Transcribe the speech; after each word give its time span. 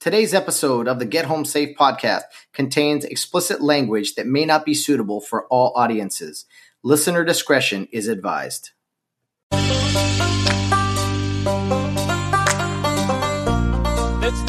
Today's 0.00 0.32
episode 0.32 0.88
of 0.88 0.98
the 0.98 1.04
Get 1.04 1.26
Home 1.26 1.44
Safe 1.44 1.76
podcast 1.76 2.22
contains 2.54 3.04
explicit 3.04 3.60
language 3.60 4.14
that 4.14 4.26
may 4.26 4.46
not 4.46 4.64
be 4.64 4.72
suitable 4.72 5.20
for 5.20 5.44
all 5.48 5.74
audiences. 5.76 6.46
Listener 6.82 7.22
discretion 7.22 7.86
is 7.92 8.08
advised. 8.08 8.70
It's 9.52 9.60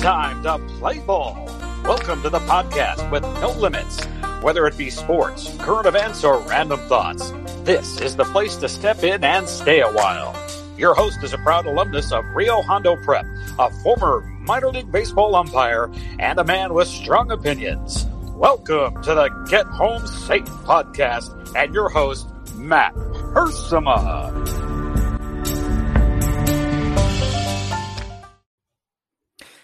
time 0.01 0.41
to 0.43 0.57
play 0.79 0.99
ball. 0.99 1.35
Welcome 1.83 2.21
to 2.21 2.29
the 2.29 2.39
podcast 2.39 3.11
with 3.11 3.23
no 3.23 3.51
limits. 3.51 4.01
Whether 4.41 4.65
it 4.67 4.77
be 4.77 4.89
sports, 4.89 5.53
current 5.57 5.85
events, 5.85 6.23
or 6.23 6.39
random 6.39 6.79
thoughts, 6.87 7.33
this 7.65 7.99
is 7.99 8.15
the 8.15 8.23
place 8.23 8.55
to 8.55 8.69
step 8.69 9.03
in 9.03 9.21
and 9.25 9.49
stay 9.49 9.81
a 9.81 9.91
while. 9.91 10.33
Your 10.77 10.93
host 10.93 11.21
is 11.23 11.33
a 11.33 11.37
proud 11.39 11.65
alumnus 11.65 12.13
of 12.13 12.23
Rio 12.33 12.61
Hondo 12.61 12.95
Prep, 12.95 13.25
a 13.61 13.69
former 13.83 14.21
minor 14.39 14.71
league 14.71 14.91
baseball 14.91 15.35
umpire, 15.35 15.91
and 16.17 16.39
a 16.39 16.43
man 16.43 16.73
with 16.73 16.87
strong 16.87 17.29
opinions. 17.31 18.07
Welcome 18.33 19.03
to 19.03 19.13
the 19.13 19.29
Get 19.51 19.67
Home 19.67 20.07
Safe 20.07 20.45
podcast 20.65 21.55
and 21.55 21.71
your 21.71 21.87
host, 21.87 22.27
Matt 22.55 22.95
Persima. 22.95 24.31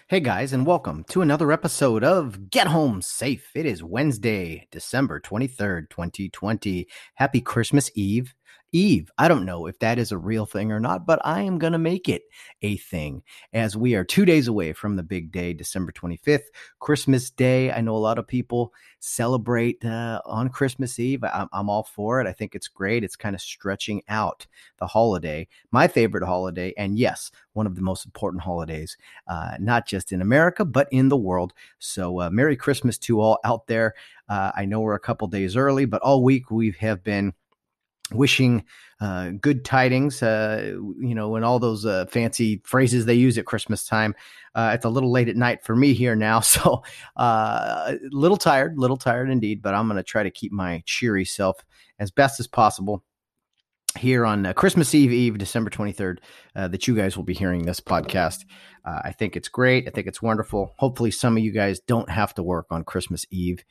Hey 0.06 0.20
guys, 0.20 0.52
and 0.52 0.64
welcome 0.64 1.04
to 1.10 1.20
another 1.20 1.50
episode 1.50 2.04
of 2.04 2.50
Get 2.50 2.68
Home 2.68 3.02
Safe. 3.02 3.50
It 3.56 3.66
is 3.66 3.82
Wednesday, 3.82 4.68
December 4.70 5.20
23rd, 5.20 5.90
2020. 5.90 6.86
Happy 7.16 7.40
Christmas 7.40 7.90
Eve. 7.96 8.32
Eve. 8.72 9.10
I 9.16 9.28
don't 9.28 9.44
know 9.44 9.66
if 9.66 9.78
that 9.78 9.98
is 9.98 10.12
a 10.12 10.18
real 10.18 10.46
thing 10.46 10.72
or 10.72 10.80
not, 10.80 11.06
but 11.06 11.20
I 11.24 11.42
am 11.42 11.58
going 11.58 11.72
to 11.72 11.78
make 11.78 12.08
it 12.08 12.22
a 12.62 12.76
thing 12.76 13.22
as 13.52 13.76
we 13.76 13.94
are 13.94 14.04
two 14.04 14.24
days 14.24 14.48
away 14.48 14.72
from 14.72 14.96
the 14.96 15.02
big 15.02 15.32
day, 15.32 15.52
December 15.52 15.92
25th, 15.92 16.44
Christmas 16.78 17.30
Day. 17.30 17.72
I 17.72 17.80
know 17.80 17.96
a 17.96 17.98
lot 17.98 18.18
of 18.18 18.26
people 18.26 18.72
celebrate 19.00 19.84
uh, 19.84 20.20
on 20.26 20.48
Christmas 20.50 20.98
Eve. 20.98 21.24
I'm, 21.24 21.48
I'm 21.52 21.70
all 21.70 21.84
for 21.84 22.20
it. 22.20 22.26
I 22.26 22.32
think 22.32 22.54
it's 22.54 22.68
great. 22.68 23.04
It's 23.04 23.16
kind 23.16 23.34
of 23.34 23.40
stretching 23.40 24.02
out 24.08 24.46
the 24.78 24.86
holiday, 24.86 25.48
my 25.70 25.88
favorite 25.88 26.24
holiday, 26.24 26.74
and 26.76 26.98
yes, 26.98 27.30
one 27.54 27.66
of 27.66 27.74
the 27.74 27.82
most 27.82 28.04
important 28.04 28.42
holidays, 28.42 28.96
uh, 29.28 29.56
not 29.58 29.86
just 29.86 30.12
in 30.12 30.20
America, 30.20 30.64
but 30.64 30.88
in 30.90 31.08
the 31.08 31.16
world. 31.16 31.54
So, 31.78 32.20
uh, 32.20 32.30
Merry 32.30 32.56
Christmas 32.56 32.98
to 32.98 33.20
all 33.20 33.38
out 33.44 33.66
there. 33.66 33.94
Uh, 34.28 34.52
I 34.54 34.66
know 34.66 34.80
we're 34.80 34.94
a 34.94 35.00
couple 35.00 35.26
days 35.28 35.56
early, 35.56 35.86
but 35.86 36.02
all 36.02 36.22
week 36.22 36.50
we 36.50 36.74
have 36.80 37.02
been 37.02 37.32
wishing 38.12 38.64
uh, 39.00 39.30
good 39.40 39.64
tidings, 39.64 40.22
uh, 40.22 40.74
you 40.98 41.14
know, 41.14 41.36
and 41.36 41.44
all 41.44 41.58
those 41.58 41.86
uh, 41.86 42.06
fancy 42.06 42.60
phrases 42.64 43.06
they 43.06 43.14
use 43.14 43.38
at 43.38 43.46
Christmas 43.46 43.84
time. 43.84 44.14
Uh, 44.54 44.72
it's 44.74 44.84
a 44.84 44.88
little 44.88 45.12
late 45.12 45.28
at 45.28 45.36
night 45.36 45.64
for 45.64 45.76
me 45.76 45.92
here 45.92 46.16
now, 46.16 46.40
so 46.40 46.82
a 47.16 47.20
uh, 47.20 47.94
little 48.10 48.36
tired, 48.36 48.78
little 48.78 48.96
tired 48.96 49.30
indeed. 49.30 49.62
But 49.62 49.74
I'm 49.74 49.86
going 49.86 49.96
to 49.96 50.02
try 50.02 50.22
to 50.22 50.30
keep 50.30 50.52
my 50.52 50.82
cheery 50.84 51.24
self 51.24 51.64
as 51.98 52.10
best 52.10 52.40
as 52.40 52.46
possible 52.46 53.04
here 53.96 54.26
on 54.26 54.46
uh, 54.46 54.52
Christmas 54.52 54.94
Eve, 54.94 55.12
Eve, 55.12 55.38
December 55.38 55.70
23rd, 55.70 56.18
that 56.54 56.86
you 56.86 56.94
guys 56.94 57.16
will 57.16 57.24
be 57.24 57.34
hearing 57.34 57.64
this 57.64 57.80
podcast. 57.80 58.44
I 58.84 59.12
think 59.12 59.36
it's 59.36 59.48
great. 59.48 59.86
I 59.86 59.90
think 59.90 60.06
it's 60.06 60.22
wonderful. 60.22 60.74
Hopefully, 60.78 61.10
some 61.10 61.36
of 61.36 61.42
you 61.42 61.52
guys 61.52 61.78
don't 61.80 62.08
have 62.08 62.32
to 62.34 62.42
work 62.42 62.66
on 62.70 62.84
Christmas 62.84 63.26
Eve 63.30 63.62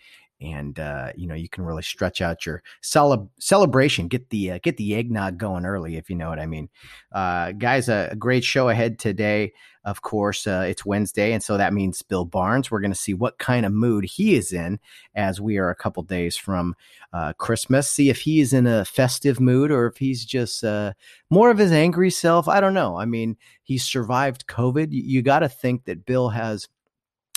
and 0.42 0.80
uh, 0.80 1.12
you 1.16 1.28
know 1.28 1.36
you 1.36 1.50
can 1.50 1.64
really 1.64 1.82
stretch 1.82 2.22
out 2.22 2.46
your 2.46 2.62
cele- 2.82 3.30
celebration 3.40 4.08
get 4.08 4.30
the 4.30 4.52
uh, 4.52 4.60
get 4.62 4.78
the 4.78 4.96
eggnog 4.96 5.38
going 5.38 5.66
early 5.66 5.98
if 5.98 6.10
you 6.10 6.16
know 6.16 6.30
what 6.30 6.40
i 6.40 6.46
mean. 6.46 6.70
Uh, 7.12 7.52
guys 7.54 7.90
a, 7.90 8.10
a, 8.12 8.16
great 8.16 8.44
show 8.44 8.70
ahead 8.70 9.00
today 9.00 9.52
of 9.86 10.02
course 10.02 10.46
uh, 10.46 10.66
it's 10.68 10.86
wednesday 10.86 11.32
and 11.32 11.42
so 11.42 11.58
that 11.58 11.74
means 11.74 12.02
bill 12.02 12.26
barnes. 12.26 12.70
We're 12.70 12.82
going 12.82 12.92
to 12.92 12.98
see 12.98 13.14
what 13.14 13.40
kind 13.40 13.66
of 13.66 13.72
mood 13.72 14.06
he 14.06 14.36
is 14.36 14.54
in 14.54 14.80
as 15.16 15.42
we 15.42 15.58
are 15.58 15.70
a 15.70 15.76
couple 15.76 16.04
days 16.04 16.38
from 16.38 16.76
uh, 17.14 17.34
christmas. 17.34 17.90
See 17.90 18.10
if 18.10 18.22
he 18.22 18.40
is 18.40 18.54
in 18.54 18.68
a 18.68 18.86
festive 18.86 19.40
mood 19.40 19.72
or 19.72 19.88
if 19.88 19.98
he's 19.98 20.26
just 20.26 20.64
uh, 20.64 20.94
more 21.30 21.50
of 21.50 21.58
his 21.58 21.72
angry 21.72 22.12
self. 22.12 22.48
I 22.48 22.60
don't 22.60 22.74
know. 22.74 22.98
I 22.98 23.06
mean 23.06 23.38
he's 23.64 23.84
survived 23.84 24.48
covid. 24.48 24.92
You, 24.92 25.02
you 25.04 25.22
got 25.22 25.40
to 25.40 25.50
think 25.50 25.86
that 25.86 26.06
bill 26.06 26.30
has 26.30 26.68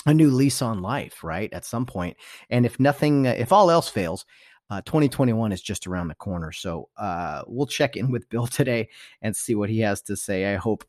a 0.05 0.13
new 0.13 0.31
lease 0.31 0.61
on 0.61 0.81
life, 0.81 1.23
right? 1.23 1.51
At 1.53 1.65
some 1.65 1.85
point. 1.85 2.17
And 2.49 2.65
if 2.65 2.79
nothing, 2.79 3.27
uh, 3.27 3.35
if 3.37 3.51
all 3.51 3.69
else 3.69 3.89
fails, 3.89 4.25
uh, 4.69 4.81
2021 4.81 5.51
is 5.51 5.61
just 5.61 5.85
around 5.85 6.07
the 6.07 6.15
corner. 6.15 6.51
So 6.51 6.89
uh, 6.97 7.43
we'll 7.47 7.67
check 7.67 7.95
in 7.95 8.11
with 8.11 8.29
Bill 8.29 8.47
today 8.47 8.89
and 9.21 9.35
see 9.35 9.55
what 9.55 9.69
he 9.69 9.79
has 9.79 10.01
to 10.03 10.15
say. 10.15 10.53
I 10.53 10.57
hope 10.57 10.85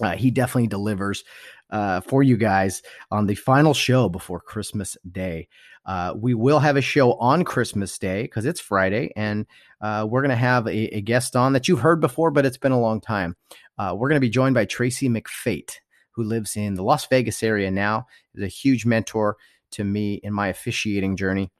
uh, 0.00 0.16
he 0.16 0.30
definitely 0.30 0.66
delivers 0.66 1.24
uh, 1.70 2.00
for 2.00 2.22
you 2.22 2.36
guys 2.36 2.82
on 3.10 3.26
the 3.26 3.34
final 3.34 3.74
show 3.74 4.08
before 4.08 4.40
Christmas 4.40 4.96
Day. 5.10 5.48
Uh, 5.84 6.14
we 6.16 6.34
will 6.34 6.58
have 6.58 6.76
a 6.76 6.82
show 6.82 7.14
on 7.14 7.44
Christmas 7.44 7.96
Day 7.98 8.22
because 8.22 8.44
it's 8.44 8.60
Friday, 8.60 9.12
and 9.16 9.46
uh, 9.80 10.06
we're 10.08 10.20
going 10.20 10.30
to 10.30 10.36
have 10.36 10.66
a, 10.66 10.96
a, 10.96 11.00
guest 11.00 11.36
on 11.36 11.52
that 11.52 11.68
you've 11.68 11.80
heard 11.80 12.00
before, 12.00 12.30
but 12.30 12.44
it's 12.44 12.58
been 12.58 12.72
a 12.72 12.80
long 12.80 13.00
time. 13.00 13.36
Uh, 13.78 13.94
we're 13.96 14.08
going 14.08 14.16
to 14.16 14.26
be 14.26 14.28
joined 14.28 14.54
by 14.54 14.64
Tracy 14.64 15.08
McFate 15.08 15.76
who 16.16 16.24
lives 16.24 16.56
in 16.56 16.74
the 16.74 16.82
Las 16.82 17.06
Vegas 17.06 17.42
area 17.42 17.70
now, 17.70 18.06
is 18.34 18.42
a 18.42 18.48
huge 18.48 18.84
mentor 18.84 19.36
to 19.72 19.84
me 19.84 20.14
in 20.14 20.32
my 20.32 20.48
officiating 20.48 21.16
journey. 21.16 21.52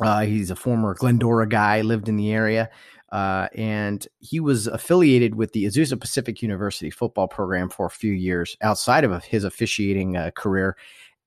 Uh, 0.00 0.22
he's 0.22 0.50
a 0.50 0.56
former 0.56 0.94
Glendora 0.94 1.48
guy, 1.48 1.82
lived 1.82 2.08
in 2.08 2.16
the 2.16 2.32
area, 2.32 2.70
uh, 3.12 3.48
and 3.54 4.06
he 4.18 4.40
was 4.40 4.66
affiliated 4.66 5.34
with 5.34 5.52
the 5.52 5.64
Azusa 5.64 6.00
Pacific 6.00 6.40
University 6.40 6.90
football 6.90 7.28
program 7.28 7.68
for 7.68 7.86
a 7.86 7.90
few 7.90 8.12
years 8.12 8.56
outside 8.62 9.04
of 9.04 9.24
his 9.24 9.44
officiating 9.44 10.16
uh, 10.16 10.30
career. 10.36 10.76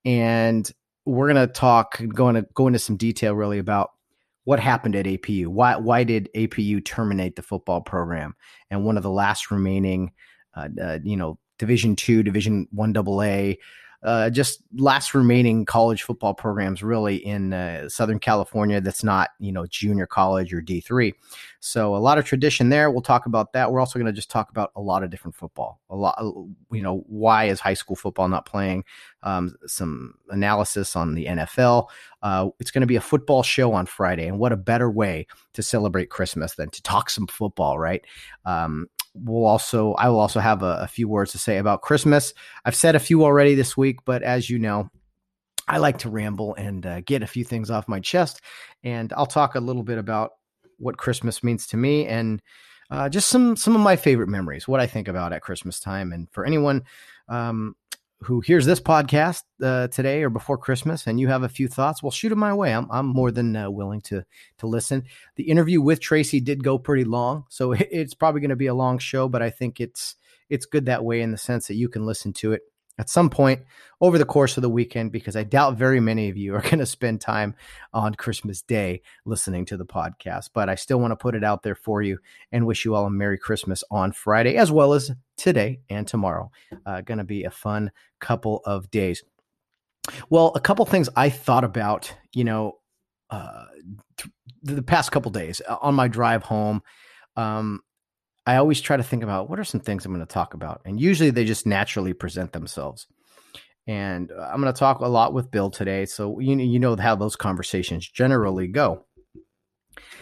And 0.04 0.70
we're 1.04 1.32
going 1.32 1.46
to 1.46 1.52
talk, 1.52 2.00
going 2.14 2.34
to 2.36 2.46
go 2.54 2.66
into 2.66 2.78
some 2.78 2.96
detail 2.96 3.34
really 3.34 3.58
about 3.58 3.90
what 4.44 4.58
happened 4.58 4.96
at 4.96 5.06
APU. 5.06 5.46
Why 5.46 5.76
why 5.76 6.04
did 6.04 6.28
APU 6.34 6.84
terminate 6.84 7.36
the 7.36 7.42
football 7.42 7.80
program? 7.80 8.34
And 8.70 8.84
one 8.84 8.96
of 8.96 9.02
the 9.02 9.10
last 9.10 9.50
remaining, 9.50 10.12
uh, 10.56 10.68
uh, 10.82 10.98
you 11.04 11.16
know, 11.16 11.38
Division 11.58 11.96
two, 11.96 12.22
Division 12.22 12.68
one 12.70 12.96
AA, 12.96 13.54
uh, 14.02 14.28
just 14.28 14.62
last 14.74 15.14
remaining 15.14 15.64
college 15.64 16.02
football 16.02 16.34
programs 16.34 16.82
really 16.82 17.16
in 17.16 17.52
uh, 17.52 17.88
Southern 17.88 18.18
California 18.18 18.80
that's 18.80 19.04
not, 19.04 19.30
you 19.38 19.52
know, 19.52 19.64
junior 19.66 20.06
college 20.06 20.52
or 20.52 20.60
D3. 20.60 21.12
So 21.60 21.94
a 21.94 21.98
lot 21.98 22.18
of 22.18 22.24
tradition 22.24 22.68
there. 22.68 22.90
We'll 22.90 23.00
talk 23.00 23.26
about 23.26 23.52
that. 23.52 23.70
We're 23.70 23.78
also 23.78 24.00
going 24.00 24.10
to 24.10 24.12
just 24.12 24.30
talk 24.30 24.50
about 24.50 24.72
a 24.74 24.80
lot 24.80 25.04
of 25.04 25.10
different 25.10 25.36
football. 25.36 25.80
A 25.88 25.94
lot, 25.94 26.16
uh, 26.18 26.32
you 26.72 26.82
know, 26.82 27.04
why 27.06 27.44
is 27.44 27.60
high 27.60 27.74
school 27.74 27.94
football 27.94 28.28
not 28.28 28.44
playing? 28.44 28.84
Um, 29.22 29.54
some 29.66 30.14
analysis 30.30 30.96
on 30.96 31.14
the 31.14 31.26
NFL. 31.26 31.86
Uh, 32.22 32.48
it's 32.58 32.72
going 32.72 32.80
to 32.80 32.88
be 32.88 32.96
a 32.96 33.00
football 33.00 33.44
show 33.44 33.72
on 33.72 33.86
Friday. 33.86 34.26
And 34.26 34.40
what 34.40 34.50
a 34.50 34.56
better 34.56 34.90
way 34.90 35.28
to 35.52 35.62
celebrate 35.62 36.10
Christmas 36.10 36.56
than 36.56 36.70
to 36.70 36.82
talk 36.82 37.08
some 37.08 37.28
football, 37.28 37.78
right? 37.78 38.04
Um, 38.44 38.88
we'll 39.14 39.46
also 39.46 39.92
I 39.94 40.08
will 40.08 40.20
also 40.20 40.40
have 40.40 40.62
a, 40.62 40.78
a, 40.82 40.88
few 40.88 41.08
words 41.08 41.32
to 41.32 41.38
say 41.38 41.58
about 41.58 41.82
Christmas. 41.82 42.32
I've 42.64 42.74
said 42.74 42.94
a 42.94 43.00
few 43.00 43.24
already 43.24 43.54
this 43.54 43.76
week, 43.76 44.04
but 44.04 44.22
as 44.22 44.48
you 44.48 44.58
know, 44.58 44.88
I 45.68 45.78
like 45.78 45.98
to 45.98 46.10
ramble 46.10 46.54
and 46.54 46.84
uh, 46.84 47.00
get 47.00 47.22
a 47.22 47.26
few 47.26 47.44
things 47.44 47.70
off 47.70 47.88
my 47.88 48.00
chest, 48.00 48.40
and 48.82 49.12
I'll 49.12 49.26
talk 49.26 49.54
a 49.54 49.60
little 49.60 49.82
bit 49.82 49.98
about 49.98 50.32
what 50.78 50.96
Christmas 50.96 51.44
means 51.44 51.66
to 51.68 51.76
me 51.76 52.06
and 52.06 52.42
uh, 52.90 53.08
just 53.08 53.28
some 53.28 53.56
some 53.56 53.74
of 53.74 53.80
my 53.80 53.96
favorite 53.96 54.28
memories, 54.28 54.68
what 54.68 54.80
I 54.80 54.86
think 54.86 55.08
about 55.08 55.32
at 55.32 55.42
Christmas 55.42 55.80
time, 55.80 56.12
and 56.12 56.28
for 56.30 56.44
anyone 56.44 56.82
um, 57.28 57.74
who 58.24 58.40
hears 58.40 58.66
this 58.66 58.80
podcast 58.80 59.42
uh, 59.62 59.88
today 59.88 60.22
or 60.22 60.30
before 60.30 60.58
Christmas 60.58 61.06
and 61.06 61.20
you 61.20 61.28
have 61.28 61.42
a 61.42 61.48
few 61.48 61.68
thoughts, 61.68 62.02
well, 62.02 62.10
shoot 62.10 62.30
them 62.30 62.38
my 62.38 62.54
way. 62.54 62.72
I'm, 62.72 62.86
I'm 62.90 63.06
more 63.06 63.30
than 63.30 63.54
uh, 63.56 63.70
willing 63.70 64.00
to 64.02 64.24
to 64.58 64.66
listen. 64.66 65.04
The 65.36 65.44
interview 65.44 65.80
with 65.80 66.00
Tracy 66.00 66.40
did 66.40 66.64
go 66.64 66.78
pretty 66.78 67.04
long, 67.04 67.44
so 67.48 67.72
it's 67.78 68.14
probably 68.14 68.40
going 68.40 68.50
to 68.50 68.56
be 68.56 68.66
a 68.66 68.74
long 68.74 68.98
show, 68.98 69.28
but 69.28 69.42
I 69.42 69.50
think 69.50 69.80
it's 69.80 70.16
it's 70.48 70.66
good 70.66 70.86
that 70.86 71.04
way 71.04 71.22
in 71.22 71.32
the 71.32 71.38
sense 71.38 71.66
that 71.68 71.76
you 71.76 71.88
can 71.88 72.04
listen 72.04 72.32
to 72.34 72.52
it 72.52 72.62
at 72.98 73.08
some 73.08 73.30
point 73.30 73.62
over 74.00 74.18
the 74.18 74.24
course 74.24 74.56
of 74.56 74.62
the 74.62 74.68
weekend 74.68 75.12
because 75.12 75.36
I 75.36 75.44
doubt 75.44 75.76
very 75.76 76.00
many 76.00 76.28
of 76.28 76.36
you 76.36 76.54
are 76.54 76.60
going 76.70 76.78
to 76.78 76.86
spend 76.86 77.20
time 77.20 77.54
on 77.92 78.14
Christmas 78.14 78.62
Day 78.62 79.02
listening 79.24 79.64
to 79.66 79.76
the 79.76 79.86
podcast. 79.86 80.50
But 80.52 80.68
I 80.68 80.74
still 80.74 80.98
want 80.98 81.12
to 81.12 81.16
put 81.16 81.34
it 81.34 81.44
out 81.44 81.62
there 81.62 81.74
for 81.74 82.02
you 82.02 82.18
and 82.50 82.66
wish 82.66 82.84
you 82.84 82.94
all 82.94 83.06
a 83.06 83.10
Merry 83.10 83.38
Christmas 83.38 83.84
on 83.90 84.12
Friday 84.12 84.56
as 84.56 84.70
well 84.70 84.92
as 84.92 85.12
today 85.36 85.80
and 85.88 86.06
tomorrow. 86.06 86.50
Uh, 86.84 87.00
going 87.00 87.18
to 87.18 87.24
be 87.24 87.44
a 87.44 87.50
fun 87.50 87.90
couple 88.20 88.60
of 88.64 88.90
days. 88.90 89.22
Well, 90.30 90.52
a 90.54 90.60
couple 90.60 90.84
things 90.84 91.08
I 91.16 91.30
thought 91.30 91.64
about, 91.64 92.12
you 92.32 92.44
know, 92.44 92.78
uh, 93.30 93.64
th- 94.16 94.32
the 94.62 94.82
past 94.82 95.12
couple 95.12 95.30
days 95.30 95.62
uh, 95.66 95.76
on 95.80 95.94
my 95.94 96.08
drive 96.08 96.42
home. 96.42 96.82
Um, 97.36 97.80
I 98.46 98.56
always 98.56 98.80
try 98.80 98.96
to 98.96 99.02
think 99.02 99.22
about 99.22 99.48
what 99.48 99.60
are 99.60 99.64
some 99.64 99.80
things 99.80 100.04
I'm 100.04 100.12
going 100.12 100.26
to 100.26 100.32
talk 100.32 100.54
about, 100.54 100.82
and 100.84 101.00
usually 101.00 101.30
they 101.30 101.44
just 101.44 101.66
naturally 101.66 102.12
present 102.12 102.52
themselves. 102.52 103.06
And 103.86 104.30
uh, 104.30 104.50
I'm 104.52 104.60
going 104.60 104.72
to 104.72 104.78
talk 104.78 105.00
a 105.00 105.06
lot 105.06 105.32
with 105.32 105.50
Bill 105.50 105.70
today, 105.70 106.06
so 106.06 106.38
you 106.40 106.56
you 106.58 106.78
know 106.78 106.96
how 106.96 107.14
those 107.14 107.36
conversations 107.36 108.08
generally 108.08 108.66
go. 108.66 109.04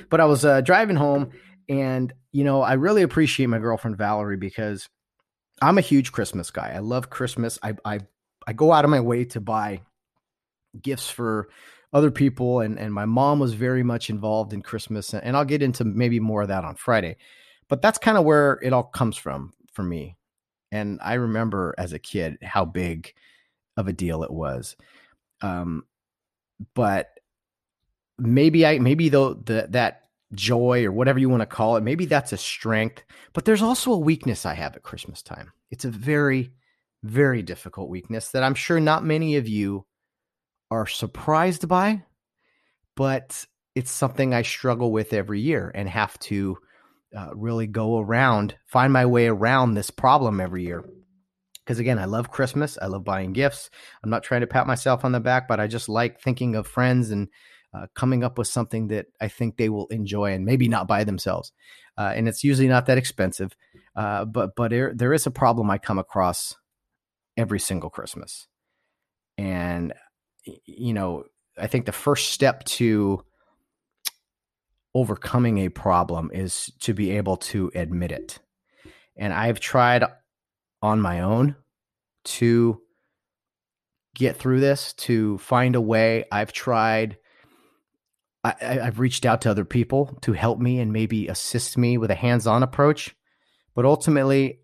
But 0.08 0.20
I 0.20 0.26
was 0.26 0.44
uh, 0.44 0.60
driving 0.60 0.96
home, 0.96 1.30
and 1.68 2.12
you 2.32 2.44
know 2.44 2.62
I 2.62 2.74
really 2.74 3.02
appreciate 3.02 3.46
my 3.46 3.58
girlfriend 3.58 3.96
Valerie 3.96 4.36
because 4.36 4.88
I'm 5.62 5.78
a 5.78 5.82
huge 5.82 6.12
Christmas 6.12 6.50
guy. 6.50 6.72
I 6.74 6.80
love 6.80 7.10
Christmas. 7.10 7.58
I 7.62 7.74
I 7.84 8.00
I 8.46 8.52
go 8.52 8.72
out 8.72 8.84
of 8.84 8.90
my 8.90 9.00
way 9.00 9.24
to 9.26 9.40
buy 9.40 9.80
gifts 10.80 11.10
for 11.10 11.48
other 11.92 12.10
people 12.10 12.60
and 12.60 12.78
and 12.78 12.94
my 12.94 13.04
mom 13.04 13.40
was 13.40 13.54
very 13.54 13.82
much 13.82 14.10
involved 14.10 14.52
in 14.52 14.62
Christmas 14.62 15.12
and 15.12 15.36
I'll 15.36 15.44
get 15.44 15.62
into 15.62 15.84
maybe 15.84 16.20
more 16.20 16.42
of 16.42 16.48
that 16.48 16.64
on 16.64 16.76
Friday. 16.76 17.16
But 17.70 17.80
that's 17.80 17.98
kind 17.98 18.18
of 18.18 18.24
where 18.24 18.58
it 18.62 18.74
all 18.74 18.82
comes 18.82 19.16
from 19.16 19.54
for 19.72 19.82
me. 19.82 20.18
And 20.72 20.98
I 21.02 21.14
remember 21.14 21.74
as 21.78 21.94
a 21.94 21.98
kid 21.98 22.36
how 22.42 22.66
big 22.66 23.14
of 23.78 23.88
a 23.88 23.92
deal 23.92 24.22
it 24.22 24.30
was. 24.30 24.76
Um 25.40 25.84
but 26.74 27.08
maybe 28.18 28.66
I 28.66 28.78
maybe 28.78 29.08
though 29.08 29.34
the 29.34 29.68
that 29.70 30.08
joy 30.34 30.84
or 30.84 30.92
whatever 30.92 31.18
you 31.18 31.28
want 31.28 31.40
to 31.40 31.46
call 31.46 31.76
it, 31.76 31.82
maybe 31.82 32.04
that's 32.04 32.32
a 32.32 32.36
strength, 32.36 33.02
but 33.32 33.44
there's 33.44 33.62
also 33.62 33.92
a 33.92 33.98
weakness 33.98 34.44
I 34.44 34.54
have 34.54 34.76
at 34.76 34.82
Christmas 34.82 35.22
time. 35.22 35.50
It's 35.70 35.86
a 35.86 35.90
very 35.90 36.52
very 37.02 37.40
difficult 37.40 37.88
weakness 37.88 38.30
that 38.30 38.42
I'm 38.42 38.54
sure 38.54 38.78
not 38.78 39.04
many 39.04 39.36
of 39.36 39.48
you 39.48 39.86
are 40.70 40.86
surprised 40.86 41.66
by, 41.66 42.02
but 42.96 43.46
it's 43.74 43.90
something 43.90 44.34
I 44.34 44.42
struggle 44.42 44.92
with 44.92 45.14
every 45.14 45.40
year 45.40 45.72
and 45.74 45.88
have 45.88 46.18
to 46.20 46.58
uh, 47.16 47.30
really 47.34 47.66
go 47.66 47.98
around, 47.98 48.56
find 48.66 48.92
my 48.92 49.06
way 49.06 49.26
around 49.26 49.74
this 49.74 49.90
problem 49.90 50.40
every 50.40 50.64
year. 50.64 50.84
Because 51.64 51.78
again, 51.78 51.98
I 51.98 52.06
love 52.06 52.30
Christmas. 52.30 52.78
I 52.80 52.86
love 52.86 53.04
buying 53.04 53.32
gifts. 53.32 53.70
I'm 54.02 54.10
not 54.10 54.22
trying 54.22 54.40
to 54.40 54.46
pat 54.46 54.66
myself 54.66 55.04
on 55.04 55.12
the 55.12 55.20
back, 55.20 55.46
but 55.46 55.60
I 55.60 55.66
just 55.66 55.88
like 55.88 56.20
thinking 56.20 56.54
of 56.56 56.66
friends 56.66 57.10
and 57.10 57.28
uh, 57.72 57.86
coming 57.94 58.24
up 58.24 58.38
with 58.38 58.48
something 58.48 58.88
that 58.88 59.06
I 59.20 59.28
think 59.28 59.56
they 59.56 59.68
will 59.68 59.86
enjoy 59.88 60.32
and 60.32 60.44
maybe 60.44 60.68
not 60.68 60.88
buy 60.88 61.04
themselves. 61.04 61.52
Uh, 61.96 62.12
and 62.14 62.26
it's 62.26 62.42
usually 62.42 62.68
not 62.68 62.86
that 62.86 62.98
expensive. 62.98 63.54
Uh, 63.94 64.24
but 64.24 64.56
but 64.56 64.70
there, 64.70 64.92
there 64.94 65.12
is 65.12 65.26
a 65.26 65.30
problem 65.30 65.70
I 65.70 65.78
come 65.78 65.98
across 65.98 66.56
every 67.36 67.60
single 67.60 67.90
Christmas. 67.90 68.48
And 69.38 69.92
you 70.44 70.92
know, 70.92 71.24
I 71.58 71.66
think 71.66 71.86
the 71.86 71.92
first 71.92 72.32
step 72.32 72.64
to 72.64 73.24
overcoming 74.94 75.58
a 75.58 75.68
problem 75.68 76.30
is 76.32 76.70
to 76.80 76.94
be 76.94 77.12
able 77.12 77.36
to 77.36 77.70
admit 77.74 78.12
it. 78.12 78.38
And 79.16 79.32
I've 79.32 79.60
tried 79.60 80.04
on 80.82 81.00
my 81.00 81.20
own 81.20 81.56
to 82.24 82.80
get 84.14 84.36
through 84.36 84.60
this, 84.60 84.92
to 84.94 85.38
find 85.38 85.76
a 85.76 85.80
way. 85.80 86.24
I've 86.32 86.52
tried, 86.52 87.18
I, 88.42 88.54
have 88.60 88.98
reached 88.98 89.24
out 89.24 89.42
to 89.42 89.50
other 89.50 89.64
people 89.64 90.18
to 90.22 90.32
help 90.32 90.58
me 90.58 90.80
and 90.80 90.92
maybe 90.92 91.28
assist 91.28 91.78
me 91.78 91.98
with 91.98 92.10
a 92.10 92.14
hands 92.14 92.46
on 92.46 92.62
approach. 92.62 93.14
But 93.74 93.84
ultimately, 93.84 94.60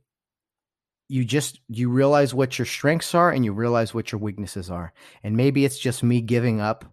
you 1.08 1.24
just 1.24 1.60
you 1.68 1.88
realize 1.88 2.34
what 2.34 2.58
your 2.58 2.66
strengths 2.66 3.14
are 3.14 3.30
and 3.30 3.44
you 3.44 3.52
realize 3.52 3.94
what 3.94 4.10
your 4.10 4.20
weaknesses 4.20 4.70
are 4.70 4.92
and 5.22 5.36
maybe 5.36 5.64
it's 5.64 5.78
just 5.78 6.02
me 6.02 6.20
giving 6.20 6.60
up 6.60 6.84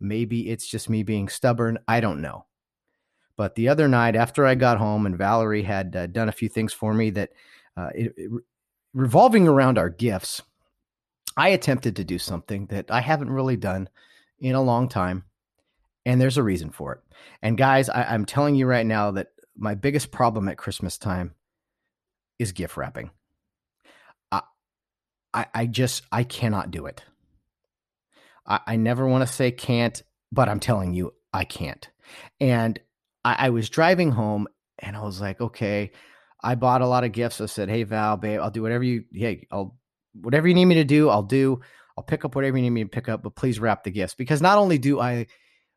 maybe 0.00 0.48
it's 0.48 0.66
just 0.66 0.88
me 0.88 1.02
being 1.02 1.28
stubborn 1.28 1.78
i 1.88 2.00
don't 2.00 2.20
know 2.20 2.44
but 3.38 3.54
the 3.54 3.68
other 3.68 3.88
night 3.88 4.14
after 4.14 4.44
i 4.44 4.54
got 4.54 4.76
home 4.76 5.06
and 5.06 5.16
valerie 5.16 5.62
had 5.62 5.96
uh, 5.96 6.06
done 6.06 6.28
a 6.28 6.32
few 6.32 6.48
things 6.48 6.74
for 6.74 6.92
me 6.92 7.08
that 7.08 7.30
uh, 7.78 7.88
it, 7.94 8.12
it, 8.18 8.30
revolving 8.92 9.48
around 9.48 9.78
our 9.78 9.88
gifts 9.88 10.42
i 11.38 11.48
attempted 11.48 11.96
to 11.96 12.04
do 12.04 12.18
something 12.18 12.66
that 12.66 12.90
i 12.90 13.00
haven't 13.00 13.30
really 13.30 13.56
done 13.56 13.88
in 14.38 14.54
a 14.54 14.62
long 14.62 14.88
time 14.88 15.24
and 16.04 16.20
there's 16.20 16.38
a 16.38 16.42
reason 16.42 16.70
for 16.70 16.92
it 16.92 17.00
and 17.40 17.56
guys 17.56 17.88
I, 17.88 18.02
i'm 18.04 18.26
telling 18.26 18.54
you 18.54 18.66
right 18.66 18.86
now 18.86 19.12
that 19.12 19.28
my 19.56 19.74
biggest 19.74 20.10
problem 20.10 20.48
at 20.48 20.58
christmas 20.58 20.98
time 20.98 21.34
is 22.38 22.52
gift 22.52 22.76
wrapping 22.76 23.10
I, 25.34 25.46
I 25.54 25.66
just 25.66 26.02
I 26.10 26.24
cannot 26.24 26.70
do 26.70 26.86
it. 26.86 27.02
I, 28.46 28.60
I 28.66 28.76
never 28.76 29.06
want 29.06 29.26
to 29.26 29.32
say 29.32 29.50
can't, 29.50 30.02
but 30.32 30.48
I'm 30.48 30.60
telling 30.60 30.94
you, 30.94 31.14
I 31.32 31.44
can't. 31.44 31.88
And 32.40 32.78
I, 33.28 33.46
I 33.46 33.50
was 33.50 33.68
driving 33.68 34.10
home 34.10 34.48
and 34.78 34.96
I 34.96 35.02
was 35.02 35.20
like, 35.20 35.40
okay, 35.40 35.90
I 36.42 36.54
bought 36.54 36.80
a 36.80 36.86
lot 36.86 37.04
of 37.04 37.12
gifts. 37.12 37.40
I 37.40 37.46
said, 37.46 37.68
hey 37.68 37.82
Val, 37.82 38.16
babe, 38.16 38.40
I'll 38.40 38.50
do 38.50 38.62
whatever 38.62 38.84
you 38.84 39.04
hey, 39.12 39.46
I'll 39.50 39.76
whatever 40.14 40.48
you 40.48 40.54
need 40.54 40.64
me 40.64 40.76
to 40.76 40.84
do, 40.84 41.10
I'll 41.10 41.22
do. 41.22 41.60
I'll 41.96 42.04
pick 42.04 42.24
up 42.24 42.34
whatever 42.34 42.56
you 42.56 42.62
need 42.62 42.70
me 42.70 42.84
to 42.84 42.88
pick 42.88 43.08
up, 43.08 43.22
but 43.22 43.34
please 43.34 43.58
wrap 43.60 43.84
the 43.84 43.90
gifts 43.90 44.14
because 44.14 44.40
not 44.40 44.56
only 44.56 44.78
do 44.78 45.00
I 45.00 45.26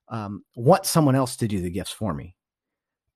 um, 0.07 0.43
want 0.55 0.85
someone 0.85 1.15
else 1.15 1.35
to 1.37 1.47
do 1.47 1.61
the 1.61 1.71
gifts 1.71 1.91
for 1.91 2.13
me, 2.13 2.35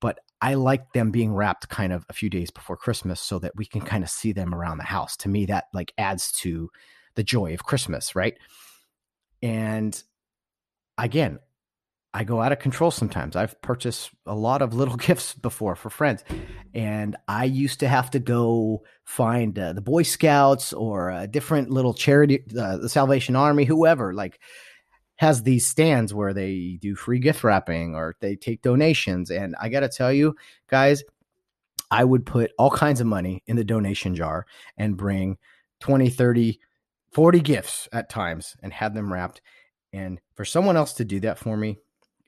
but 0.02 0.20
I 0.42 0.56
like 0.56 0.92
them 0.92 1.12
being 1.12 1.34
wrapped 1.34 1.70
kind 1.70 1.94
of 1.94 2.06
a 2.10 2.14
few 2.14 2.30
days 2.30 2.52
before 2.52 2.76
Christmas 2.76 3.22
so 3.22 3.40
that 3.40 3.56
we 3.56 3.66
can 3.66 3.82
kind 3.82 4.04
of 4.04 4.10
see 4.10 4.34
them 4.34 4.54
around 4.54 4.80
the 4.80 4.84
house. 4.84 5.16
To 5.18 5.30
me, 5.30 5.46
that 5.46 5.66
like 5.74 5.94
adds 5.98 6.32
to 6.40 6.70
the 7.16 7.24
joy 7.24 7.54
of 7.54 7.64
Christmas, 7.64 8.16
right? 8.16 8.38
And 9.42 10.02
again, 10.98 11.40
I 12.16 12.24
go 12.24 12.42
out 12.42 12.54
of 12.54 12.60
control 12.60 12.92
sometimes. 12.92 13.36
I've 13.36 13.62
purchased 13.62 14.10
a 14.26 14.34
lot 14.34 14.62
of 14.62 14.74
little 14.74 14.96
gifts 15.10 15.34
before 15.34 15.76
for 15.76 15.90
friends, 15.90 16.24
and 16.74 17.18
I 17.28 17.44
used 17.44 17.82
to 17.82 17.90
have 17.90 18.10
to 18.12 18.20
go 18.20 18.84
find 19.04 19.60
uh, 19.60 19.74
the 19.74 19.82
Boy 19.82 20.04
Scouts 20.04 20.72
or 20.72 21.10
a 21.10 21.28
different 21.28 21.72
little 21.72 21.94
charity, 21.94 22.42
uh, 22.58 22.78
the 22.78 22.88
Salvation 22.88 23.36
Army, 23.36 23.66
whoever, 23.66 24.14
like 24.14 24.40
has 25.18 25.44
these 25.44 25.68
stands 25.68 26.14
where 26.14 26.34
they 26.34 26.78
do 26.82 26.96
free 26.96 27.20
gift 27.20 27.44
wrapping 27.44 27.96
or 27.96 28.16
they 28.22 28.38
take 28.38 28.62
donations. 28.62 29.30
And 29.30 29.54
I 29.60 29.68
got 29.68 29.82
to 29.82 29.90
tell 29.90 30.14
you, 30.14 30.38
guys, 30.70 31.04
I 31.92 32.06
would 32.06 32.26
put 32.26 32.54
all 32.58 32.72
kinds 32.72 33.02
of 33.02 33.08
money 33.08 33.44
in 33.46 33.58
the 33.58 33.64
donation 33.66 34.16
jar 34.16 34.46
and 34.78 34.96
bring 34.96 35.38
20, 35.82 36.10
30, 36.10 36.62
40 37.12 37.40
gifts 37.42 37.90
at 37.92 38.10
times 38.10 38.56
and 38.64 38.72
have 38.72 38.94
them 38.94 39.12
wrapped. 39.12 39.42
And 39.92 40.22
for 40.34 40.46
someone 40.46 40.78
else 40.78 40.94
to 40.94 41.06
do 41.06 41.20
that 41.22 41.40
for 41.40 41.58
me 41.58 41.78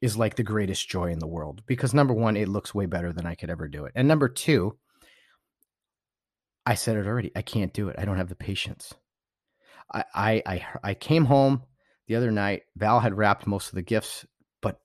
is 0.01 0.17
like 0.17 0.35
the 0.35 0.43
greatest 0.43 0.87
joy 0.87 1.11
in 1.11 1.19
the 1.19 1.27
world 1.27 1.63
because 1.65 1.93
number 1.93 2.13
one, 2.13 2.37
it 2.37 2.47
looks 2.47 2.75
way 2.75 2.85
better 2.85 3.11
than 3.11 3.25
I 3.25 3.35
could 3.35 3.49
ever 3.49 3.67
do 3.67 3.85
it. 3.85 3.93
And 3.95 4.07
number 4.07 4.29
two, 4.29 4.77
I 6.65 6.75
said 6.75 6.97
it 6.97 7.07
already. 7.07 7.31
I 7.35 7.41
can't 7.41 7.73
do 7.73 7.89
it. 7.89 7.95
I 7.97 8.05
don't 8.05 8.17
have 8.17 8.29
the 8.29 8.35
patience. 8.35 8.93
I 9.93 10.03
I 10.13 10.43
I, 10.45 10.65
I 10.83 10.93
came 10.93 11.25
home 11.25 11.63
the 12.07 12.15
other 12.15 12.31
night, 12.31 12.63
Val 12.75 12.99
had 12.99 13.17
wrapped 13.17 13.47
most 13.47 13.69
of 13.69 13.75
the 13.75 13.81
gifts, 13.81 14.25
but 14.61 14.79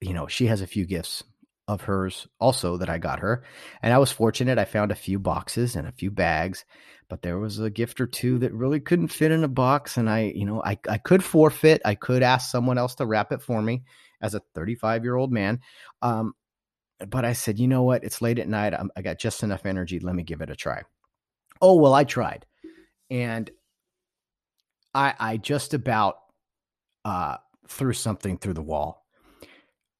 you 0.00 0.12
know, 0.12 0.26
she 0.26 0.46
has 0.46 0.60
a 0.60 0.66
few 0.66 0.84
gifts 0.84 1.22
of 1.66 1.82
hers 1.82 2.26
also 2.40 2.76
that 2.76 2.90
I 2.90 2.98
got 2.98 3.20
her. 3.20 3.44
And 3.80 3.92
I 3.92 3.98
was 3.98 4.12
fortunate. 4.12 4.58
I 4.58 4.64
found 4.64 4.90
a 4.90 4.96
few 4.96 5.18
boxes 5.18 5.76
and 5.76 5.86
a 5.86 5.92
few 5.92 6.10
bags, 6.10 6.64
but 7.08 7.22
there 7.22 7.38
was 7.38 7.58
a 7.58 7.70
gift 7.70 8.00
or 8.00 8.06
two 8.06 8.38
that 8.40 8.52
really 8.52 8.80
couldn't 8.80 9.08
fit 9.08 9.30
in 9.30 9.44
a 9.44 9.48
box. 9.48 9.96
And 9.96 10.10
I, 10.10 10.32
you 10.34 10.44
know, 10.44 10.62
I, 10.62 10.78
I 10.88 10.98
could 10.98 11.24
forfeit. 11.24 11.80
I 11.84 11.94
could 11.94 12.22
ask 12.22 12.50
someone 12.50 12.76
else 12.76 12.96
to 12.96 13.06
wrap 13.06 13.32
it 13.32 13.40
for 13.40 13.62
me 13.62 13.84
as 14.24 14.34
a 14.34 14.40
35 14.54 15.04
year 15.04 15.16
old 15.16 15.30
man. 15.30 15.60
Um, 16.02 16.32
but 17.08 17.24
I 17.24 17.34
said, 17.34 17.58
you 17.58 17.68
know 17.68 17.82
what? 17.82 18.02
It's 18.04 18.22
late 18.22 18.38
at 18.38 18.48
night. 18.48 18.72
I'm, 18.74 18.90
I 18.96 19.02
got 19.02 19.18
just 19.18 19.42
enough 19.42 19.66
energy. 19.66 20.00
Let 20.00 20.14
me 20.14 20.22
give 20.22 20.40
it 20.40 20.50
a 20.50 20.56
try. 20.56 20.82
Oh, 21.60 21.76
well, 21.76 21.94
I 21.94 22.04
tried. 22.04 22.46
And 23.10 23.50
I, 24.94 25.14
I 25.18 25.36
just 25.36 25.74
about 25.74 26.16
uh, 27.04 27.36
threw 27.68 27.92
something 27.92 28.38
through 28.38 28.54
the 28.54 28.62
wall 28.62 29.04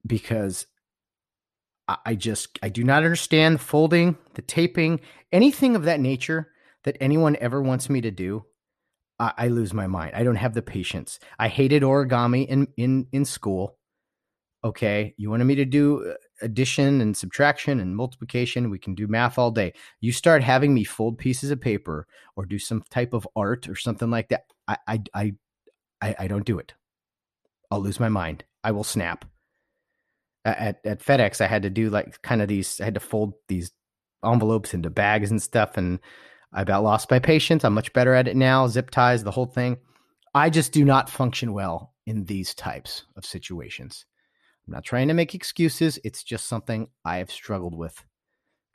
because 0.07 0.67
I, 1.87 1.99
I 2.07 2.15
just 2.15 2.59
I 2.63 2.69
do 2.71 2.85
not 2.85 3.05
understand 3.05 3.61
folding, 3.61 4.17
the 4.35 4.43
taping, 4.43 5.01
anything 5.33 5.77
of 5.77 5.85
that 5.85 6.01
nature 6.01 6.49
that 6.85 6.97
anyone 7.01 7.37
ever 7.41 7.61
wants 7.63 7.91
me 7.91 8.01
to 8.03 8.11
do. 8.11 8.45
I, 9.19 9.33
I 9.37 9.49
lose 9.49 9.75
my 9.75 9.87
mind. 9.87 10.13
I 10.15 10.25
don't 10.25 10.37
have 10.37 10.55
the 10.55 10.63
patience. 10.63 11.19
I 11.39 11.49
hated 11.49 11.83
origami 11.83 12.47
in 12.47 12.69
in 12.77 13.07
in 13.13 13.25
school. 13.25 13.79
Okay, 14.65 15.15
you 15.19 15.29
wanted 15.29 15.45
me 15.45 15.55
to 15.57 15.67
do 15.67 16.11
uh, 16.11 16.15
addition 16.41 17.03
and 17.03 17.15
subtraction 17.15 17.81
and 17.81 17.95
multiplication. 17.95 18.71
We 18.71 18.79
can 18.79 18.95
do 18.95 19.07
math 19.07 19.39
all 19.39 19.51
day. 19.51 19.75
You 20.01 20.11
start 20.11 20.43
having 20.43 20.73
me 20.73 20.85
fold 20.85 21.19
pieces 21.19 21.51
of 21.51 21.61
paper 21.61 22.07
or 22.35 22.47
do 22.47 22.59
some 22.59 22.83
type 22.89 23.13
of 23.13 23.29
art 23.37 23.69
or 23.69 23.77
something 23.77 24.11
like 24.11 24.31
that. 24.31 24.45
I 24.67 24.77
I 24.87 25.03
I 25.15 26.15
I, 26.19 26.29
don't 26.29 26.47
do 26.47 26.59
it. 26.59 26.75
I'll 27.71 27.81
lose 27.81 28.01
my 28.01 28.09
mind. 28.09 28.45
I 28.63 28.73
will 28.73 28.85
snap. 28.85 29.27
At 30.47 30.81
at 30.85 31.05
FedEx, 31.05 31.43
I 31.43 31.47
had 31.47 31.63
to 31.63 31.71
do 31.71 31.91
like 31.91 32.21
kind 32.23 32.41
of 32.41 32.49
these. 32.49 32.81
I 32.81 32.85
had 32.85 32.95
to 32.95 33.01
fold 33.01 33.35
these 33.49 33.71
envelopes 34.25 34.73
into 34.73 34.89
bags 34.89 35.31
and 35.31 35.43
stuff, 35.43 35.77
and 35.77 35.99
I 36.55 36.63
about 36.63 36.85
lost 36.85 37.11
my 37.11 37.19
patience. 37.19 37.65
I'm 37.65 37.75
much 37.75 37.93
better 37.93 38.15
at 38.15 38.29
it 38.29 38.37
now. 38.37 38.67
Zip 38.67 38.91
ties, 38.91 39.25
the 39.25 39.31
whole 39.31 39.47
thing. 39.47 39.77
I 40.35 40.49
just 40.49 40.73
do 40.73 40.85
not 40.87 41.11
function 41.11 41.53
well 41.53 41.95
in 42.07 42.25
these 42.25 42.55
types 42.55 43.05
of 43.17 43.27
situations. 43.27 44.07
I'm 44.67 44.73
not 44.73 44.85
trying 44.85 45.09
to 45.09 45.15
make 45.15 45.35
excuses. 45.35 45.99
It's 46.05 46.23
just 46.23 46.47
something 46.47 46.89
I 47.05 47.19
have 47.19 47.31
struggled 47.31 47.75
with. 47.75 48.03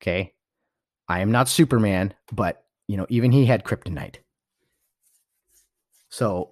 Okay. 0.01 0.33
I 1.07 1.21
am 1.21 1.31
not 1.31 1.49
Superman, 1.49 2.13
but 2.31 2.63
you 2.87 2.97
know, 2.97 3.07
even 3.09 3.31
he 3.31 3.45
had 3.45 3.63
kryptonite. 3.63 4.17
So 6.09 6.51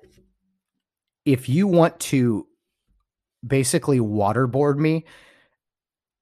if 1.26 1.50
you 1.50 1.68
want 1.68 2.00
to 2.00 2.48
basically 3.46 4.00
waterboard 4.00 4.78
me, 4.78 5.06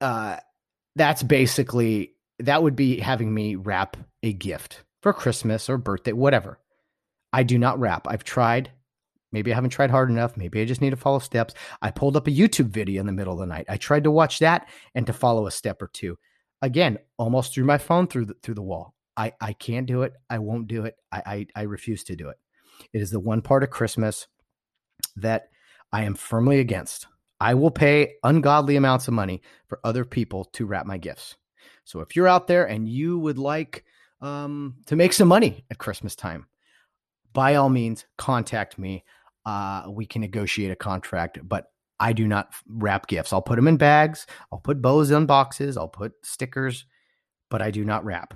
uh, 0.02 0.38
that's 0.96 1.24
basically 1.24 2.14
that 2.40 2.64
would 2.64 2.76
be 2.76 3.00
having 3.00 3.34
me 3.34 3.56
wrap 3.56 3.98
a 4.24 4.34
gift 4.34 4.84
for 5.02 5.14
Christmas 5.14 5.70
or 5.70 5.78
birthday, 5.78 6.12
whatever. 6.12 6.60
I 7.32 7.44
do 7.44 7.58
not 7.58 7.80
wrap. 7.80 8.08
I've 8.10 8.24
tried. 8.24 8.72
Maybe 9.32 9.52
I 9.52 9.56
haven't 9.56 9.72
tried 9.72 9.92
hard 9.92 10.10
enough. 10.10 10.38
Maybe 10.38 10.62
I 10.62 10.66
just 10.66 10.82
need 10.82 10.92
to 10.92 10.96
follow 10.96 11.20
steps. 11.20 11.54
I 11.82 11.92
pulled 11.92 12.16
up 12.16 12.28
a 12.28 12.32
YouTube 12.32 12.70
video 12.70 13.00
in 13.00 13.06
the 13.06 13.12
middle 13.12 13.34
of 13.34 13.40
the 13.40 13.46
night. 13.46 13.66
I 13.68 13.78
tried 13.78 14.06
to 14.06 14.12
watch 14.12 14.40
that 14.40 14.68
and 14.94 15.06
to 15.08 15.14
follow 15.14 15.48
a 15.48 15.52
step 15.52 15.82
or 15.82 15.88
two. 15.88 16.18
Again, 16.62 17.00
almost 17.18 17.54
threw 17.54 17.66
my 17.66 17.78
phone 17.78 18.08
through 18.08 18.26
the, 18.26 18.36
through 18.42 18.56
the 18.56 18.62
wall. 18.62 18.94
I, 19.18 19.34
I 19.42 19.54
can't 19.54 19.88
do 19.88 20.04
it. 20.04 20.14
I 20.30 20.40
won't 20.40 20.68
do 20.68 20.86
it. 20.86 20.96
I, 21.12 21.22
I, 21.26 21.48
I 21.56 21.62
refuse 21.64 22.04
to 22.06 22.16
do 22.16 22.30
it. 22.30 22.38
It 22.94 23.02
is 23.02 23.12
the 23.12 23.20
one 23.20 23.42
part 23.42 23.64
of 23.64 23.70
Christmas 23.70 24.28
that 25.18 25.50
I 25.92 26.04
am 26.04 26.16
firmly 26.16 26.60
against. 26.60 27.08
I 27.40 27.54
will 27.54 27.72
pay 27.72 28.14
ungodly 28.24 28.76
amounts 28.76 29.08
of 29.08 29.14
money 29.14 29.42
for 29.68 29.80
other 29.84 30.06
people 30.06 30.46
to 30.54 30.66
wrap 30.66 30.86
my 30.86 30.98
gifts. 30.98 31.36
So 31.84 32.00
if 32.00 32.16
you're 32.16 32.28
out 32.28 32.48
there 32.48 32.66
and 32.66 32.88
you 32.88 33.20
would 33.20 33.38
like 33.38 33.86
um, 34.22 34.76
to 34.88 34.96
make 34.96 35.14
some 35.14 35.28
money 35.28 35.66
at 35.70 35.78
Christmas 35.78 36.16
time, 36.16 36.48
by 37.34 37.56
all 37.56 37.70
means, 37.70 38.06
contact 38.18 38.80
me 38.80 39.04
uh, 39.46 39.84
we 39.90 40.06
can 40.06 40.22
negotiate 40.22 40.72
a 40.72 40.76
contract, 40.76 41.40
but 41.44 41.72
I 42.00 42.14
do 42.14 42.28
not 42.28 42.54
wrap 42.68 43.08
gifts. 43.08 43.32
I'll 43.32 43.42
put 43.42 43.56
them 43.56 43.68
in 43.68 43.78
bags, 43.78 44.28
I'll 44.52 44.60
put 44.60 44.82
bows 44.82 45.12
on 45.12 45.26
boxes, 45.26 45.78
I'll 45.78 45.88
put 45.88 46.14
stickers, 46.24 46.86
but 47.50 47.62
I 47.62 47.72
do 47.72 47.86
not 47.86 48.04
wrap. 48.04 48.34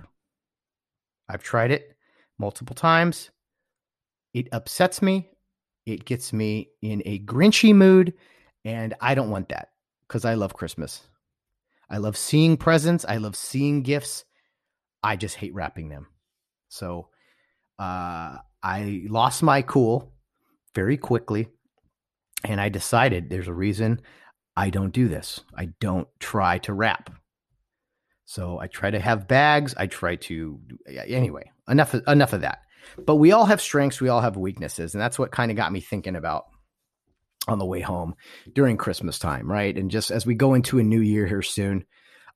I've 1.27 1.43
tried 1.43 1.71
it 1.71 1.95
multiple 2.37 2.75
times. 2.75 3.29
It 4.33 4.47
upsets 4.51 5.01
me. 5.01 5.29
It 5.85 6.05
gets 6.05 6.33
me 6.33 6.69
in 6.81 7.01
a 7.05 7.19
grinchy 7.19 7.73
mood, 7.73 8.13
and 8.63 8.93
I 9.01 9.15
don't 9.15 9.31
want 9.31 9.49
that 9.49 9.69
because 10.07 10.25
I 10.25 10.35
love 10.35 10.53
Christmas. 10.53 11.01
I 11.89 11.97
love 11.97 12.15
seeing 12.15 12.57
presents. 12.57 13.05
I 13.05 13.17
love 13.17 13.35
seeing 13.35 13.81
gifts. 13.81 14.25
I 15.01 15.15
just 15.15 15.35
hate 15.35 15.53
wrapping 15.53 15.89
them. 15.89 16.07
So 16.67 17.09
uh, 17.79 18.37
I 18.61 19.05
lost 19.09 19.41
my 19.41 19.63
cool 19.63 20.13
very 20.79 20.95
quickly. 20.95 21.49
And 22.45 22.61
I 22.61 22.69
decided 22.69 23.29
there's 23.29 23.49
a 23.49 23.53
reason 23.53 23.99
I 24.55 24.69
don't 24.69 24.93
do 24.93 25.09
this. 25.09 25.41
I 25.53 25.65
don't 25.81 26.07
try 26.21 26.59
to 26.59 26.73
wrap. 26.73 27.09
So 28.23 28.57
I 28.59 28.67
try 28.67 28.89
to 28.89 28.99
have 28.99 29.27
bags. 29.27 29.75
I 29.75 29.87
try 29.87 30.15
to 30.27 30.57
anyway. 30.87 31.51
Enough 31.67 31.95
enough 32.07 32.31
of 32.31 32.41
that. 32.41 32.59
But 33.05 33.17
we 33.17 33.33
all 33.33 33.45
have 33.45 33.59
strengths. 33.59 33.99
We 33.99 34.07
all 34.07 34.21
have 34.21 34.37
weaknesses, 34.37 34.93
and 34.93 35.01
that's 35.01 35.19
what 35.19 35.33
kind 35.33 35.51
of 35.51 35.57
got 35.57 35.73
me 35.73 35.81
thinking 35.81 36.15
about 36.15 36.45
on 37.45 37.59
the 37.59 37.65
way 37.65 37.81
home 37.81 38.15
during 38.53 38.77
Christmas 38.77 39.19
time, 39.19 39.51
right? 39.51 39.77
And 39.77 39.91
just 39.91 40.11
as 40.11 40.25
we 40.25 40.33
go 40.33 40.53
into 40.53 40.79
a 40.79 40.83
new 40.83 41.01
year 41.01 41.27
here 41.27 41.41
soon, 41.41 41.83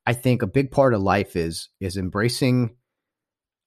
I 0.05 0.11
think 0.11 0.41
a 0.41 0.47
big 0.47 0.69
part 0.69 0.93
of 0.93 1.01
life 1.01 1.37
is 1.37 1.69
is 1.79 1.95
embracing 1.95 2.75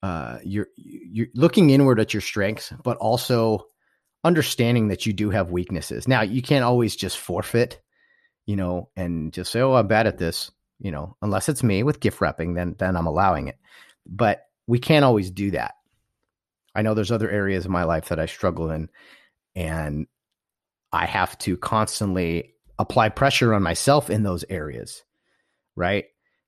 uh 0.02 0.38
you're 0.44 0.68
you're 0.76 1.32
looking 1.34 1.70
inward 1.70 1.98
at 1.98 2.12
your 2.12 2.20
strengths, 2.20 2.74
but 2.84 2.98
also 2.98 3.68
understanding 4.26 4.88
that 4.88 5.06
you 5.06 5.12
do 5.12 5.30
have 5.30 5.50
weaknesses. 5.50 6.08
Now, 6.08 6.22
you 6.22 6.42
can't 6.42 6.64
always 6.64 6.96
just 6.96 7.18
forfeit, 7.18 7.80
you 8.44 8.56
know, 8.56 8.90
and 8.96 9.32
just 9.32 9.52
say, 9.52 9.60
"Oh, 9.60 9.74
I'm 9.74 9.86
bad 9.86 10.06
at 10.06 10.18
this," 10.18 10.50
you 10.78 10.90
know, 10.90 11.16
unless 11.22 11.48
it's 11.48 11.62
me 11.62 11.82
with 11.82 12.00
gift 12.00 12.20
wrapping, 12.20 12.54
then 12.54 12.74
then 12.78 12.96
I'm 12.96 13.06
allowing 13.06 13.48
it. 13.48 13.58
But 14.06 14.42
we 14.66 14.78
can't 14.78 15.04
always 15.04 15.30
do 15.30 15.52
that. 15.52 15.74
I 16.74 16.82
know 16.82 16.94
there's 16.94 17.12
other 17.12 17.30
areas 17.30 17.64
of 17.64 17.70
my 17.70 17.84
life 17.84 18.08
that 18.08 18.20
I 18.20 18.26
struggle 18.26 18.70
in 18.70 18.90
and 19.54 20.06
I 20.92 21.06
have 21.06 21.36
to 21.38 21.56
constantly 21.56 22.54
apply 22.78 23.08
pressure 23.08 23.54
on 23.54 23.62
myself 23.62 24.10
in 24.10 24.22
those 24.22 24.44
areas, 24.48 25.02
right? 25.74 26.04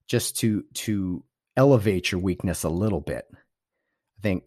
Just 0.07 0.39
to 0.41 0.65
to 0.75 1.25
elevate 1.57 2.13
your 2.13 2.21
weakness 2.21 2.63
a 2.65 2.69
little 2.69 3.01
bit. 3.01 3.25
I 3.33 4.21
think 4.23 4.45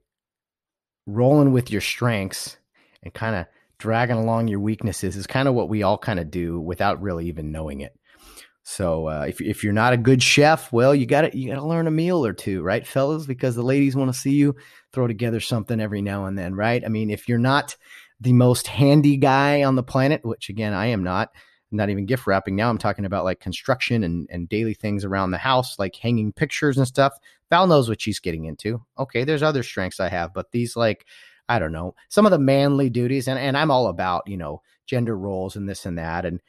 rolling 1.08 1.52
with 1.52 1.72
your 1.72 1.82
strengths 1.82 2.58
and 3.03 3.13
kind 3.13 3.36
of 3.36 3.46
dragging 3.77 4.17
along 4.17 4.48
your 4.48 4.60
weaknesses 4.60 5.15
is 5.15 5.25
kind 5.25 5.48
of 5.48 5.55
what 5.55 5.70
we 5.70 5.81
all 5.81 5.98
kind 5.98 6.20
of 6.20 6.29
do 6.29 6.60
without 6.60 7.01
really 7.01 7.27
even 7.27 7.51
knowing 7.51 7.81
it. 7.81 7.96
So 8.63 9.08
uh, 9.08 9.25
if 9.27 9.41
if 9.41 9.63
you're 9.63 9.74
not 9.74 9.93
a 9.93 9.98
good 9.98 10.22
chef, 10.22 10.72
well, 10.72 10.93
you 10.93 11.08
got 11.08 11.22
to 11.22 11.38
you 11.38 11.50
got 11.50 11.55
to 11.55 11.65
learn 11.65 11.88
a 11.88 11.91
meal 11.91 12.24
or 12.24 12.34
two, 12.34 12.62
right, 12.62 12.86
fellas? 12.86 13.25
Because 13.25 13.55
the 13.55 13.63
ladies 13.63 13.96
want 13.96 14.13
to 14.13 14.20
see 14.20 14.34
you 14.34 14.55
throw 14.93 15.08
together 15.08 15.39
something 15.39 15.81
every 15.81 16.01
now 16.01 16.25
and 16.25 16.38
then, 16.38 16.53
right? 16.53 16.84
I 16.86 16.88
mean, 16.88 17.10
if 17.10 17.27
you're 17.27 17.39
not 17.39 17.75
the 18.20 18.34
most 18.34 18.67
handy 18.67 19.17
guy 19.17 19.63
on 19.63 19.75
the 19.75 19.84
planet, 19.84 20.24
which 20.24 20.50
again 20.50 20.74
I 20.74 20.88
am 20.88 21.03
not, 21.03 21.31
not 21.72 21.89
even 21.89 22.05
gift 22.05 22.27
wrapping. 22.27 22.55
Now 22.55 22.70
I'm 22.70 22.77
talking 22.77 23.05
about 23.05 23.25
like 23.25 23.39
construction 23.39 24.03
and 24.03 24.27
and 24.29 24.48
daily 24.48 24.75
things 24.75 25.03
around 25.03 25.31
the 25.31 25.39
house, 25.39 25.79
like 25.79 25.96
hanging 25.96 26.31
pictures 26.31 26.77
and 26.77 26.88
stuff. 26.88 27.13
Val 27.50 27.65
knows 27.65 27.89
what 27.89 28.00
she's 28.00 28.20
getting 28.20 28.46
into. 28.46 28.86
Okay, 29.00 29.24
there's 29.24 29.43
other 29.43 29.63
strengths 29.63 30.00
I 30.00 30.10
have, 30.10 30.36
but 30.36 30.51
these 30.51 30.75
like 30.75 31.08
I 31.51 31.60
don't 31.60 31.74
know, 31.74 31.96
some 32.08 32.25
of 32.25 32.31
the 32.31 32.39
manly 32.39 32.89
duties. 32.89 33.27
And, 33.27 33.38
and 33.38 33.58
I'm 33.58 33.72
all 33.72 33.88
about, 33.88 34.24
you 34.25 34.38
know, 34.38 34.62
gender 34.86 35.17
roles 35.17 35.58
and 35.58 35.67
this 35.67 35.86
and 35.86 35.98
that. 35.98 36.25
And 36.25 36.39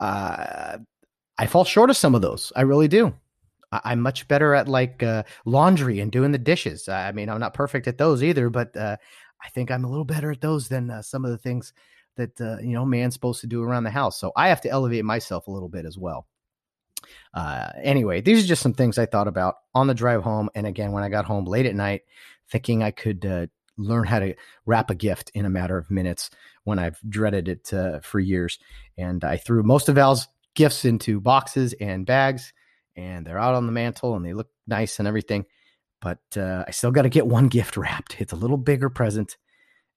uh, 0.00 0.78
I 1.38 1.46
fall 1.46 1.64
short 1.64 1.88
of 1.88 1.96
some 1.96 2.16
of 2.16 2.22
those. 2.22 2.52
I 2.56 2.62
really 2.62 2.88
do. 2.88 3.14
I, 3.70 3.92
am 3.92 4.00
much 4.00 4.26
better 4.26 4.54
at 4.56 4.66
like 4.66 5.04
uh, 5.04 5.22
laundry 5.44 6.00
and 6.00 6.10
doing 6.10 6.32
the 6.32 6.38
dishes. 6.38 6.88
I 6.88 7.12
mean, 7.12 7.28
I'm 7.28 7.38
not 7.38 7.54
perfect 7.54 7.86
at 7.86 7.96
those 7.96 8.24
either, 8.24 8.50
but 8.50 8.76
uh, 8.76 8.96
I 9.44 9.48
think 9.50 9.70
I'm 9.70 9.84
a 9.84 9.88
little 9.88 10.04
better 10.04 10.32
at 10.32 10.40
those 10.40 10.66
than 10.68 10.90
uh, 10.90 11.02
some 11.02 11.24
of 11.24 11.30
the 11.30 11.38
things 11.38 11.72
that, 12.16 12.40
uh, 12.40 12.58
you 12.58 12.72
know, 12.72 12.84
man's 12.84 13.14
supposed 13.14 13.40
to 13.42 13.46
do 13.46 13.62
around 13.62 13.84
the 13.84 13.90
house. 13.90 14.18
So 14.18 14.32
I 14.36 14.48
have 14.48 14.60
to 14.62 14.70
elevate 14.70 15.04
myself 15.04 15.46
a 15.46 15.52
little 15.52 15.68
bit 15.68 15.86
as 15.86 15.96
well. 15.96 16.26
Uh, 17.32 17.68
anyway, 17.80 18.20
these 18.20 18.44
are 18.44 18.48
just 18.48 18.62
some 18.62 18.74
things 18.74 18.98
I 18.98 19.06
thought 19.06 19.28
about 19.28 19.54
on 19.76 19.86
the 19.86 19.94
drive 19.94 20.24
home. 20.24 20.50
And 20.56 20.66
again, 20.66 20.90
when 20.90 21.04
I 21.04 21.08
got 21.08 21.24
home 21.24 21.44
late 21.44 21.66
at 21.66 21.76
night, 21.76 22.02
thinking 22.50 22.82
I 22.82 22.90
could 22.90 23.24
uh, 23.24 23.46
learn 23.76 24.04
how 24.04 24.18
to 24.18 24.34
wrap 24.66 24.90
a 24.90 24.94
gift 24.94 25.30
in 25.34 25.44
a 25.44 25.50
matter 25.50 25.78
of 25.78 25.90
minutes 25.90 26.30
when 26.64 26.78
I've 26.78 26.98
dreaded 27.08 27.48
it 27.48 27.72
uh, 27.72 28.00
for 28.00 28.20
years. 28.20 28.58
And 28.98 29.24
I 29.24 29.36
threw 29.36 29.62
most 29.62 29.88
of 29.88 29.94
Val's 29.94 30.28
gifts 30.54 30.84
into 30.84 31.20
boxes 31.20 31.74
and 31.80 32.04
bags, 32.04 32.52
and 32.96 33.26
they're 33.26 33.38
out 33.38 33.54
on 33.54 33.66
the 33.66 33.72
mantle 33.72 34.14
and 34.16 34.24
they 34.24 34.32
look 34.32 34.48
nice 34.66 34.98
and 34.98 35.08
everything. 35.08 35.44
But 36.00 36.20
uh, 36.36 36.64
I 36.66 36.70
still 36.70 36.90
got 36.90 37.02
to 37.02 37.08
get 37.08 37.26
one 37.26 37.48
gift 37.48 37.76
wrapped. 37.76 38.20
It's 38.20 38.32
a 38.32 38.36
little 38.36 38.56
bigger 38.56 38.88
present. 38.90 39.36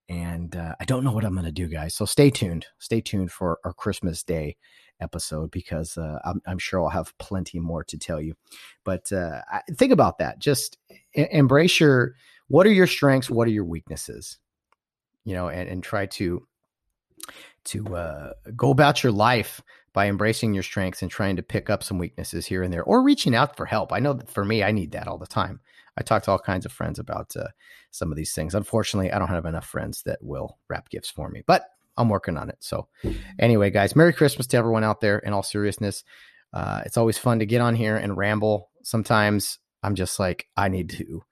And 0.10 0.54
uh, 0.56 0.76
I 0.80 0.86
don't 0.86 1.04
know 1.04 1.14
what 1.14 1.24
I'm 1.24 1.34
going 1.34 1.46
to 1.46 1.52
do, 1.52 1.68
guys. 1.68 1.96
So 1.96 2.06
stay 2.06 2.30
tuned. 2.30 2.66
Stay 2.78 3.00
tuned 3.00 3.32
for 3.32 3.60
our 3.64 3.74
Christmas 3.74 4.22
Day 4.22 4.58
episode 5.00 5.50
because 5.50 5.98
uh, 5.98 6.20
I'm, 6.26 6.42
I'm, 6.46 6.60
sure 6.60 6.82
I'll 6.82 6.90
have 6.90 7.18
plenty 7.20 7.60
more 7.60 7.84
to 7.86 7.98
tell 7.98 8.22
you. 8.22 8.36
But 8.84 9.12
uh, 9.12 9.42
think 9.78 9.94
about 9.94 10.18
that. 10.18 10.40
Just 10.40 10.78
embrace 11.14 11.80
your 11.80 12.16
what 12.54 12.68
are 12.68 12.72
your 12.72 12.86
strengths? 12.86 13.32
What 13.32 13.48
are 13.48 13.52
your 13.52 13.66
weaknesses? 13.66 14.38
You 15.26 15.34
know 15.34 15.50
and, 15.50 15.68
and 15.68 15.84
try 15.84 16.06
to 16.06 16.46
to 17.66 17.96
uh, 17.96 18.34
go 18.56 18.70
about 18.70 19.02
your 19.02 19.12
life 19.12 19.60
by 19.92 20.08
embracing 20.08 20.54
your 20.54 20.62
strengths 20.62 21.02
and 21.02 21.10
trying 21.10 21.36
to 21.38 21.42
pick 21.42 21.72
up 21.72 21.82
some 21.82 21.98
weaknesses 21.98 22.46
here 22.46 22.62
and 22.62 22.72
there 22.72 22.84
or 22.84 23.02
reaching 23.02 23.34
out 23.34 23.58
for 23.58 23.66
help. 23.66 23.92
I 23.92 23.98
know 23.98 24.14
that 24.14 24.30
for 24.30 24.46
me 24.46 24.64
i 24.64 24.72
need 24.72 24.92
that 24.92 25.08
all 25.08 25.18
the 25.18 25.26
time. 25.26 25.62
I 25.98 26.04
talk 26.04 26.22
to 26.24 26.32
all 26.32 26.38
kinds 26.38 26.68
of 26.68 26.72
friends 26.72 27.00
about 27.00 27.36
uh, 27.36 27.48
some 27.90 28.12
of 28.12 28.18
these 28.18 28.36
things. 28.36 28.54
Unfortunately 28.54 29.12
i 29.12 29.18
don't 29.18 29.30
have 29.30 29.48
enough 29.48 29.66
friends 29.66 30.04
that 30.04 30.20
will 30.22 30.60
wrap 30.70 30.90
gifts 30.90 31.10
for 31.10 31.30
me 31.30 31.42
but 31.48 31.66
i'm 31.98 32.10
working 32.10 32.38
on 32.38 32.52
it. 32.52 32.58
So 32.60 32.88
anyway 33.40 33.72
guys 33.72 33.96
merry 33.96 34.14
christmas 34.14 34.46
to 34.48 34.58
everyone 34.58 34.84
out 34.84 35.02
there. 35.02 35.18
In 35.18 35.34
all 35.34 35.42
seriousness 35.42 36.04
uh, 36.54 36.84
it's 36.86 36.98
always 36.98 37.18
fun 37.18 37.40
to 37.40 37.48
get 37.48 37.62
on 37.62 37.74
here 37.74 37.96
and 37.98 38.16
ramble. 38.16 38.70
Sometimes 38.84 39.58
i'm 39.82 39.96
just 39.96 40.20
like 40.20 40.48
i 40.56 40.68
need 40.68 40.92
to 40.92 41.24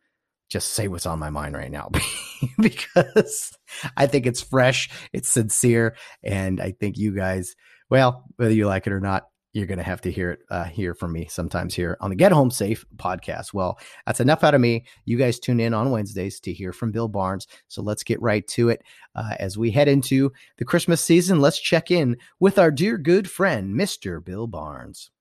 just 0.51 0.74
say 0.74 0.89
what's 0.89 1.05
on 1.05 1.17
my 1.17 1.29
mind 1.29 1.55
right 1.55 1.72
now 1.72 1.89
because 2.60 3.58
I 3.96 4.05
think 4.05 4.27
it's 4.27 4.41
fresh, 4.41 4.89
it's 5.13 5.29
sincere, 5.29 5.96
and 6.22 6.60
I 6.60 6.72
think 6.72 6.98
you 6.98 7.15
guys, 7.15 7.55
well, 7.89 8.25
whether 8.36 8.53
you 8.53 8.67
like 8.67 8.86
it 8.86 8.93
or 8.93 9.00
not, 9.00 9.24
you're 9.53 9.65
going 9.65 9.77
to 9.77 9.84
have 9.84 10.01
to 10.01 10.12
hear 10.12 10.31
it 10.31 10.39
uh, 10.50 10.65
hear 10.65 10.93
from 10.93 11.13
me 11.13 11.27
sometimes 11.29 11.74
here 11.74 11.98
on 12.00 12.10
the 12.10 12.15
Get 12.15 12.31
Home 12.31 12.51
Safe 12.51 12.86
podcast. 12.98 13.53
Well, 13.53 13.79
that's 14.05 14.20
enough 14.20 14.43
out 14.43 14.53
of 14.53 14.62
me. 14.62 14.86
You 15.05 15.17
guys 15.17 15.39
tune 15.39 15.60
in 15.60 15.74
on 15.74 15.91
Wednesdays 15.91 16.39
to 16.41 16.53
hear 16.53 16.72
from 16.72 16.91
Bill 16.91 17.08
Barnes. 17.08 17.48
So 17.67 17.81
let's 17.81 18.03
get 18.03 18.22
right 18.22 18.48
to 18.50 18.70
it. 18.70 18.81
Uh, 19.15 19.36
as 19.39 19.58
we 19.58 19.72
head 19.72 19.88
into 19.89 20.31
the 20.58 20.65
Christmas 20.65 21.01
season, 21.01 21.41
let's 21.41 21.60
check 21.60 21.91
in 21.91 22.17
with 22.39 22.58
our 22.60 22.72
dear 22.72 22.98
good 22.98 23.29
friend, 23.29 23.75
Mr. 23.75 24.24
Bill 24.24 24.48
Barnes. 24.48 25.12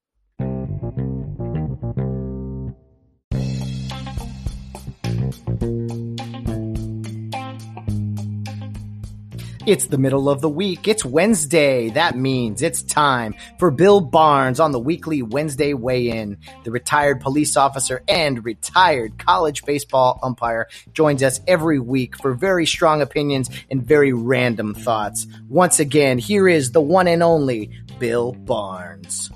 It's 9.71 9.87
the 9.87 9.99
middle 9.99 10.29
of 10.29 10.41
the 10.41 10.49
week. 10.49 10.89
It's 10.89 11.05
Wednesday. 11.05 11.91
That 11.91 12.17
means 12.17 12.61
it's 12.61 12.83
time 12.83 13.37
for 13.61 13.71
Bill 13.71 14.01
Barnes 14.01 14.59
on 14.59 14.73
the 14.73 14.81
weekly 14.81 15.23
Wednesday 15.23 15.75
weigh 15.75 16.09
in. 16.09 16.39
The 16.65 16.73
retired 16.73 17.21
police 17.21 17.57
officer 17.57 18.03
and 18.09 18.45
retired 18.45 19.17
college 19.25 19.65
baseball 19.65 20.19
umpire 20.25 20.67
joins 20.93 21.23
us 21.23 21.41
every 21.47 21.79
week 21.79 22.21
for 22.21 22.35
very 22.35 22.67
strong 22.67 23.01
opinions 23.01 23.49
and 23.71 23.87
very 23.87 24.13
random 24.13 24.75
thoughts. 24.75 25.29
Once 25.49 25.79
again, 25.79 26.19
here 26.19 26.49
is 26.49 26.73
the 26.73 26.81
one 26.81 27.07
and 27.07 27.23
only 27.23 27.71
Bill 28.01 28.33
Barnes. 28.33 29.31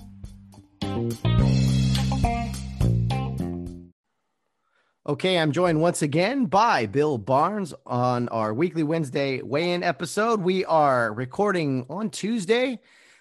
Okay, 5.06 5.38
I'm 5.38 5.52
joined 5.52 5.82
once 5.82 6.00
again 6.00 6.46
by 6.46 6.86
Bill 6.86 7.18
Barnes 7.18 7.74
on 7.84 8.26
our 8.30 8.54
weekly 8.54 8.82
Wednesday 8.82 9.42
weigh 9.42 9.72
in 9.72 9.82
episode. 9.82 10.40
We 10.40 10.64
are 10.64 11.12
recording 11.12 11.84
on 11.90 12.08
Tuesday. 12.08 12.80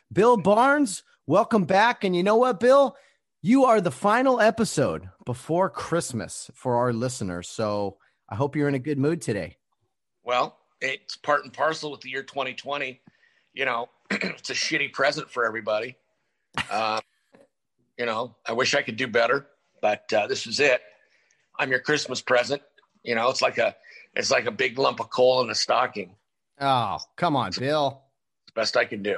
Bill 0.09 0.37
Barnes, 0.37 1.03
welcome 1.27 1.65
back. 1.65 2.05
And 2.05 2.15
you 2.15 2.23
know 2.23 2.37
what, 2.37 2.61
Bill? 2.61 2.95
You 3.41 3.65
are 3.65 3.81
the 3.81 3.91
final 3.91 4.39
episode 4.39 5.09
before 5.25 5.69
Christmas 5.69 6.49
for 6.53 6.77
our 6.77 6.93
listeners. 6.93 7.49
So 7.49 7.97
I 8.29 8.35
hope 8.35 8.55
you're 8.55 8.69
in 8.69 8.75
a 8.75 8.79
good 8.79 8.97
mood 8.97 9.21
today. 9.21 9.57
Well, 10.23 10.57
it's 10.79 11.17
part 11.17 11.43
and 11.43 11.51
parcel 11.51 11.91
with 11.91 11.99
the 11.99 12.11
year 12.11 12.23
2020. 12.23 13.01
You 13.53 13.65
know, 13.65 13.89
it's 14.09 14.49
a 14.49 14.53
shitty 14.53 14.93
present 14.93 15.29
for 15.29 15.45
everybody. 15.45 15.97
Uh, 16.71 17.01
you 17.99 18.05
know, 18.05 18.37
I 18.45 18.53
wish 18.53 18.73
I 18.73 18.83
could 18.83 18.95
do 18.95 19.07
better, 19.07 19.47
but 19.81 20.13
uh, 20.13 20.27
this 20.27 20.47
is 20.47 20.61
it. 20.61 20.81
I'm 21.57 21.69
your 21.69 21.79
Christmas 21.79 22.22
present. 22.22 22.62
You 23.03 23.15
know, 23.15 23.29
it's 23.29 23.41
like 23.41 23.57
a 23.57 23.75
it's 24.15 24.31
like 24.31 24.45
a 24.45 24.51
big 24.51 24.77
lump 24.77 25.00
of 25.00 25.10
coal 25.10 25.41
in 25.41 25.50
a 25.50 25.55
stocking. 25.55 26.15
Oh, 26.60 27.00
come 27.15 27.36
on, 27.36 27.51
Bill. 27.57 28.01
It's 28.45 28.53
best 28.53 28.77
I 28.77 28.86
can 28.86 29.03
do. 29.03 29.17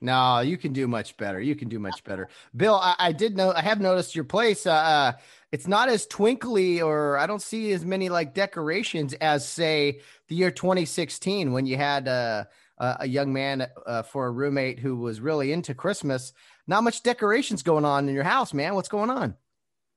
No, 0.00 0.40
you 0.40 0.58
can 0.58 0.72
do 0.72 0.86
much 0.86 1.16
better. 1.16 1.40
You 1.40 1.56
can 1.56 1.68
do 1.68 1.78
much 1.78 2.04
better, 2.04 2.28
Bill. 2.54 2.74
I, 2.74 2.94
I 2.98 3.12
did 3.12 3.36
know. 3.36 3.52
I 3.52 3.62
have 3.62 3.80
noticed 3.80 4.14
your 4.14 4.24
place. 4.24 4.66
Uh, 4.66 4.72
uh, 4.72 5.12
it's 5.52 5.66
not 5.66 5.88
as 5.88 6.06
twinkly, 6.06 6.82
or 6.82 7.16
I 7.16 7.26
don't 7.26 7.42
see 7.42 7.72
as 7.72 7.84
many 7.84 8.08
like 8.08 8.34
decorations 8.34 9.14
as 9.14 9.48
say 9.48 10.00
the 10.28 10.34
year 10.34 10.50
2016 10.50 11.52
when 11.52 11.66
you 11.66 11.76
had 11.76 12.08
uh, 12.08 12.44
a 12.78 13.06
young 13.06 13.32
man 13.32 13.66
uh, 13.86 14.02
for 14.02 14.26
a 14.26 14.30
roommate 14.30 14.78
who 14.78 14.96
was 14.96 15.20
really 15.20 15.52
into 15.52 15.74
Christmas. 15.74 16.32
Not 16.66 16.84
much 16.84 17.02
decorations 17.02 17.62
going 17.62 17.84
on 17.84 18.08
in 18.08 18.14
your 18.14 18.24
house, 18.24 18.52
man. 18.52 18.74
What's 18.74 18.88
going 18.88 19.10
on? 19.10 19.34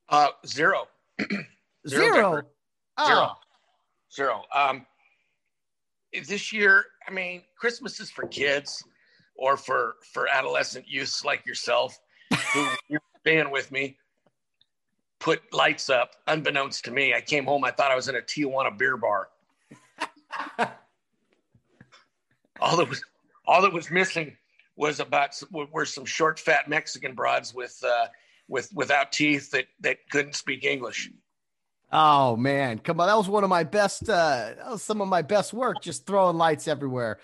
Uh, 0.08 0.30
zero. 0.46 0.88
Zero. 1.88 2.14
Zero. 2.14 2.42
Oh. 2.98 3.08
Zero. 3.08 3.36
Zero. 4.14 4.44
Um, 4.54 4.86
this 6.28 6.52
year, 6.52 6.86
I 7.08 7.12
mean, 7.12 7.44
Christmas 7.58 8.00
is 8.00 8.10
for 8.10 8.28
kids 8.28 8.84
or 9.36 9.56
for 9.58 9.96
for 10.14 10.28
adolescent 10.28 10.88
youths 10.88 11.24
like 11.24 11.46
yourself 11.46 11.98
who 12.54 12.68
you're 12.88 13.02
staying 13.22 13.52
with 13.52 13.72
me. 13.72 13.98
Put 15.20 15.42
lights 15.54 15.90
up, 15.90 16.16
unbeknownst 16.28 16.86
to 16.86 16.92
me. 16.92 17.14
I 17.14 17.22
came 17.22 17.46
home. 17.46 17.64
I 17.66 17.72
thought 17.72 17.92
I 17.92 17.96
was 17.96 18.08
in 18.08 18.16
a 18.16 18.22
Tijuana 18.22 18.78
beer 18.78 18.96
bar. 18.98 19.28
all 22.62 22.78
that 22.78 22.90
was 22.90 23.04
all 23.46 23.62
that 23.62 23.74
was 23.74 23.92
missing 23.92 24.36
was 24.76 25.00
about 25.02 25.32
were 25.52 25.86
some 25.86 26.06
short, 26.06 26.40
fat 26.40 26.70
Mexican 26.70 27.14
broads 27.14 27.54
with 27.54 27.78
uh, 27.86 28.08
with 28.48 28.70
without 28.74 29.12
teeth 29.12 29.52
that 29.52 29.66
that 29.82 29.98
couldn't 30.10 30.36
speak 30.36 30.64
English. 30.64 31.10
Oh 31.92 32.36
man, 32.36 32.80
come 32.80 33.00
on! 33.00 33.08
That 33.08 33.18
was 33.18 33.28
one 33.28 33.44
of 33.44 33.50
my 33.50 33.64
best. 33.64 34.04
Uh, 34.04 34.52
that 34.58 34.70
was 34.70 34.84
some 34.84 35.02
of 35.02 35.08
my 35.08 35.24
best 35.24 35.54
work. 35.54 35.82
Just 35.82 36.06
throwing 36.06 36.38
lights 36.38 36.68
everywhere. 36.68 37.20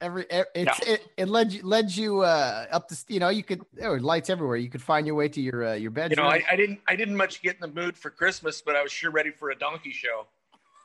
Every 0.00 0.24
it 0.30 0.48
no. 0.54 0.72
it, 0.86 1.06
it 1.18 1.28
led 1.28 1.52
you 1.52 1.62
led 1.62 1.94
you 1.94 2.22
uh, 2.22 2.66
up 2.70 2.88
to 2.88 2.96
you 3.08 3.20
know 3.20 3.28
you 3.28 3.42
could 3.42 3.60
there 3.74 3.90
were 3.90 4.00
lights 4.00 4.30
everywhere. 4.30 4.56
You 4.56 4.70
could 4.70 4.80
find 4.80 5.06
your 5.06 5.16
way 5.16 5.28
to 5.28 5.40
your 5.40 5.68
uh, 5.68 5.74
your 5.74 5.90
bedroom. 5.90 6.24
You 6.24 6.30
know, 6.30 6.30
I, 6.30 6.42
I 6.50 6.56
didn't 6.56 6.80
I 6.88 6.96
didn't 6.96 7.16
much 7.16 7.42
get 7.42 7.56
in 7.56 7.60
the 7.60 7.80
mood 7.80 7.98
for 7.98 8.08
Christmas, 8.08 8.62
but 8.62 8.74
I 8.74 8.82
was 8.82 8.90
sure 8.90 9.10
ready 9.10 9.30
for 9.30 9.50
a 9.50 9.54
donkey 9.56 9.92
show. 9.92 10.26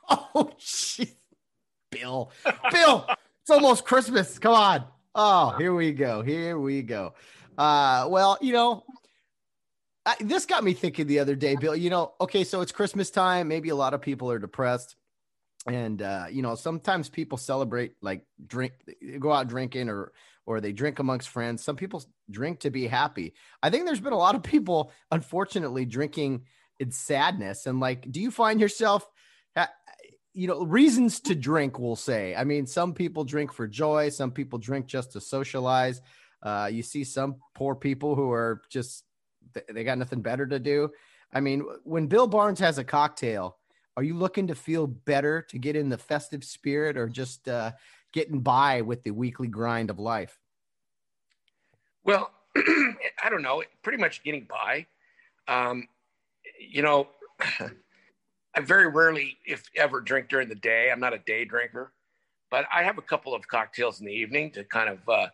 Oh 0.36 0.52
shit, 0.58 1.16
Bill, 1.90 2.30
Bill, 2.70 3.06
it's 3.40 3.50
almost 3.50 3.84
Christmas. 3.84 4.38
Come 4.38 4.54
on. 4.54 4.84
Oh, 5.16 5.56
here 5.58 5.74
we 5.74 5.92
go. 5.92 6.22
Here 6.22 6.56
we 6.58 6.82
go. 6.82 7.14
Uh, 7.58 8.06
well, 8.08 8.38
you 8.40 8.52
know, 8.52 8.84
I, 10.06 10.14
this 10.20 10.46
got 10.46 10.62
me 10.62 10.72
thinking 10.72 11.08
the 11.08 11.18
other 11.18 11.34
day, 11.34 11.56
Bill. 11.56 11.74
You 11.74 11.90
know, 11.90 12.12
okay, 12.20 12.44
so 12.44 12.60
it's 12.60 12.70
Christmas 12.70 13.10
time. 13.10 13.48
Maybe 13.48 13.70
a 13.70 13.76
lot 13.76 13.92
of 13.92 14.00
people 14.00 14.30
are 14.30 14.38
depressed, 14.38 14.94
and 15.66 16.00
uh, 16.00 16.26
you 16.30 16.42
know, 16.42 16.54
sometimes 16.54 17.08
people 17.08 17.36
celebrate 17.36 17.94
like 18.00 18.24
drink, 18.46 18.72
go 19.18 19.32
out 19.32 19.48
drinking, 19.48 19.88
or 19.88 20.12
or 20.46 20.60
they 20.60 20.72
drink 20.72 21.00
amongst 21.00 21.28
friends. 21.28 21.64
Some 21.64 21.74
people 21.74 22.04
drink 22.30 22.60
to 22.60 22.70
be 22.70 22.86
happy. 22.86 23.34
I 23.62 23.70
think 23.70 23.84
there's 23.84 24.00
been 24.00 24.12
a 24.12 24.18
lot 24.18 24.36
of 24.36 24.44
people, 24.44 24.92
unfortunately, 25.10 25.84
drinking 25.84 26.44
in 26.78 26.92
sadness. 26.92 27.66
And 27.66 27.80
like, 27.80 28.10
do 28.10 28.20
you 28.20 28.30
find 28.30 28.60
yourself? 28.60 29.06
you 30.36 30.46
know 30.46 30.62
reasons 30.62 31.20
to 31.20 31.34
drink 31.34 31.78
we'll 31.78 31.96
say 31.96 32.34
i 32.34 32.44
mean 32.44 32.66
some 32.66 32.92
people 32.92 33.24
drink 33.24 33.50
for 33.54 33.66
joy 33.66 34.10
some 34.10 34.30
people 34.30 34.58
drink 34.58 34.84
just 34.86 35.12
to 35.12 35.20
socialize 35.20 36.02
uh, 36.42 36.68
you 36.70 36.82
see 36.82 37.02
some 37.02 37.36
poor 37.54 37.74
people 37.74 38.14
who 38.14 38.30
are 38.30 38.60
just 38.68 39.05
they 39.68 39.84
got 39.84 39.98
nothing 39.98 40.22
better 40.22 40.46
to 40.46 40.58
do. 40.58 40.90
I 41.32 41.40
mean, 41.40 41.64
when 41.84 42.06
Bill 42.06 42.26
Barnes 42.26 42.60
has 42.60 42.78
a 42.78 42.84
cocktail, 42.84 43.56
are 43.96 44.02
you 44.02 44.14
looking 44.14 44.46
to 44.48 44.54
feel 44.54 44.86
better 44.86 45.42
to 45.48 45.58
get 45.58 45.76
in 45.76 45.88
the 45.88 45.98
festive 45.98 46.44
spirit 46.44 46.96
or 46.96 47.08
just 47.08 47.48
uh, 47.48 47.72
getting 48.12 48.40
by 48.40 48.82
with 48.82 49.02
the 49.02 49.10
weekly 49.10 49.48
grind 49.48 49.90
of 49.90 49.98
life? 49.98 50.38
Well, 52.04 52.30
I 52.56 53.28
don't 53.30 53.42
know. 53.42 53.62
Pretty 53.82 53.98
much 53.98 54.22
getting 54.22 54.46
by. 54.48 54.86
Um, 55.48 55.88
you 56.60 56.82
know, 56.82 57.08
I 57.60 58.60
very 58.60 58.88
rarely, 58.88 59.36
if 59.44 59.64
ever, 59.76 60.00
drink 60.00 60.28
during 60.28 60.48
the 60.48 60.54
day. 60.54 60.90
I'm 60.90 61.00
not 61.00 61.12
a 61.12 61.18
day 61.18 61.44
drinker, 61.44 61.92
but 62.50 62.66
I 62.74 62.82
have 62.82 62.98
a 62.98 63.02
couple 63.02 63.34
of 63.34 63.46
cocktails 63.48 64.00
in 64.00 64.06
the 64.06 64.12
evening 64.12 64.50
to 64.52 64.64
kind 64.64 64.88
of 64.88 65.08
uh, 65.08 65.26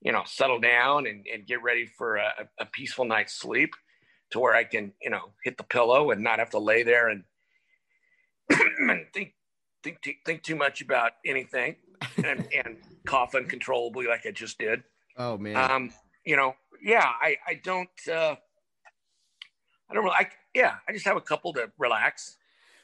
you 0.00 0.12
know, 0.12 0.22
settle 0.26 0.60
down 0.60 1.06
and, 1.06 1.26
and 1.32 1.46
get 1.46 1.62
ready 1.62 1.86
for 1.86 2.16
a, 2.16 2.48
a 2.60 2.66
peaceful 2.66 3.04
night's 3.04 3.34
sleep 3.34 3.74
to 4.30 4.38
where 4.38 4.54
I 4.54 4.64
can, 4.64 4.92
you 5.02 5.10
know, 5.10 5.32
hit 5.42 5.56
the 5.56 5.64
pillow 5.64 6.10
and 6.10 6.22
not 6.22 6.38
have 6.38 6.50
to 6.50 6.58
lay 6.58 6.82
there 6.82 7.08
and, 7.08 7.24
and 8.78 9.06
think, 9.12 9.34
think, 9.82 9.98
think 10.24 10.42
too 10.42 10.56
much 10.56 10.80
about 10.80 11.12
anything 11.26 11.76
and, 12.18 12.46
and 12.64 12.76
cough 13.06 13.34
uncontrollably 13.34 14.06
like 14.06 14.26
I 14.26 14.30
just 14.30 14.58
did. 14.58 14.82
Oh 15.16 15.36
man. 15.36 15.56
Um, 15.56 15.90
you 16.24 16.36
know, 16.36 16.54
yeah, 16.82 17.06
I, 17.20 17.36
I 17.46 17.60
don't, 17.62 17.88
uh, 18.08 18.36
I 19.90 19.94
don't 19.94 20.04
really, 20.04 20.16
I, 20.16 20.28
yeah, 20.54 20.76
I 20.88 20.92
just 20.92 21.06
have 21.06 21.16
a 21.16 21.22
couple 21.22 21.52
to 21.54 21.70
relax. 21.78 22.36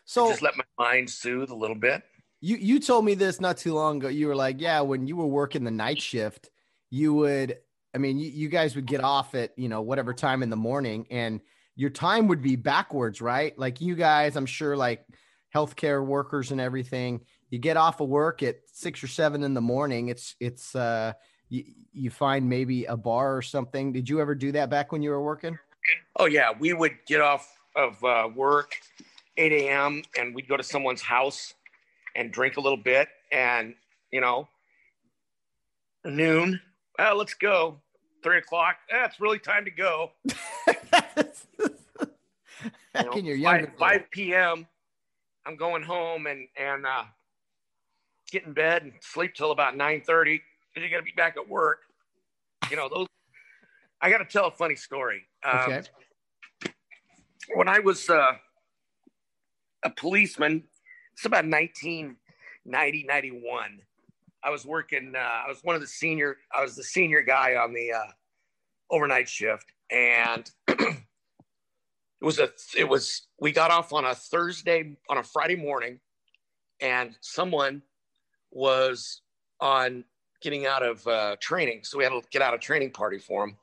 So 0.05 0.29
just 0.29 0.43
let 0.43 0.55
my 0.57 0.65
mind 0.79 1.09
soothe 1.09 1.51
a 1.51 1.55
little 1.55 1.77
bit. 1.77 2.03
You, 2.41 2.57
you 2.57 2.81
told 2.81 3.05
me 3.05 3.15
this 3.15 3.41
not 3.41 3.57
too 3.57 3.73
long 3.73 3.99
ago. 3.99 4.09
You 4.09 4.27
were 4.27 4.37
like, 4.37 4.61
yeah, 4.61 4.81
when 4.81 5.07
you 5.07 5.17
were 5.17 5.27
working 5.27 5.65
the 5.65 5.71
night 5.71 6.01
shift, 6.01 6.51
you 6.95 7.13
would 7.13 7.59
i 7.95 7.99
mean 7.99 8.19
you, 8.19 8.31
you 8.31 8.49
guys 8.49 8.75
would 8.77 8.87
get 8.87 9.03
off 9.03 9.35
at 9.35 9.53
you 9.57 9.69
know 9.69 9.83
whatever 9.83 10.15
time 10.15 10.43
in 10.43 10.51
the 10.51 10.57
morning 10.57 11.07
and 11.11 11.41
your 11.77 11.91
time 11.91 12.29
would 12.29 12.41
be 12.41 12.55
backwards 12.55 13.21
right? 13.21 13.59
Like 13.59 13.81
you 13.81 13.95
guys 13.97 14.37
i'm 14.37 14.47
sure 14.47 14.77
like 14.77 15.05
healthcare 15.55 16.05
workers 16.05 16.51
and 16.51 16.61
everything 16.61 17.21
you 17.51 17.59
get 17.59 17.77
off 17.77 18.01
of 18.01 18.09
work 18.09 18.43
at 18.43 18.57
six 18.73 19.03
or 19.03 19.09
seven 19.09 19.43
in 19.43 19.55
the 19.55 19.61
morning 19.61 20.09
it's 20.09 20.35
it's 20.41 20.75
uh 20.75 21.13
you, 21.49 21.65
you 21.93 22.11
find 22.11 22.49
maybe 22.49 22.85
a 22.87 22.97
bar 22.97 23.37
or 23.37 23.43
something. 23.43 23.93
Did 23.93 24.09
you 24.09 24.21
ever 24.21 24.35
do 24.35 24.53
that 24.53 24.71
back 24.71 24.93
when 24.93 25.03
you 25.03 25.11
were 25.11 25.23
working? 25.23 25.59
Oh 26.17 26.27
yeah. 26.27 26.51
We 26.59 26.73
would 26.73 26.93
get 27.07 27.21
off 27.21 27.49
of 27.77 28.03
uh, 28.05 28.29
work 28.35 28.77
8 29.37 29.53
a.m 29.53 30.03
and 30.17 30.35
we'd 30.35 30.49
go 30.49 30.57
to 30.57 30.63
someone's 30.63 31.03
house 31.03 31.55
and 32.15 32.33
drink 32.33 32.57
a 32.57 32.61
little 32.61 32.79
bit 32.79 33.09
and 33.33 33.75
you 34.13 34.21
know 34.21 34.49
noon 36.05 36.61
well, 36.99 37.17
let's 37.17 37.35
go. 37.35 37.81
Three 38.23 38.39
o'clock. 38.39 38.77
Yeah, 38.91 39.05
it's 39.07 39.21
really 39.21 39.39
time 39.39 39.65
to 39.65 39.71
go. 39.71 40.13
you 43.15 43.37
know, 43.37 43.45
5, 43.45 43.69
5 43.79 44.11
p.m. 44.11 44.67
I'm 45.47 45.57
going 45.57 45.83
home 45.83 46.27
and 46.27 46.49
and 46.57 46.87
uh, 46.87 47.05
get 48.31 48.45
in 48.45 48.53
bed 48.53 48.83
and 48.83 48.93
sleep 49.01 49.35
till 49.35 49.51
about 49.51 49.75
9:30 49.75 50.41
because 50.75 50.89
you 50.89 50.91
got 50.91 50.99
to 50.99 51.03
be 51.03 51.13
back 51.17 51.37
at 51.37 51.49
work. 51.49 51.81
You 52.71 52.77
know 52.77 52.89
those. 52.89 53.07
I 54.01 54.11
got 54.11 54.19
to 54.19 54.25
tell 54.25 54.47
a 54.47 54.51
funny 54.51 54.77
story. 54.77 55.23
Um, 55.45 55.61
okay. 55.61 55.83
When 57.55 57.69
I 57.69 57.79
was 57.81 58.09
uh, 58.09 58.33
a 59.83 59.91
policeman, 59.91 60.65
it's 61.13 61.27
about 61.27 61.45
1990, 61.45 63.05
91. 63.07 63.81
I 64.45 64.51
was 64.51 64.67
working. 64.67 65.15
Uh, 65.17 65.19
I 65.19 65.49
was 65.49 65.61
one 65.63 65.75
of 65.75 65.81
the 65.81 65.87
senior. 65.87 66.37
I 66.55 66.63
was 66.63 66.77
the 66.77 66.85
senior 66.85 67.23
guy 67.23 67.57
on 67.57 67.73
the 67.73 67.93
uh, 67.93 68.11
overnight 68.91 69.29
shift, 69.29 69.65
and 69.91 70.51
it 70.69 70.99
was 72.21 72.39
a. 72.39 72.51
It 72.77 72.89
was. 72.89 73.27
We 73.41 73.53
got 73.53 73.71
off 73.71 73.93
on 73.93 74.05
a 74.05 74.15
Thursday 74.15 74.97
on 75.09 75.19
a 75.19 75.23
Friday 75.23 75.57
morning, 75.57 75.99
and 76.81 77.17
someone 77.23 77.83
was 78.51 79.23
on 79.61 80.05
getting 80.43 80.67
out 80.67 80.83
of 80.83 81.07
uh, 81.07 81.37
training, 81.41 81.81
so 81.85 81.97
we 81.97 82.05
had 82.05 82.11
to 82.11 82.21
get 82.31 82.43
out 82.43 82.53
of 82.53 82.61
training 82.61 82.91
party 82.91 83.19
for 83.19 83.45
him. 83.45 83.57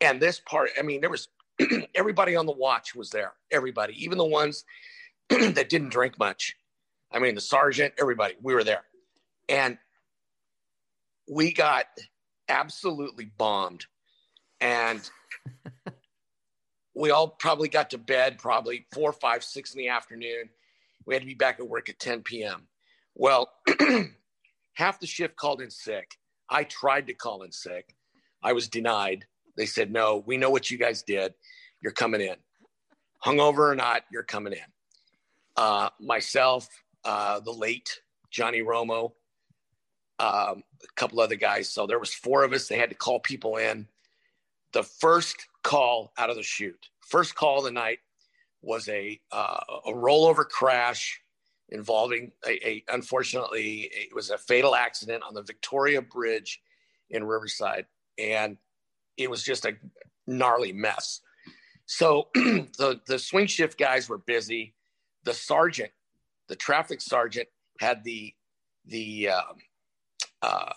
And 0.00 0.20
this 0.20 0.40
part, 0.40 0.70
I 0.76 0.82
mean, 0.82 1.00
there 1.00 1.10
was 1.10 1.28
everybody 1.94 2.34
on 2.34 2.44
the 2.44 2.52
watch 2.52 2.96
was 2.96 3.10
there. 3.10 3.34
Everybody, 3.52 3.94
even 4.02 4.18
the 4.18 4.24
ones 4.24 4.64
that 5.28 5.68
didn't 5.68 5.90
drink 5.90 6.18
much. 6.18 6.56
I 7.12 7.20
mean, 7.20 7.36
the 7.36 7.40
sergeant, 7.40 7.94
everybody, 8.00 8.34
we 8.42 8.52
were 8.52 8.64
there. 8.64 8.82
And 9.48 9.78
we 11.28 11.52
got 11.52 11.86
absolutely 12.48 13.30
bombed. 13.36 13.86
And 14.60 15.08
we 16.94 17.10
all 17.10 17.28
probably 17.28 17.68
got 17.68 17.90
to 17.90 17.98
bed 17.98 18.38
probably 18.38 18.86
four, 18.92 19.12
five, 19.12 19.42
six 19.42 19.74
in 19.74 19.78
the 19.78 19.88
afternoon. 19.88 20.50
We 21.06 21.14
had 21.14 21.22
to 21.22 21.26
be 21.26 21.34
back 21.34 21.58
at 21.58 21.68
work 21.68 21.88
at 21.88 21.98
10 21.98 22.22
p.m. 22.22 22.68
Well, 23.14 23.50
half 24.74 25.00
the 25.00 25.06
shift 25.06 25.36
called 25.36 25.60
in 25.60 25.70
sick. 25.70 26.16
I 26.48 26.64
tried 26.64 27.06
to 27.08 27.14
call 27.14 27.42
in 27.42 27.52
sick. 27.52 27.94
I 28.42 28.52
was 28.52 28.68
denied. 28.68 29.24
They 29.56 29.66
said, 29.66 29.90
no, 29.90 30.22
we 30.24 30.36
know 30.36 30.50
what 30.50 30.70
you 30.70 30.78
guys 30.78 31.02
did. 31.02 31.34
You're 31.82 31.92
coming 31.92 32.20
in. 32.20 32.36
Hungover 33.24 33.70
or 33.70 33.74
not, 33.74 34.02
you're 34.10 34.22
coming 34.22 34.52
in. 34.52 34.58
Uh, 35.56 35.90
myself, 36.00 36.68
uh, 37.04 37.40
the 37.40 37.52
late 37.52 38.00
Johnny 38.30 38.60
Romo, 38.60 39.12
um, 40.22 40.62
a 40.82 40.92
couple 40.94 41.20
other 41.20 41.34
guys. 41.34 41.68
So 41.68 41.86
there 41.86 41.98
was 41.98 42.14
four 42.14 42.44
of 42.44 42.52
us. 42.52 42.68
They 42.68 42.78
had 42.78 42.90
to 42.90 42.96
call 42.96 43.20
people 43.20 43.56
in. 43.56 43.88
The 44.72 44.84
first 44.84 45.48
call 45.62 46.12
out 46.16 46.30
of 46.30 46.36
the 46.36 46.42
chute, 46.42 46.88
first 47.00 47.34
call 47.34 47.58
of 47.58 47.64
the 47.64 47.72
night 47.72 47.98
was 48.62 48.88
a 48.88 49.20
uh, 49.32 49.60
a 49.86 49.92
rollover 49.92 50.48
crash 50.48 51.20
involving 51.68 52.30
a, 52.46 52.68
a, 52.68 52.84
unfortunately 52.88 53.90
it 53.92 54.14
was 54.14 54.30
a 54.30 54.38
fatal 54.38 54.74
accident 54.74 55.22
on 55.26 55.34
the 55.34 55.42
Victoria 55.42 56.00
Bridge 56.00 56.62
in 57.10 57.24
Riverside, 57.24 57.86
and 58.18 58.56
it 59.18 59.28
was 59.28 59.42
just 59.42 59.66
a 59.66 59.76
gnarly 60.26 60.72
mess. 60.72 61.20
So 61.86 62.28
the 62.34 63.00
the 63.06 63.18
swing 63.18 63.46
shift 63.46 63.78
guys 63.78 64.08
were 64.08 64.18
busy. 64.18 64.74
The 65.24 65.34
sergeant, 65.34 65.90
the 66.48 66.56
traffic 66.56 67.00
sergeant, 67.00 67.48
had 67.78 68.04
the 68.04 68.32
the 68.86 69.28
um, 69.28 69.56
uh, 70.42 70.72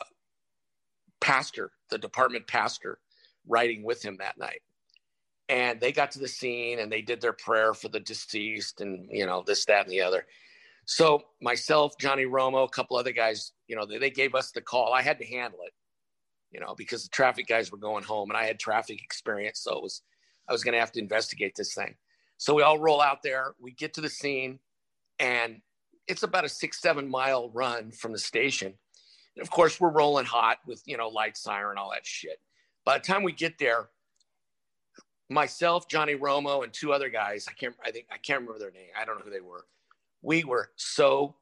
pastor, 1.19 1.71
the 1.89 1.97
department 1.97 2.47
pastor, 2.47 2.99
riding 3.47 3.83
with 3.83 4.03
him 4.03 4.17
that 4.19 4.37
night. 4.37 4.61
And 5.47 5.79
they 5.79 5.91
got 5.91 6.11
to 6.11 6.19
the 6.19 6.27
scene 6.27 6.79
and 6.79 6.91
they 6.91 7.01
did 7.01 7.21
their 7.21 7.33
prayer 7.33 7.73
for 7.73 7.89
the 7.89 7.99
deceased 7.99 8.81
and, 8.81 9.07
you 9.11 9.25
know, 9.25 9.43
this, 9.45 9.65
that, 9.65 9.83
and 9.83 9.91
the 9.91 10.01
other. 10.01 10.25
So 10.85 11.23
myself, 11.41 11.97
Johnny 11.99 12.25
Romo, 12.25 12.65
a 12.65 12.69
couple 12.69 12.97
other 12.97 13.11
guys, 13.11 13.51
you 13.67 13.75
know, 13.75 13.85
they, 13.85 13.97
they 13.97 14.09
gave 14.09 14.35
us 14.35 14.51
the 14.51 14.61
call. 14.61 14.93
I 14.93 15.01
had 15.01 15.19
to 15.19 15.25
handle 15.25 15.59
it, 15.65 15.73
you 16.51 16.59
know, 16.59 16.73
because 16.75 17.03
the 17.03 17.09
traffic 17.09 17.47
guys 17.47 17.71
were 17.71 17.77
going 17.77 18.03
home 18.03 18.29
and 18.29 18.37
I 18.37 18.45
had 18.45 18.59
traffic 18.59 19.03
experience. 19.03 19.59
So 19.59 19.77
it 19.77 19.83
was, 19.83 20.01
I 20.47 20.51
was 20.51 20.63
going 20.63 20.73
to 20.73 20.79
have 20.79 20.91
to 20.93 20.99
investigate 20.99 21.53
this 21.55 21.73
thing. 21.73 21.95
So 22.37 22.53
we 22.53 22.63
all 22.63 22.79
roll 22.79 23.01
out 23.01 23.23
there. 23.23 23.55
We 23.59 23.71
get 23.71 23.93
to 23.95 24.01
the 24.01 24.09
scene 24.09 24.59
and 25.19 25.61
it's 26.07 26.23
about 26.23 26.45
a 26.45 26.49
six, 26.49 26.81
seven 26.81 27.09
mile 27.09 27.49
run 27.49 27.91
from 27.91 28.11
the 28.11 28.19
station. 28.19 28.75
And 29.35 29.43
of 29.43 29.49
course, 29.49 29.79
we're 29.79 29.89
rolling 29.89 30.25
hot 30.25 30.59
with, 30.65 30.81
you 30.85 30.97
know, 30.97 31.09
light 31.09 31.37
siren, 31.37 31.77
all 31.77 31.91
that 31.91 32.05
shit. 32.05 32.39
By 32.85 32.97
the 32.97 33.03
time 33.03 33.23
we 33.23 33.31
get 33.31 33.57
there, 33.57 33.89
myself, 35.29 35.87
Johnny 35.87 36.15
Romo, 36.15 36.63
and 36.63 36.71
two 36.71 36.93
other 36.93 37.09
guys, 37.09 37.47
I 37.49 37.53
can't, 37.53 37.75
I 37.83 37.91
think, 37.91 38.07
I 38.11 38.17
can't 38.17 38.41
remember 38.41 38.59
their 38.59 38.71
name. 38.71 38.89
I 38.99 39.05
don't 39.05 39.17
know 39.17 39.25
who 39.25 39.31
they 39.31 39.41
were. 39.41 39.65
We 40.21 40.43
were 40.43 40.71
so 40.75 41.35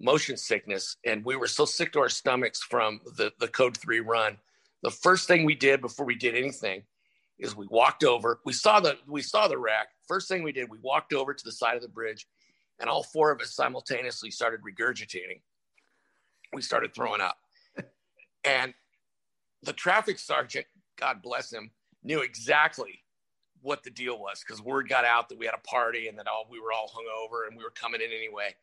motion 0.00 0.36
sickness 0.36 0.96
and 1.04 1.24
we 1.24 1.36
were 1.36 1.48
so 1.48 1.64
sick 1.64 1.92
to 1.92 1.98
our 1.98 2.08
stomachs 2.08 2.62
from 2.62 3.00
the, 3.16 3.32
the 3.40 3.48
code 3.48 3.76
three 3.76 4.00
run. 4.00 4.36
The 4.82 4.90
first 4.90 5.26
thing 5.26 5.44
we 5.44 5.56
did 5.56 5.80
before 5.80 6.06
we 6.06 6.14
did 6.14 6.36
anything 6.36 6.84
is 7.38 7.56
we 7.56 7.66
walked 7.68 8.04
over, 8.04 8.40
we 8.44 8.52
saw 8.52 8.80
the, 8.80 8.96
we 9.06 9.22
saw 9.22 9.48
the 9.48 9.58
wreck. 9.58 9.88
First 10.06 10.28
thing 10.28 10.42
we 10.42 10.52
did, 10.52 10.70
we 10.70 10.78
walked 10.82 11.12
over 11.12 11.34
to 11.34 11.44
the 11.44 11.52
side 11.52 11.76
of 11.76 11.82
the 11.82 11.88
bridge 11.88 12.26
and 12.80 12.88
all 12.88 13.02
four 13.02 13.32
of 13.32 13.40
us 13.40 13.54
simultaneously 13.54 14.30
started 14.30 14.60
regurgitating. 14.62 15.40
We 16.52 16.62
started 16.62 16.94
throwing 16.94 17.20
up. 17.20 17.38
and 18.44 18.74
the 19.62 19.72
traffic 19.72 20.18
sergeant, 20.18 20.66
God 20.96 21.22
bless 21.22 21.52
him, 21.52 21.70
knew 22.02 22.20
exactly 22.20 23.02
what 23.60 23.82
the 23.82 23.90
deal 23.90 24.18
was 24.18 24.42
because 24.46 24.62
word 24.62 24.88
got 24.88 25.04
out 25.04 25.28
that 25.28 25.38
we 25.38 25.46
had 25.46 25.54
a 25.54 25.68
party 25.68 26.08
and 26.08 26.18
that 26.18 26.28
all 26.28 26.46
we 26.50 26.60
were 26.60 26.72
all 26.72 26.88
hungover 26.88 27.46
and 27.46 27.56
we 27.56 27.64
were 27.64 27.70
coming 27.70 28.00
in 28.00 28.10
anyway. 28.12 28.54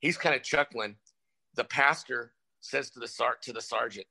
He's 0.00 0.16
kind 0.16 0.34
of 0.34 0.42
chuckling. 0.42 0.96
The 1.54 1.64
pastor 1.64 2.32
says 2.60 2.90
to 2.90 3.00
the 3.00 3.08
sar- 3.08 3.38
to 3.42 3.52
the 3.52 3.60
sergeant, 3.60 4.06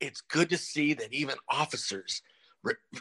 "It's 0.00 0.20
good 0.20 0.50
to 0.50 0.58
see 0.58 0.94
that 0.94 1.12
even 1.12 1.36
officers, 1.48 2.22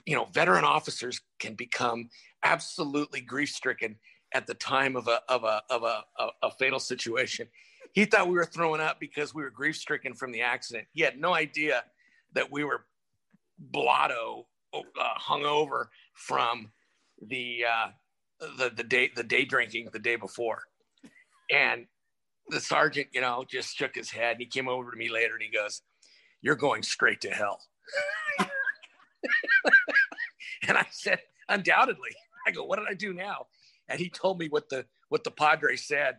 you 0.05 0.15
know, 0.15 0.25
veteran 0.25 0.65
officers 0.65 1.21
can 1.39 1.55
become 1.55 2.09
absolutely 2.43 3.21
grief 3.21 3.49
stricken 3.49 3.97
at 4.33 4.47
the 4.47 4.53
time 4.53 4.95
of 4.95 5.07
a 5.07 5.21
of 5.29 5.43
a 5.43 5.61
of 5.69 5.83
a, 5.83 6.03
a, 6.17 6.29
a 6.43 6.51
fatal 6.51 6.79
situation. 6.79 7.47
He 7.95 8.03
thought 8.05 8.27
we 8.27 8.35
were 8.35 8.45
throwing 8.45 8.81
up 8.81 8.99
because 8.99 9.33
we 9.33 9.41
were 9.41 9.49
grief 9.49 9.77
stricken 9.77 10.13
from 10.13 10.33
the 10.33 10.41
accident. 10.41 10.87
He 10.91 11.01
had 11.01 11.17
no 11.17 11.33
idea 11.33 11.85
that 12.33 12.51
we 12.51 12.65
were 12.65 12.85
blotto 13.57 14.47
uh, 14.73 14.81
hungover 15.19 15.87
from 16.13 16.71
the 17.25 17.63
uh, 17.65 17.87
the 18.57 18.69
the 18.69 18.83
day 18.83 19.09
the 19.15 19.23
day 19.23 19.45
drinking 19.45 19.87
the 19.93 19.99
day 19.99 20.17
before, 20.17 20.63
and 21.49 21.87
the 22.49 22.59
sergeant, 22.59 23.07
you 23.13 23.21
know, 23.21 23.45
just 23.49 23.77
shook 23.77 23.95
his 23.95 24.11
head. 24.11 24.33
And 24.33 24.41
he 24.41 24.45
came 24.45 24.67
over 24.67 24.91
to 24.91 24.97
me 24.97 25.09
later 25.09 25.35
and 25.35 25.43
he 25.43 25.49
goes, 25.49 25.81
"You're 26.41 26.55
going 26.57 26.83
straight 26.83 27.21
to 27.21 27.29
hell." 27.29 27.61
and 30.67 30.77
I 30.77 30.85
said, 30.91 31.19
"Undoubtedly." 31.47 32.11
I 32.45 32.51
go, 32.51 32.65
"What 32.65 32.77
did 32.77 32.89
I 32.89 32.93
do 32.93 33.13
now?" 33.13 33.47
and 33.87 33.99
he 33.99 34.09
told 34.09 34.39
me 34.39 34.47
what 34.49 34.69
the 34.69 34.85
what 35.09 35.23
the 35.23 35.31
Padre 35.31 35.75
said, 35.75 36.17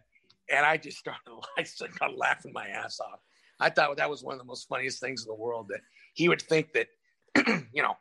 and 0.50 0.64
I 0.64 0.76
just 0.76 0.98
started 0.98 1.20
I 1.58 1.62
started 1.62 2.16
laughing 2.16 2.52
my 2.54 2.68
ass 2.68 3.00
off. 3.00 3.20
I 3.58 3.70
thought 3.70 3.96
that 3.96 4.10
was 4.10 4.22
one 4.22 4.34
of 4.34 4.38
the 4.38 4.44
most 4.44 4.68
funniest 4.68 5.00
things 5.00 5.22
in 5.22 5.28
the 5.28 5.34
world 5.34 5.68
that 5.70 5.80
he 6.14 6.28
would 6.28 6.42
think 6.42 6.72
that 6.74 6.88
you 7.72 7.82
know 7.82 7.94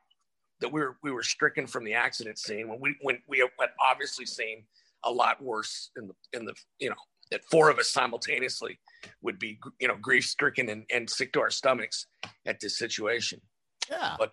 that 0.61 0.71
we 0.71 0.81
were 0.81 0.97
we 1.03 1.11
were 1.11 1.23
stricken 1.23 1.67
from 1.67 1.83
the 1.83 1.93
accident 1.93 2.37
scene 2.37 2.67
when 2.67 2.79
we 2.79 2.95
when 3.01 3.17
we 3.27 3.39
had 3.39 3.69
obviously 3.81 4.25
seen 4.25 4.63
a 5.03 5.11
lot 5.11 5.41
worse 5.41 5.91
in 5.97 6.07
the 6.07 6.37
in 6.37 6.45
the 6.45 6.53
you 6.79 6.89
know 6.89 6.95
that 7.31 7.41
four 7.49 7.69
of 7.69 7.79
us 7.79 7.89
simultaneously 7.89 8.79
would 9.21 9.39
be 9.39 9.59
you 9.79 9.87
know 9.87 9.95
grief 10.01 10.25
stricken 10.25 10.69
and, 10.69 10.83
and 10.93 11.09
sick 11.09 11.33
to 11.33 11.41
our 11.41 11.49
stomachs 11.49 12.07
at 12.45 12.59
this 12.59 12.77
situation. 12.77 13.41
Yeah. 13.89 14.15
But 14.17 14.31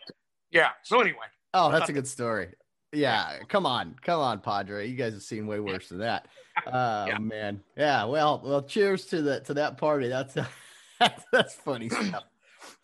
yeah. 0.50 0.70
So 0.84 1.00
anyway. 1.00 1.26
Oh, 1.54 1.70
that's 1.70 1.90
a 1.90 1.92
good 1.92 2.06
story. 2.06 2.48
Yeah, 2.92 3.38
come 3.48 3.64
on, 3.64 3.96
come 4.02 4.20
on, 4.20 4.40
Padre. 4.40 4.86
You 4.86 4.96
guys 4.96 5.14
have 5.14 5.22
seen 5.22 5.46
way 5.46 5.60
worse 5.60 5.88
than 5.88 5.98
that. 5.98 6.28
Oh 6.66 7.06
yeah. 7.06 7.16
man, 7.16 7.62
yeah. 7.78 8.04
Well, 8.04 8.42
well, 8.44 8.60
cheers 8.60 9.06
to 9.06 9.22
that 9.22 9.46
to 9.46 9.54
that 9.54 9.78
party. 9.78 10.08
That's 10.08 10.34
that's, 11.00 11.24
that's 11.32 11.54
funny 11.54 11.88
stuff. 11.88 12.24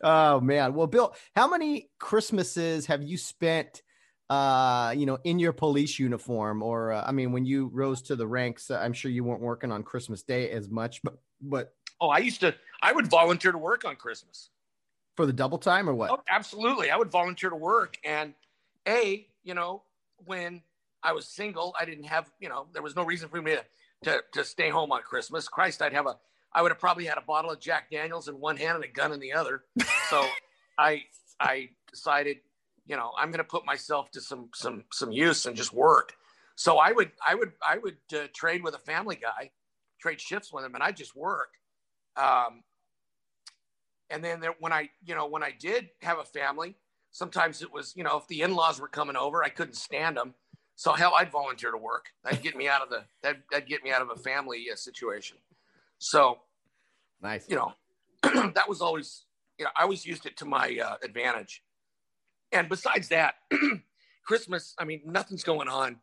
Oh 0.02 0.40
man. 0.40 0.72
Well, 0.72 0.86
Bill, 0.86 1.14
how 1.36 1.48
many 1.48 1.90
Christmases 1.98 2.86
have 2.86 3.02
you 3.02 3.18
spent? 3.18 3.82
Uh, 4.30 4.94
you 4.96 5.04
know, 5.04 5.18
in 5.24 5.38
your 5.38 5.52
police 5.52 5.98
uniform, 5.98 6.62
or 6.62 6.92
uh, 6.92 7.04
I 7.06 7.12
mean, 7.12 7.30
when 7.30 7.44
you 7.44 7.70
rose 7.70 8.00
to 8.02 8.16
the 8.16 8.26
ranks, 8.26 8.70
uh, 8.70 8.78
I'm 8.78 8.94
sure 8.94 9.10
you 9.10 9.22
weren't 9.22 9.42
working 9.42 9.70
on 9.70 9.82
Christmas 9.82 10.22
Day 10.22 10.50
as 10.50 10.70
much, 10.70 11.02
but 11.02 11.18
but 11.42 11.74
oh, 12.00 12.08
I 12.08 12.18
used 12.18 12.40
to. 12.40 12.54
I 12.80 12.92
would 12.92 13.08
volunteer 13.08 13.52
to 13.52 13.58
work 13.58 13.84
on 13.84 13.96
Christmas 13.96 14.48
for 15.14 15.26
the 15.26 15.32
double 15.34 15.58
time 15.58 15.90
or 15.90 15.94
what? 15.94 16.10
Oh, 16.10 16.22
absolutely. 16.26 16.90
I 16.90 16.96
would 16.96 17.10
volunteer 17.10 17.50
to 17.50 17.56
work, 17.56 17.98
and 18.02 18.32
a, 18.86 19.26
you 19.44 19.52
know, 19.52 19.82
when 20.24 20.62
I 21.02 21.12
was 21.12 21.26
single, 21.26 21.74
I 21.78 21.84
didn't 21.84 22.04
have, 22.04 22.30
you 22.40 22.48
know, 22.48 22.66
there 22.72 22.82
was 22.82 22.96
no 22.96 23.04
reason 23.04 23.28
for 23.28 23.40
me 23.40 23.52
to, 23.52 23.64
to, 24.04 24.20
to 24.32 24.44
stay 24.44 24.68
home 24.68 24.92
on 24.92 25.02
Christmas. 25.02 25.48
Christ, 25.48 25.82
I'd 25.82 25.92
have 25.92 26.06
a, 26.06 26.16
I 26.52 26.62
would 26.62 26.70
have 26.70 26.78
probably 26.78 27.04
had 27.04 27.18
a 27.18 27.22
bottle 27.22 27.50
of 27.50 27.60
Jack 27.60 27.90
Daniels 27.90 28.28
in 28.28 28.34
one 28.34 28.56
hand 28.56 28.76
and 28.76 28.84
a 28.84 28.88
gun 28.88 29.12
in 29.12 29.20
the 29.20 29.32
other. 29.32 29.64
So 30.08 30.26
I, 30.78 31.02
I 31.40 31.70
decided, 31.90 32.38
you 32.86 32.96
know, 32.96 33.12
I'm 33.18 33.30
going 33.30 33.38
to 33.38 33.44
put 33.44 33.64
myself 33.64 34.10
to 34.12 34.20
some, 34.20 34.48
some, 34.54 34.84
some 34.92 35.12
use 35.12 35.46
and 35.46 35.56
just 35.56 35.72
work. 35.72 36.14
So 36.56 36.78
I 36.78 36.90
would, 36.92 37.12
I 37.26 37.34
would, 37.34 37.52
I 37.66 37.78
would 37.78 37.98
uh, 38.12 38.26
trade 38.34 38.64
with 38.64 38.74
a 38.74 38.78
family 38.78 39.16
guy, 39.16 39.50
trade 40.00 40.20
shifts 40.20 40.52
with 40.52 40.64
him, 40.64 40.74
and 40.74 40.82
I 40.82 40.90
just 40.90 41.14
work. 41.14 41.50
Um, 42.16 42.64
and 44.10 44.24
then 44.24 44.40
there, 44.40 44.54
when 44.58 44.72
I, 44.72 44.90
you 45.04 45.14
know, 45.14 45.26
when 45.26 45.42
I 45.42 45.52
did 45.58 45.90
have 46.02 46.18
a 46.18 46.24
family, 46.24 46.76
sometimes 47.18 47.62
it 47.62 47.72
was, 47.72 47.94
you 47.96 48.04
know, 48.04 48.16
if 48.16 48.28
the 48.28 48.42
in-laws 48.42 48.80
were 48.80 48.88
coming 48.88 49.16
over, 49.16 49.42
I 49.42 49.48
couldn't 49.48 49.74
stand 49.74 50.16
them. 50.16 50.34
So 50.76 50.92
hell, 50.92 51.12
I'd 51.18 51.32
volunteer 51.32 51.72
to 51.72 51.76
work. 51.76 52.06
That'd 52.22 52.40
get 52.40 52.56
me 52.56 52.68
out 52.68 52.82
of 52.82 52.88
the 52.88 53.02
that 53.24 53.38
that'd 53.50 53.68
get 53.68 53.82
me 53.82 53.90
out 53.90 54.00
of 54.00 54.10
a 54.10 54.16
family 54.16 54.66
uh, 54.72 54.76
situation. 54.76 55.36
So 55.98 56.38
nice. 57.20 57.46
You 57.48 57.56
know, 57.56 57.72
that 58.54 58.68
was 58.68 58.80
always 58.80 59.24
you 59.58 59.64
know 59.64 59.72
I 59.76 59.82
always 59.82 60.06
used 60.06 60.24
it 60.24 60.36
to 60.36 60.44
my 60.44 60.78
uh, 60.82 60.94
advantage. 61.02 61.64
And 62.52 62.68
besides 62.68 63.08
that, 63.08 63.34
Christmas, 64.24 64.74
I 64.78 64.84
mean, 64.84 65.02
nothing's 65.04 65.42
going 65.42 65.68
on, 65.68 65.96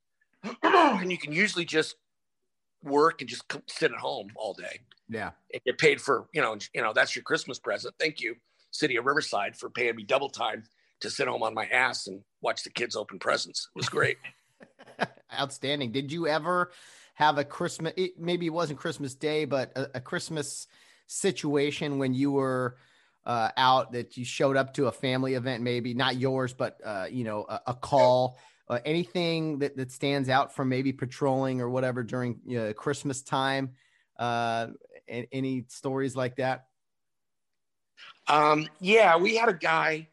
and 0.62 1.10
you 1.10 1.18
can 1.18 1.32
usually 1.32 1.64
just 1.64 1.96
work 2.84 3.20
and 3.20 3.28
just 3.28 3.42
sit 3.66 3.90
at 3.90 3.98
home 3.98 4.28
all 4.36 4.54
day. 4.54 4.82
Yeah, 5.08 5.32
and 5.52 5.62
get 5.64 5.78
paid 5.78 6.00
for 6.00 6.28
you 6.32 6.40
know 6.40 6.56
you 6.72 6.80
know 6.80 6.92
that's 6.92 7.16
your 7.16 7.24
Christmas 7.24 7.58
present. 7.58 7.96
Thank 7.98 8.20
you 8.20 8.36
city 8.70 8.96
of 8.96 9.06
Riverside 9.06 9.56
for 9.56 9.70
paying 9.70 9.96
me 9.96 10.04
double 10.04 10.28
time 10.28 10.64
to 11.00 11.10
sit 11.10 11.28
home 11.28 11.42
on 11.42 11.54
my 11.54 11.66
ass 11.66 12.06
and 12.06 12.22
watch 12.40 12.62
the 12.62 12.70
kids 12.70 12.96
open 12.96 13.18
presents. 13.18 13.68
It 13.74 13.78
was 13.78 13.88
great. 13.88 14.16
Outstanding. 15.38 15.92
Did 15.92 16.12
you 16.12 16.26
ever 16.26 16.72
have 17.14 17.38
a 17.38 17.44
Christmas? 17.44 17.92
It, 17.96 18.18
maybe 18.18 18.46
it 18.46 18.52
wasn't 18.52 18.78
Christmas 18.78 19.14
Day, 19.14 19.44
but 19.44 19.72
a, 19.76 19.96
a 19.96 20.00
Christmas 20.00 20.66
situation 21.06 21.98
when 21.98 22.14
you 22.14 22.32
were 22.32 22.76
uh, 23.24 23.50
out 23.56 23.92
that 23.92 24.16
you 24.16 24.24
showed 24.24 24.56
up 24.56 24.74
to 24.74 24.86
a 24.86 24.92
family 24.92 25.34
event, 25.34 25.62
maybe 25.62 25.94
not 25.94 26.16
yours, 26.16 26.54
but 26.54 26.78
uh, 26.84 27.06
you 27.10 27.24
know, 27.24 27.44
a, 27.48 27.60
a 27.68 27.74
call 27.74 28.38
uh, 28.68 28.78
anything 28.84 29.58
that, 29.60 29.76
that 29.76 29.92
stands 29.92 30.28
out 30.28 30.54
from 30.54 30.68
maybe 30.68 30.92
patrolling 30.92 31.60
or 31.60 31.70
whatever 31.70 32.02
during 32.02 32.40
you 32.46 32.58
know, 32.58 32.72
Christmas 32.72 33.22
time? 33.22 33.70
Uh, 34.18 34.68
any 35.08 35.64
stories 35.68 36.16
like 36.16 36.36
that? 36.36 36.65
Um, 38.28 38.68
yeah, 38.80 39.16
we 39.16 39.36
had 39.36 39.48
a 39.48 39.54
guy. 39.54 40.08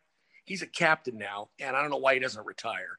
He's 0.45 0.61
a 0.61 0.67
captain 0.67 1.17
now, 1.17 1.49
and 1.59 1.75
I 1.75 1.81
don't 1.81 1.89
know 1.89 1.97
why 1.97 2.13
he 2.13 2.19
doesn't 2.19 2.45
retire. 2.45 2.97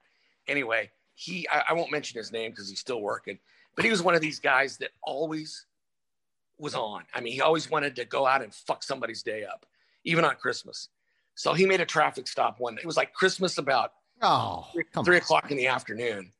Anyway, 0.48 0.90
he 1.14 1.46
I, 1.48 1.64
I 1.70 1.72
won't 1.74 1.90
mention 1.90 2.18
his 2.18 2.32
name 2.32 2.50
because 2.50 2.68
he's 2.68 2.80
still 2.80 3.00
working, 3.00 3.38
but 3.76 3.84
he 3.84 3.90
was 3.90 4.02
one 4.02 4.14
of 4.14 4.20
these 4.20 4.40
guys 4.40 4.78
that 4.78 4.90
always 5.02 5.66
was 6.58 6.74
on. 6.74 7.04
I 7.14 7.20
mean, 7.20 7.32
he 7.34 7.40
always 7.40 7.70
wanted 7.70 7.96
to 7.96 8.04
go 8.04 8.26
out 8.26 8.42
and 8.42 8.54
fuck 8.54 8.82
somebody's 8.82 9.22
day 9.22 9.44
up, 9.44 9.66
even 10.04 10.24
on 10.24 10.36
Christmas. 10.36 10.88
So 11.34 11.52
he 11.52 11.66
made 11.66 11.80
a 11.80 11.86
traffic 11.86 12.28
stop 12.28 12.60
one. 12.60 12.76
day. 12.76 12.80
It 12.82 12.86
was 12.86 12.96
like 12.96 13.12
Christmas 13.12 13.58
about 13.58 13.92
oh 14.22 14.66
three, 14.72 14.84
three 15.04 15.16
o'clock 15.18 15.50
in 15.50 15.56
the 15.56 15.66
afternoon, 15.66 16.32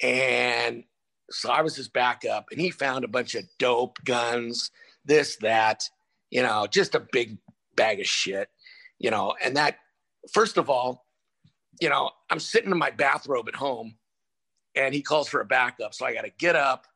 and 0.00 0.84
so 1.30 1.50
I 1.50 1.62
was 1.62 1.76
his 1.76 1.88
backup, 1.88 2.46
and 2.50 2.60
he 2.60 2.70
found 2.70 3.04
a 3.04 3.08
bunch 3.08 3.34
of 3.34 3.44
dope 3.58 3.98
guns, 4.04 4.70
this 5.04 5.36
that, 5.36 5.88
you 6.30 6.42
know, 6.42 6.66
just 6.66 6.94
a 6.94 7.00
big 7.12 7.38
bag 7.78 8.00
of 8.00 8.06
shit, 8.06 8.48
you 8.98 9.10
know. 9.10 9.34
And 9.42 9.56
that, 9.56 9.78
first 10.32 10.58
of 10.58 10.68
all, 10.68 11.06
you 11.80 11.88
know, 11.88 12.10
I'm 12.28 12.40
sitting 12.40 12.70
in 12.70 12.78
my 12.78 12.90
bathrobe 12.90 13.48
at 13.48 13.54
home, 13.54 13.94
and 14.74 14.94
he 14.94 15.00
calls 15.00 15.28
for 15.28 15.40
a 15.40 15.46
backup, 15.46 15.94
so 15.94 16.04
I 16.04 16.12
got 16.12 16.24
to 16.24 16.32
get 16.38 16.56
up, 16.56 16.86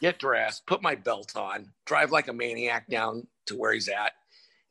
get 0.00 0.18
dressed, 0.18 0.66
put 0.66 0.82
my 0.82 0.94
belt 0.94 1.36
on, 1.36 1.72
drive 1.86 2.12
like 2.12 2.28
a 2.28 2.32
maniac 2.32 2.88
down 2.88 3.26
to 3.46 3.56
where 3.56 3.72
he's 3.72 3.88
at, 3.88 4.12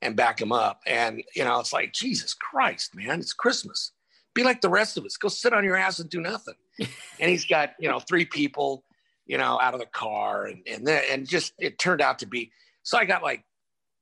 and 0.01 0.15
back 0.15 0.39
him 0.39 0.51
up. 0.51 0.81
And, 0.85 1.23
you 1.35 1.43
know, 1.43 1.59
it's 1.59 1.73
like, 1.73 1.93
Jesus 1.93 2.33
Christ, 2.33 2.95
man, 2.95 3.19
it's 3.19 3.33
Christmas. 3.33 3.91
Be 4.33 4.43
like 4.43 4.61
the 4.61 4.69
rest 4.69 4.97
of 4.97 5.05
us. 5.05 5.17
Go 5.17 5.27
sit 5.27 5.53
on 5.53 5.63
your 5.63 5.75
ass 5.75 5.99
and 5.99 6.09
do 6.09 6.21
nothing. 6.21 6.53
and 6.79 7.29
he's 7.29 7.45
got, 7.45 7.71
you 7.79 7.89
know, 7.89 7.99
three 7.99 8.25
people, 8.25 8.85
you 9.25 9.37
know, 9.37 9.59
out 9.59 9.73
of 9.73 9.79
the 9.79 9.87
car. 9.87 10.45
And, 10.45 10.61
and 10.67 10.87
then, 10.87 11.03
and 11.09 11.27
just, 11.27 11.53
it 11.59 11.77
turned 11.79 12.01
out 12.01 12.19
to 12.19 12.27
be, 12.27 12.51
so 12.83 12.97
I 12.97 13.05
got 13.05 13.23
like, 13.23 13.43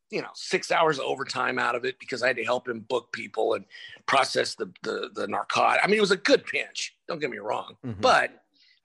you 0.10 0.22
know, 0.22 0.30
six 0.34 0.72
hours 0.72 1.00
of 1.00 1.06
overtime 1.06 1.60
out 1.60 1.76
of 1.76 1.86
it 1.86 2.00
because 2.00 2.24
I 2.24 2.28
had 2.28 2.38
to 2.38 2.44
help 2.44 2.68
him 2.68 2.82
book 2.82 3.12
people 3.12 3.54
and 3.54 3.66
process 4.06 4.56
the, 4.56 4.72
the, 4.84 5.10
the 5.14 5.28
narcotic. 5.28 5.82
I 5.84 5.88
mean, 5.88 5.98
it 5.98 6.02
was 6.02 6.12
a 6.12 6.18
good 6.18 6.46
pinch. 6.46 6.96
Don't 7.08 7.20
get 7.20 7.30
me 7.30 7.40
wrong, 7.40 7.76
mm-hmm. 7.86 8.00
but 8.00 8.32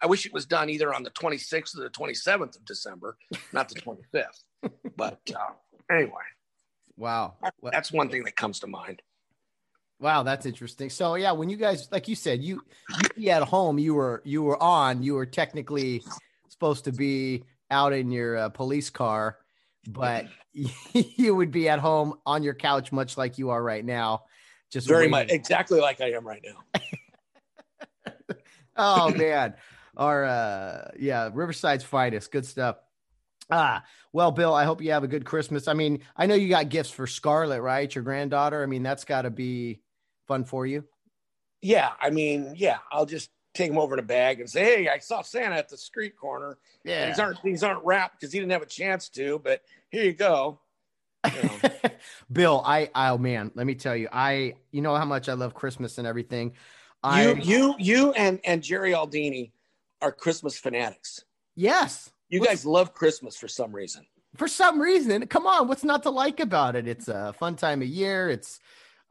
I 0.01 0.07
wish 0.07 0.27
it 0.27 0.33
was 0.33 0.47
done 0.47 0.69
either 0.69 0.93
on 0.93 1.05
the 1.05 1.11
26th 1.11 1.79
or 1.79 1.83
the 1.83 1.91
27th 1.91 2.57
of 2.57 2.65
December, 2.65 3.17
not 3.53 3.69
the 3.69 3.77
25th. 3.77 4.71
but 4.97 5.21
uh, 5.35 5.95
anyway, 5.95 6.23
Wow. 6.97 7.35
That's 7.63 7.93
one 7.93 8.09
thing 8.09 8.25
that 8.25 8.37
comes 8.37 8.61
to 8.61 8.67
mind. 8.67 9.03
Wow, 10.01 10.23
that's 10.23 10.47
interesting. 10.47 10.91
So 10.91 11.15
yeah, 11.15 11.33
when 11.33 11.49
you 11.49 11.57
guys, 11.57 11.89
like 11.93 12.09
you 12.09 12.17
said, 12.17 12.43
you 12.43 12.63
you 13.17 13.31
at 13.31 13.43
home, 13.43 13.79
you 13.79 13.95
were 13.95 14.21
you 14.25 14.43
were 14.43 14.61
on, 14.61 15.03
you 15.03 15.15
were 15.15 15.27
technically 15.27 16.03
supposed 16.49 16.85
to 16.85 16.93
be 16.93 17.45
out 17.71 17.93
in 17.93 18.11
your 18.11 18.37
uh, 18.37 18.49
police 18.49 18.91
car, 18.91 19.39
but 19.87 20.27
you 20.93 21.35
would 21.35 21.51
be 21.51 21.69
at 21.69 21.79
home 21.79 22.15
on 22.27 22.43
your 22.43 22.55
couch, 22.55 22.93
much 22.93 23.17
like 23.17 23.39
you 23.39 23.51
are 23.51 23.63
right 23.63 23.85
now. 23.85 24.25
Just 24.71 24.89
very 24.89 25.03
waiting. 25.03 25.11
much 25.11 25.31
exactly 25.31 25.81
like 25.81 26.01
I 26.01 26.13
am 26.13 26.27
right 26.27 26.45
now. 26.45 26.81
oh 28.77 29.11
man, 29.11 29.55
our 29.97 30.25
uh, 30.25 30.91
yeah, 30.99 31.29
Riverside's 31.33 31.85
finest, 31.85 32.33
good 32.33 32.47
stuff. 32.47 32.77
Ah, 33.51 33.85
well, 34.13 34.31
Bill, 34.31 34.55
I 34.55 34.65
hope 34.65 34.81
you 34.81 34.93
have 34.93 35.05
a 35.05 35.09
good 35.09 35.25
Christmas. 35.25 35.69
I 35.69 35.75
mean, 35.75 36.01
I 36.17 36.27
know 36.27 36.35
you 36.35 36.49
got 36.49 36.69
gifts 36.69 36.91
for 36.91 37.07
Scarlett, 37.07 37.61
right? 37.61 37.93
Your 37.95 38.03
granddaughter. 38.03 38.63
I 38.63 38.67
mean, 38.67 38.83
that's 38.83 39.05
got 39.05 39.23
to 39.23 39.31
be 39.31 39.83
fun 40.27 40.45
for 40.45 40.65
you. 40.65 40.85
Yeah. 41.61 41.91
I 42.01 42.11
mean, 42.11 42.55
yeah, 42.57 42.79
I'll 42.91 43.07
just 43.07 43.31
take 43.55 43.71
him 43.71 43.79
over 43.79 43.95
in 43.95 44.01
a 44.01 44.07
bag 44.07 44.41
and 44.41 44.49
say, 44.49 44.65
Hey, 44.65 44.89
I 44.89 44.99
saw 44.99 45.23
Santa 45.23 45.57
at 45.57 45.69
the 45.69 45.77
street 45.77 46.17
corner. 46.17 46.59
Yeah. 46.85 47.09
These 47.09 47.19
aren't, 47.19 47.43
these 47.43 47.63
aren't 47.63 47.85
wrapped 47.85 48.21
because 48.21 48.33
he 48.33 48.39
didn't 48.39 48.53
have 48.53 48.63
a 48.63 48.67
chance 48.67 49.09
to, 49.11 49.41
but 49.43 49.63
here 49.91 50.05
you 50.05 50.13
go. 50.13 50.59
You 51.27 51.43
know. 51.43 51.71
Bill, 52.33 52.63
I, 52.65 52.91
oh 52.95 53.19
man, 53.19 53.51
let 53.55 53.67
me 53.67 53.75
tell 53.75 53.97
you, 53.97 54.09
I, 54.13 54.55
you 54.71 54.83
know 54.83 54.97
how 54.97 55.05
much 55.05 55.29
I 55.29 55.35
love 55.35 55.55
Christmas 55.55 55.99
and 55.99 56.07
everything. 56.07 56.53
I, 57.03 57.33
you, 57.33 57.37
you, 57.43 57.75
you 57.79 58.13
and, 58.13 58.41
and 58.45 58.63
Jerry 58.63 58.93
Aldini 58.93 59.51
are 60.01 60.13
Christmas 60.13 60.59
fanatics. 60.59 61.25
Yes. 61.55 62.11
You 62.29 62.41
what's, 62.41 62.51
guys 62.51 62.67
love 62.67 62.95
Christmas 62.95 63.37
for 63.37 63.49
some 63.49 63.73
reason. 63.73 64.07
For 64.37 64.49
some 64.49 64.81
reason, 64.81 65.27
come 65.27 65.47
on, 65.47 65.69
what's 65.69 65.85
not 65.85 66.03
to 66.05 66.11
like 66.11 66.41
about 66.41 66.75
it? 66.75 66.89
It's 66.89 67.09
a 67.09 67.35
fun 67.35 67.57
time 67.57 67.83
of 67.83 67.89
year. 67.89 68.31
It's 68.31 68.61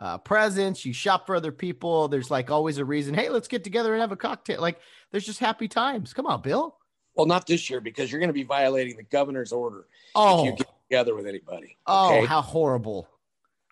uh, 0.02 0.18
presents. 0.18 0.84
You 0.84 0.92
shop 0.92 1.28
for 1.28 1.36
other 1.36 1.52
people. 1.52 2.08
There's 2.08 2.32
like 2.32 2.50
always 2.50 2.80
a 2.80 2.86
reason. 2.86 3.14
Hey, 3.14 3.30
let's 3.30 3.48
get 3.48 3.64
together 3.64 3.94
and 3.94 4.02
have 4.02 4.12
a 4.12 4.18
cocktail. 4.18 4.60
Like 4.60 4.80
there's 5.12 5.26
just 5.26 5.40
happy 5.40 5.68
times. 5.68 6.12
Come 6.12 6.26
on, 6.26 6.42
Bill. 6.42 6.76
Well, 7.16 7.28
not 7.28 7.46
this 7.46 7.70
year 7.70 7.80
because 7.80 8.12
you're 8.12 8.20
going 8.20 8.30
to 8.30 8.34
be 8.34 8.44
violating 8.44 8.98
the 8.98 9.04
governor's 9.04 9.52
order 9.52 9.86
oh. 10.16 10.40
if 10.40 10.46
you 10.46 10.52
get 10.58 10.70
together 10.90 11.16
with 11.16 11.28
anybody. 11.28 11.78
Okay? 11.88 12.22
Oh, 12.22 12.26
how 12.26 12.42
horrible. 12.42 13.08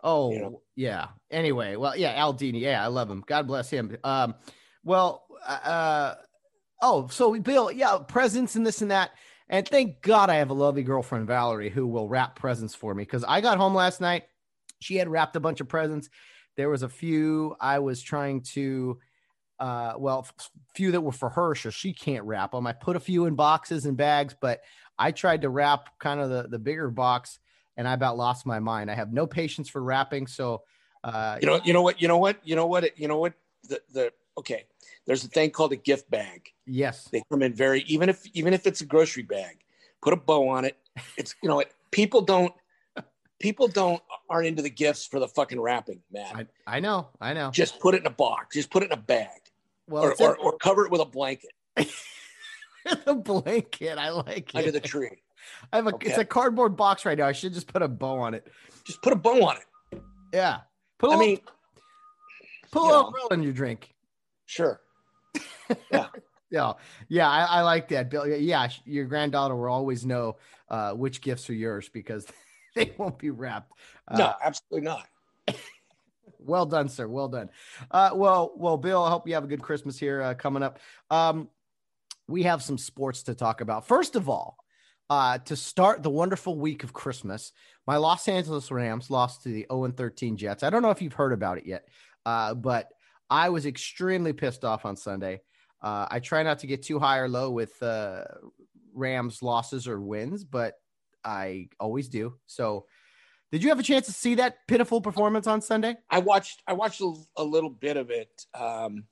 Oh, 0.03 0.31
you 0.31 0.39
know? 0.39 0.61
yeah. 0.75 1.07
Anyway, 1.31 1.75
well, 1.75 1.97
yeah, 1.97 2.21
Aldini. 2.21 2.61
Yeah, 2.61 2.83
I 2.83 2.87
love 2.87 3.09
him. 3.09 3.23
God 3.25 3.47
bless 3.47 3.69
him. 3.69 3.97
Um, 4.03 4.35
well, 4.83 5.25
uh, 5.47 6.15
oh, 6.81 7.07
so 7.07 7.37
Bill, 7.39 7.71
yeah, 7.71 7.97
presents 8.07 8.55
and 8.55 8.65
this 8.65 8.81
and 8.81 8.91
that. 8.91 9.11
And 9.49 9.67
thank 9.67 10.01
God 10.01 10.29
I 10.29 10.35
have 10.35 10.51
a 10.51 10.53
lovely 10.53 10.83
girlfriend, 10.83 11.25
Valerie, 11.25 11.71
who 11.71 11.87
will 11.87 12.07
wrap 12.07 12.35
presents 12.35 12.75
for 12.75 12.93
me 12.93 13.03
because 13.03 13.23
I 13.23 13.41
got 13.41 13.57
home 13.57 13.73
last 13.73 13.99
night. 13.99 14.25
She 14.81 14.95
had 14.95 15.09
wrapped 15.09 15.35
a 15.35 15.39
bunch 15.39 15.61
of 15.61 15.67
presents. 15.67 16.09
There 16.57 16.69
was 16.69 16.83
a 16.83 16.89
few 16.89 17.55
I 17.59 17.79
was 17.79 18.01
trying 18.01 18.41
to, 18.53 18.99
uh, 19.59 19.93
well, 19.97 20.27
few 20.75 20.91
that 20.91 21.01
were 21.01 21.11
for 21.11 21.29
her, 21.29 21.55
so 21.55 21.69
she 21.69 21.93
can't 21.93 22.25
wrap 22.25 22.51
them. 22.51 22.67
I 22.67 22.73
put 22.73 22.95
a 22.95 22.99
few 22.99 23.25
in 23.25 23.35
boxes 23.35 23.85
and 23.85 23.95
bags, 23.95 24.35
but 24.39 24.61
I 24.97 25.11
tried 25.11 25.41
to 25.41 25.49
wrap 25.49 25.97
kind 25.99 26.19
of 26.19 26.29
the, 26.29 26.47
the 26.49 26.59
bigger 26.59 26.89
box 26.89 27.39
and 27.77 27.87
I 27.87 27.93
about 27.93 28.17
lost 28.17 28.45
my 28.45 28.59
mind. 28.59 28.91
I 28.91 28.95
have 28.95 29.13
no 29.13 29.25
patience 29.25 29.69
for 29.69 29.81
wrapping. 29.81 30.27
So, 30.27 30.63
uh, 31.03 31.37
you 31.41 31.47
know, 31.47 31.61
you 31.63 31.73
know 31.73 31.81
what, 31.81 32.01
you 32.01 32.07
know 32.07 32.17
what, 32.17 32.37
you 32.43 32.55
know 32.55 32.67
what, 32.67 32.97
you 32.99 33.07
know 33.07 33.17
what, 33.17 33.33
the, 33.67 33.81
the, 33.93 34.13
okay 34.37 34.65
there's 35.09 35.23
a 35.23 35.27
thing 35.27 35.49
called 35.49 35.71
a 35.73 35.75
gift 35.75 36.09
bag. 36.11 36.51
Yes. 36.67 37.09
They 37.11 37.23
come 37.31 37.41
in 37.41 37.51
very 37.51 37.81
even 37.87 38.09
if 38.09 38.23
even 38.35 38.53
if 38.53 38.67
it's 38.67 38.81
a 38.81 38.85
grocery 38.85 39.23
bag, 39.23 39.57
put 40.03 40.13
a 40.13 40.15
bow 40.15 40.47
on 40.47 40.65
it. 40.65 40.77
It's 41.17 41.33
you 41.41 41.49
know 41.49 41.63
people 41.89 42.21
don't 42.21 42.53
people 43.39 43.67
don't 43.67 44.01
aren't 44.29 44.47
into 44.47 44.61
the 44.61 44.69
gifts 44.69 45.05
for 45.05 45.19
the 45.19 45.27
fucking 45.27 45.59
wrapping, 45.59 46.01
man. 46.11 46.47
I, 46.67 46.77
I 46.77 46.79
know, 46.79 47.09
I 47.19 47.33
know. 47.33 47.51
Just 47.51 47.79
put 47.79 47.95
it 47.95 48.01
in 48.01 48.07
a 48.07 48.11
box. 48.11 48.55
Just 48.55 48.69
put 48.69 48.83
it 48.83 48.87
in 48.87 48.91
a 48.91 49.01
bag. 49.01 49.39
Well, 49.87 50.03
or, 50.03 50.15
or, 50.21 50.37
or, 50.37 50.57
cover 50.57 50.85
it 50.85 50.91
with 50.91 51.01
a 51.01 51.05
blanket. 51.05 51.51
a 53.07 53.15
blanket. 53.15 53.97
I 53.97 54.11
like 54.11 54.53
it. 54.53 54.57
Under 54.57 54.71
the 54.71 54.79
tree. 54.79 55.23
I 55.73 55.77
have 55.77 55.87
a 55.87 55.95
okay. 55.95 56.09
it's 56.09 56.17
a 56.19 56.25
cardboard 56.25 56.75
box 56.75 57.05
right 57.05 57.17
now. 57.17 57.25
I 57.25 57.31
should 57.31 57.53
just 57.53 57.67
put 57.67 57.81
a 57.81 57.87
bow 57.87 58.19
on 58.19 58.35
it. 58.35 58.47
Just 58.83 59.01
put 59.01 59.13
a 59.13 59.15
bow 59.15 59.47
on 59.47 59.57
it. 59.57 60.01
Yeah. 60.31 60.59
Put 60.99 61.11
I 61.11 61.17
mean, 61.17 61.39
put 62.71 62.81
a 62.81 62.85
little 62.85 63.07
umbrella 63.07 63.29
in 63.31 63.43
your 63.43 63.53
drink. 63.53 63.93
Sure. 64.45 64.81
Yeah. 65.91 66.07
yeah. 66.49 66.73
Yeah. 67.09 67.29
I, 67.29 67.43
I, 67.43 67.61
like 67.61 67.89
that, 67.89 68.09
Bill. 68.09 68.25
Yeah. 68.25 68.69
Your 68.85 69.05
granddaughter 69.05 69.55
will 69.55 69.71
always 69.71 70.03
know 70.03 70.37
uh, 70.67 70.93
which 70.93 71.21
gifts 71.21 71.47
are 71.51 71.53
yours 71.53 71.89
because 71.89 72.25
they 72.75 72.93
won't 72.97 73.17
be 73.17 73.29
wrapped. 73.29 73.73
Uh, 74.07 74.17
no, 74.17 74.33
absolutely 74.43 74.85
not. 74.85 75.07
well 76.39 76.65
done, 76.65 76.89
sir. 76.89 77.07
Well 77.07 77.27
done. 77.27 77.49
Uh, 77.89 78.11
well, 78.13 78.53
well, 78.55 78.77
Bill, 78.77 79.03
I 79.03 79.09
hope 79.09 79.27
you 79.27 79.33
have 79.33 79.43
a 79.43 79.47
good 79.47 79.61
Christmas 79.61 79.97
here 79.97 80.21
uh, 80.21 80.33
coming 80.33 80.63
up. 80.63 80.79
Um, 81.09 81.49
we 82.27 82.43
have 82.43 82.61
some 82.61 82.77
sports 82.77 83.23
to 83.23 83.35
talk 83.35 83.61
about. 83.61 83.87
First 83.87 84.15
of 84.15 84.29
all, 84.29 84.57
uh, 85.09 85.39
to 85.39 85.55
start 85.55 86.03
the 86.03 86.09
wonderful 86.09 86.57
week 86.57 86.83
of 86.83 86.93
Christmas, 86.93 87.51
my 87.87 87.97
Los 87.97 88.27
Angeles 88.27 88.69
Rams 88.69 89.09
lost 89.09 89.43
to 89.43 89.49
the 89.49 89.65
0 89.71 89.91
13 89.91 90.37
Jets. 90.37 90.61
I 90.61 90.69
don't 90.69 90.83
know 90.83 90.91
if 90.91 91.01
you've 91.01 91.13
heard 91.13 91.33
about 91.33 91.57
it 91.57 91.65
yet, 91.65 91.87
uh, 92.25 92.53
but 92.53 92.89
I 93.29 93.49
was 93.49 93.65
extremely 93.65 94.33
pissed 94.33 94.63
off 94.63 94.85
on 94.85 94.95
Sunday. 94.95 95.41
Uh, 95.81 96.05
I 96.09 96.19
try 96.19 96.43
not 96.43 96.59
to 96.59 96.67
get 96.67 96.83
too 96.83 96.99
high 96.99 97.17
or 97.17 97.29
low 97.29 97.49
with 97.49 97.81
uh, 97.81 98.25
Rams 98.93 99.41
losses 99.41 99.87
or 99.87 99.99
wins, 99.99 100.43
but 100.43 100.75
I 101.23 101.69
always 101.79 102.07
do. 102.07 102.35
So, 102.45 102.85
did 103.51 103.63
you 103.63 103.69
have 103.69 103.79
a 103.79 103.83
chance 103.83 104.05
to 104.05 104.11
see 104.11 104.35
that 104.35 104.67
pitiful 104.67 105.01
performance 105.01 105.47
on 105.47 105.61
Sunday? 105.61 105.97
I 106.09 106.19
watched. 106.19 106.61
I 106.67 106.73
watched 106.73 107.01
a, 107.01 107.13
a 107.37 107.43
little 107.43 107.69
bit 107.69 107.97
of 107.97 108.11
it. 108.11 108.45
Um, 108.53 109.05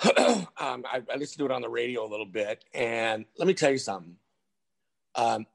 um, 0.16 0.46
I, 0.58 1.02
I, 1.12 1.16
listened 1.16 1.38
to 1.38 1.44
it 1.46 1.50
on 1.50 1.60
the 1.60 1.68
radio 1.68 2.06
a 2.06 2.08
little 2.08 2.26
bit, 2.26 2.64
and 2.72 3.24
let 3.36 3.48
me 3.48 3.54
tell 3.54 3.70
you 3.70 3.78
something. 3.78 4.16
Um, 5.16 5.46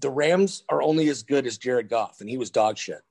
the 0.00 0.10
Rams 0.10 0.64
are 0.70 0.82
only 0.82 1.08
as 1.08 1.22
good 1.22 1.46
as 1.46 1.58
Jared 1.58 1.90
Goff, 1.90 2.20
and 2.20 2.30
he 2.30 2.38
was 2.38 2.50
dog 2.50 2.78
shit. 2.78 3.02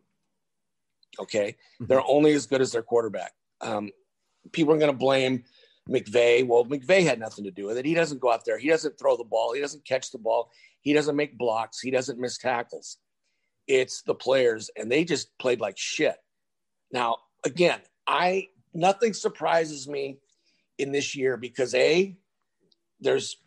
Okay, 1.20 1.52
mm-hmm. 1.52 1.86
they're 1.86 2.06
only 2.08 2.34
as 2.34 2.48
good 2.48 2.62
as 2.62 2.72
their 2.72 2.82
quarterback. 2.82 3.34
Um, 3.62 3.92
people 4.52 4.74
are 4.74 4.80
going 4.80 4.92
to 4.92 4.98
blame 4.98 5.44
McVay. 5.90 6.46
Well, 6.46 6.66
McVay 6.66 7.04
had 7.04 7.20
nothing 7.20 7.44
to 7.46 7.52
do 7.52 7.66
with 7.66 7.78
it. 7.78 7.86
He 7.86 7.94
doesn't 7.94 8.22
go 8.22 8.32
out 8.32 8.46
there. 8.46 8.58
He 8.58 8.70
doesn't 8.70 8.98
throw 9.00 9.18
the 9.18 9.24
ball. 9.24 9.54
He 9.54 9.62
doesn't 9.62 9.86
catch 9.86 10.12
the 10.12 10.18
ball. 10.18 10.52
He 10.82 10.94
doesn't 10.94 11.16
make 11.16 11.38
blocks. 11.38 11.80
He 11.80 11.92
doesn't 11.92 12.20
miss 12.20 12.38
tackles. 12.38 12.98
It's 13.68 14.02
the 14.02 14.16
players, 14.16 14.70
and 14.76 14.92
they 14.92 15.04
just 15.04 15.38
played 15.38 15.60
like 15.60 15.78
shit. 15.78 16.16
Now, 16.92 17.18
again, 17.46 17.80
I 18.08 18.48
nothing 18.74 19.14
surprises 19.14 19.88
me 19.88 20.18
in 20.78 20.92
this 20.92 21.16
year 21.16 21.38
because 21.38 21.76
a 21.76 22.16
there's 23.00 23.38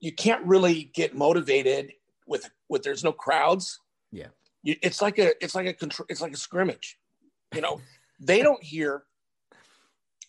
you 0.00 0.12
can't 0.12 0.44
really 0.44 0.90
get 0.94 1.16
motivated 1.16 1.92
with 2.26 2.48
with 2.68 2.82
there's 2.82 3.02
no 3.02 3.12
crowds. 3.12 3.80
Yeah, 4.12 4.28
you, 4.62 4.76
it's 4.82 5.02
like 5.02 5.18
a 5.18 5.32
it's 5.42 5.54
like 5.54 5.66
a 5.66 5.72
control 5.72 6.06
it's 6.08 6.20
like 6.20 6.32
a 6.32 6.38
scrimmage. 6.38 6.98
You 7.54 7.60
know, 7.60 7.80
they 8.20 8.42
don't 8.42 8.62
hear. 8.62 9.04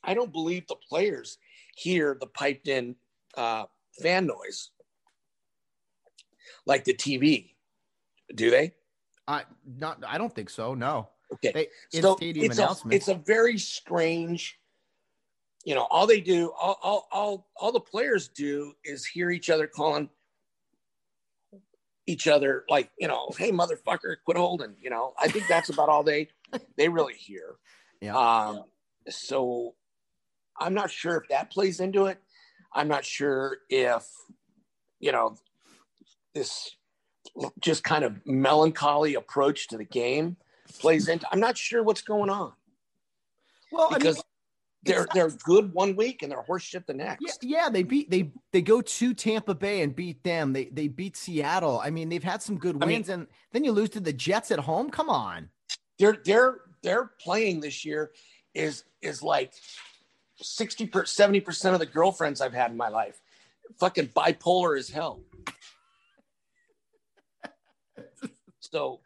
I 0.03 0.13
don't 0.13 0.31
believe 0.31 0.65
the 0.67 0.75
players 0.75 1.37
hear 1.77 2.17
the 2.19 2.27
piped 2.27 2.67
in 2.67 2.95
uh, 3.35 3.65
fan 4.01 4.25
noise 4.25 4.71
like 6.65 6.83
the 6.83 6.93
TV. 6.93 7.51
Do 8.33 8.49
they? 8.49 8.73
I 9.27 9.43
not. 9.65 10.03
I 10.05 10.17
don't 10.17 10.33
think 10.33 10.49
so. 10.49 10.73
No. 10.73 11.09
Okay. 11.33 11.51
They, 11.91 11.99
so 12.01 12.17
it's 12.19 12.59
a, 12.59 12.75
it's 12.89 13.07
a 13.07 13.15
very 13.15 13.57
strange. 13.57 14.59
You 15.65 15.75
know, 15.75 15.87
all 15.91 16.07
they 16.07 16.21
do, 16.21 16.53
all, 16.57 16.79
all, 16.81 17.07
all, 17.11 17.47
all 17.57 17.71
the 17.73 17.81
players 17.81 18.29
do 18.29 18.71
is 18.85 19.05
hear 19.05 19.29
each 19.31 19.49
other 19.49 19.67
calling 19.67 20.09
each 22.05 22.25
other 22.29 22.63
like, 22.69 22.89
you 22.97 23.09
know, 23.09 23.29
hey 23.37 23.51
motherfucker, 23.51 24.15
quit 24.23 24.37
holding. 24.37 24.75
You 24.81 24.89
know, 24.89 25.13
I 25.19 25.27
think 25.27 25.45
that's 25.49 25.67
about 25.67 25.89
all 25.89 26.03
they 26.03 26.29
they 26.77 26.89
really 26.89 27.13
hear. 27.13 27.55
Yeah. 27.99 28.15
Um, 28.15 28.65
so 29.09 29.73
I'm 30.59 30.73
not 30.73 30.91
sure 30.91 31.17
if 31.17 31.29
that 31.29 31.51
plays 31.51 31.79
into 31.79 32.05
it. 32.05 32.19
I'm 32.73 32.87
not 32.87 33.05
sure 33.05 33.59
if, 33.69 34.05
you 34.99 35.11
know, 35.11 35.35
this 36.33 36.75
just 37.59 37.83
kind 37.83 38.03
of 38.03 38.15
melancholy 38.25 39.15
approach 39.15 39.67
to 39.69 39.77
the 39.77 39.85
game 39.85 40.37
plays 40.79 41.07
into. 41.07 41.27
I'm 41.31 41.39
not 41.39 41.57
sure 41.57 41.83
what's 41.83 42.01
going 42.01 42.29
on. 42.29 42.53
Well, 43.71 43.89
because 43.89 44.17
I 44.17 44.19
mean, 44.19 44.23
they're 44.83 45.07
they're 45.13 45.29
good 45.43 45.73
one 45.73 45.95
week 45.95 46.23
and 46.23 46.31
they're 46.31 46.43
horseshit 46.43 46.85
the 46.85 46.93
next. 46.93 47.43
Yeah, 47.43 47.63
yeah, 47.63 47.69
they 47.69 47.83
beat 47.83 48.09
they 48.09 48.31
they 48.51 48.61
go 48.61 48.81
to 48.81 49.13
Tampa 49.13 49.55
Bay 49.55 49.81
and 49.81 49.95
beat 49.95 50.23
them. 50.23 50.53
They 50.53 50.65
they 50.65 50.87
beat 50.87 51.17
Seattle. 51.17 51.81
I 51.83 51.89
mean, 51.89 52.09
they've 52.09 52.23
had 52.23 52.41
some 52.41 52.57
good 52.57 52.83
wins, 52.83 53.09
I 53.09 53.13
mean, 53.13 53.21
and 53.21 53.27
then 53.51 53.63
you 53.63 53.71
lose 53.71 53.89
to 53.91 53.99
the 53.99 54.13
Jets 54.13 54.51
at 54.51 54.59
home. 54.59 54.89
Come 54.89 55.09
on, 55.09 55.49
they're 55.99 56.17
they're 56.23 56.59
they're 56.83 57.11
playing 57.19 57.59
this 57.59 57.83
year 57.83 58.11
is 58.53 58.83
is 59.01 59.21
like 59.21 59.53
60 60.39 60.87
per 60.87 61.05
70 61.05 61.41
percent 61.41 61.73
of 61.73 61.79
the 61.79 61.85
girlfriends 61.85 62.41
I've 62.41 62.53
had 62.53 62.71
in 62.71 62.77
my 62.77 62.89
life. 62.89 63.19
Fucking 63.79 64.09
bipolar 64.09 64.77
as 64.77 64.89
hell. 64.89 65.21
so, 68.59 69.01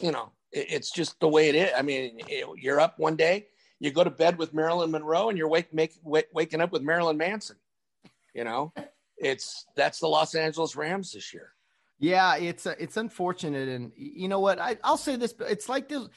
you 0.00 0.12
know, 0.12 0.30
it's 0.52 0.90
just 0.90 1.18
the 1.20 1.28
way 1.28 1.48
it 1.48 1.54
is. 1.54 1.70
I 1.76 1.82
mean, 1.82 2.20
you're 2.56 2.80
up 2.80 2.98
one 2.98 3.16
day, 3.16 3.48
you 3.80 3.90
go 3.90 4.04
to 4.04 4.10
bed 4.10 4.38
with 4.38 4.54
Marilyn 4.54 4.90
Monroe, 4.90 5.28
and 5.28 5.36
you're 5.36 5.48
wake, 5.48 5.72
make, 5.74 5.94
wake, 6.02 6.28
waking 6.32 6.60
up 6.60 6.72
with 6.72 6.82
Marilyn 6.82 7.16
Manson. 7.16 7.56
You 8.34 8.44
know, 8.44 8.72
it's 9.16 9.66
that's 9.74 9.98
the 9.98 10.06
Los 10.06 10.34
Angeles 10.34 10.76
Rams 10.76 11.12
this 11.12 11.34
year. 11.34 11.52
Yeah, 11.98 12.36
it's 12.36 12.66
uh, 12.66 12.74
it's 12.78 12.96
unfortunate, 12.96 13.68
and 13.68 13.90
you 13.96 14.28
know 14.28 14.38
what? 14.38 14.60
I, 14.60 14.76
I'll 14.84 14.96
say 14.96 15.16
this: 15.16 15.32
but 15.32 15.50
it's 15.50 15.68
like 15.68 15.88
this. 15.88 16.08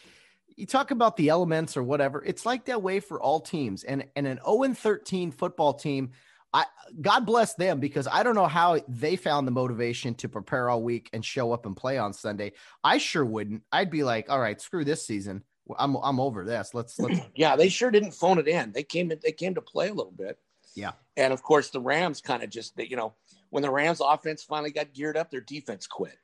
You 0.56 0.66
talk 0.66 0.92
about 0.92 1.18
the 1.18 1.30
elements 1.30 1.78
or 1.78 1.84
whatever. 1.84 2.24
It's 2.24 2.46
like 2.46 2.66
that 2.66 2.82
way 2.82 3.00
for 3.00 3.22
all 3.22 3.40
teams, 3.40 3.84
and 3.84 4.06
and 4.16 4.28
an 4.28 4.40
0 4.46 4.64
and 4.64 4.78
13 4.78 5.32
football 5.32 5.74
team 5.74 6.12
I 6.54 6.66
God 7.00 7.26
bless 7.26 7.54
them 7.54 7.80
because 7.80 8.08
I 8.12 8.24
don't 8.24 8.36
know 8.36 8.48
how 8.48 8.80
they 8.88 9.16
found 9.16 9.48
the 9.48 9.52
motivation 9.52 10.16
to 10.16 10.30
prepare 10.30 10.70
all 10.70 10.82
week 10.82 11.10
and 11.14 11.24
show 11.24 11.54
up 11.54 11.66
and 11.66 11.76
play 11.76 11.98
on 11.98 12.14
Sunday. 12.14 12.54
I 12.84 12.98
sure 12.98 13.24
wouldn't. 13.24 13.64
I'd 13.72 13.90
be 13.90 14.04
like, 14.04 14.30
all 14.30 14.40
right, 14.40 14.60
screw 14.60 14.84
this 14.84 15.06
season. 15.06 15.44
I'm 15.78 15.96
I'm 15.96 16.20
over 16.20 16.44
this. 16.44 16.74
Let's 16.74 17.00
let's 17.00 17.20
Yeah, 17.36 17.56
they 17.56 17.70
sure 17.70 17.92
didn't 17.92 18.12
phone 18.12 18.38
it 18.38 18.48
in. 18.48 18.74
They 18.74 18.84
came 18.84 19.12
they 19.24 19.32
came 19.32 19.56
to 19.56 19.62
play 19.62 19.90
a 19.90 19.94
little 19.94 20.12
bit. 20.12 20.38
Yeah. 20.76 20.92
And 21.16 21.32
of 21.32 21.42
course 21.42 21.70
the 21.70 21.80
Rams 21.80 22.20
kind 22.20 22.44
of 22.44 22.50
just 22.50 22.78
you 22.78 22.98
know, 22.98 23.14
when 23.50 23.64
the 23.64 23.72
Rams 23.72 24.02
offense 24.04 24.44
finally 24.44 24.72
got 24.72 24.94
geared 24.94 25.16
up, 25.16 25.32
their 25.32 25.42
defense 25.42 25.88
quit. 25.88 26.18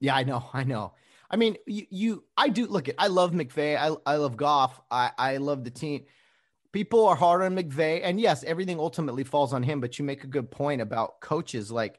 Yeah, 0.00 0.16
I 0.16 0.24
know. 0.24 0.48
I 0.52 0.64
know. 0.64 0.94
I 1.30 1.36
mean, 1.36 1.56
you, 1.66 1.86
you 1.90 2.24
I 2.36 2.48
do 2.48 2.66
look 2.66 2.88
at 2.88 2.96
I 2.98 3.06
love 3.06 3.32
McVay. 3.32 3.76
I 3.76 3.94
I 4.10 4.16
love 4.16 4.36
Goff. 4.36 4.80
I 4.90 5.10
I 5.16 5.36
love 5.36 5.64
the 5.64 5.70
team 5.70 6.04
people 6.72 7.06
are 7.06 7.16
hard 7.16 7.42
on 7.42 7.56
McVay, 7.56 8.00
and 8.02 8.20
yes, 8.20 8.44
everything 8.44 8.78
ultimately 8.78 9.24
falls 9.24 9.52
on 9.52 9.62
him. 9.62 9.80
But 9.80 9.98
you 9.98 10.04
make 10.04 10.24
a 10.24 10.28
good 10.28 10.50
point 10.50 10.80
about 10.80 11.20
coaches. 11.20 11.70
Like, 11.70 11.98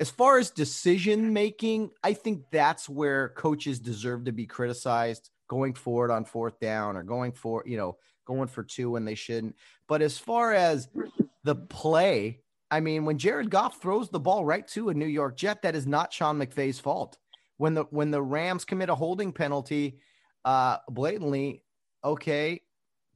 as 0.00 0.10
far 0.10 0.38
as 0.38 0.50
decision 0.50 1.32
making, 1.32 1.90
I 2.02 2.14
think 2.14 2.44
that's 2.50 2.88
where 2.88 3.30
coaches 3.30 3.78
deserve 3.78 4.24
to 4.24 4.32
be 4.32 4.46
criticized 4.46 5.30
going 5.48 5.74
forward 5.74 6.10
on 6.10 6.24
fourth 6.24 6.58
down 6.58 6.96
or 6.96 7.02
going 7.02 7.32
for 7.32 7.62
you 7.66 7.76
know 7.76 7.96
going 8.26 8.48
for 8.48 8.62
two 8.62 8.90
when 8.90 9.04
they 9.04 9.14
shouldn't. 9.14 9.56
But 9.88 10.02
as 10.02 10.18
far 10.18 10.52
as 10.52 10.88
the 11.44 11.54
play, 11.54 12.40
I 12.70 12.80
mean, 12.80 13.04
when 13.04 13.18
Jared 13.18 13.50
Goff 13.50 13.80
throws 13.80 14.08
the 14.08 14.20
ball 14.20 14.44
right 14.44 14.66
to 14.68 14.88
a 14.88 14.94
New 14.94 15.06
York 15.06 15.36
Jet, 15.36 15.62
that 15.62 15.76
is 15.76 15.86
not 15.86 16.12
Sean 16.12 16.38
McVay's 16.38 16.80
fault. 16.80 17.18
When 17.56 17.74
the 17.74 17.84
when 17.90 18.10
the 18.10 18.22
Rams 18.22 18.64
commit 18.64 18.88
a 18.88 18.94
holding 18.94 19.32
penalty, 19.32 20.00
uh, 20.44 20.78
blatantly, 20.88 21.62
okay, 22.04 22.62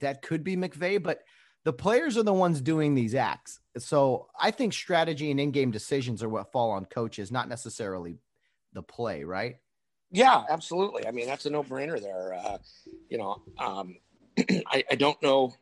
that 0.01 0.22
could 0.22 0.44
be 0.44 0.57
McVay, 0.57 1.03
but 1.03 1.22
the 1.64 1.72
players 1.72 2.16
are 2.16 2.22
the 2.22 2.33
ones 2.33 2.61
doing 2.61 2.94
these 2.94 3.14
acts. 3.14 3.61
So 3.79 4.29
I 4.38 4.51
think 4.51 4.72
strategy 4.72 5.31
and 5.31 5.40
in-game 5.40 5.70
decisions 5.70 6.22
are 6.22 6.29
what 6.29 6.53
fall 6.53 6.70
on 6.70 6.85
coaches, 6.87 7.31
not 7.31 7.48
necessarily 7.48 8.20
the 8.72 8.83
play, 8.83 9.24
right? 9.24 9.57
Yeah, 10.11 10.44
absolutely. 10.48 11.07
I 11.07 11.11
mean, 11.11 11.27
that's 11.27 11.46
a 11.46 11.51
no-brainer 11.51 12.01
there. 12.01 12.35
Uh, 12.35 12.59
you 13.11 13.18
know, 13.18 13.42
um, 13.59 13.96
I, 14.66 14.85
I 14.90 14.94
don't 14.94 15.20
know. 15.22 15.53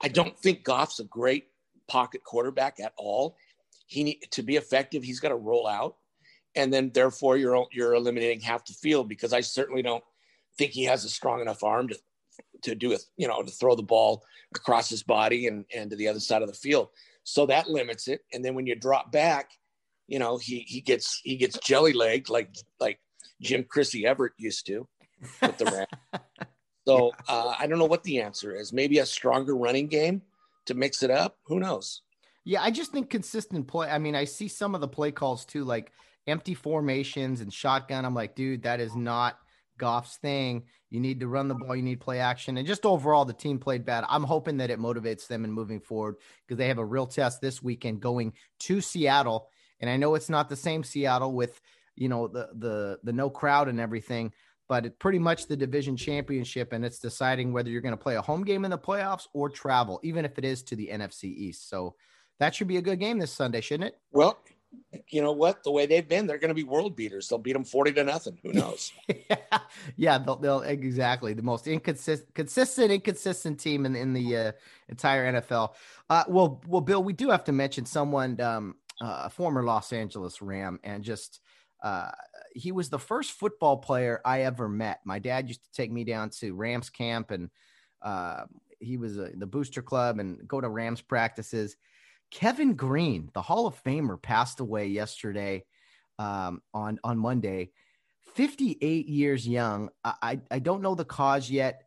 I 0.00 0.08
don't 0.08 0.38
think 0.38 0.64
Goff's 0.64 1.00
a 1.00 1.04
great 1.04 1.48
pocket 1.88 2.24
quarterback 2.24 2.80
at 2.80 2.92
all. 2.96 3.36
He 3.86 4.04
need, 4.04 4.20
to 4.30 4.42
be 4.42 4.56
effective, 4.56 5.02
he's 5.02 5.20
got 5.20 5.28
to 5.28 5.36
roll 5.36 5.66
out, 5.66 5.96
and 6.54 6.72
then 6.72 6.90
therefore 6.92 7.36
you're 7.36 7.66
you're 7.72 7.94
eliminating 7.94 8.40
half 8.40 8.64
the 8.66 8.72
field 8.74 9.08
because 9.08 9.32
I 9.32 9.40
certainly 9.40 9.82
don't 9.82 10.04
think 10.58 10.72
he 10.72 10.84
has 10.84 11.04
a 11.04 11.08
strong 11.08 11.40
enough 11.40 11.62
arm 11.62 11.88
to 11.88 11.98
to 12.62 12.74
do 12.74 12.92
it, 12.92 13.02
you 13.16 13.28
know, 13.28 13.42
to 13.42 13.50
throw 13.50 13.74
the 13.74 13.82
ball 13.82 14.24
across 14.54 14.88
his 14.88 15.02
body 15.02 15.46
and, 15.46 15.64
and 15.74 15.90
to 15.90 15.96
the 15.96 16.08
other 16.08 16.20
side 16.20 16.42
of 16.42 16.48
the 16.48 16.54
field. 16.54 16.88
So 17.24 17.46
that 17.46 17.68
limits 17.68 18.08
it. 18.08 18.20
And 18.32 18.44
then 18.44 18.54
when 18.54 18.66
you 18.66 18.74
drop 18.74 19.12
back, 19.12 19.50
you 20.06 20.18
know, 20.18 20.38
he, 20.38 20.60
he 20.60 20.80
gets, 20.80 21.20
he 21.22 21.36
gets 21.36 21.58
jelly 21.58 21.92
legged 21.92 22.28
like, 22.28 22.54
like 22.80 23.00
Jim 23.40 23.64
Chrissy 23.68 24.06
Everett 24.06 24.32
used 24.38 24.66
to 24.66 24.86
with 25.40 25.58
the 25.58 25.64
Rams. 25.66 26.24
so 26.86 27.12
uh, 27.28 27.54
I 27.58 27.66
don't 27.66 27.78
know 27.78 27.86
what 27.86 28.04
the 28.04 28.20
answer 28.20 28.54
is. 28.54 28.72
Maybe 28.72 28.98
a 28.98 29.06
stronger 29.06 29.56
running 29.56 29.88
game 29.88 30.22
to 30.66 30.74
mix 30.74 31.02
it 31.02 31.10
up. 31.10 31.38
Who 31.46 31.60
knows? 31.60 32.02
Yeah. 32.44 32.62
I 32.62 32.70
just 32.70 32.92
think 32.92 33.10
consistent 33.10 33.68
play. 33.68 33.88
I 33.88 33.98
mean, 33.98 34.14
I 34.16 34.24
see 34.24 34.48
some 34.48 34.74
of 34.74 34.80
the 34.80 34.88
play 34.88 35.12
calls 35.12 35.44
too, 35.44 35.64
like 35.64 35.92
empty 36.26 36.54
formations 36.54 37.40
and 37.40 37.52
shotgun. 37.52 38.04
I'm 38.04 38.14
like, 38.14 38.34
dude, 38.34 38.62
that 38.62 38.80
is 38.80 38.94
not 38.94 39.38
Goff's 39.78 40.16
thing. 40.16 40.64
You 40.90 41.00
need 41.00 41.20
to 41.20 41.28
run 41.28 41.48
the 41.48 41.54
ball. 41.54 41.74
You 41.74 41.82
need 41.82 42.00
play 42.00 42.20
action. 42.20 42.56
And 42.56 42.66
just 42.66 42.84
overall, 42.86 43.24
the 43.24 43.32
team 43.32 43.58
played 43.58 43.84
bad. 43.84 44.04
I'm 44.08 44.24
hoping 44.24 44.58
that 44.58 44.70
it 44.70 44.78
motivates 44.78 45.26
them 45.26 45.44
in 45.44 45.50
moving 45.50 45.80
forward 45.80 46.16
because 46.46 46.58
they 46.58 46.68
have 46.68 46.78
a 46.78 46.84
real 46.84 47.06
test 47.06 47.40
this 47.40 47.62
weekend 47.62 48.00
going 48.00 48.34
to 48.60 48.80
Seattle. 48.80 49.48
And 49.80 49.90
I 49.90 49.96
know 49.96 50.14
it's 50.14 50.28
not 50.28 50.48
the 50.48 50.56
same 50.56 50.84
Seattle 50.84 51.32
with, 51.32 51.60
you 51.96 52.08
know, 52.08 52.28
the 52.28 52.50
the 52.54 52.98
the 53.02 53.12
no 53.12 53.30
crowd 53.30 53.68
and 53.68 53.80
everything, 53.80 54.32
but 54.68 54.86
it's 54.86 54.96
pretty 54.98 55.18
much 55.18 55.46
the 55.46 55.56
division 55.56 55.96
championship. 55.96 56.72
And 56.72 56.84
it's 56.84 56.98
deciding 56.98 57.52
whether 57.52 57.70
you're 57.70 57.80
going 57.80 57.96
to 57.96 58.02
play 58.02 58.16
a 58.16 58.22
home 58.22 58.44
game 58.44 58.64
in 58.64 58.70
the 58.70 58.78
playoffs 58.78 59.26
or 59.32 59.48
travel, 59.48 59.98
even 60.04 60.24
if 60.24 60.38
it 60.38 60.44
is 60.44 60.62
to 60.64 60.76
the 60.76 60.90
NFC 60.92 61.24
East. 61.24 61.68
So 61.68 61.96
that 62.38 62.54
should 62.54 62.68
be 62.68 62.76
a 62.76 62.82
good 62.82 63.00
game 63.00 63.18
this 63.18 63.32
Sunday, 63.32 63.60
shouldn't 63.60 63.88
it? 63.88 63.98
Well, 64.12 64.38
you 65.08 65.22
know 65.22 65.32
what? 65.32 65.62
The 65.62 65.70
way 65.70 65.86
they've 65.86 66.06
been, 66.06 66.26
they're 66.26 66.38
going 66.38 66.48
to 66.50 66.54
be 66.54 66.64
world 66.64 66.96
beaters. 66.96 67.28
They'll 67.28 67.38
beat 67.38 67.52
them 67.52 67.64
forty 67.64 67.92
to 67.92 68.04
nothing. 68.04 68.38
Who 68.42 68.52
knows? 68.52 68.92
yeah, 69.08 69.58
yeah, 69.96 70.18
they'll, 70.18 70.36
they'll 70.36 70.62
exactly 70.62 71.34
the 71.34 71.42
most 71.42 71.66
inconsistent, 71.66 72.34
consistent, 72.34 72.90
inconsistent 72.90 73.60
team 73.60 73.86
in 73.86 73.96
in 73.96 74.12
the 74.12 74.36
uh, 74.36 74.52
entire 74.88 75.32
NFL. 75.32 75.74
Uh, 76.10 76.24
well, 76.28 76.62
well, 76.66 76.80
Bill, 76.80 77.02
we 77.02 77.12
do 77.12 77.30
have 77.30 77.44
to 77.44 77.52
mention 77.52 77.86
someone, 77.86 78.40
um, 78.40 78.76
uh, 79.00 79.22
a 79.24 79.30
former 79.30 79.62
Los 79.62 79.92
Angeles 79.92 80.42
Ram, 80.42 80.78
and 80.84 81.02
just 81.02 81.40
uh, 81.82 82.10
he 82.54 82.72
was 82.72 82.88
the 82.88 82.98
first 82.98 83.32
football 83.32 83.76
player 83.76 84.20
I 84.24 84.42
ever 84.42 84.68
met. 84.68 85.00
My 85.04 85.18
dad 85.18 85.48
used 85.48 85.64
to 85.64 85.72
take 85.72 85.90
me 85.90 86.04
down 86.04 86.30
to 86.40 86.54
Rams 86.54 86.90
camp, 86.90 87.30
and 87.30 87.50
uh, 88.02 88.44
he 88.78 88.96
was 88.96 89.18
a, 89.18 89.30
the 89.34 89.46
booster 89.46 89.82
club 89.82 90.18
and 90.18 90.46
go 90.46 90.60
to 90.60 90.68
Rams 90.68 91.00
practices 91.00 91.76
Kevin 92.32 92.74
Greene, 92.74 93.30
the 93.34 93.42
Hall 93.42 93.66
of 93.66 93.80
Famer, 93.84 94.20
passed 94.20 94.58
away 94.58 94.86
yesterday 94.86 95.64
um, 96.18 96.62
on 96.74 96.98
on 97.04 97.18
Monday. 97.18 97.70
58 98.34 99.08
years 99.08 99.46
young. 99.46 99.90
I, 100.02 100.40
I 100.50 100.58
don't 100.58 100.80
know 100.80 100.94
the 100.94 101.04
cause 101.04 101.50
yet, 101.50 101.82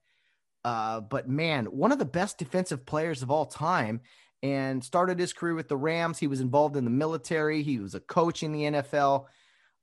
uh, 0.63 1.01
but 1.01 1.27
man, 1.27 1.65
one 1.65 1.91
of 1.91 1.97
the 1.97 2.05
best 2.05 2.37
defensive 2.37 2.85
players 2.85 3.23
of 3.23 3.31
all 3.31 3.47
time 3.47 4.01
and 4.43 4.83
started 4.83 5.17
his 5.17 5.33
career 5.33 5.55
with 5.55 5.69
the 5.69 5.77
Rams. 5.77 6.19
He 6.19 6.27
was 6.27 6.41
involved 6.41 6.77
in 6.77 6.83
the 6.85 6.91
military, 6.91 7.63
he 7.63 7.79
was 7.79 7.95
a 7.95 7.99
coach 7.99 8.43
in 8.43 8.51
the 8.51 8.61
NFL. 8.61 9.25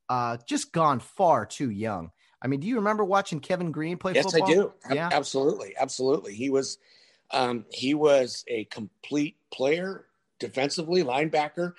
Uh, 0.08 0.36
just 0.46 0.72
gone 0.72 1.00
far 1.00 1.44
too 1.46 1.70
young. 1.70 2.12
I 2.40 2.46
mean, 2.46 2.60
do 2.60 2.68
you 2.68 2.76
remember 2.76 3.04
watching 3.04 3.40
Kevin 3.40 3.72
Greene 3.72 3.96
play 3.96 4.12
yes, 4.14 4.26
football? 4.26 4.48
Yes, 4.48 4.58
I 4.84 4.88
do. 4.88 4.94
Yeah, 4.94 5.08
absolutely, 5.10 5.74
absolutely. 5.76 6.34
He 6.34 6.50
was 6.50 6.78
Um, 7.32 7.64
he 7.70 7.94
was 7.94 8.44
a 8.46 8.64
complete 8.66 9.36
player 9.50 10.06
defensively, 10.42 11.02
linebacker. 11.02 11.72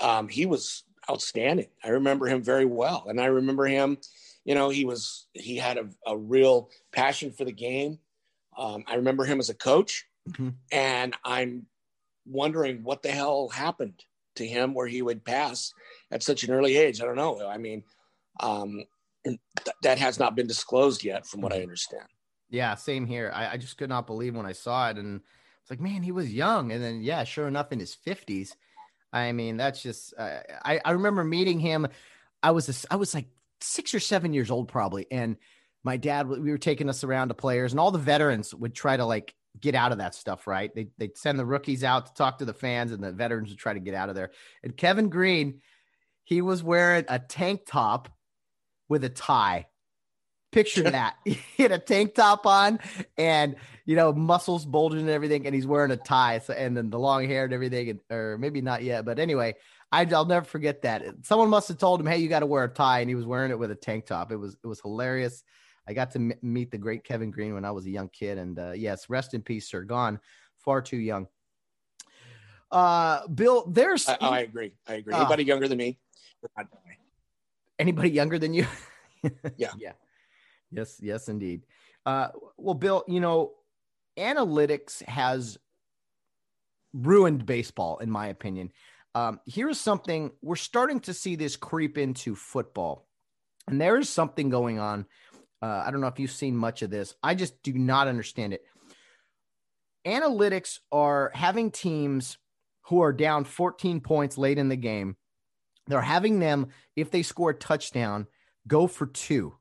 Um, 0.00 0.28
he 0.28 0.46
was 0.46 0.84
outstanding. 1.10 1.68
I 1.84 1.88
remember 1.90 2.26
him 2.26 2.42
very 2.42 2.64
well, 2.64 3.04
and 3.08 3.20
I 3.20 3.26
remember 3.26 3.66
him. 3.66 3.98
You 4.44 4.54
know, 4.54 4.70
he 4.70 4.84
was 4.84 5.26
he 5.34 5.56
had 5.56 5.76
a, 5.76 5.88
a 6.06 6.16
real 6.16 6.70
passion 6.92 7.30
for 7.32 7.44
the 7.44 7.52
game. 7.52 7.98
Um, 8.56 8.84
I 8.86 8.94
remember 8.94 9.24
him 9.24 9.40
as 9.40 9.50
a 9.50 9.54
coach, 9.54 10.06
mm-hmm. 10.30 10.50
and 10.72 11.14
I'm 11.24 11.66
wondering 12.26 12.82
what 12.84 13.02
the 13.02 13.10
hell 13.10 13.48
happened 13.48 14.04
to 14.36 14.46
him 14.46 14.74
where 14.74 14.86
he 14.86 15.02
would 15.02 15.24
pass 15.24 15.72
at 16.10 16.22
such 16.22 16.44
an 16.44 16.50
early 16.50 16.76
age. 16.76 17.00
I 17.00 17.04
don't 17.04 17.16
know. 17.16 17.46
I 17.46 17.58
mean, 17.58 17.84
um, 18.40 18.84
th- 19.24 19.38
that 19.82 19.98
has 19.98 20.18
not 20.18 20.34
been 20.34 20.46
disclosed 20.46 21.04
yet, 21.04 21.26
from 21.26 21.40
what 21.40 21.52
I 21.52 21.56
mm-hmm. 21.56 21.64
understand. 21.64 22.06
Yeah, 22.50 22.74
same 22.74 23.06
here. 23.06 23.32
I, 23.34 23.52
I 23.52 23.56
just 23.56 23.76
could 23.76 23.88
not 23.88 24.06
believe 24.06 24.36
when 24.36 24.46
I 24.46 24.52
saw 24.52 24.90
it, 24.90 24.96
and 24.96 25.20
it's 25.64 25.70
like, 25.70 25.80
man, 25.80 26.02
he 26.02 26.12
was 26.12 26.30
young, 26.30 26.72
and 26.72 26.84
then 26.84 27.00
yeah, 27.00 27.24
sure 27.24 27.48
enough, 27.48 27.72
in 27.72 27.80
his 27.80 27.94
fifties. 27.94 28.54
I 29.14 29.32
mean, 29.32 29.56
that's 29.56 29.82
just. 29.82 30.12
Uh, 30.16 30.40
I 30.62 30.78
I 30.84 30.90
remember 30.90 31.24
meeting 31.24 31.58
him. 31.58 31.88
I 32.42 32.50
was 32.50 32.68
a, 32.68 32.92
I 32.92 32.96
was 32.96 33.14
like 33.14 33.28
six 33.62 33.94
or 33.94 34.00
seven 34.00 34.34
years 34.34 34.50
old 34.50 34.68
probably, 34.68 35.06
and 35.10 35.38
my 35.82 35.96
dad 35.96 36.28
we 36.28 36.50
were 36.50 36.58
taking 36.58 36.90
us 36.90 37.02
around 37.02 37.28
to 37.28 37.34
players, 37.34 37.72
and 37.72 37.80
all 37.80 37.90
the 37.90 37.98
veterans 37.98 38.54
would 38.54 38.74
try 38.74 38.94
to 38.94 39.06
like 39.06 39.34
get 39.58 39.74
out 39.74 39.90
of 39.90 39.98
that 39.98 40.14
stuff, 40.14 40.46
right? 40.46 40.74
They 40.74 40.88
they'd 40.98 41.16
send 41.16 41.38
the 41.38 41.46
rookies 41.46 41.82
out 41.82 42.08
to 42.08 42.12
talk 42.14 42.38
to 42.38 42.44
the 42.44 42.52
fans, 42.52 42.92
and 42.92 43.02
the 43.02 43.12
veterans 43.12 43.48
would 43.48 43.58
try 43.58 43.72
to 43.72 43.80
get 43.80 43.94
out 43.94 44.10
of 44.10 44.14
there. 44.14 44.32
And 44.62 44.76
Kevin 44.76 45.08
Greene, 45.08 45.62
he 46.24 46.42
was 46.42 46.62
wearing 46.62 47.06
a 47.08 47.18
tank 47.18 47.62
top 47.66 48.10
with 48.90 49.02
a 49.02 49.08
tie. 49.08 49.64
Picture 50.54 50.90
that. 50.90 51.16
he 51.24 51.38
had 51.58 51.72
a 51.72 51.78
tank 51.78 52.14
top 52.14 52.46
on 52.46 52.78
and 53.18 53.56
you 53.86 53.96
know, 53.96 54.12
muscles 54.12 54.64
bulging 54.64 55.00
and 55.00 55.10
everything, 55.10 55.46
and 55.46 55.54
he's 55.54 55.66
wearing 55.66 55.90
a 55.90 55.96
tie. 55.96 56.38
So, 56.38 56.54
and 56.54 56.76
then 56.76 56.90
the 56.90 56.98
long 56.98 57.26
hair 57.26 57.44
and 57.44 57.52
everything, 57.52 57.90
and, 57.90 58.00
or 58.10 58.38
maybe 58.38 58.60
not 58.60 58.82
yet, 58.82 59.04
but 59.04 59.18
anyway, 59.18 59.54
I, 59.92 60.04
will 60.04 60.24
never 60.24 60.44
forget 60.44 60.82
that. 60.82 61.02
Someone 61.22 61.50
must 61.50 61.68
have 61.68 61.78
told 61.78 62.00
him, 62.00 62.06
"Hey, 62.06 62.18
you 62.18 62.28
got 62.28 62.40
to 62.40 62.46
wear 62.46 62.64
a 62.64 62.68
tie," 62.68 63.00
and 63.00 63.08
he 63.08 63.14
was 63.14 63.26
wearing 63.26 63.50
it 63.50 63.58
with 63.58 63.70
a 63.70 63.76
tank 63.76 64.06
top. 64.06 64.32
It 64.32 64.36
was 64.36 64.56
it 64.62 64.66
was 64.66 64.80
hilarious. 64.80 65.44
I 65.86 65.92
got 65.92 66.12
to 66.12 66.18
m- 66.18 66.32
meet 66.40 66.70
the 66.70 66.78
great 66.78 67.04
Kevin 67.04 67.30
Greene 67.30 67.52
when 67.52 67.64
I 67.66 67.70
was 67.72 67.84
a 67.84 67.90
young 67.90 68.08
kid, 68.08 68.38
and 68.38 68.58
uh, 68.58 68.72
yes, 68.72 69.10
rest 69.10 69.34
in 69.34 69.42
peace, 69.42 69.68
sir. 69.68 69.82
Gone 69.82 70.18
far 70.58 70.80
too 70.80 70.96
young. 70.96 71.26
Uh, 72.70 73.26
Bill, 73.28 73.66
there's. 73.66 74.08
I, 74.08 74.16
I 74.20 74.38
agree. 74.40 74.72
I 74.88 74.94
agree. 74.94 75.14
Uh, 75.14 75.18
anybody 75.18 75.44
younger 75.44 75.68
than 75.68 75.78
me? 75.78 75.98
Anybody 77.78 78.10
younger 78.10 78.38
than 78.38 78.54
you? 78.54 78.66
yeah. 79.56 79.72
Yeah. 79.78 79.92
Yes. 80.74 80.98
Yes, 81.00 81.28
indeed. 81.28 81.66
Uh, 82.06 82.28
well, 82.56 82.74
Bill, 82.74 83.04
you 83.08 83.20
know, 83.20 83.52
analytics 84.18 85.02
has 85.04 85.58
ruined 86.92 87.46
baseball, 87.46 87.98
in 87.98 88.10
my 88.10 88.28
opinion. 88.28 88.70
Um, 89.14 89.40
here's 89.46 89.80
something 89.80 90.32
we're 90.42 90.56
starting 90.56 91.00
to 91.00 91.14
see 91.14 91.36
this 91.36 91.56
creep 91.56 91.98
into 91.98 92.34
football, 92.34 93.06
and 93.68 93.80
there 93.80 93.96
is 93.96 94.08
something 94.08 94.50
going 94.50 94.78
on 94.78 95.06
uh, 95.64 95.82
I 95.86 95.90
don't 95.90 96.02
know 96.02 96.08
if 96.08 96.18
you've 96.18 96.30
seen 96.30 96.54
much 96.54 96.82
of 96.82 96.90
this. 96.90 97.14
I 97.22 97.34
just 97.34 97.62
do 97.62 97.72
not 97.72 98.06
understand 98.06 98.52
it. 98.52 98.62
Analytics 100.06 100.80
are 100.92 101.30
having 101.32 101.70
teams 101.70 102.36
who 102.88 103.00
are 103.00 103.14
down 103.14 103.44
14 103.44 104.02
points 104.02 104.36
late 104.36 104.58
in 104.58 104.68
the 104.68 104.76
game. 104.76 105.16
They're 105.86 106.02
having 106.02 106.38
them, 106.38 106.66
if 106.96 107.10
they 107.10 107.22
score 107.22 107.50
a 107.50 107.54
touchdown, 107.54 108.26
go 108.68 108.86
for 108.86 109.06
2 109.06 109.54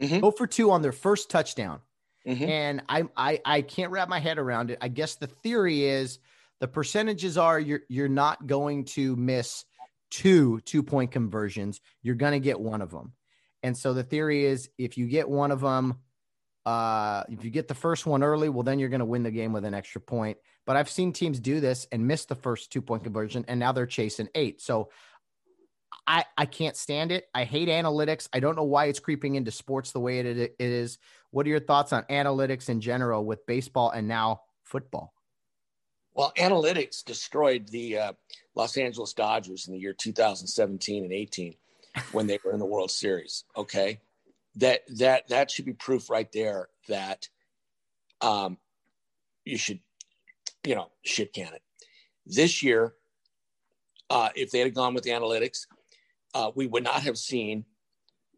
mm-hmm. 0.00 0.20
Go 0.20 0.30
for 0.30 0.46
two 0.46 0.70
on 0.70 0.82
their 0.82 0.92
first 0.92 1.30
touchdown. 1.30 1.80
Mm-hmm. 2.26 2.44
And 2.44 2.82
I, 2.88 3.04
I 3.16 3.40
I 3.44 3.62
can't 3.62 3.92
wrap 3.92 4.08
my 4.08 4.18
head 4.18 4.38
around 4.38 4.70
it. 4.70 4.78
I 4.80 4.88
guess 4.88 5.14
the 5.14 5.28
theory 5.28 5.84
is 5.84 6.18
the 6.60 6.68
percentages 6.68 7.38
are 7.38 7.60
you're 7.60 7.82
you're 7.88 8.08
not 8.08 8.46
going 8.46 8.84
to 8.86 9.14
miss 9.16 9.64
two 10.10 10.60
two 10.60 10.82
point 10.82 11.12
conversions. 11.12 11.80
You're 12.02 12.16
going 12.16 12.32
to 12.32 12.40
get 12.40 12.58
one 12.58 12.82
of 12.82 12.90
them. 12.90 13.12
And 13.62 13.76
so 13.76 13.94
the 13.94 14.02
theory 14.02 14.44
is 14.44 14.68
if 14.78 14.98
you 14.98 15.06
get 15.06 15.28
one 15.28 15.50
of 15.50 15.60
them, 15.60 15.98
uh, 16.64 17.22
if 17.28 17.44
you 17.44 17.50
get 17.50 17.68
the 17.68 17.74
first 17.74 18.06
one 18.06 18.22
early, 18.22 18.48
well, 18.48 18.64
then 18.64 18.78
you're 18.78 18.88
going 18.88 19.00
to 19.00 19.04
win 19.06 19.22
the 19.22 19.30
game 19.30 19.52
with 19.52 19.64
an 19.64 19.74
extra 19.74 20.00
point. 20.00 20.38
But 20.66 20.76
I've 20.76 20.90
seen 20.90 21.12
teams 21.12 21.38
do 21.38 21.60
this 21.60 21.86
and 21.92 22.06
miss 22.06 22.24
the 22.24 22.34
first 22.34 22.72
two 22.72 22.82
point 22.82 23.04
conversion, 23.04 23.44
and 23.46 23.60
now 23.60 23.72
they're 23.72 23.86
chasing 23.86 24.28
eight. 24.34 24.60
So 24.60 24.90
I, 26.06 26.24
I 26.36 26.46
can't 26.46 26.76
stand 26.76 27.12
it. 27.12 27.28
I 27.34 27.44
hate 27.44 27.68
analytics. 27.68 28.28
I 28.32 28.40
don't 28.40 28.56
know 28.56 28.64
why 28.64 28.86
it's 28.86 29.00
creeping 29.00 29.34
into 29.34 29.50
sports 29.50 29.92
the 29.92 30.00
way 30.00 30.20
it, 30.20 30.26
it 30.26 30.54
is. 30.58 30.98
What 31.30 31.46
are 31.46 31.50
your 31.50 31.60
thoughts 31.60 31.92
on 31.92 32.04
analytics 32.04 32.68
in 32.68 32.80
general 32.80 33.24
with 33.24 33.46
baseball 33.46 33.90
and 33.90 34.06
now 34.06 34.42
football? 34.62 35.12
Well, 36.14 36.32
analytics 36.38 37.04
destroyed 37.04 37.68
the 37.68 37.98
uh, 37.98 38.12
Los 38.54 38.76
Angeles 38.76 39.12
Dodgers 39.12 39.66
in 39.66 39.74
the 39.74 39.80
year 39.80 39.92
2017 39.92 41.04
and 41.04 41.12
18 41.12 41.54
when 42.12 42.26
they 42.26 42.38
were 42.42 42.52
in 42.52 42.58
the 42.58 42.64
World 42.64 42.90
Series. 42.90 43.44
Okay, 43.56 44.00
that 44.56 44.80
that 44.96 45.28
that 45.28 45.50
should 45.50 45.66
be 45.66 45.74
proof 45.74 46.08
right 46.08 46.30
there 46.32 46.68
that 46.88 47.28
um, 48.22 48.56
you 49.44 49.58
should, 49.58 49.80
you 50.64 50.74
know, 50.74 50.90
shit 51.02 51.32
can 51.34 51.52
it. 51.52 51.62
This 52.24 52.62
year, 52.62 52.94
uh, 54.08 54.30
if 54.34 54.50
they 54.50 54.60
had 54.60 54.74
gone 54.74 54.94
with 54.94 55.04
the 55.04 55.10
analytics, 55.10 55.66
uh, 56.36 56.50
we 56.54 56.66
would 56.66 56.84
not 56.84 57.02
have 57.02 57.16
seen 57.16 57.64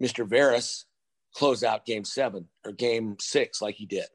Mr. 0.00 0.26
Veras 0.26 0.84
close 1.34 1.64
out 1.64 1.84
Game 1.84 2.04
Seven 2.04 2.46
or 2.64 2.70
Game 2.70 3.16
Six 3.18 3.60
like 3.60 3.74
he 3.74 3.86
did. 3.86 4.06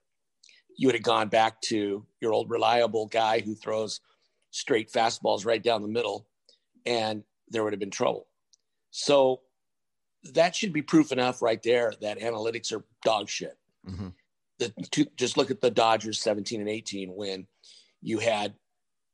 You 0.78 0.88
would 0.88 0.96
have 0.96 1.04
gone 1.04 1.28
back 1.28 1.60
to 1.64 2.06
your 2.22 2.32
old 2.32 2.50
reliable 2.50 3.08
guy 3.08 3.42
who 3.42 3.56
throws 3.56 4.00
straight 4.52 4.90
fastballs 4.90 5.46
right 5.46 5.62
down 5.62 5.82
the 5.82 5.90
middle, 5.90 6.26
and 6.86 7.24
there 7.50 7.62
would 7.64 7.74
have 7.74 7.80
been 7.82 7.92
trouble. 7.92 8.28
So 8.92 9.42
that 10.32 10.56
should 10.56 10.72
be 10.72 10.82
proof 10.82 11.12
enough 11.12 11.42
right 11.42 11.62
there 11.62 11.94
that 12.00 12.20
analytics 12.20 12.72
are 12.72 12.86
dog 13.04 13.28
shit. 13.28 13.58
Mm-hmm. 13.86 14.10
The, 14.60 14.70
to, 14.92 15.08
just 15.18 15.36
look 15.36 15.52
at 15.52 15.60
the 15.60 15.72
Dodgers 15.72 16.22
17 16.22 16.62
and 16.62 16.70
18 16.70 17.10
when 17.10 17.48
you 18.02 18.20
had 18.20 18.54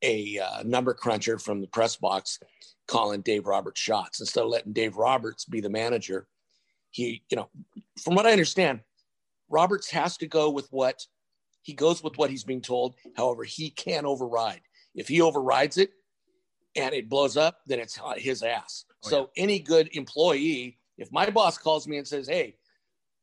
a 0.01 0.39
uh, 0.39 0.63
number 0.63 0.93
cruncher 0.93 1.37
from 1.37 1.61
the 1.61 1.67
press 1.67 1.95
box 1.95 2.39
calling 2.87 3.21
Dave 3.21 3.45
Roberts 3.45 3.79
shots 3.79 4.19
instead 4.19 4.43
of 4.43 4.49
letting 4.49 4.73
Dave 4.73 4.97
Roberts 4.97 5.45
be 5.45 5.61
the 5.61 5.69
manager. 5.69 6.27
He, 6.91 7.23
you 7.29 7.37
know, 7.37 7.49
from 8.01 8.15
what 8.15 8.25
I 8.25 8.31
understand, 8.31 8.81
Roberts 9.49 9.89
has 9.91 10.17
to 10.17 10.27
go 10.27 10.49
with 10.49 10.67
what 10.71 11.05
he 11.61 11.73
goes 11.73 12.01
with 12.01 12.17
what 12.17 12.29
he's 12.29 12.43
being 12.43 12.61
told. 12.61 12.95
However, 13.15 13.43
he 13.43 13.69
can 13.69 14.05
override. 14.05 14.61
If 14.95 15.07
he 15.07 15.21
overrides 15.21 15.77
it 15.77 15.91
and 16.75 16.93
it 16.93 17.09
blows 17.09 17.37
up, 17.37 17.59
then 17.67 17.79
it's 17.79 17.99
his 18.17 18.43
ass. 18.43 18.85
Oh, 19.05 19.09
so 19.09 19.19
yeah. 19.35 19.43
any 19.43 19.59
good 19.59 19.89
employee, 19.93 20.79
if 20.97 21.11
my 21.11 21.29
boss 21.29 21.57
calls 21.57 21.87
me 21.87 21.97
and 21.97 22.07
says, 22.07 22.27
"Hey, 22.27 22.55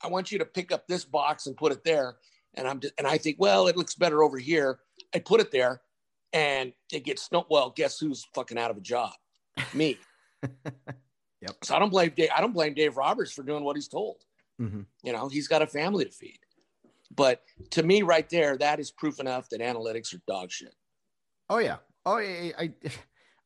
I 0.03 0.09
want 0.09 0.31
you 0.31 0.39
to 0.39 0.45
pick 0.45 0.70
up 0.72 0.87
this 0.87 1.05
box 1.05 1.47
and 1.47 1.57
put 1.57 1.72
it 1.72 1.83
there," 1.85 2.16
and 2.55 2.68
I'm 2.68 2.81
just, 2.81 2.95
and 2.99 3.07
I 3.07 3.18
think, 3.18 3.37
well, 3.39 3.66
it 3.66 3.77
looks 3.77 3.95
better 3.95 4.22
over 4.22 4.39
here. 4.39 4.81
I 5.14 5.18
put 5.18 5.41
it 5.41 5.51
there, 5.51 5.83
and 6.37 6.72
it 6.93 7.05
gets 7.05 7.22
snow. 7.22 7.47
Well, 7.49 7.72
guess 7.74 7.99
who's 7.99 8.26
fucking 8.34 8.59
out 8.59 8.70
of 8.70 8.76
a 8.76 8.82
job? 8.82 9.12
Me. 9.74 9.99
yep. 10.43 11.57
So 11.64 11.74
I 11.74 11.78
don't 11.78 11.89
blame 11.89 12.12
Dave. 12.14 12.28
I 12.37 12.43
don't 12.43 12.53
blame 12.53 12.74
Dave 12.74 12.99
Roberts 12.99 13.32
for 13.32 13.43
doing 13.43 13.64
what 13.64 13.76
he's 13.76 13.89
told. 13.89 14.16
Mm-hmm. 14.61 14.82
You 15.03 15.12
know, 15.12 15.28
he's 15.28 15.49
got 15.49 15.62
a 15.62 15.66
family 15.66 16.05
to 16.05 16.11
feed. 16.11 16.39
But 17.14 17.43
to 17.70 17.82
me, 17.82 18.03
right 18.03 18.28
there, 18.28 18.59
that 18.59 18.80
is 18.80 18.91
proof 18.91 19.18
enough 19.18 19.49
that 19.49 19.61
analytics 19.61 20.14
are 20.14 20.20
dog 20.28 20.51
shit. 20.51 20.74
Oh 21.49 21.59
yeah. 21.59 21.76
Oh, 22.05 22.18
yeah. 22.18 22.51
I, 22.59 22.72
I 22.84 22.91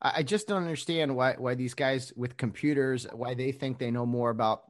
I 0.01 0.23
just 0.23 0.47
don't 0.47 0.63
understand 0.63 1.15
why 1.15 1.35
why 1.37 1.55
these 1.55 1.75
guys 1.75 2.11
with 2.15 2.35
computers 2.35 3.07
why 3.13 3.35
they 3.35 3.51
think 3.51 3.77
they 3.77 3.91
know 3.91 4.05
more 4.05 4.31
about 4.31 4.63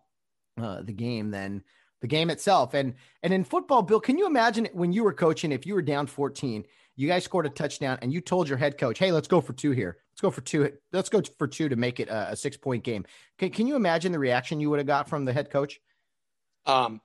uh, 0.62 0.82
the 0.82 0.94
game 0.94 1.32
than 1.32 1.64
the 2.02 2.08
game 2.08 2.30
itself. 2.30 2.74
And 2.74 2.96
and 3.24 3.34
in 3.34 3.46
football, 3.46 3.82
Bill, 3.82 4.00
can 4.00 4.18
you 4.18 4.28
imagine 4.28 4.68
when 4.74 4.92
you 4.92 5.04
were 5.04 5.14
coaching 5.14 5.52
if 5.52 5.66
you 5.66 5.74
were 5.74 5.82
down 5.82 6.06
14, 6.06 6.66
you 7.02 7.08
guys 7.08 7.24
scored 7.24 7.48
a 7.48 7.50
touchdown, 7.50 7.98
and 8.02 8.14
you 8.14 8.22
told 8.22 8.48
your 8.48 8.58
head 8.58 8.78
coach, 8.78 9.00
"Hey, 9.00 9.12
let's 9.12 9.28
go 9.28 9.42
for 9.42 9.54
two 9.54 9.72
here. 9.72 9.98
Let's 10.12 10.22
go 10.22 10.30
for 10.30 10.42
two. 10.42 10.72
Let's 10.92 11.10
go 11.10 11.22
for 11.38 11.48
two 11.48 11.68
to 11.68 11.76
make 11.76 12.00
it 12.00 12.10
a, 12.10 12.32
a 12.32 12.36
six 12.36 12.58
point 12.58 12.84
game." 12.84 13.06
Can, 13.38 13.50
can 13.50 13.68
you 13.68 13.76
imagine 13.76 14.12
the 14.12 14.20
reaction 14.20 14.60
you 14.60 14.70
would 14.70 14.80
have 14.80 14.88
got 14.88 15.10
from 15.10 15.26
the 15.26 15.34
head 15.34 15.50
coach? 15.50 15.82
Um, 16.66 17.02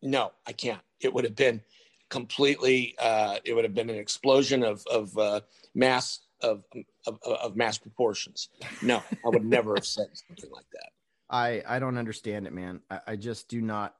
no, 0.00 0.32
I 0.46 0.52
can't. 0.52 0.80
It 1.00 1.12
would 1.12 1.24
have 1.24 1.34
been 1.34 1.60
completely. 2.08 2.94
Uh, 2.98 3.38
it 3.44 3.52
would 3.52 3.64
have 3.64 3.74
been 3.74 3.90
an 3.90 3.98
explosion 3.98 4.62
of 4.62 4.86
of 4.86 5.18
uh, 5.18 5.40
mass 5.74 6.20
of, 6.40 6.62
of, 7.06 7.18
of 7.24 7.56
mass 7.56 7.78
proportions. 7.78 8.48
No, 8.80 9.02
I 9.24 9.28
would 9.28 9.44
never 9.44 9.74
have 9.74 9.86
said 9.86 10.06
something 10.12 10.50
like 10.52 10.66
that. 10.72 10.90
I, 11.30 11.62
I 11.66 11.78
don't 11.78 11.98
understand 11.98 12.46
it, 12.46 12.52
man. 12.52 12.80
I, 12.90 13.00
I 13.08 13.16
just 13.16 13.48
do 13.48 13.60
not. 13.60 13.96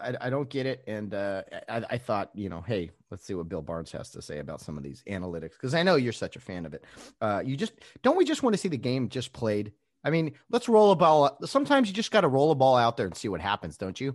I, 0.00 0.14
I 0.20 0.30
don't 0.30 0.48
get 0.48 0.66
it. 0.66 0.82
And 0.86 1.14
uh, 1.14 1.42
I, 1.68 1.84
I 1.90 1.98
thought, 1.98 2.30
you 2.34 2.48
know, 2.48 2.60
hey, 2.60 2.90
let's 3.10 3.24
see 3.24 3.34
what 3.34 3.48
Bill 3.48 3.62
Barnes 3.62 3.92
has 3.92 4.10
to 4.10 4.22
say 4.22 4.38
about 4.38 4.60
some 4.60 4.76
of 4.76 4.82
these 4.82 5.02
analytics 5.08 5.52
because 5.52 5.74
I 5.74 5.82
know 5.82 5.96
you're 5.96 6.12
such 6.12 6.36
a 6.36 6.40
fan 6.40 6.66
of 6.66 6.74
it. 6.74 6.84
Uh, 7.20 7.42
you 7.44 7.56
just 7.56 7.72
don't 8.02 8.16
we 8.16 8.24
just 8.24 8.42
want 8.42 8.54
to 8.54 8.58
see 8.58 8.68
the 8.68 8.76
game 8.76 9.08
just 9.08 9.32
played? 9.32 9.72
I 10.04 10.10
mean, 10.10 10.32
let's 10.50 10.68
roll 10.68 10.92
a 10.92 10.96
ball. 10.96 11.38
Sometimes 11.44 11.88
you 11.88 11.94
just 11.94 12.10
got 12.10 12.20
to 12.22 12.28
roll 12.28 12.50
a 12.50 12.54
ball 12.54 12.76
out 12.76 12.96
there 12.96 13.06
and 13.06 13.16
see 13.16 13.28
what 13.28 13.40
happens, 13.40 13.76
don't 13.76 14.00
you? 14.00 14.14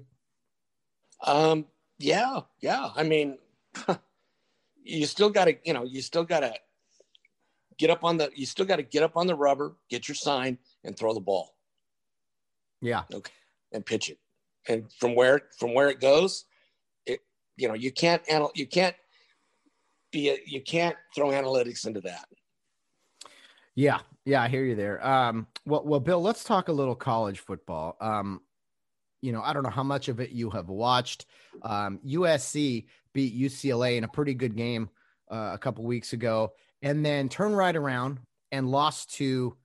Um. 1.24 1.66
Yeah. 2.00 2.42
Yeah. 2.62 2.90
I 2.96 3.04
mean, 3.04 3.38
you 4.84 5.06
still 5.06 5.30
got 5.30 5.46
to, 5.46 5.56
you 5.64 5.74
know, 5.74 5.84
you 5.84 6.02
still 6.02 6.24
got 6.24 6.40
to 6.40 6.54
get 7.78 7.90
up 7.90 8.04
on 8.04 8.18
the, 8.18 8.32
you 8.36 8.46
still 8.46 8.66
got 8.66 8.78
to 8.78 8.84
get 8.84 9.04
up 9.04 9.18
on 9.18 9.28
the 9.28 9.36
rubber, 9.36 9.76
get 9.90 10.08
your 10.08 10.16
sign, 10.16 10.58
and 10.84 10.98
throw 10.98 11.14
the 11.14 11.20
ball. 11.20 11.54
Yeah. 12.82 13.04
Okay. 13.14 13.32
And 13.72 13.86
pitch 13.86 14.10
it. 14.10 14.18
And 14.68 14.92
from 15.00 15.16
where 15.16 15.42
from 15.58 15.74
where 15.74 15.90
it 15.90 16.00
goes, 16.00 16.46
it 17.06 17.20
you 17.58 17.68
know 17.68 17.74
you 17.74 17.92
can't 17.92 18.22
anal- 18.30 18.52
you 18.56 18.68
can't 18.68 18.96
be 20.12 20.30
a, 20.30 20.38
you 20.46 20.62
can't 20.62 20.96
throw 21.16 21.30
analytics 21.30 21.88
into 21.88 22.02
that. 22.02 22.26
Yeah, 23.76 24.00
yeah, 24.26 24.44
I 24.44 24.50
hear 24.50 24.64
you 24.64 24.76
there. 24.76 25.06
Um, 25.06 25.48
well, 25.66 25.84
well, 25.86 26.00
Bill, 26.00 26.22
let's 26.22 26.44
talk 26.44 26.68
a 26.68 26.74
little 26.74 26.96
college 26.96 27.40
football. 27.40 27.96
Um, 28.02 28.42
you 29.22 29.32
know, 29.32 29.42
I 29.42 29.54
don't 29.54 29.64
know 29.64 29.70
how 29.70 29.84
much 29.84 30.10
of 30.10 30.20
it 30.20 30.32
you 30.32 30.50
have 30.50 30.70
watched. 30.70 31.26
Um, 31.62 32.00
USC 32.06 32.86
beat 33.14 33.40
UCLA 33.40 33.98
in 33.98 34.04
a 34.04 34.08
pretty 34.08 34.34
good 34.34 34.56
game 34.56 34.90
uh, 35.32 35.52
a 35.54 35.58
couple 35.58 35.86
weeks 35.86 36.14
ago, 36.14 36.52
and 36.82 37.06
then 37.06 37.30
turned 37.30 37.56
right 37.56 37.76
around 37.76 38.20
and 38.52 38.70
lost 38.70 39.14
to 39.16 39.56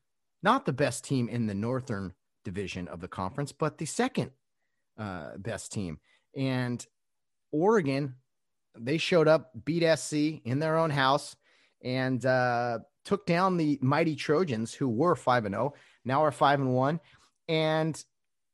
not 0.42 0.64
the 0.64 0.72
best 0.72 1.04
team 1.04 1.28
in 1.28 1.46
the 1.46 1.54
Northern 1.54 2.12
Division 2.44 2.86
of 2.88 3.00
the 3.00 3.08
conference, 3.08 3.50
but 3.50 3.78
the 3.78 3.86
second 3.86 4.30
uh, 4.98 5.36
best 5.38 5.72
team. 5.72 5.98
And 6.36 6.84
Oregon, 7.52 8.14
they 8.78 8.98
showed 8.98 9.28
up, 9.28 9.52
beat 9.64 9.84
SC 9.96 10.40
in 10.44 10.58
their 10.58 10.76
own 10.76 10.90
house, 10.90 11.36
and 11.82 12.24
uh, 12.24 12.80
took 13.04 13.26
down 13.26 13.56
the 13.56 13.78
mighty 13.80 14.16
Trojans, 14.16 14.74
who 14.74 14.88
were 14.88 15.14
five 15.14 15.44
and 15.44 15.54
zero, 15.54 15.72
oh, 15.74 15.78
now 16.04 16.24
are 16.24 16.32
five 16.32 16.60
and 16.60 16.74
one, 16.74 17.00
and 17.48 18.02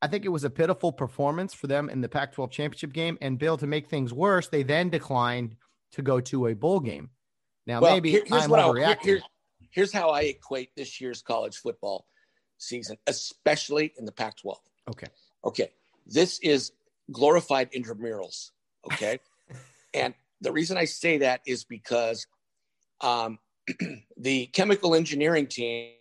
I 0.03 0.09
think 0.09 0.25
it 0.25 0.31
was 0.31 0.43
a 0.43 0.51
pitiful 0.51 0.93
performance 0.93 1.55
for 1.55 1.69
them 1.69 1.89
in 1.89 2.01
the 2.01 2.09
Pac-12 2.09 2.51
championship 2.51 2.93
game. 2.93 3.17
And 3.21 3.39
Bill, 3.39 3.57
to 3.57 3.69
make 3.69 3.89
things 3.89 4.13
worse, 4.13 4.49
they 4.49 4.65
then 4.65 4.91
declined 4.91 5.57
to 5.93 6.03
go 6.03 6.21
to 6.21 6.49
a 6.49 6.55
bowl 6.55 6.81
game. 6.81 7.11
Now, 7.69 7.81
well, 7.81 7.95
maybe 7.95 8.11
here, 8.11 8.25
here's 8.27 8.43
I'm 8.43 8.51
overreacting. 8.51 9.03
Here, 9.03 9.23
here's 9.71 9.93
how 9.93 10.11
I 10.11 10.23
equate 10.23 10.71
this 10.77 11.01
year's 11.01 11.23
college 11.23 11.57
football 11.57 12.07
season, 12.59 12.97
especially 13.07 13.93
in 13.97 14.05
the 14.05 14.11
Pac-12. 14.11 14.57
Okay. 14.91 15.07
Okay. 15.45 15.71
This 16.07 16.39
is 16.41 16.73
glorified 17.11 17.73
intramurals. 17.73 18.51
Okay. 18.93 19.19
and 19.95 20.15
the 20.41 20.53
reason 20.53 20.77
I 20.77 20.85
say 20.85 21.19
that 21.19 21.41
is 21.47 21.65
because 21.65 22.27
um, 23.01 23.39
the 24.17 24.47
chemical 24.47 24.95
engineering 24.95 25.47
team 25.47 25.93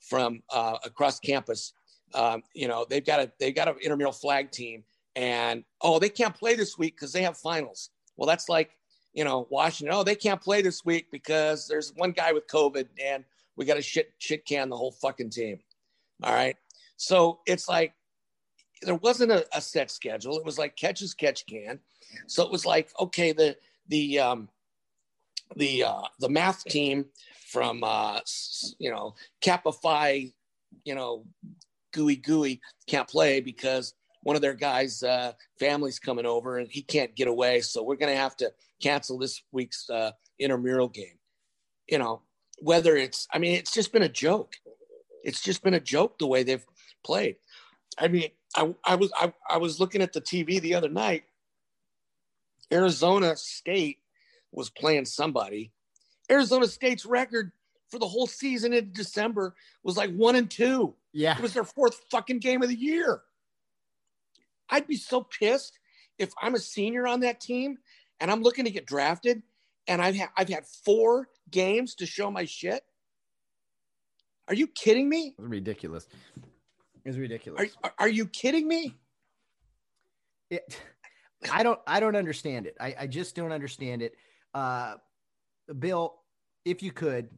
from 0.00 0.42
uh, 0.52 0.76
across 0.84 1.20
campus, 1.20 1.72
um, 2.14 2.42
you 2.54 2.68
know, 2.68 2.86
they've 2.88 3.04
got 3.04 3.20
a 3.20 3.32
they've 3.38 3.54
got 3.54 3.68
an 3.68 3.76
intramural 3.82 4.12
flag 4.12 4.50
team, 4.50 4.84
and 5.16 5.64
oh, 5.80 5.98
they 5.98 6.08
can't 6.08 6.34
play 6.34 6.54
this 6.54 6.78
week 6.78 6.96
because 6.96 7.12
they 7.12 7.22
have 7.22 7.36
finals. 7.36 7.90
Well, 8.16 8.26
that's 8.26 8.48
like 8.48 8.70
you 9.12 9.24
know 9.24 9.46
Washington. 9.50 9.94
Oh, 9.94 10.04
they 10.04 10.14
can't 10.14 10.40
play 10.40 10.62
this 10.62 10.84
week 10.84 11.08
because 11.10 11.66
there's 11.68 11.92
one 11.96 12.12
guy 12.12 12.32
with 12.32 12.46
COVID, 12.46 12.86
and 13.02 13.24
we 13.56 13.64
got 13.64 13.74
to 13.74 13.82
shit 13.82 14.12
shit 14.18 14.44
can 14.44 14.68
the 14.68 14.76
whole 14.76 14.92
fucking 14.92 15.30
team. 15.30 15.58
All 16.22 16.32
right, 16.32 16.56
so 17.04 17.40
it's 17.46 17.68
like 17.68 17.92
there 18.82 18.94
wasn't 18.96 19.32
a, 19.32 19.46
a 19.56 19.60
set 19.60 19.90
schedule. 19.90 20.38
It 20.38 20.44
was 20.44 20.58
like 20.58 20.76
catch 20.76 21.02
as 21.02 21.14
catch 21.14 21.46
can. 21.46 21.80
So 22.26 22.42
it 22.44 22.50
was 22.50 22.64
like 22.66 22.90
okay, 23.00 23.32
the 23.32 23.56
the 23.88 24.18
um, 24.18 24.48
the 25.56 25.84
uh, 25.84 26.02
the 26.20 26.28
math 26.28 26.64
team 26.64 27.06
from 27.48 27.84
uh, 27.84 28.20
you 28.78 28.90
know 28.90 29.14
Phi, 29.42 30.32
you 30.84 30.94
know, 30.94 31.24
gooey 31.92 32.16
gooey 32.16 32.60
can't 32.86 33.08
play 33.08 33.40
because 33.40 33.94
one 34.22 34.36
of 34.36 34.42
their 34.42 34.54
guys' 34.54 35.02
uh, 35.02 35.32
family's 35.60 35.98
coming 35.98 36.26
over 36.26 36.58
and 36.58 36.68
he 36.70 36.82
can't 36.82 37.14
get 37.14 37.28
away. 37.28 37.60
So 37.60 37.82
we're 37.82 37.96
going 37.96 38.12
to 38.12 38.18
have 38.18 38.36
to 38.38 38.50
cancel 38.82 39.18
this 39.18 39.42
week's 39.52 39.88
uh, 39.90 40.12
intramural 40.38 40.88
game. 40.88 41.18
You 41.88 41.98
know, 41.98 42.22
whether 42.58 42.96
it's, 42.96 43.28
I 43.32 43.38
mean, 43.38 43.54
it's 43.54 43.72
just 43.72 43.92
been 43.92 44.02
a 44.02 44.08
joke. 44.08 44.56
It's 45.22 45.42
just 45.42 45.62
been 45.62 45.74
a 45.74 45.80
joke 45.80 46.18
the 46.18 46.26
way 46.26 46.42
they've 46.42 46.64
played. 47.04 47.36
I 47.98 48.08
mean, 48.08 48.30
I, 48.56 48.74
I 48.84 48.94
was 48.96 49.12
I, 49.16 49.32
I 49.48 49.58
was 49.58 49.80
looking 49.80 50.02
at 50.02 50.12
the 50.12 50.20
TV 50.20 50.60
the 50.60 50.74
other 50.74 50.88
night. 50.88 51.24
Arizona 52.72 53.36
State 53.36 53.98
was 54.52 54.70
playing 54.70 55.04
somebody. 55.04 55.72
Arizona 56.30 56.66
State's 56.66 57.04
record 57.04 57.52
for 57.88 57.98
the 57.98 58.08
whole 58.08 58.26
season 58.26 58.72
in 58.72 58.92
December 58.92 59.54
was 59.82 59.96
like 59.96 60.12
one 60.14 60.36
and 60.36 60.50
two. 60.50 60.94
Yeah. 61.12 61.36
It 61.36 61.42
was 61.42 61.52
their 61.52 61.64
fourth 61.64 62.00
fucking 62.10 62.38
game 62.38 62.62
of 62.62 62.68
the 62.68 62.74
year. 62.74 63.22
I'd 64.70 64.86
be 64.86 64.96
so 64.96 65.22
pissed 65.22 65.78
if 66.18 66.32
I'm 66.40 66.54
a 66.54 66.58
senior 66.58 67.06
on 67.06 67.20
that 67.20 67.40
team 67.40 67.78
and 68.20 68.30
I'm 68.30 68.42
looking 68.42 68.64
to 68.64 68.70
get 68.70 68.86
drafted 68.86 69.42
and 69.86 70.00
I've, 70.00 70.16
ha- 70.16 70.32
I've 70.36 70.48
had 70.48 70.64
four 70.66 71.28
games 71.50 71.94
to 71.96 72.06
show 72.06 72.30
my 72.30 72.46
shit. 72.46 72.82
Are 74.48 74.54
you 74.54 74.66
kidding 74.66 75.08
me? 75.08 75.34
Ridiculous. 75.38 76.06
It's 77.04 77.16
ridiculous. 77.16 77.76
Are, 77.82 77.92
are 77.98 78.08
you 78.08 78.26
kidding 78.26 78.66
me? 78.66 78.94
It, 80.50 80.80
I 81.52 81.62
don't 81.62 81.80
I 81.86 82.00
don't 82.00 82.16
understand 82.16 82.66
it. 82.66 82.76
I, 82.80 82.94
I 83.00 83.06
just 83.06 83.34
don't 83.36 83.52
understand 83.52 84.02
it. 84.02 84.14
Uh, 84.54 84.94
Bill, 85.78 86.14
if 86.64 86.82
you 86.82 86.92
could, 86.92 87.28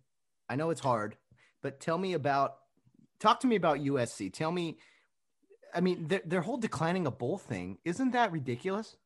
I 0.49 0.57
know 0.57 0.71
it's 0.71 0.81
hard, 0.81 1.17
but 1.63 1.81
tell 1.81 1.99
me 1.99 2.13
about, 2.15 2.57
talk 3.19 3.41
to 3.41 3.47
me 3.47 3.57
about 3.57 3.79
USC. 3.79 4.33
Tell 4.33 4.53
me, 4.53 4.79
I 5.75 5.81
mean, 5.81 6.07
their, 6.09 6.23
their 6.25 6.41
whole 6.41 6.57
declining 6.57 7.07
a 7.07 7.11
bowl 7.11 7.39
thing, 7.39 7.79
isn't 7.85 8.13
that 8.13 8.33
ridiculous? 8.33 8.97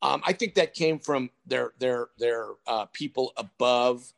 Um, 0.00 0.20
I 0.26 0.32
think 0.32 0.54
that 0.54 0.74
came 0.74 0.98
from 0.98 1.30
their 1.46 1.74
their 1.78 2.08
their 2.18 2.46
uh, 2.66 2.86
people 2.86 3.32
above, 3.36 4.12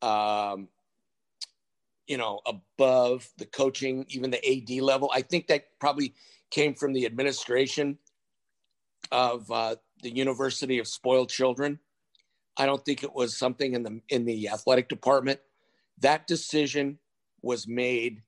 um, 0.00 0.68
you 2.08 2.16
know, 2.16 2.40
above 2.46 3.28
the 3.36 3.44
coaching, 3.44 4.06
even 4.08 4.30
the 4.30 4.44
AD 4.44 4.82
level. 4.82 5.10
I 5.14 5.22
think 5.22 5.46
that 5.48 5.66
probably 5.78 6.14
came 6.50 6.74
from 6.74 6.94
the 6.94 7.04
administration 7.04 7.98
of 9.12 9.50
uh, 9.50 9.76
the 10.02 10.10
University 10.10 10.78
of 10.78 10.88
Spoiled 10.88 11.28
Children. 11.28 11.78
I 12.56 12.66
don't 12.66 12.84
think 12.84 13.04
it 13.04 13.14
was 13.14 13.36
something 13.36 13.74
in 13.74 13.82
the 13.82 14.00
in 14.08 14.24
the 14.24 14.48
athletic 14.48 14.88
department. 14.88 15.38
That 16.00 16.26
decision 16.26 16.98
was 17.42 17.68
made 17.68 18.22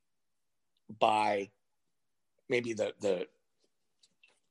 by 1.01 1.51
maybe 2.49 2.75
the 2.75 2.93
the 3.01 3.27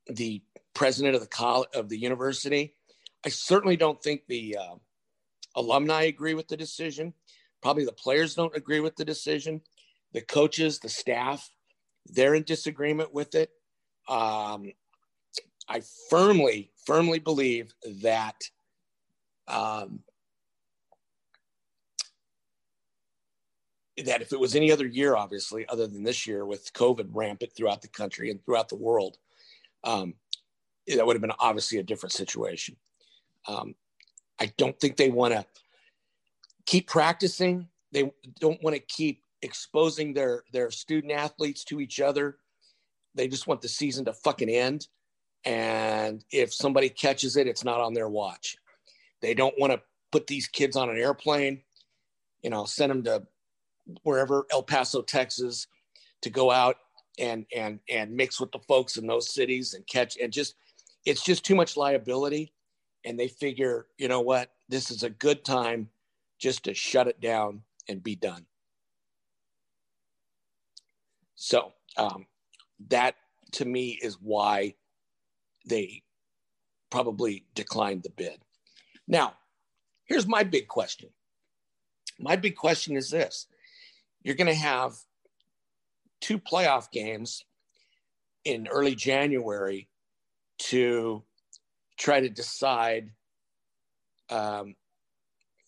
the 0.08 0.42
president 0.74 1.16
of 1.16 1.22
the 1.22 1.28
college 1.28 1.70
of 1.76 1.88
the 1.88 1.98
university. 1.98 2.74
I 3.26 3.30
certainly 3.30 3.78
don't 3.78 4.02
think 4.02 4.24
the 4.28 4.58
uh, 4.58 4.76
alumni 5.56 6.04
agree 6.04 6.34
with 6.34 6.48
the 6.48 6.58
decision. 6.58 7.14
Probably 7.62 7.86
the 7.86 7.91
players 7.91 8.36
don't 8.36 8.55
agree 8.55 8.80
with 8.80 8.95
the 8.95 9.05
decision. 9.05 9.62
The 10.14 10.22
coaches, 10.22 10.80
the 10.80 10.89
staff, 10.89 11.49
they're 12.05 12.36
in 12.36 12.43
disagreement 12.43 13.14
with 13.14 13.36
it. 13.36 13.51
Um, 14.07 14.72
I 15.68 15.82
firmly, 16.10 16.72
firmly 16.86 17.20
believe 17.20 17.74
that 18.01 18.36
um, 19.47 19.99
that 24.05 24.22
if 24.22 24.32
it 24.32 24.39
was 24.39 24.55
any 24.55 24.72
other 24.72 24.88
year, 24.88 25.16
obviously, 25.16 25.68
other 25.68 25.86
than 25.88 26.03
this 26.03 26.26
year 26.26 26.45
with 26.45 26.74
COVID 26.74 27.10
rampant 27.12 27.51
throughout 27.55 27.82
the 27.82 27.88
country 27.88 28.32
and 28.32 28.43
throughout 28.43 28.70
the 28.70 28.76
world, 28.76 29.18
um, 29.84 30.14
that 30.88 31.05
would 31.05 31.16
have 31.16 31.22
been 31.22 31.32
obviously 31.39 31.78
a 31.78 31.84
different 31.84 32.14
situation. 32.14 32.76
Um, 33.47 33.76
I 34.39 34.51
don't 34.57 34.80
think 34.80 34.95
they 34.95 35.10
want 35.10 35.34
to 35.34 35.45
keep 36.70 36.88
practicing. 36.88 37.68
They 37.92 38.12
don't 38.40 38.62
want 38.62 38.76
to 38.76 38.80
keep 38.80 39.24
exposing 39.42 40.14
their 40.14 40.44
their 40.54 40.70
student 40.70 41.12
athletes 41.12 41.64
to 41.66 41.80
each 41.80 42.00
other. 42.00 42.38
They 43.16 43.28
just 43.28 43.48
want 43.48 43.62
the 43.62 43.68
season 43.68 44.06
to 44.06 44.14
fucking 44.14 44.50
end. 44.50 44.88
And 45.46 46.24
if 46.32 46.54
somebody 46.54 46.90
catches 46.90 47.38
it, 47.38 47.48
it's 47.48 47.64
not 47.64 47.82
on 47.82 47.96
their 47.96 48.08
watch. 48.08 48.56
They 49.22 49.34
don't 49.34 49.60
want 49.60 49.74
to 49.74 49.82
put 50.12 50.28
these 50.28 50.48
kids 50.48 50.76
on 50.76 50.90
an 50.90 50.98
airplane, 50.98 51.62
you 52.44 52.52
know, 52.52 52.66
send 52.66 52.92
them 52.92 53.04
to 53.06 53.24
wherever 54.04 54.46
El 54.52 54.62
Paso, 54.62 55.02
Texas, 55.02 55.66
to 56.22 56.30
go 56.30 56.52
out 56.52 56.76
and 57.18 57.48
and 57.56 57.80
and 57.90 58.16
mix 58.16 58.40
with 58.40 58.52
the 58.52 58.60
folks 58.60 58.96
in 58.96 59.08
those 59.08 59.34
cities 59.34 59.74
and 59.74 59.88
catch 59.88 60.18
and 60.22 60.32
just 60.32 60.54
it's 61.04 61.24
just 61.24 61.44
too 61.44 61.56
much 61.56 61.78
liability. 61.78 62.54
And 63.06 63.20
they 63.20 63.28
figure, 63.28 63.88
you 63.98 64.08
know 64.08 64.22
what, 64.22 64.52
this 64.68 64.92
is 64.92 65.02
a 65.02 65.10
good 65.10 65.44
time 65.44 65.90
just 66.40 66.64
to 66.64 66.74
shut 66.74 67.08
it 67.08 67.22
down 67.22 67.62
and 67.88 68.02
be 68.02 68.16
done. 68.16 68.46
So 71.36 71.74
um, 71.98 72.26
that 72.90 73.16
to 73.54 73.66
me 73.66 74.00
is 74.02 74.18
why 74.22 74.76
they 75.66 76.04
probably 76.90 77.46
declined 77.56 78.04
the 78.04 78.10
bid. 78.10 78.40
Now, 79.08 79.34
here's 80.06 80.28
my 80.28 80.44
big 80.44 80.68
question. 80.68 81.10
My 82.20 82.36
big 82.36 82.56
question 82.56 82.96
is 82.96 83.10
this 83.10 83.48
you're 84.24 84.36
going 84.36 84.48
to 84.48 84.54
have 84.54 84.96
two 86.20 86.38
playoff 86.38 86.92
games 86.92 87.46
in 88.44 88.68
early 88.68 88.96
January 88.96 89.88
to 90.58 91.24
try 91.98 92.20
to 92.20 92.30
decide 92.30 93.12
um, 94.30 94.76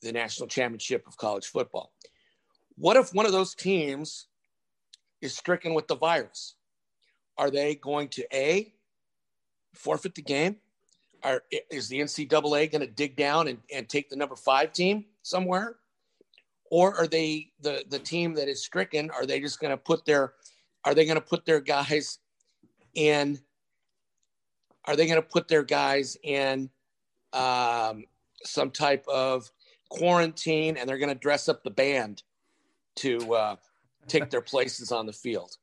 the 0.01 0.11
national 0.11 0.47
championship 0.47 1.07
of 1.07 1.17
college 1.17 1.47
football. 1.47 1.91
What 2.75 2.97
if 2.97 3.13
one 3.13 3.25
of 3.25 3.31
those 3.31 3.55
teams 3.55 4.27
is 5.21 5.35
stricken 5.35 5.73
with 5.73 5.87
the 5.87 5.95
virus? 5.95 6.55
Are 7.37 7.51
they 7.51 7.75
going 7.75 8.09
to 8.09 8.25
A, 8.33 8.73
forfeit 9.73 10.15
the 10.15 10.21
game? 10.21 10.57
Are, 11.23 11.43
is 11.69 11.87
the 11.87 11.99
NCAA 11.99 12.71
going 12.71 12.81
to 12.81 12.87
dig 12.87 13.15
down 13.15 13.47
and, 13.47 13.59
and 13.73 13.87
take 13.87 14.09
the 14.09 14.15
number 14.15 14.35
five 14.35 14.73
team 14.73 15.05
somewhere? 15.21 15.75
Or 16.71 16.95
are 16.95 17.07
they 17.07 17.51
the, 17.61 17.83
the 17.89 17.99
team 17.99 18.33
that 18.35 18.47
is 18.47 18.63
stricken? 18.63 19.11
Are 19.11 19.25
they 19.25 19.39
just 19.39 19.59
going 19.59 19.71
to 19.71 19.77
put 19.77 20.05
their 20.05 20.33
are 20.83 20.95
they 20.95 21.05
going 21.05 21.15
to 21.15 21.21
put 21.21 21.45
their 21.45 21.59
guys 21.59 22.17
in 22.95 23.39
are 24.85 24.95
they 24.95 25.05
going 25.05 25.21
to 25.21 25.27
put 25.27 25.47
their 25.47 25.63
guys 25.63 26.17
in 26.23 26.69
um, 27.33 28.05
some 28.43 28.71
type 28.71 29.05
of 29.07 29.51
quarantine 29.91 30.77
and 30.77 30.89
they're 30.89 30.97
going 30.97 31.09
to 31.09 31.19
dress 31.19 31.49
up 31.49 31.63
the 31.63 31.69
band 31.69 32.23
to 32.95 33.33
uh, 33.35 33.55
take 34.07 34.29
their 34.29 34.41
places 34.41 34.91
on 34.91 35.05
the 35.05 35.13
field? 35.13 35.57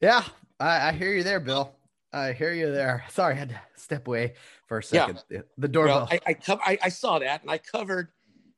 Yeah, 0.00 0.24
I, 0.60 0.88
I, 0.88 0.92
hear 0.92 1.12
you 1.12 1.22
there, 1.22 1.40
Bill. 1.40 1.72
I 2.12 2.32
hear 2.32 2.52
you 2.52 2.70
there. 2.70 3.04
Sorry, 3.08 3.34
I 3.34 3.38
had 3.38 3.48
to 3.50 3.60
step 3.76 4.06
away 4.06 4.34
for 4.66 4.78
a 4.78 4.82
second. 4.82 5.22
Yeah. 5.30 5.40
The 5.56 5.68
doorbell. 5.68 6.08
Well, 6.10 6.20
I, 6.26 6.30
I, 6.30 6.34
co- 6.34 6.60
I, 6.64 6.78
I, 6.82 6.88
saw 6.90 7.18
that, 7.18 7.42
and 7.42 7.50
I 7.50 7.58
covered, 7.58 8.08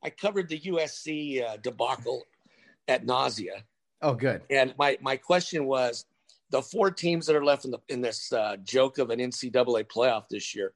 I 0.02 0.10
covered 0.10 0.48
the 0.48 0.58
USC 0.58 1.44
uh, 1.44 1.58
debacle 1.58 2.22
at 2.88 3.04
nausea. 3.04 3.64
Oh, 4.02 4.14
good. 4.14 4.42
And 4.50 4.74
my 4.78 4.98
my 5.00 5.16
question 5.16 5.66
was, 5.66 6.06
the 6.50 6.62
four 6.62 6.90
teams 6.90 7.26
that 7.26 7.36
are 7.36 7.44
left 7.44 7.64
in 7.64 7.70
the 7.70 7.78
in 7.88 8.00
this 8.00 8.32
uh, 8.32 8.56
joke 8.64 8.98
of 8.98 9.10
an 9.10 9.18
NCAA 9.18 9.84
playoff 9.84 10.28
this 10.28 10.54
year. 10.54 10.72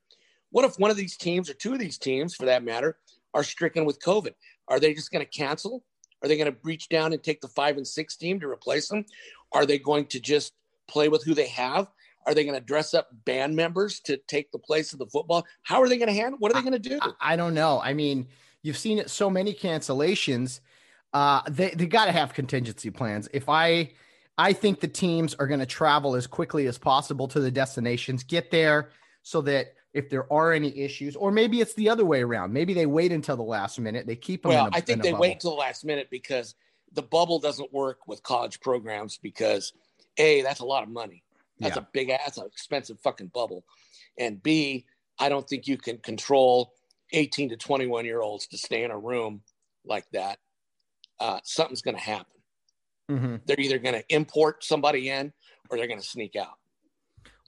What 0.51 0.65
if 0.65 0.79
one 0.79 0.91
of 0.91 0.97
these 0.99 1.17
teams, 1.17 1.49
or 1.49 1.55
two 1.55 1.73
of 1.73 1.79
these 1.79 1.97
teams, 1.99 2.35
for 2.35 2.45
that 2.45 2.63
matter, 2.63 2.99
are 3.35 3.45
stricken 3.45 3.85
with 3.85 4.01
COVID? 4.01 4.33
Are 4.69 4.81
they 4.81 4.95
just 4.95 5.11
going 5.11 5.25
to 5.25 5.31
cancel? 5.31 5.85
Are 6.23 6.29
they 6.29 6.37
going 6.37 6.53
to 6.53 6.59
reach 6.63 6.89
down 6.89 7.13
and 7.13 7.23
take 7.23 7.41
the 7.41 7.49
five 7.49 7.77
and 7.77 7.87
six 7.87 8.17
team 8.17 8.39
to 8.41 8.49
replace 8.49 8.89
them? 8.89 9.05
Are 9.53 9.67
they 9.67 9.79
going 9.79 10.07
to 10.07 10.21
just 10.21 10.53
play 10.89 11.09
with 11.09 11.25
who 11.25 11.35
they 11.35 11.49
have? 11.49 11.89
Are 12.27 12.35
they 12.35 12.45
going 12.45 12.59
to 12.59 12.65
dress 12.65 12.95
up 12.95 13.09
band 13.25 13.57
members 13.57 14.01
to 14.01 14.17
take 14.29 14.53
the 14.53 14.59
place 14.59 14.93
of 14.93 14.99
the 14.99 15.07
football? 15.07 15.45
How 15.63 15.83
are 15.83 15.89
they 15.89 15.99
going 15.99 16.09
to 16.09 16.15
handle? 16.15 16.39
What 16.39 16.53
are 16.53 16.55
they 16.55 16.69
going 16.69 16.81
to 16.81 16.89
do? 16.89 16.99
I, 17.03 17.33
I, 17.33 17.37
don't 17.37 17.55
know. 17.55 17.81
I 17.83 17.95
mean, 17.95 18.29
you've 18.63 18.79
seen 18.79 18.99
it 18.99 19.11
so 19.11 19.29
many 19.29 19.53
cancellations. 19.53 20.61
Uh, 21.13 21.43
they 21.51 21.71
they 21.71 21.87
got 21.87 22.07
to 22.07 22.13
have 22.13 22.33
contingency 22.33 22.91
plans. 22.91 23.29
If 23.35 23.49
I 23.49 23.91
I 24.39 24.53
think 24.53 24.81
the 24.81 24.89
teams 24.89 25.35
are 25.35 25.47
going 25.47 25.61
to 25.61 25.67
travel 25.67 26.15
as 26.15 26.27
quickly 26.27 26.67
as 26.67 26.79
possible 26.79 27.29
to 27.29 27.41
the 27.41 27.51
destinations, 27.51 28.23
get 28.23 28.51
there 28.51 28.91
so 29.23 29.43
that 29.43 29.75
if 29.93 30.09
there 30.09 30.31
are 30.33 30.53
any 30.53 30.77
issues, 30.79 31.17
or 31.17 31.31
maybe 31.31 31.61
it's 31.61 31.75
the 31.75 31.89
other 31.89 32.05
way 32.05 32.23
around. 32.23 32.53
Maybe 32.53 32.75
they 32.75 32.87
wait 32.87 33.13
until 33.13 33.37
the 33.37 33.43
last 33.43 33.79
minute. 33.79 34.07
They 34.07 34.17
keep 34.17 34.43
them. 34.43 34.51
Well, 34.51 34.67
a, 34.67 34.71
I 34.73 34.81
think 34.81 35.03
they 35.03 35.11
bubble. 35.11 35.23
wait 35.23 35.33
until 35.33 35.51
the 35.51 35.59
last 35.59 35.85
minute 35.85 36.09
because 36.11 36.55
the 36.93 37.03
bubble 37.03 37.39
doesn't 37.39 37.73
work 37.73 38.07
with 38.07 38.23
college 38.23 38.61
programs 38.61 39.19
because 39.19 39.73
a 40.19 40.43
that's 40.43 40.61
a 40.61 40.65
lot 40.65 40.83
of 40.83 40.89
money. 40.89 41.23
That's 41.61 41.77
yeah. 41.77 41.83
a 41.83 41.87
big 41.93 42.11
ass, 42.11 42.39
an 42.39 42.47
expensive 42.47 42.99
fucking 43.01 43.29
bubble, 43.29 43.65
and 44.19 44.43
b 44.43 44.87
I 45.19 45.29
don't 45.29 45.49
think 45.49 45.67
you 45.67 45.77
can 45.77 45.99
control 45.99 46.73
18 47.13 47.51
to 47.51 47.57
21 47.57 48.05
year 48.05 48.21
olds 48.21 48.47
to 48.49 48.59
stay 48.59 48.83
in 48.83 48.91
a 48.91 48.99
room 48.99 49.43
like 49.85 50.07
that. 50.13 50.39
Uh, 51.21 51.39
something's 51.45 51.83
going 51.83 51.97
to 51.97 52.03
happen. 52.03 52.27
Mm-hmm. 53.11 53.37
They're 53.45 53.61
either 53.61 53.79
going 53.79 53.95
to 53.95 54.05
import 54.09 54.65
somebody 54.65 55.11
in 55.11 55.33
or 55.71 55.77
they're 55.77 55.87
going 55.87 56.01
to 56.01 56.07
sneak 56.07 56.35
out. 56.37 56.59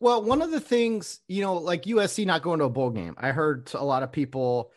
Well, 0.05 0.23
one 0.23 0.43
of 0.43 0.51
the 0.51 0.61
things, 0.61 1.21
you 1.29 1.41
know, 1.41 1.55
like 1.55 1.85
USC 1.85 2.27
not 2.27 2.43
going 2.43 2.59
to 2.59 2.67
a 2.67 2.69
bowl 2.69 2.91
game, 2.91 3.15
I 3.17 3.31
heard 3.31 3.71
a 3.73 3.83
lot 3.83 4.03
of 4.03 4.13
people 4.13 4.71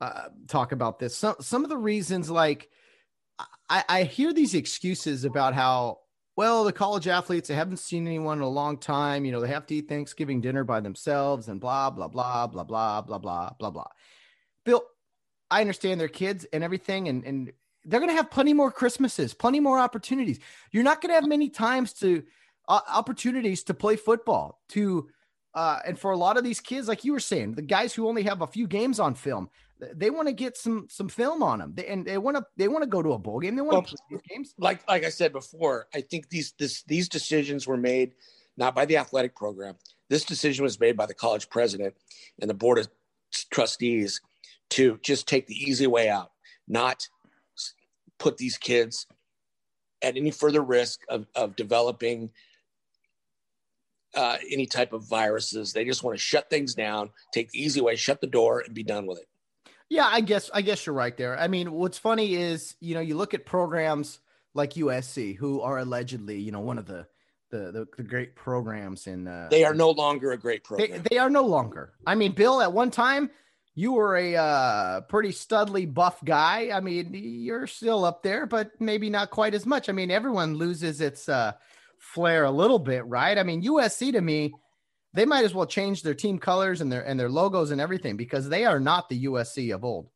uh, 0.00 0.24
talk 0.48 0.72
about 0.72 0.98
this. 0.98 1.16
Some 1.16 1.36
some 1.38 1.62
of 1.62 1.70
the 1.70 1.76
reasons, 1.76 2.28
like 2.28 2.68
I, 3.70 3.84
I 3.88 4.02
hear 4.02 4.32
these 4.32 4.56
excuses 4.56 5.24
about 5.24 5.54
how 5.54 6.00
well 6.34 6.64
the 6.64 6.72
college 6.72 7.06
athletes 7.06 7.46
they 7.46 7.54
haven't 7.54 7.76
seen 7.76 8.08
anyone 8.08 8.38
in 8.38 8.42
a 8.42 8.48
long 8.48 8.76
time. 8.78 9.24
You 9.24 9.30
know, 9.30 9.40
they 9.40 9.46
have 9.46 9.64
to 9.66 9.76
eat 9.76 9.88
Thanksgiving 9.88 10.40
dinner 10.40 10.64
by 10.64 10.80
themselves 10.80 11.46
and 11.46 11.60
blah 11.60 11.90
blah 11.90 12.08
blah 12.08 12.48
blah 12.48 12.66
blah 12.66 13.00
blah 13.00 13.18
blah 13.18 13.50
blah 13.56 13.70
blah. 13.70 13.90
Bill, 14.64 14.82
I 15.52 15.60
understand 15.60 16.00
their 16.00 16.08
kids 16.08 16.46
and 16.52 16.64
everything, 16.64 17.06
and 17.06 17.24
and 17.24 17.52
they're 17.84 18.00
going 18.00 18.10
to 18.10 18.16
have 18.16 18.28
plenty 18.28 18.54
more 18.54 18.72
Christmases, 18.72 19.34
plenty 19.34 19.60
more 19.60 19.78
opportunities. 19.78 20.40
You're 20.72 20.82
not 20.82 21.00
going 21.00 21.10
to 21.10 21.14
have 21.14 21.28
many 21.28 21.48
times 21.48 21.92
to 22.00 22.24
uh, 22.68 22.80
opportunities 22.88 23.62
to 23.64 23.74
play 23.74 23.96
football. 23.96 24.60
To 24.70 25.08
uh, 25.54 25.78
and 25.86 25.98
for 25.98 26.10
a 26.10 26.16
lot 26.16 26.36
of 26.36 26.44
these 26.44 26.60
kids, 26.60 26.88
like 26.88 27.04
you 27.04 27.12
were 27.12 27.20
saying, 27.20 27.54
the 27.54 27.62
guys 27.62 27.94
who 27.94 28.08
only 28.08 28.22
have 28.24 28.42
a 28.42 28.46
few 28.46 28.66
games 28.66 28.98
on 28.98 29.14
film, 29.14 29.48
they 29.94 30.10
want 30.10 30.28
to 30.28 30.34
get 30.34 30.56
some 30.56 30.86
some 30.90 31.08
film 31.08 31.42
on 31.42 31.58
them, 31.58 31.72
they, 31.74 31.86
and 31.86 32.06
they 32.06 32.18
want 32.18 32.36
to 32.36 32.44
they 32.56 32.68
want 32.68 32.82
to 32.82 32.88
go 32.88 33.02
to 33.02 33.12
a 33.12 33.18
bowl 33.18 33.40
game. 33.40 33.56
They 33.56 33.62
want 33.62 33.86
to 33.86 33.96
play 34.08 34.20
games. 34.30 34.54
Like 34.58 34.86
like 34.88 35.04
I 35.04 35.10
said 35.10 35.32
before, 35.32 35.86
I 35.94 36.00
think 36.00 36.28
these 36.28 36.54
this 36.58 36.82
these 36.84 37.08
decisions 37.08 37.66
were 37.66 37.76
made 37.76 38.12
not 38.56 38.74
by 38.74 38.84
the 38.84 38.96
athletic 38.96 39.34
program. 39.34 39.76
This 40.08 40.24
decision 40.24 40.62
was 40.62 40.78
made 40.78 40.96
by 40.96 41.06
the 41.06 41.14
college 41.14 41.48
president 41.50 41.94
and 42.40 42.48
the 42.48 42.54
board 42.54 42.78
of 42.78 42.88
trustees 43.50 44.20
to 44.70 44.98
just 45.02 45.26
take 45.26 45.46
the 45.46 45.54
easy 45.54 45.86
way 45.86 46.08
out, 46.08 46.30
not 46.68 47.08
put 48.18 48.36
these 48.36 48.56
kids 48.56 49.06
at 50.02 50.16
any 50.16 50.30
further 50.30 50.62
risk 50.62 51.00
of, 51.08 51.26
of 51.34 51.56
developing 51.56 52.30
uh, 54.14 54.38
any 54.50 54.66
type 54.66 54.92
of 54.92 55.04
viruses. 55.04 55.72
They 55.72 55.84
just 55.84 56.02
want 56.02 56.16
to 56.16 56.22
shut 56.22 56.50
things 56.50 56.74
down, 56.74 57.10
take 57.32 57.50
the 57.50 57.62
easy 57.62 57.80
way, 57.80 57.96
shut 57.96 58.20
the 58.20 58.26
door, 58.26 58.60
and 58.60 58.74
be 58.74 58.82
done 58.82 59.06
with 59.06 59.18
it. 59.18 59.28
Yeah, 59.88 60.06
I 60.06 60.20
guess 60.20 60.50
I 60.52 60.62
guess 60.62 60.86
you're 60.86 60.94
right 60.94 61.16
there. 61.16 61.38
I 61.38 61.48
mean, 61.48 61.72
what's 61.72 61.98
funny 61.98 62.34
is 62.34 62.74
you 62.80 62.94
know 62.94 63.00
you 63.00 63.16
look 63.16 63.34
at 63.34 63.44
programs 63.46 64.20
like 64.54 64.74
USC, 64.74 65.36
who 65.36 65.60
are 65.60 65.78
allegedly 65.78 66.38
you 66.40 66.52
know 66.52 66.60
one 66.60 66.78
of 66.78 66.86
the 66.86 67.06
the 67.50 67.70
the, 67.70 67.86
the 67.96 68.02
great 68.02 68.34
programs 68.34 69.06
in. 69.06 69.28
Uh, 69.28 69.48
they 69.50 69.64
are 69.64 69.74
no 69.74 69.90
longer 69.90 70.32
a 70.32 70.38
great 70.38 70.64
program. 70.64 70.90
They, 70.90 70.98
they 71.10 71.18
are 71.18 71.30
no 71.30 71.42
longer. 71.42 71.92
I 72.06 72.14
mean, 72.14 72.32
Bill, 72.32 72.60
at 72.60 72.72
one 72.72 72.90
time 72.90 73.30
you 73.74 73.92
were 73.92 74.16
a 74.16 74.36
uh, 74.36 75.00
pretty 75.02 75.30
studly 75.30 75.92
buff 75.92 76.24
guy. 76.24 76.70
I 76.72 76.80
mean, 76.80 77.10
you're 77.12 77.66
still 77.66 78.04
up 78.04 78.22
there, 78.22 78.46
but 78.46 78.70
maybe 78.80 79.10
not 79.10 79.30
quite 79.30 79.54
as 79.54 79.66
much. 79.66 79.88
I 79.88 79.92
mean, 79.92 80.10
everyone 80.10 80.54
loses 80.54 81.00
its 81.00 81.28
uh, 81.28 81.52
flair 82.12 82.44
a 82.44 82.50
little 82.50 82.78
bit, 82.78 83.04
right? 83.06 83.36
I 83.36 83.42
mean, 83.42 83.62
USC 83.62 84.12
to 84.12 84.20
me, 84.20 84.52
they 85.12 85.24
might 85.24 85.44
as 85.44 85.54
well 85.54 85.66
change 85.66 86.02
their 86.02 86.14
team 86.14 86.38
colors 86.38 86.80
and 86.80 86.90
their 86.90 87.02
and 87.02 87.18
their 87.18 87.28
logos 87.28 87.70
and 87.70 87.80
everything 87.80 88.16
because 88.16 88.48
they 88.48 88.64
are 88.64 88.80
not 88.80 89.08
the 89.08 89.24
USC 89.26 89.74
of 89.74 89.84
old. 89.84 90.08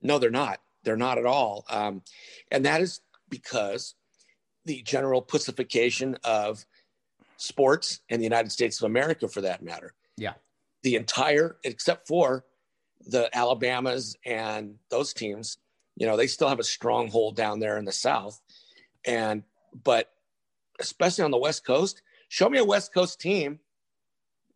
No, 0.00 0.18
they're 0.18 0.30
not. 0.30 0.60
They're 0.84 0.96
not 0.96 1.18
at 1.18 1.26
all. 1.26 1.64
Um, 1.70 2.02
and 2.50 2.64
that 2.64 2.80
is 2.80 3.00
because 3.28 3.94
the 4.64 4.82
general 4.82 5.22
pussification 5.22 6.16
of 6.24 6.64
sports 7.36 8.00
in 8.08 8.18
the 8.18 8.24
United 8.24 8.50
States 8.50 8.80
of 8.80 8.86
America, 8.86 9.28
for 9.28 9.42
that 9.42 9.62
matter. 9.62 9.94
Yeah 10.16 10.34
the 10.82 10.96
entire, 10.96 11.56
except 11.64 12.06
for 12.06 12.44
the 13.06 13.34
Alabamas 13.36 14.16
and 14.24 14.76
those 14.90 15.12
teams, 15.12 15.58
you 15.96 16.06
know, 16.06 16.16
they 16.16 16.26
still 16.26 16.48
have 16.48 16.60
a 16.60 16.64
stronghold 16.64 17.36
down 17.36 17.60
there 17.60 17.78
in 17.78 17.84
the 17.84 17.92
South. 17.92 18.40
And, 19.04 19.42
but 19.84 20.10
especially 20.82 21.24
on 21.24 21.30
the 21.30 21.38
West 21.38 21.64
Coast, 21.64 22.02
show 22.28 22.48
me 22.48 22.58
a 22.58 22.64
West 22.64 22.92
Coast 22.92 23.20
team 23.20 23.58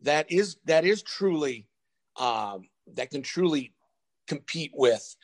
that 0.01 0.31
is, 0.31 0.57
that 0.65 0.85
is 0.85 1.01
truly, 1.01 1.67
um, 2.17 2.69
that 2.93 3.09
can 3.09 3.21
truly 3.21 3.73
compete 4.27 4.71
with 4.75 5.15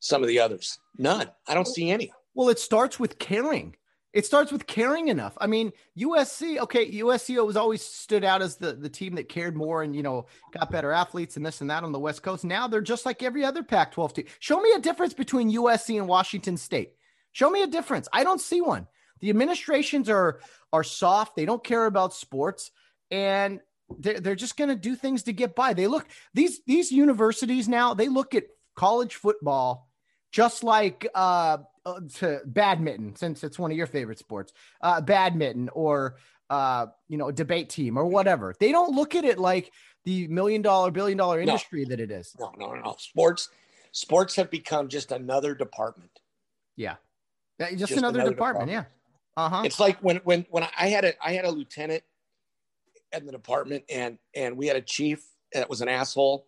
some 0.00 0.22
of 0.22 0.28
the 0.28 0.38
others. 0.38 0.78
None. 0.98 1.30
I 1.46 1.54
don't 1.54 1.68
see 1.68 1.90
any. 1.90 2.12
Well, 2.34 2.48
it 2.48 2.58
starts 2.58 2.98
with 2.98 3.18
caring. 3.18 3.76
It 4.12 4.24
starts 4.24 4.52
with 4.52 4.66
caring 4.68 5.08
enough. 5.08 5.36
I 5.40 5.48
mean, 5.48 5.72
USC, 5.98 6.58
okay, 6.58 6.88
USC 6.88 7.44
was 7.44 7.56
always 7.56 7.82
stood 7.82 8.22
out 8.22 8.42
as 8.42 8.56
the, 8.56 8.72
the 8.72 8.88
team 8.88 9.16
that 9.16 9.28
cared 9.28 9.56
more 9.56 9.82
and, 9.82 9.94
you 9.94 10.04
know, 10.04 10.26
got 10.52 10.70
better 10.70 10.92
athletes 10.92 11.36
and 11.36 11.44
this 11.44 11.60
and 11.60 11.70
that 11.70 11.82
on 11.82 11.90
the 11.90 11.98
West 11.98 12.22
Coast. 12.22 12.44
Now 12.44 12.68
they're 12.68 12.80
just 12.80 13.06
like 13.06 13.24
every 13.24 13.44
other 13.44 13.64
Pac 13.64 13.90
12 13.90 14.14
team. 14.14 14.26
Show 14.38 14.60
me 14.60 14.72
a 14.72 14.78
difference 14.78 15.14
between 15.14 15.50
USC 15.50 15.98
and 15.98 16.06
Washington 16.06 16.56
State. 16.56 16.92
Show 17.32 17.50
me 17.50 17.62
a 17.64 17.66
difference. 17.66 18.08
I 18.12 18.22
don't 18.22 18.40
see 18.40 18.60
one. 18.60 18.86
The 19.20 19.30
administrations 19.30 20.08
are 20.08 20.40
are 20.72 20.84
soft. 20.84 21.36
They 21.36 21.44
don't 21.44 21.62
care 21.62 21.86
about 21.86 22.14
sports 22.14 22.70
and 23.10 23.60
they're, 23.98 24.20
they're 24.20 24.34
just 24.34 24.56
going 24.56 24.70
to 24.70 24.76
do 24.76 24.96
things 24.96 25.24
to 25.24 25.32
get 25.32 25.54
by. 25.54 25.74
They 25.74 25.86
look 25.86 26.06
these 26.32 26.60
these 26.66 26.90
universities 26.90 27.68
now, 27.68 27.94
they 27.94 28.08
look 28.08 28.34
at 28.34 28.44
college 28.74 29.14
football 29.14 29.88
just 30.32 30.64
like 30.64 31.06
uh 31.14 31.58
uh, 31.86 32.00
to 32.14 32.40
badminton 32.46 33.14
since 33.14 33.44
it's 33.44 33.58
one 33.58 33.70
of 33.70 33.76
your 33.76 33.86
favorite 33.86 34.18
sports 34.18 34.52
uh 34.80 35.00
badminton 35.00 35.68
or 35.72 36.16
uh 36.50 36.86
you 37.08 37.16
know 37.16 37.30
debate 37.30 37.68
team 37.70 37.96
or 37.96 38.06
whatever 38.06 38.54
they 38.58 38.72
don't 38.72 38.96
look 38.96 39.14
at 39.14 39.24
it 39.24 39.38
like 39.38 39.70
the 40.04 40.26
million 40.28 40.60
dollar 40.60 40.90
billion 40.90 41.16
dollar 41.16 41.40
industry 41.40 41.84
no. 41.84 41.90
that 41.90 42.00
it 42.00 42.10
is 42.10 42.34
no 42.40 42.52
no 42.58 42.74
no 42.74 42.96
sports 42.98 43.50
sports 43.92 44.34
have 44.34 44.50
become 44.50 44.88
just 44.88 45.12
another 45.12 45.54
department 45.54 46.10
yeah, 46.76 46.96
yeah 47.60 47.68
just, 47.70 47.80
just 47.80 47.92
another, 47.92 48.18
another, 48.18 48.34
department, 48.34 48.68
department. 48.68 48.88
yeah 48.88 49.03
uh-huh 49.36 49.62
it's 49.64 49.80
like 49.80 49.98
when 50.00 50.16
when 50.24 50.46
when 50.50 50.66
i 50.78 50.88
had 50.88 51.04
a 51.04 51.26
i 51.26 51.32
had 51.32 51.44
a 51.44 51.50
lieutenant 51.50 52.02
in 53.12 53.26
the 53.26 53.32
department 53.32 53.84
and 53.88 54.18
and 54.34 54.56
we 54.56 54.66
had 54.66 54.76
a 54.76 54.82
chief 54.82 55.24
that 55.54 55.70
was 55.70 55.80
an 55.80 55.88
asshole. 55.88 56.46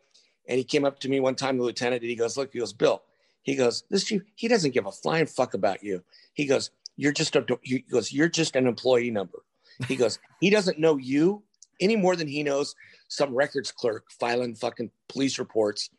And 0.48 0.58
he 0.58 0.64
came 0.64 0.84
up 0.84 1.00
to 1.00 1.08
me 1.08 1.18
one 1.18 1.34
time, 1.34 1.56
the 1.56 1.64
lieutenant, 1.64 2.02
and 2.02 2.10
he 2.10 2.16
goes, 2.16 2.36
Look, 2.36 2.52
he 2.52 2.58
goes, 2.58 2.72
Bill, 2.72 3.02
he 3.42 3.54
goes, 3.54 3.84
This 3.88 4.04
chief, 4.04 4.22
he 4.34 4.48
doesn't 4.48 4.74
give 4.74 4.86
a 4.86 4.92
flying 4.92 5.26
fuck 5.26 5.54
about 5.54 5.82
you. 5.82 6.04
He 6.34 6.44
goes, 6.44 6.70
You're 6.96 7.12
just 7.12 7.34
a, 7.34 7.44
he 7.62 7.80
goes, 7.80 8.12
You're 8.12 8.28
just 8.28 8.54
an 8.54 8.66
employee 8.66 9.10
number. 9.10 9.42
He 9.88 9.96
goes, 9.96 10.18
He 10.40 10.50
doesn't 10.50 10.78
know 10.78 10.98
you 10.98 11.42
any 11.80 11.96
more 11.96 12.14
than 12.16 12.28
he 12.28 12.42
knows 12.42 12.74
some 13.08 13.34
records 13.34 13.72
clerk 13.72 14.04
filing 14.10 14.54
fucking 14.54 14.90
police 15.08 15.38
reports 15.38 15.90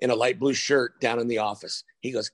in 0.00 0.10
a 0.10 0.14
light 0.14 0.38
blue 0.38 0.54
shirt 0.54 1.00
down 1.00 1.18
in 1.18 1.26
the 1.26 1.38
office. 1.38 1.82
He 2.00 2.12
goes, 2.12 2.30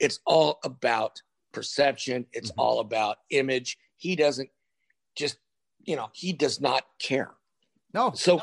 It's 0.00 0.18
all 0.26 0.58
about 0.64 1.20
perception, 1.52 2.26
it's 2.32 2.50
mm-hmm. 2.50 2.60
all 2.60 2.80
about 2.80 3.18
image. 3.30 3.78
He 3.96 4.16
doesn't 4.16 4.50
just, 5.14 5.38
you 5.84 5.96
know, 5.96 6.08
he 6.12 6.32
does 6.32 6.60
not 6.60 6.84
care. 7.00 7.30
No. 7.94 8.12
So 8.14 8.42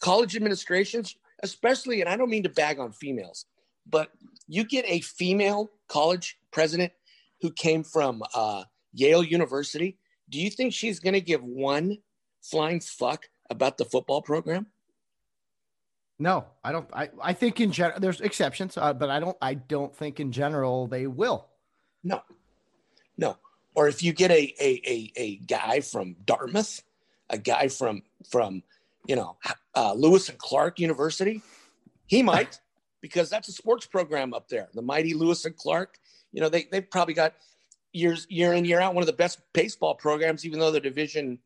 college 0.00 0.36
administrations, 0.36 1.16
especially, 1.42 2.00
and 2.00 2.08
I 2.08 2.16
don't 2.16 2.30
mean 2.30 2.44
to 2.44 2.48
bag 2.48 2.78
on 2.78 2.92
females, 2.92 3.46
but 3.86 4.10
you 4.46 4.64
get 4.64 4.84
a 4.86 5.00
female 5.00 5.70
college 5.88 6.38
president 6.50 6.92
who 7.40 7.50
came 7.50 7.82
from 7.82 8.22
uh, 8.34 8.64
Yale 8.92 9.22
University. 9.22 9.98
Do 10.28 10.40
you 10.40 10.50
think 10.50 10.72
she's 10.72 11.00
going 11.00 11.14
to 11.14 11.20
give 11.20 11.42
one 11.42 11.98
flying 12.42 12.80
fuck 12.80 13.26
about 13.50 13.78
the 13.78 13.84
football 13.84 14.22
program? 14.22 14.66
No, 16.18 16.44
I 16.62 16.70
don't. 16.70 16.88
I, 16.92 17.10
I 17.20 17.32
think 17.32 17.60
in 17.60 17.72
general 17.72 17.98
there's 17.98 18.20
exceptions, 18.20 18.76
uh, 18.76 18.92
but 18.92 19.10
I 19.10 19.18
don't. 19.18 19.36
I 19.42 19.54
don't 19.54 19.94
think 19.94 20.20
in 20.20 20.30
general 20.30 20.86
they 20.86 21.08
will. 21.08 21.48
No, 22.04 22.22
no. 23.16 23.36
Or 23.74 23.88
if 23.88 24.02
you 24.02 24.12
get 24.12 24.30
a 24.30 24.54
a 24.60 24.82
a, 24.86 25.12
a 25.16 25.36
guy 25.36 25.80
from 25.80 26.16
Dartmouth, 26.24 26.82
a 27.30 27.38
guy 27.38 27.68
from 27.68 28.02
from 28.30 28.62
you 29.06 29.16
know 29.16 29.36
uh, 29.74 29.94
Lewis 29.94 30.28
and 30.28 30.38
Clark 30.38 30.78
University, 30.78 31.40
he 32.06 32.22
might 32.32 32.60
because 33.00 33.30
that's 33.30 33.48
a 33.48 33.52
sports 33.52 33.86
program 33.86 34.34
up 34.34 34.48
there. 34.48 34.68
The 34.74 34.82
mighty 34.82 35.14
Lewis 35.14 35.44
and 35.44 35.56
Clark. 35.56 35.98
You 36.32 36.40
know 36.40 36.48
they 36.48 36.64
they've 36.70 36.88
probably 36.88 37.14
got 37.14 37.34
years 37.92 38.26
year 38.28 38.52
in 38.54 38.64
year 38.64 38.80
out 38.80 38.94
one 38.94 39.02
of 39.02 39.06
the 39.06 39.12
best 39.12 39.40
baseball 39.52 39.94
programs, 39.94 40.44
even 40.44 40.58
though 40.58 40.70
they're 40.70 40.80
division, 40.80 41.38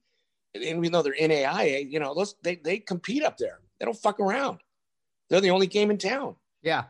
even 0.55 0.91
though 0.93 1.03
they're 1.03 1.15
NAIA. 1.15 1.91
You 1.91 2.01
know 2.01 2.15
those 2.15 2.35
they 2.43 2.57
they 2.57 2.79
compete 2.79 3.23
up 3.23 3.37
there. 3.37 3.61
They 3.79 3.85
don't 3.85 3.97
fuck 3.97 4.21
around. 4.21 4.61
They're 5.29 5.41
the 5.41 5.51
only 5.51 5.67
game 5.67 5.91
in 5.91 5.99
town. 5.99 6.37
Yeah, 6.63 6.85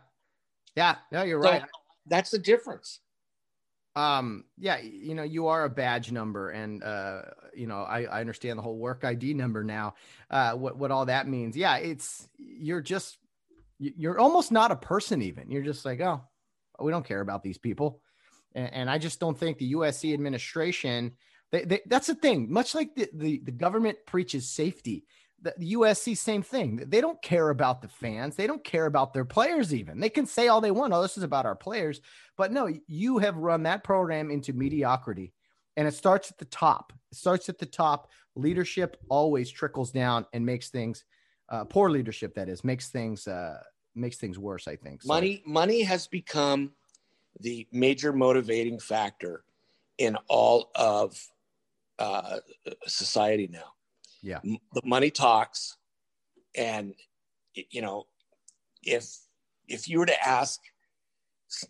yeah, 0.77 0.97
no, 1.11 1.23
you're 1.23 1.43
so 1.43 1.51
right. 1.51 1.63
That's 2.07 2.31
the 2.31 2.39
difference 2.39 3.01
um 3.97 4.45
yeah 4.59 4.79
you 4.79 5.15
know 5.15 5.23
you 5.23 5.47
are 5.49 5.65
a 5.65 5.71
badge 5.71 6.13
number 6.13 6.51
and 6.51 6.85
uh 6.85 7.23
you 7.55 7.67
know 7.67 7.79
i 7.79 8.03
i 8.05 8.21
understand 8.21 8.59
the 8.59 8.63
whole 8.63 8.77
work 8.77 9.03
id 9.05 9.33
number 9.35 9.65
now 9.65 9.95
uh 10.31 10.53
what 10.53 10.77
what 10.77 10.91
all 10.91 11.07
that 11.07 11.27
means. 11.27 11.57
Yeah 11.57 11.77
it's 11.79 12.29
you're 12.39 12.83
just 12.83 13.19
you're 13.79 14.19
almost 14.19 14.53
not 14.53 14.71
a 14.71 14.77
person 14.77 15.21
even. 15.23 15.51
You're 15.51 15.63
just 15.63 15.85
like 15.85 16.01
oh 16.01 16.21
we 16.79 16.93
don't 16.93 17.07
care 17.07 17.21
about 17.21 17.43
these 17.43 17.59
people. 17.59 18.01
And, 18.55 18.73
and 18.73 18.91
i 18.91 18.99
just 18.99 19.19
don't 19.19 19.39
think 19.39 19.59
the 19.59 19.73
usc 19.73 20.13
administration 20.13 21.13
they, 21.53 21.65
they, 21.65 21.81
that's 21.87 22.09
the 22.09 22.15
thing. 22.15 22.53
Much 22.53 22.75
like 22.75 22.95
the, 22.95 23.09
the 23.15 23.41
the 23.45 23.53
government 23.53 23.99
preaches 24.07 24.49
safety 24.49 25.05
the 25.57 25.75
USC, 25.75 26.17
same 26.17 26.43
thing. 26.43 26.77
They 26.89 27.01
don't 27.01 27.21
care 27.23 27.51
about 27.51 27.83
the 27.83 27.89
fans. 27.89 28.37
They 28.37 28.47
don't 28.47 28.65
care 28.65 28.87
about 28.87 29.13
their 29.13 29.25
players, 29.25 29.75
even. 29.75 30.01
They 30.01 30.09
can 30.09 30.27
say 30.27 30.49
all 30.49 30.61
they 30.61 30.71
want. 30.71 30.93
Oh, 30.93 31.03
this 31.03 31.17
is 31.17 31.23
about 31.23 31.47
our 31.47 31.57
players. 31.57 32.01
But 32.37 32.53
no, 32.53 32.69
you 32.87 33.19
have 33.19 33.37
run 33.37 33.65
that 33.65 33.85
program 33.85 34.31
into 34.31 34.53
mediocrity. 34.53 35.33
And 35.77 35.87
it 35.87 35.95
starts 35.95 36.31
at 36.31 36.39
the 36.39 36.47
top. 36.47 36.93
It 37.13 37.19
starts 37.19 37.49
at 37.49 37.59
the 37.59 37.67
top. 37.67 38.11
Leadership 38.35 38.97
always 39.09 39.51
trickles 39.51 39.91
down 39.91 40.27
and 40.33 40.45
makes 40.45 40.71
things 40.71 41.05
uh, 41.49 41.65
poor 41.65 41.91
leadership, 41.91 42.35
that 42.35 42.49
is, 42.49 42.65
makes 42.65 42.89
things 42.89 43.29
uh, 43.29 43.63
makes 43.95 44.17
things 44.17 44.39
worse, 44.39 44.67
I 44.67 44.75
think. 44.75 45.03
So, 45.03 45.09
money, 45.09 45.43
money 45.47 45.83
has 45.83 46.09
become 46.09 46.73
the 47.39 47.69
major 47.71 48.13
motivating 48.13 48.81
factor 48.81 49.45
in 49.99 50.17
all 50.29 50.71
of 50.75 51.17
uh, 52.01 52.39
society 52.87 53.49
now 53.51 53.76
yeah. 54.27 54.41
The 54.43 54.83
money 54.85 55.11
talks. 55.11 55.77
And, 56.57 56.95
you 57.55 57.81
know, 57.81 58.07
if, 58.83 59.07
if 59.69 59.89
you 59.89 60.01
were 60.01 60.07
to 60.07 60.27
ask 60.29 60.61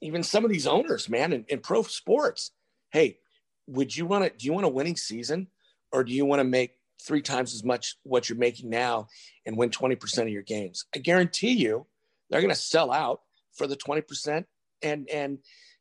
even 0.00 0.22
some 0.22 0.44
of 0.44 0.50
these 0.50 0.66
owners, 0.66 1.08
man, 1.08 1.32
in, 1.32 1.44
in 1.48 1.60
pro 1.60 1.82
sports, 1.82 2.52
hey, 2.90 3.18
would 3.66 3.94
you 3.94 4.06
want 4.06 4.24
to, 4.24 4.30
do 4.30 4.46
you 4.46 4.54
want 4.54 4.64
a 4.64 4.70
winning 4.70 4.96
season 4.96 5.48
or 5.92 6.02
do 6.02 6.12
you 6.12 6.24
want 6.24 6.40
to 6.40 6.44
make 6.44 6.72
three 7.02 7.20
times 7.20 7.54
as 7.54 7.62
much 7.62 7.96
what 8.04 8.28
you're 8.28 8.38
making 8.38 8.70
now 8.70 9.08
and 9.44 9.56
win 9.56 9.70
20% 9.70 10.22
of 10.22 10.28
your 10.28 10.42
games? 10.42 10.86
I 10.94 10.98
guarantee 10.98 11.52
you 11.52 11.86
they're 12.30 12.40
going 12.40 12.54
to 12.54 12.60
sell 12.60 12.90
out 12.90 13.20
for 13.54 13.66
the 13.66 13.76
20% 13.76 14.44
and, 14.82 15.08
and, 15.12 15.38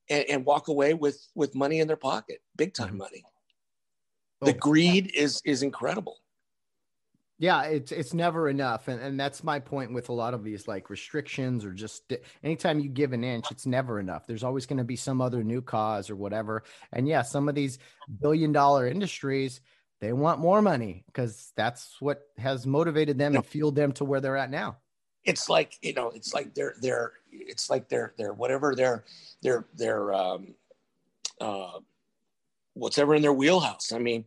and, 0.09 0.25
and, 0.29 0.45
walk 0.45 0.67
away 0.67 0.93
with, 0.93 1.25
with 1.35 1.55
money 1.55 1.79
in 1.79 1.87
their 1.87 1.97
pocket, 1.97 2.39
big 2.55 2.73
time 2.73 2.89
mm-hmm. 2.89 2.97
money. 2.97 3.23
The 4.41 4.53
oh. 4.53 4.57
greed 4.59 5.11
is, 5.15 5.41
is 5.45 5.63
incredible. 5.63 6.17
Yeah, 7.37 7.63
it's 7.63 7.91
it's 7.91 8.13
never 8.13 8.47
enough, 8.47 8.87
and 8.87 9.01
and 9.01 9.19
that's 9.19 9.43
my 9.43 9.59
point 9.59 9.93
with 9.93 10.07
a 10.07 10.13
lot 10.13 10.33
of 10.33 10.43
these 10.43 10.69
like 10.69 10.89
restrictions 10.89 11.65
or 11.65 11.73
just 11.73 12.13
anytime 12.43 12.79
you 12.79 12.87
give 12.87 13.11
an 13.11 13.25
inch, 13.25 13.51
it's 13.51 13.65
never 13.65 13.99
enough. 13.99 14.25
There's 14.25 14.43
always 14.43 14.65
going 14.65 14.77
to 14.77 14.85
be 14.85 14.95
some 14.95 15.19
other 15.19 15.43
new 15.43 15.61
cause 15.61 16.09
or 16.09 16.15
whatever. 16.15 16.63
And 16.93 17.09
yeah, 17.09 17.23
some 17.23 17.49
of 17.49 17.55
these 17.55 17.77
billion 18.21 18.53
dollar 18.53 18.87
industries 18.87 19.59
they 20.01 20.13
want 20.13 20.39
more 20.39 20.61
money 20.61 21.03
because 21.07 21.51
that's 21.55 21.95
what 21.99 22.21
has 22.37 22.67
motivated 22.67 23.17
them 23.17 23.35
and 23.35 23.45
fueled 23.45 23.75
them 23.75 23.91
to 23.93 24.05
where 24.05 24.19
they're 24.19 24.37
at 24.37 24.51
now. 24.51 24.77
It's 25.23 25.49
like 25.49 25.77
you 25.81 25.93
know, 25.93 26.11
it's 26.11 26.33
like 26.33 26.53
they're 26.53 26.75
they're 26.81 27.13
it's 27.31 27.69
like 27.69 27.89
they're 27.89 28.13
they're 28.17 28.33
whatever 28.33 28.75
they're 28.75 29.03
they're 29.41 29.65
they're 29.73 30.13
um 30.13 30.53
uh 31.41 31.79
whatever 32.73 33.15
in 33.15 33.21
their 33.21 33.33
wheelhouse. 33.33 33.91
I 33.91 33.99
mean 33.99 34.25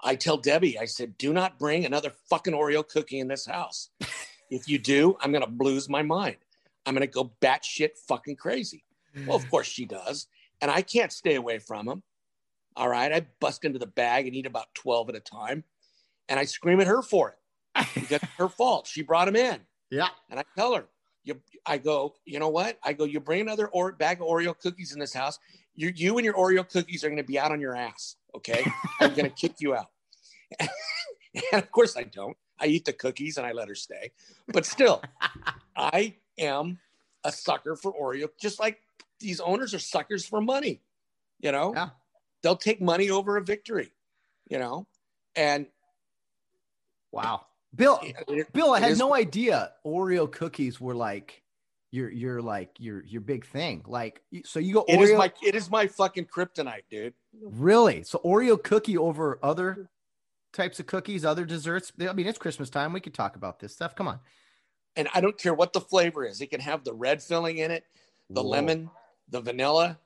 I 0.00 0.14
tell 0.14 0.36
Debbie, 0.36 0.78
I 0.78 0.84
said, 0.84 1.18
do 1.18 1.32
not 1.32 1.58
bring 1.58 1.84
another 1.84 2.12
fucking 2.30 2.54
Oreo 2.54 2.86
cookie 2.86 3.18
in 3.18 3.28
this 3.28 3.46
house. 3.46 3.90
if 4.50 4.68
you 4.68 4.78
do, 4.78 5.16
I'm 5.20 5.32
going 5.32 5.44
to 5.44 5.64
lose 5.64 5.88
my 5.88 6.02
mind. 6.02 6.36
I'm 6.86 6.94
going 6.94 7.06
to 7.06 7.12
go 7.12 7.32
batshit 7.40 7.98
fucking 8.06 8.36
crazy. 8.36 8.84
Well, 9.26 9.36
of 9.36 9.50
course 9.50 9.66
she 9.66 9.86
does. 9.86 10.26
And 10.60 10.70
I 10.70 10.82
can't 10.82 11.12
stay 11.12 11.34
away 11.34 11.58
from 11.58 11.86
them. 11.86 12.02
All 12.76 12.88
right. 12.88 13.12
I 13.12 13.26
bust 13.40 13.64
into 13.64 13.78
the 13.78 13.86
bag 13.86 14.26
and 14.26 14.36
eat 14.36 14.46
about 14.46 14.72
12 14.74 15.10
at 15.10 15.16
a 15.16 15.20
time. 15.20 15.64
And 16.28 16.38
I 16.38 16.44
scream 16.44 16.80
at 16.80 16.86
her 16.86 17.02
for 17.02 17.30
it 17.30 17.86
because 17.94 18.12
it's 18.12 18.24
her 18.36 18.48
fault. 18.48 18.86
She 18.86 19.02
brought 19.02 19.26
them 19.26 19.36
in. 19.36 19.60
Yeah. 19.90 20.08
And 20.30 20.38
I 20.38 20.44
tell 20.56 20.74
her, 20.74 20.84
you, 21.24 21.40
I 21.66 21.78
go, 21.78 22.14
you 22.24 22.38
know 22.38 22.48
what? 22.48 22.78
I 22.84 22.92
go, 22.92 23.04
you 23.04 23.20
bring 23.20 23.40
another 23.40 23.68
or- 23.68 23.92
bag 23.92 24.20
of 24.20 24.26
Oreo 24.26 24.58
cookies 24.58 24.92
in 24.92 25.00
this 25.00 25.12
house. 25.12 25.38
You, 25.74 25.92
you 25.94 26.18
and 26.18 26.24
your 26.24 26.34
Oreo 26.34 26.68
cookies 26.68 27.02
are 27.04 27.08
going 27.08 27.18
to 27.18 27.24
be 27.24 27.38
out 27.38 27.52
on 27.52 27.60
your 27.60 27.74
ass. 27.76 28.16
Okay. 28.38 28.64
I'm 29.00 29.14
to 29.14 29.30
kick 29.30 29.54
you 29.58 29.74
out. 29.74 29.88
and 30.60 30.70
of 31.52 31.70
course 31.72 31.96
I 31.96 32.04
don't. 32.04 32.36
I 32.60 32.66
eat 32.66 32.84
the 32.84 32.92
cookies 32.92 33.36
and 33.36 33.44
I 33.44 33.52
let 33.52 33.68
her 33.68 33.74
stay. 33.74 34.12
But 34.52 34.64
still, 34.64 35.02
I 35.76 36.14
am 36.38 36.78
a 37.24 37.32
sucker 37.32 37.74
for 37.74 37.92
Oreo, 37.92 38.28
just 38.40 38.60
like 38.60 38.78
these 39.18 39.40
owners 39.40 39.74
are 39.74 39.80
suckers 39.80 40.24
for 40.24 40.40
money. 40.40 40.82
You 41.40 41.52
know, 41.52 41.72
yeah. 41.74 41.90
they'll 42.42 42.56
take 42.56 42.80
money 42.80 43.10
over 43.10 43.36
a 43.36 43.42
victory, 43.42 43.92
you 44.48 44.58
know, 44.58 44.86
and 45.36 45.66
wow. 47.12 47.42
Bill, 47.74 48.00
it, 48.02 48.52
Bill, 48.52 48.72
I 48.72 48.80
had 48.80 48.92
is, 48.92 48.98
no 48.98 49.14
idea 49.14 49.72
Oreo 49.84 50.30
cookies 50.30 50.80
were 50.80 50.94
like 50.94 51.42
your 51.90 52.10
your 52.10 52.42
like 52.42 52.70
your 52.78 53.04
your 53.04 53.20
big 53.20 53.46
thing. 53.46 53.82
Like 53.86 54.22
so 54.44 54.58
you 54.58 54.74
go 54.74 54.84
It 54.88 54.98
Oreo- 54.98 55.02
is 55.02 55.18
my 55.18 55.32
it 55.42 55.54
is 55.54 55.70
my 55.70 55.86
fucking 55.86 56.26
kryptonite, 56.26 56.84
dude. 56.90 57.14
Really? 57.40 58.02
So 58.02 58.20
Oreo 58.24 58.62
cookie 58.62 58.98
over 58.98 59.38
other 59.42 59.88
types 60.52 60.80
of 60.80 60.86
cookies, 60.86 61.24
other 61.24 61.44
desserts. 61.44 61.92
I 62.00 62.12
mean, 62.12 62.26
it's 62.26 62.38
Christmas 62.38 62.70
time. 62.70 62.92
We 62.92 63.00
could 63.00 63.14
talk 63.14 63.36
about 63.36 63.60
this 63.60 63.72
stuff. 63.72 63.94
Come 63.94 64.08
on. 64.08 64.20
And 64.96 65.08
I 65.14 65.20
don't 65.20 65.38
care 65.38 65.54
what 65.54 65.72
the 65.72 65.80
flavor 65.80 66.24
is. 66.24 66.40
It 66.40 66.50
can 66.50 66.60
have 66.60 66.84
the 66.84 66.92
red 66.92 67.22
filling 67.22 67.58
in 67.58 67.70
it, 67.70 67.84
the 68.30 68.42
Whoa. 68.42 68.48
lemon, 68.50 68.90
the 69.28 69.40
vanilla, 69.40 69.98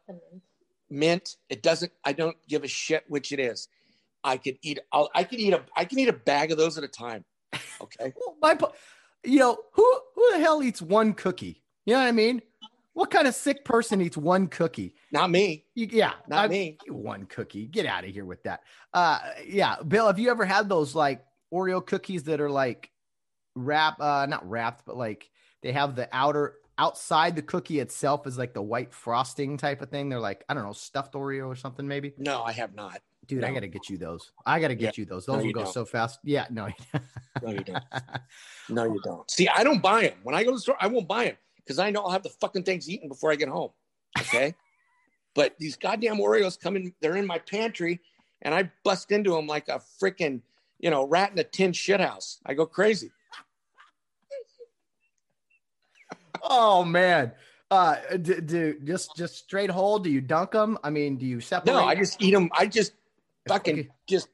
mint. 0.91 1.37
It 1.49 1.63
doesn't. 1.63 1.93
I 2.05 2.13
don't 2.13 2.37
give 2.49 2.63
a 2.63 2.69
shit 2.69 3.05
which 3.09 3.33
it 3.33 3.41
is. 3.41 3.69
I 4.23 4.37
could 4.37 4.59
eat. 4.63 4.79
I'll, 4.93 5.11
I 5.15 5.25
could 5.25 5.41
eat 5.41 5.55
a. 5.55 5.63
I 5.77 5.85
can 5.85 5.99
eat 5.99 6.09
a 6.09 6.13
bag 6.13 6.53
of 6.53 6.59
those 6.59 6.79
at 6.79 6.85
a 6.85 6.89
time. 6.89 7.25
Okay. 7.81 8.13
well, 8.27 8.37
my, 8.41 8.57
you 9.25 9.39
know 9.39 9.59
who 9.73 10.01
who 10.15 10.33
the 10.33 10.39
hell 10.39 10.63
eats 10.63 10.83
one 10.83 11.15
cookie? 11.15 11.62
You 11.85 11.95
know 11.95 12.01
what 12.01 12.09
I 12.09 12.13
mean? 12.13 12.43
What 12.95 13.11
kind 13.11 13.27
of 13.27 13.35
sick 13.35 13.65
person 13.65 14.01
eats 14.01 14.17
one 14.17 14.49
cookie? 14.49 14.95
Not 15.13 15.31
me. 15.31 15.65
You, 15.75 15.89
yeah, 15.91 16.13
not 16.29 16.45
I, 16.45 16.49
me. 16.49 16.79
One 16.89 17.25
cookie. 17.25 17.67
Get 17.67 17.87
out 17.87 18.05
of 18.05 18.11
here 18.11 18.27
with 18.27 18.43
that. 18.43 18.61
Uh, 18.93 19.19
yeah, 19.47 19.77
Bill. 19.87 20.07
Have 20.07 20.19
you 20.19 20.31
ever 20.31 20.45
had 20.45 20.69
those 20.69 20.95
like 20.95 21.25
Oreo 21.53 21.85
cookies 21.85 22.25
that 22.25 22.41
are 22.41 22.51
like 22.51 22.91
wrap? 23.55 23.99
Uh, 23.99 24.27
not 24.27 24.49
wrapped, 24.49 24.85
but 24.85 24.97
like 24.97 25.31
they 25.63 25.73
have 25.73 25.97
the 25.97 26.09
outer 26.13 26.57
outside 26.77 27.35
the 27.35 27.43
cookie 27.43 27.81
itself 27.81 28.27
is 28.27 28.37
like 28.37 28.53
the 28.53 28.63
white 28.63 28.93
frosting 28.93 29.57
type 29.57 29.81
of 29.81 29.89
thing. 29.89 30.11
They're 30.11 30.21
like 30.21 30.45
I 30.49 30.55
don't 30.55 30.65
know, 30.65 30.73
stuffed 30.73 31.15
Oreo 31.15 31.47
or 31.47 31.57
something 31.57 31.89
maybe. 31.89 32.13
No, 32.19 32.43
I 32.43 32.53
have 32.53 32.75
not. 32.75 33.01
Dude, 33.27 33.41
no. 33.41 33.47
I 33.47 33.55
got 33.55 33.61
to 33.61 33.69
get 33.69 33.89
you 33.89 33.97
those. 33.97 34.33
I 34.45 34.61
got 34.61 34.69
to 34.69 34.75
get 34.75 34.99
yeah. 34.99 35.03
you 35.03 35.07
those. 35.07 35.27
Those 35.27 35.39
no, 35.39 35.45
will 35.45 35.53
go 35.53 35.63
don't. 35.63 35.73
so 35.73 35.85
fast. 35.85 36.19
Yeah, 36.25 36.47
no. 36.51 36.69
no, 37.43 37.51
you 37.51 37.65
don't. 37.65 37.85
No, 38.69 38.85
you 38.85 39.01
don't. 39.05 39.31
See, 39.31 39.49
I 39.49 39.65
don't 39.65 39.81
buy 39.81 40.03
them. 40.03 40.19
When 40.23 40.35
I 40.35 40.45
go 40.45 40.51
to 40.51 40.57
the 40.57 40.61
store, 40.61 40.77
I 40.81 40.87
won't 40.87 41.07
buy 41.07 41.25
them 41.25 41.37
because 41.65 41.79
I 41.79 41.91
know 41.91 42.03
I'll 42.03 42.11
have 42.11 42.23
the 42.23 42.29
fucking 42.29 42.65
things 42.65 42.89
eaten 42.89 43.09
before 43.09 43.33
I 43.33 43.37
get 43.37 43.49
home. 43.49 43.71
Okay. 44.19 44.55
but 45.35 45.55
these 45.59 45.77
goddamn 45.77 46.17
Oreos 46.17 46.61
come 46.61 46.77
in, 46.77 46.93
they're 47.01 47.17
in 47.17 47.27
my 47.27 47.39
pantry 47.39 48.01
and 48.43 48.55
I 48.55 48.71
bust 48.85 49.13
into 49.13 49.31
them 49.31 49.47
like 49.47 49.69
a 49.69 49.81
freaking, 50.03 50.41
you 50.79 50.91
know, 50.91 51.07
rat 51.07 51.33
in 51.33 51.39
a 51.39 51.45
tin 51.45 51.73
shithouse. 51.73 52.39
I 52.45 52.55
go 52.55 52.67
crazy. 52.67 53.11
oh, 56.43 56.85
man. 56.85 57.33
Uh, 57.71 57.97
do, 58.21 58.39
do, 58.43 58.79
just 58.85 59.17
just 59.17 59.35
straight 59.35 59.71
whole? 59.71 59.99
Do 59.99 60.11
you 60.11 60.21
dunk 60.21 60.51
them? 60.51 60.77
I 60.85 60.91
mean, 60.91 61.17
do 61.17 61.25
you 61.25 61.41
separate? 61.41 61.73
No, 61.73 61.87
I 61.87 61.95
just 61.95 62.21
eat 62.23 62.33
them. 62.33 62.51
I 62.53 62.67
just 62.67 62.93
fucking 63.49 63.89
just 64.07 64.29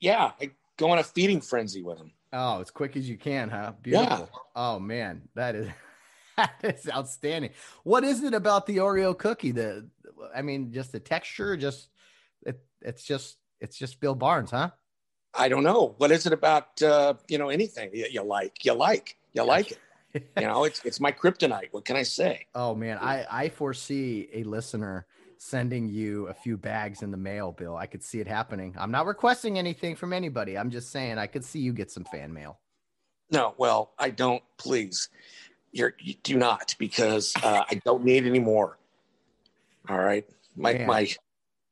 yeah. 0.00 0.32
I 0.40 0.50
go 0.76 0.90
on 0.90 0.98
a 0.98 1.04
feeding 1.04 1.40
frenzy 1.40 1.82
with 1.82 1.98
them. 1.98 2.10
Oh, 2.32 2.60
as 2.60 2.68
quick 2.72 2.96
as 2.96 3.08
you 3.08 3.16
can, 3.16 3.48
huh? 3.48 3.74
Beautiful. 3.80 4.28
Yeah. 4.32 4.38
Oh 4.56 4.80
man, 4.80 5.22
that 5.36 5.54
is 5.54 5.68
that 6.36 6.54
is 6.62 6.88
outstanding. 6.88 7.50
What 7.84 8.04
is 8.04 8.22
it 8.22 8.34
about 8.34 8.66
the 8.66 8.78
Oreo 8.78 9.16
cookie? 9.16 9.52
The 9.52 9.88
I 10.34 10.42
mean, 10.42 10.72
just 10.72 10.92
the 10.92 11.00
texture, 11.00 11.56
just 11.56 11.88
it, 12.46 12.60
it's 12.80 13.02
just 13.02 13.38
it's 13.60 13.76
just 13.76 14.00
Bill 14.00 14.14
Barnes, 14.14 14.50
huh? 14.50 14.70
I 15.34 15.48
don't 15.48 15.64
know. 15.64 15.94
What 15.98 16.10
is 16.10 16.26
it 16.26 16.32
about 16.32 16.80
uh, 16.82 17.14
you 17.28 17.38
know 17.38 17.48
anything 17.48 17.90
you, 17.92 18.06
you 18.10 18.22
like? 18.22 18.64
You 18.64 18.74
like 18.74 19.16
you 19.32 19.42
like 19.42 19.72
it 19.72 19.78
you 20.14 20.46
know, 20.46 20.64
it's 20.64 20.84
it's 20.84 21.00
my 21.00 21.12
kryptonite. 21.12 21.68
What 21.72 21.84
can 21.84 21.96
I 21.96 22.02
say? 22.02 22.46
Oh 22.54 22.74
man, 22.74 22.98
I 22.98 23.26
I 23.30 23.48
foresee 23.48 24.28
a 24.34 24.44
listener 24.44 25.06
sending 25.38 25.88
you 25.88 26.28
a 26.28 26.34
few 26.34 26.56
bags 26.56 27.02
in 27.02 27.10
the 27.10 27.16
mail, 27.16 27.52
Bill. 27.52 27.76
I 27.76 27.86
could 27.86 28.02
see 28.02 28.20
it 28.20 28.28
happening. 28.28 28.74
I'm 28.78 28.90
not 28.90 29.06
requesting 29.06 29.58
anything 29.58 29.96
from 29.96 30.12
anybody. 30.12 30.56
I'm 30.56 30.70
just 30.70 30.90
saying 30.90 31.18
I 31.18 31.26
could 31.26 31.44
see 31.44 31.60
you 31.60 31.72
get 31.72 31.90
some 31.90 32.04
fan 32.04 32.32
mail. 32.32 32.60
No, 33.30 33.54
well, 33.56 33.94
I 33.98 34.10
don't. 34.10 34.42
Please, 34.58 35.08
You're, 35.72 35.94
you 35.98 36.14
do 36.22 36.36
not 36.36 36.74
because 36.78 37.34
uh, 37.42 37.64
I 37.68 37.80
don't 37.84 38.04
need 38.04 38.26
any 38.26 38.38
more. 38.38 38.78
All 39.88 39.98
right, 39.98 40.24
my 40.54 40.74
man. 40.74 40.86
my, 40.86 41.08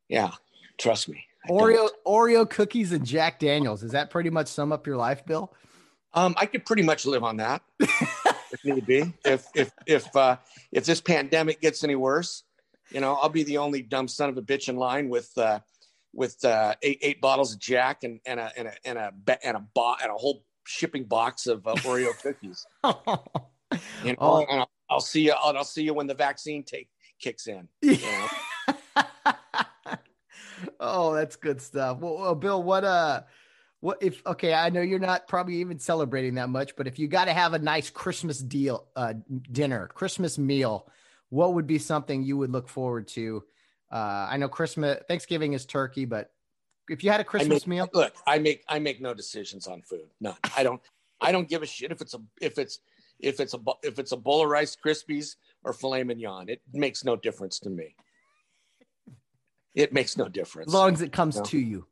yeah. 0.08 0.32
Trust 0.78 1.08
me. 1.08 1.24
I 1.44 1.50
Oreo 1.50 1.74
don't. 1.74 2.04
Oreo 2.04 2.48
cookies 2.48 2.92
and 2.92 3.04
Jack 3.04 3.38
Daniels. 3.38 3.82
Does 3.82 3.92
that 3.92 4.10
pretty 4.10 4.30
much 4.30 4.48
sum 4.48 4.72
up 4.72 4.86
your 4.86 4.96
life, 4.96 5.24
Bill? 5.26 5.52
Um, 6.14 6.34
I 6.36 6.46
could 6.46 6.66
pretty 6.66 6.82
much 6.82 7.06
live 7.06 7.22
on 7.22 7.36
that. 7.36 7.62
if 7.78 8.64
need 8.64 8.86
be. 8.86 9.12
If 9.24 9.46
if 9.54 9.70
if 9.86 10.16
uh, 10.16 10.36
if 10.72 10.84
this 10.84 11.00
pandemic 11.00 11.60
gets 11.60 11.84
any 11.84 11.94
worse, 11.94 12.44
you 12.90 13.00
know, 13.00 13.14
I'll 13.14 13.28
be 13.28 13.42
the 13.42 13.58
only 13.58 13.82
dumb 13.82 14.08
son 14.08 14.28
of 14.28 14.36
a 14.36 14.42
bitch 14.42 14.68
in 14.68 14.76
line 14.76 15.08
with 15.08 15.30
uh, 15.38 15.60
with 16.12 16.44
uh, 16.44 16.74
eight 16.82 16.98
eight 17.02 17.20
bottles 17.20 17.54
of 17.54 17.60
Jack 17.60 18.04
and 18.04 18.20
and 18.26 18.40
a 18.40 18.52
and 18.56 18.68
a 18.68 18.72
and 18.84 18.98
a 18.98 19.12
and 19.44 19.56
a, 19.56 19.60
bo- 19.60 19.96
and 20.02 20.10
a 20.10 20.14
whole 20.14 20.44
shipping 20.64 21.04
box 21.04 21.46
of 21.46 21.66
uh, 21.66 21.74
Oreo 21.76 22.10
cookies. 22.20 22.66
you 24.04 24.12
know, 24.12 24.16
oh. 24.18 24.46
and 24.48 24.60
I'll, 24.60 24.70
I'll, 24.88 25.00
see 25.00 25.22
you. 25.22 25.32
I'll, 25.32 25.56
I'll, 25.56 25.64
see 25.64 25.82
you 25.82 25.94
when 25.94 26.06
the 26.06 26.14
vaccine 26.14 26.62
take 26.62 26.88
kicks 27.20 27.46
in. 27.46 27.68
You 27.82 27.98
know? 28.96 29.06
oh, 30.80 31.14
that's 31.14 31.36
good 31.36 31.60
stuff. 31.60 31.98
Well, 31.98 32.18
well, 32.18 32.34
Bill, 32.34 32.62
what 32.62 32.84
uh 32.84 33.22
what 33.80 33.98
if 34.02 34.22
okay 34.26 34.54
i 34.54 34.70
know 34.70 34.80
you're 34.80 34.98
not 34.98 35.26
probably 35.26 35.56
even 35.56 35.78
celebrating 35.78 36.34
that 36.34 36.48
much 36.48 36.76
but 36.76 36.86
if 36.86 36.98
you 36.98 37.08
got 37.08 37.24
to 37.24 37.32
have 37.32 37.54
a 37.54 37.58
nice 37.58 37.90
christmas 37.90 38.38
deal 38.38 38.86
uh, 38.96 39.14
dinner 39.50 39.88
christmas 39.94 40.38
meal 40.38 40.86
what 41.30 41.54
would 41.54 41.66
be 41.66 41.78
something 41.78 42.22
you 42.22 42.36
would 42.36 42.50
look 42.50 42.68
forward 42.68 43.08
to 43.08 43.42
uh, 43.90 44.28
i 44.30 44.36
know 44.36 44.48
christmas 44.48 44.98
thanksgiving 45.08 45.54
is 45.54 45.66
turkey 45.66 46.04
but 46.04 46.32
if 46.88 47.02
you 47.02 47.10
had 47.10 47.20
a 47.20 47.24
christmas 47.24 47.66
make, 47.66 47.78
meal 47.78 47.88
look 47.94 48.14
i 48.26 48.38
make 48.38 48.62
i 48.68 48.78
make 48.78 49.00
no 49.00 49.14
decisions 49.14 49.66
on 49.66 49.82
food 49.82 50.08
none 50.20 50.36
i 50.56 50.62
don't 50.62 50.80
i 51.20 51.32
don't 51.32 51.48
give 51.48 51.62
a 51.62 51.66
shit 51.66 51.90
if 51.90 52.00
it's 52.00 52.14
a 52.14 52.20
if 52.40 52.58
it's 52.58 52.80
if 53.22 53.40
it's 53.40 53.54
a 53.54 53.58
if 53.82 53.98
it's 53.98 54.12
a 54.12 54.16
bowl 54.16 54.42
of 54.42 54.50
rice 54.50 54.76
krispies 54.76 55.36
or 55.64 55.72
filet 55.72 56.02
mignon 56.02 56.48
it 56.48 56.60
makes 56.72 57.04
no 57.04 57.16
difference 57.16 57.58
to 57.58 57.70
me 57.70 57.94
it 59.74 59.92
makes 59.92 60.16
no 60.16 60.28
difference 60.28 60.68
as 60.68 60.74
long 60.74 60.92
as 60.92 61.00
it 61.00 61.12
comes 61.12 61.36
you 61.36 61.40
know? 61.40 61.44
to 61.46 61.58
you 61.58 61.86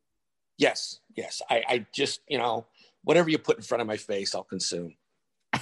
Yes, 0.59 0.99
yes. 1.15 1.41
I, 1.49 1.63
I 1.67 1.85
just, 1.93 2.19
you 2.27 2.37
know, 2.37 2.67
whatever 3.05 3.29
you 3.29 3.39
put 3.39 3.55
in 3.55 3.63
front 3.63 3.79
of 3.81 3.87
my 3.87 3.95
face, 3.95 4.35
I'll 4.35 4.43
consume. 4.43 4.93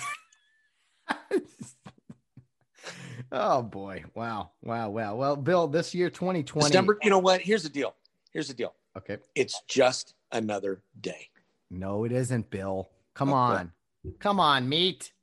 oh 3.31 3.61
boy. 3.61 4.03
Wow. 4.15 4.49
Wow. 4.63 4.89
Wow. 4.89 5.15
Well, 5.15 5.35
Bill, 5.35 5.67
this 5.67 5.93
year 5.93 6.09
2020. 6.09 6.67
December, 6.67 6.97
you 7.03 7.11
know 7.11 7.19
what? 7.19 7.41
Here's 7.41 7.61
the 7.61 7.69
deal. 7.69 7.93
Here's 8.33 8.47
the 8.47 8.55
deal. 8.55 8.73
Okay. 8.97 9.19
It's 9.35 9.61
just 9.67 10.15
another 10.31 10.81
day. 10.99 11.29
No, 11.69 12.03
it 12.03 12.11
isn't, 12.11 12.49
Bill. 12.49 12.89
Come 13.13 13.31
oh, 13.31 13.51
okay. 13.51 13.59
on. 13.59 13.71
Come 14.17 14.39
on, 14.39 14.67
meat. 14.67 15.13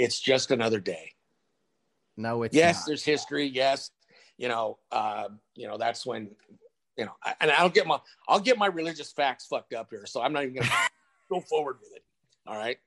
It's 0.00 0.18
just 0.18 0.50
another 0.50 0.80
day. 0.80 1.12
No, 2.16 2.42
it's 2.42 2.56
yes, 2.56 2.78
not. 2.78 2.86
there's 2.86 3.04
history. 3.04 3.46
Yes. 3.46 3.90
You 4.38 4.48
know, 4.48 4.78
uh, 4.90 5.28
you 5.54 5.68
know, 5.68 5.76
that's 5.76 6.06
when 6.06 6.30
you 6.96 7.04
know, 7.04 7.12
and 7.38 7.50
I'll 7.50 7.68
get 7.68 7.86
my 7.86 7.98
I'll 8.26 8.40
get 8.40 8.56
my 8.56 8.66
religious 8.66 9.12
facts 9.12 9.46
fucked 9.46 9.74
up 9.74 9.88
here, 9.90 10.06
so 10.06 10.22
I'm 10.22 10.32
not 10.32 10.44
even 10.44 10.54
gonna 10.54 10.70
go 11.30 11.40
forward 11.40 11.76
with 11.82 11.92
it. 11.94 12.02
All 12.46 12.56
right. 12.56 12.78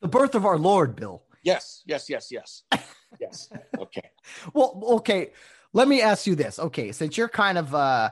The 0.00 0.08
birth 0.08 0.34
of 0.34 0.46
our 0.46 0.56
Lord, 0.56 0.96
Bill. 0.96 1.22
Yes, 1.42 1.82
yes, 1.84 2.08
yes, 2.08 2.32
yes, 2.32 2.62
yes. 3.20 3.50
Okay. 3.78 4.10
well, 4.54 4.80
okay. 4.82 5.32
Let 5.74 5.86
me 5.86 6.00
ask 6.00 6.26
you 6.26 6.34
this. 6.34 6.58
Okay, 6.58 6.92
since 6.92 7.18
you're 7.18 7.28
kind 7.28 7.58
of 7.58 7.74
uh, 7.74 8.10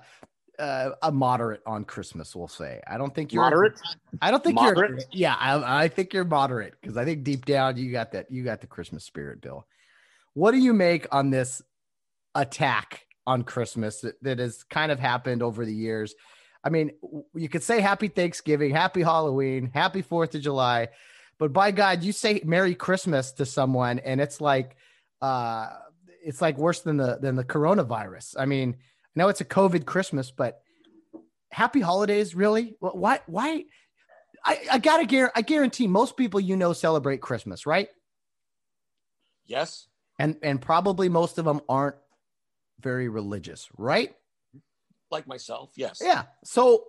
uh, 0.60 0.90
a 1.02 1.10
moderate 1.10 1.62
on 1.66 1.84
Christmas, 1.84 2.36
we'll 2.36 2.48
say. 2.48 2.80
I 2.86 2.98
don't 2.98 3.14
think 3.14 3.32
you're 3.32 3.42
moderate. 3.42 3.80
I 4.20 4.30
don't 4.30 4.44
think 4.44 4.56
moderate? 4.56 4.90
you're. 4.90 5.00
Yeah, 5.12 5.34
I, 5.34 5.84
I 5.84 5.88
think 5.88 6.12
you're 6.12 6.24
moderate 6.24 6.74
because 6.80 6.96
I 6.96 7.04
think 7.04 7.24
deep 7.24 7.46
down 7.46 7.76
you 7.76 7.90
got 7.90 8.12
that. 8.12 8.30
You 8.30 8.44
got 8.44 8.60
the 8.60 8.66
Christmas 8.66 9.04
spirit, 9.04 9.40
Bill. 9.40 9.66
What 10.34 10.52
do 10.52 10.58
you 10.58 10.72
make 10.72 11.06
on 11.12 11.30
this 11.30 11.62
attack 12.34 13.06
on 13.26 13.42
Christmas 13.42 14.00
that, 14.00 14.22
that 14.22 14.38
has 14.38 14.64
kind 14.64 14.90
of 14.92 14.98
happened 14.98 15.42
over 15.42 15.64
the 15.64 15.74
years. 15.74 16.14
I 16.64 16.70
mean, 16.70 16.90
you 17.34 17.48
could 17.48 17.62
say 17.62 17.80
happy 17.80 18.08
Thanksgiving, 18.08 18.72
happy 18.72 19.02
Halloween, 19.02 19.70
happy 19.72 20.02
4th 20.02 20.34
of 20.34 20.42
July, 20.42 20.88
but 21.38 21.52
by 21.52 21.70
God, 21.70 22.02
you 22.02 22.12
say 22.12 22.42
Merry 22.44 22.74
Christmas 22.74 23.32
to 23.32 23.46
someone 23.46 23.98
and 24.00 24.20
it's 24.20 24.40
like 24.40 24.76
uh 25.22 25.68
it's 26.22 26.42
like 26.42 26.58
worse 26.58 26.80
than 26.80 26.98
the 26.98 27.18
than 27.20 27.34
the 27.34 27.44
coronavirus. 27.44 28.34
I 28.38 28.44
mean, 28.44 28.76
I 29.16 29.20
know 29.20 29.28
it's 29.28 29.40
a 29.40 29.44
COVID 29.44 29.86
Christmas, 29.86 30.30
but 30.30 30.60
happy 31.50 31.80
holidays, 31.80 32.34
really? 32.34 32.76
Why 32.80 33.20
why 33.26 33.64
I, 34.44 34.58
I 34.72 34.78
gotta 34.78 35.04
guarantee 35.04 35.32
I 35.34 35.42
guarantee 35.42 35.86
most 35.86 36.16
people 36.16 36.40
you 36.40 36.56
know 36.56 36.72
celebrate 36.72 37.20
Christmas, 37.20 37.66
right? 37.66 37.88
Yes. 39.46 39.88
And 40.18 40.36
and 40.42 40.60
probably 40.60 41.08
most 41.08 41.38
of 41.38 41.44
them 41.44 41.60
aren't 41.68 41.96
very 42.80 43.08
religious, 43.08 43.68
right? 43.76 44.14
Like 45.10 45.26
myself, 45.26 45.72
yes. 45.76 46.00
Yeah. 46.02 46.24
So 46.44 46.84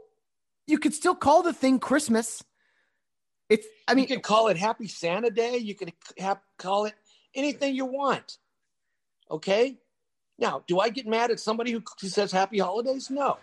you 0.67 0.77
could 0.77 0.93
still 0.93 1.15
call 1.15 1.41
the 1.41 1.53
thing 1.53 1.79
Christmas. 1.79 2.43
It's, 3.49 3.67
I 3.87 3.95
mean, 3.95 4.03
you 4.03 4.07
can 4.07 4.21
call 4.21 4.47
it 4.47 4.55
Happy 4.55 4.87
Santa 4.87 5.29
Day. 5.29 5.57
You 5.57 5.75
can 5.75 5.91
ha- 6.19 6.39
call 6.57 6.85
it 6.85 6.93
anything 7.35 7.75
you 7.75 7.85
want. 7.85 8.37
Okay. 9.29 9.77
Now, 10.41 10.63
do 10.67 10.79
I 10.79 10.89
get 10.89 11.05
mad 11.07 11.29
at 11.29 11.39
somebody 11.39 11.71
who, 11.71 11.83
who 12.01 12.07
says 12.07 12.31
Happy 12.31 12.57
Holidays? 12.57 13.11
No. 13.11 13.37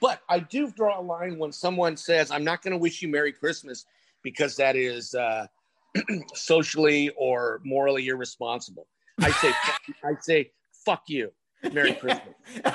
But 0.00 0.20
I 0.28 0.40
do 0.40 0.70
draw 0.70 1.00
a 1.00 1.02
line 1.02 1.38
when 1.38 1.52
someone 1.52 1.96
says, 1.96 2.32
I'm 2.32 2.42
not 2.42 2.62
going 2.62 2.72
to 2.72 2.78
wish 2.78 3.00
you 3.00 3.08
Merry 3.08 3.32
Christmas 3.32 3.86
because 4.22 4.56
that 4.56 4.74
is 4.74 5.14
uh, 5.14 5.46
socially 6.34 7.10
or 7.16 7.60
morally 7.64 8.08
irresponsible. 8.08 8.88
I 9.20 9.30
say, 9.30 9.52
I 10.02 10.12
say, 10.20 10.50
fuck 10.84 11.04
you. 11.06 11.30
Merry 11.72 11.94
Christmas. 11.94 12.34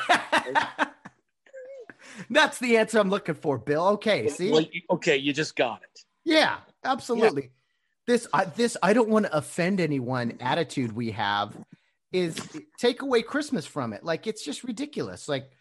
That's 2.29 2.59
the 2.59 2.77
answer 2.77 2.99
I'm 2.99 3.09
looking 3.09 3.35
for, 3.35 3.57
Bill. 3.57 3.87
Okay, 3.89 4.29
see? 4.29 4.51
Well, 4.51 4.65
okay, 4.91 5.17
you 5.17 5.33
just 5.33 5.55
got 5.55 5.81
it. 5.81 5.99
Yeah, 6.23 6.57
absolutely. 6.83 7.41
Yeah. 7.43 7.49
This 8.07 8.27
I, 8.31 8.45
this 8.45 8.77
I 8.83 8.93
don't 8.93 9.09
want 9.09 9.25
to 9.25 9.35
offend 9.35 9.81
anyone 9.81 10.37
attitude 10.39 10.93
we 10.93 11.11
have 11.11 11.57
is 12.15 12.37
take 12.77 13.01
away 13.01 13.21
Christmas 13.21 13.65
from 13.65 13.91
it. 13.91 14.03
Like 14.03 14.25
it's 14.25 14.43
just 14.43 14.63
ridiculous. 14.63 15.27
Like, 15.27 15.51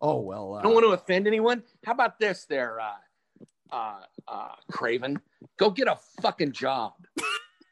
oh 0.00 0.20
well. 0.20 0.54
Uh, 0.54 0.58
I 0.58 0.62
don't 0.62 0.72
want 0.72 0.86
to 0.86 0.92
offend 0.92 1.26
anyone. 1.26 1.62
How 1.84 1.92
about 1.92 2.18
this, 2.18 2.46
there, 2.46 2.80
uh, 2.80 3.44
uh, 3.70 4.00
uh, 4.26 4.52
Craven? 4.72 5.20
Go 5.58 5.70
get 5.70 5.88
a 5.88 5.98
fucking 6.22 6.52
job. 6.52 6.94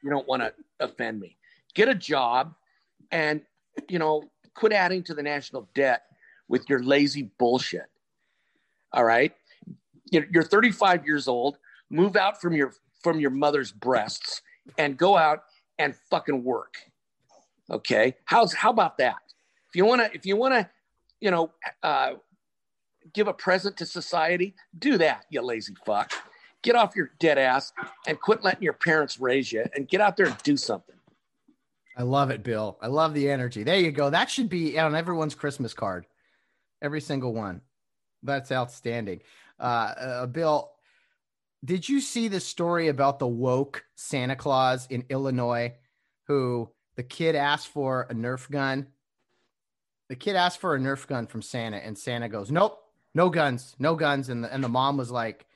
you 0.03 0.11
don't 0.11 0.29
want 0.29 0.43
to 0.43 0.53
offend 0.79 1.19
me. 1.19 1.37
Get 1.75 1.89
a 1.89 1.95
job, 1.95 2.55
and 3.11 3.41
you 3.89 3.99
know 3.99 4.25
quit 4.55 4.73
adding 4.73 5.03
to 5.05 5.15
the 5.15 5.23
national 5.23 5.69
debt 5.75 6.03
with 6.49 6.69
your 6.69 6.83
lazy 6.83 7.31
bullshit. 7.39 7.87
All 8.93 9.05
right. 9.05 9.33
You're 10.11 10.43
35 10.43 11.07
years 11.07 11.29
old, 11.29 11.59
move 11.91 12.17
out 12.17 12.41
from 12.41 12.55
your 12.55 12.73
from 13.03 13.21
your 13.21 13.31
mother's 13.31 13.71
breasts 13.71 14.43
and 14.79 14.97
go 14.97 15.17
out 15.17 15.45
and 15.79 15.95
fucking 16.11 16.43
work. 16.43 16.77
Okay. 17.71 18.15
How's 18.25 18.55
how 18.55 18.71
about 18.71 18.99
that? 18.99 19.17
If 19.69 19.77
you 19.77 19.85
wanna, 19.85 20.09
if 20.13 20.25
you 20.25 20.37
wanna, 20.37 20.69
you 21.21 21.31
know, 21.31 21.51
uh, 21.83 22.13
give 23.13 23.29
a 23.29 23.35
present 23.35 23.77
to 23.79 23.87
society, 23.87 24.55
do 24.79 24.99
that, 24.99 25.25
you 25.31 25.43
lazy 25.43 25.75
fuck. 25.85 26.13
Get 26.63 26.75
off 26.75 26.97
your 26.97 27.11
dead 27.21 27.39
ass 27.39 27.73
and 28.07 28.21
quit 28.21 28.43
letting 28.43 28.63
your 28.63 28.73
parents 28.73 29.21
raise 29.21 29.53
you 29.53 29.65
and 29.75 29.87
get 29.87 30.01
out 30.01 30.17
there 30.17 30.27
and 30.27 30.39
do 30.43 30.57
something. 30.57 30.97
I 31.97 32.03
love 32.03 32.31
it, 32.31 32.43
Bill. 32.43 32.79
I 32.81 32.87
love 32.87 33.15
the 33.15 33.31
energy. 33.31 33.63
There 33.63 33.79
you 33.79 33.91
go. 33.91 34.11
That 34.11 34.31
should 34.31 34.49
be 34.49 34.79
on 34.79 34.95
everyone's 34.95 35.35
Christmas 35.35 35.75
card. 35.75 36.07
Every 36.81 37.01
single 37.01 37.35
one. 37.35 37.61
That's 38.23 38.53
outstanding. 38.53 39.21
Uh, 39.59 39.63
uh, 39.99 40.27
Bill, 40.27 40.71
did 41.65 41.89
you 41.89 42.01
see 42.01 42.29
the 42.29 42.41
story 42.41 42.89
about 42.89 43.19
the 43.19 43.27
woke 43.27 43.85
Santa 43.97 44.37
Claus 44.37 44.87
in 44.87 45.05
Illinois 45.09 45.75
who 46.29 46.71
the 46.99 47.05
kid 47.05 47.37
asked 47.37 47.69
for 47.69 48.09
a 48.11 48.15
Nerf 48.15 48.51
gun? 48.51 48.89
The 50.09 50.17
kid 50.17 50.35
asked 50.35 50.59
for 50.59 50.75
a 50.75 50.81
Nerf 50.81 51.07
gun 51.07 51.29
from 51.29 51.43
Santa, 51.43 51.77
and 51.77 51.97
Santa 51.97 52.29
goes, 52.29 52.51
Nope, 52.51 52.77
no 53.15 53.31
guns, 53.31 53.77
no 53.79 53.95
guns. 53.95 54.29
And 54.29 54.43
the, 54.43 54.53
and 54.53 54.65
the 54.65 54.69
mom 54.69 54.97
was 54.97 55.09
like, 55.09 55.47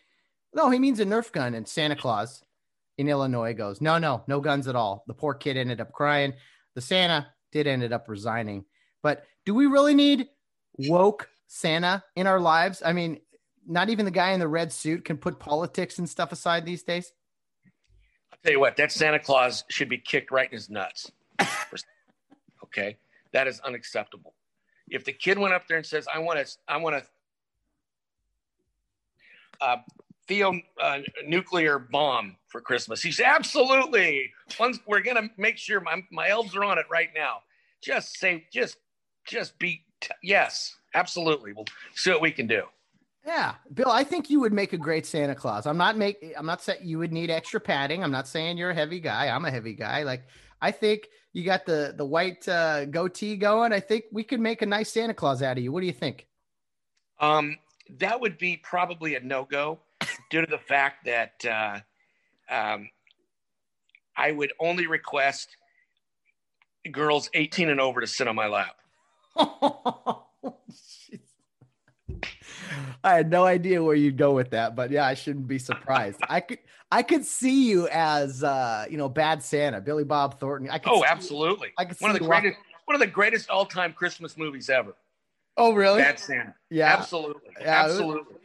No, 0.55 0.70
he 0.70 0.78
means 0.78 1.01
a 1.01 1.05
Nerf 1.05 1.32
gun. 1.32 1.55
And 1.55 1.66
Santa 1.66 1.97
Claus 1.97 2.45
in 2.97 3.09
Illinois 3.09 3.55
goes, 3.55 3.80
No, 3.80 3.99
no, 3.99 4.22
no 4.28 4.40
guns 4.40 4.68
at 4.68 4.76
all. 4.76 5.03
The 5.09 5.14
poor 5.14 5.34
kid 5.34 5.57
ended 5.57 5.80
up 5.80 5.90
crying. 5.90 6.34
The 6.76 6.80
Santa 6.80 7.26
did 7.51 7.66
ended 7.66 7.93
up 7.93 8.09
resigning. 8.09 8.64
But 9.03 9.24
do 9.45 9.53
we 9.53 9.66
really 9.66 9.97
need 9.97 10.28
woke 10.78 11.28
Santa 11.49 12.05
in 12.14 12.28
our 12.28 12.38
lives? 12.38 12.84
I 12.86 12.93
mean, 12.93 13.18
not 13.66 13.90
even 13.90 14.05
the 14.05 14.12
guy 14.12 14.30
in 14.30 14.38
the 14.38 14.47
red 14.47 14.72
suit 14.72 15.05
can 15.05 15.16
put 15.16 15.40
politics 15.40 15.99
and 15.99 16.09
stuff 16.09 16.30
aside 16.30 16.64
these 16.64 16.84
days. 16.84 17.12
I'll 18.30 18.38
tell 18.45 18.53
you 18.53 18.61
what, 18.61 18.76
that 18.76 18.93
Santa 18.93 19.18
Claus 19.18 19.64
should 19.70 19.88
be 19.88 19.99
kicked 19.99 20.30
right 20.30 20.49
in 20.49 20.57
his 20.57 20.70
nuts. 20.70 21.11
okay, 22.64 22.97
that 23.33 23.47
is 23.47 23.61
unacceptable. 23.61 24.35
If 24.89 25.05
the 25.05 25.12
kid 25.12 25.39
went 25.39 25.55
up 25.55 25.66
there 25.68 25.76
and 25.76 25.87
says, 25.87 26.07
"I 26.12 26.18
want 26.18 26.47
to, 26.47 26.53
I 26.68 26.76
want 26.76 26.97
to." 26.97 27.07
Uh, 29.61 29.76
Theo 30.28 30.61
uh, 30.80 31.01
nuclear 31.26 31.78
bomb 31.78 32.37
for 32.47 32.61
Christmas. 32.61 33.03
He's 33.03 33.20
absolutely. 33.20 34.33
Once 34.59 34.78
we're 34.87 35.01
gonna 35.01 35.28
make 35.37 35.59
sure 35.59 35.80
my, 35.80 36.03
my 36.11 36.28
elves 36.28 36.57
are 36.57 36.64
on 36.64 36.78
it 36.78 36.87
right 36.91 37.11
now. 37.14 37.39
Just 37.83 38.18
say, 38.18 38.47
just, 38.53 38.76
just 39.26 39.59
be. 39.59 39.85
T- 40.01 40.11
yes, 40.22 40.76
absolutely. 40.95 41.53
We'll 41.53 41.66
see 41.95 42.11
what 42.11 42.20
we 42.20 42.30
can 42.30 42.47
do. 42.47 42.64
Yeah, 43.24 43.54
Bill, 43.72 43.90
I 43.90 44.02
think 44.02 44.30
you 44.30 44.40
would 44.40 44.52
make 44.52 44.72
a 44.72 44.78
great 44.78 45.06
Santa 45.06 45.34
Claus. 45.34 45.66
I'm 45.66 45.76
not 45.76 45.96
make 45.96 46.34
I'm 46.36 46.46
not 46.46 46.60
saying 46.60 46.80
you 46.82 46.98
would 46.98 47.12
need 47.12 47.30
extra 47.30 47.60
padding. 47.60 48.02
I'm 48.02 48.10
not 48.10 48.26
saying 48.26 48.58
you're 48.58 48.70
a 48.70 48.74
heavy 48.74 48.98
guy. 48.98 49.28
I'm 49.28 49.44
a 49.44 49.50
heavy 49.50 49.74
guy. 49.74 50.02
Like 50.02 50.26
I 50.60 50.72
think 50.72 51.08
you 51.32 51.44
got 51.44 51.64
the 51.64 51.94
the 51.96 52.04
white 52.04 52.48
uh, 52.48 52.86
goatee 52.86 53.36
going. 53.36 53.72
I 53.72 53.80
think 53.80 54.04
we 54.10 54.24
could 54.24 54.40
make 54.40 54.60
a 54.62 54.66
nice 54.66 54.90
Santa 54.90 55.14
Claus 55.14 55.40
out 55.40 55.56
of 55.56 55.62
you. 55.62 55.70
What 55.70 55.80
do 55.80 55.86
you 55.86 55.92
think? 55.92 56.26
Um, 57.20 57.58
that 57.98 58.20
would 58.20 58.38
be 58.38 58.56
probably 58.56 59.14
a 59.14 59.20
no 59.20 59.44
go 59.44 59.78
due 60.30 60.40
to 60.40 60.50
the 60.50 60.58
fact 60.58 61.04
that 61.04 61.44
uh, 61.44 61.78
um, 62.52 62.90
I 64.16 64.32
would 64.32 64.52
only 64.58 64.88
request 64.88 65.56
girls 66.90 67.30
18 67.34 67.68
and 67.68 67.80
over 67.80 68.00
to 68.00 68.06
sit 68.06 68.26
on 68.26 68.34
my 68.34 68.48
lap. 68.48 68.76
I 73.04 73.14
had 73.14 73.30
no 73.30 73.44
idea 73.44 73.82
where 73.82 73.94
you'd 73.94 74.16
go 74.16 74.32
with 74.32 74.50
that, 74.50 74.76
but 74.76 74.90
yeah, 74.90 75.06
I 75.06 75.14
shouldn't 75.14 75.48
be 75.48 75.58
surprised. 75.58 76.20
I 76.28 76.40
could 76.40 76.58
I 76.90 77.02
could 77.02 77.24
see 77.24 77.68
you 77.68 77.88
as 77.88 78.44
uh, 78.44 78.86
you 78.90 78.96
know, 78.96 79.08
bad 79.08 79.42
Santa, 79.42 79.80
Billy 79.80 80.04
Bob 80.04 80.38
Thornton. 80.38 80.68
I 80.70 80.78
could 80.78 80.92
Oh, 80.92 81.04
absolutely. 81.04 81.68
You, 81.68 81.74
I 81.78 81.84
could 81.86 82.00
one 82.00 82.10
of 82.10 82.18
the 82.18 82.26
greatest 82.26 82.56
walk- 82.56 82.66
one 82.84 82.94
of 82.94 83.00
the 83.00 83.06
greatest 83.06 83.50
all-time 83.50 83.92
Christmas 83.92 84.36
movies 84.36 84.68
ever. 84.68 84.94
Oh, 85.56 85.72
really? 85.74 86.00
Bad 86.00 86.18
Santa. 86.18 86.54
Yeah. 86.70 86.92
Absolutely. 86.92 87.42
Yeah, 87.60 87.84
Absolutely. 87.84 88.36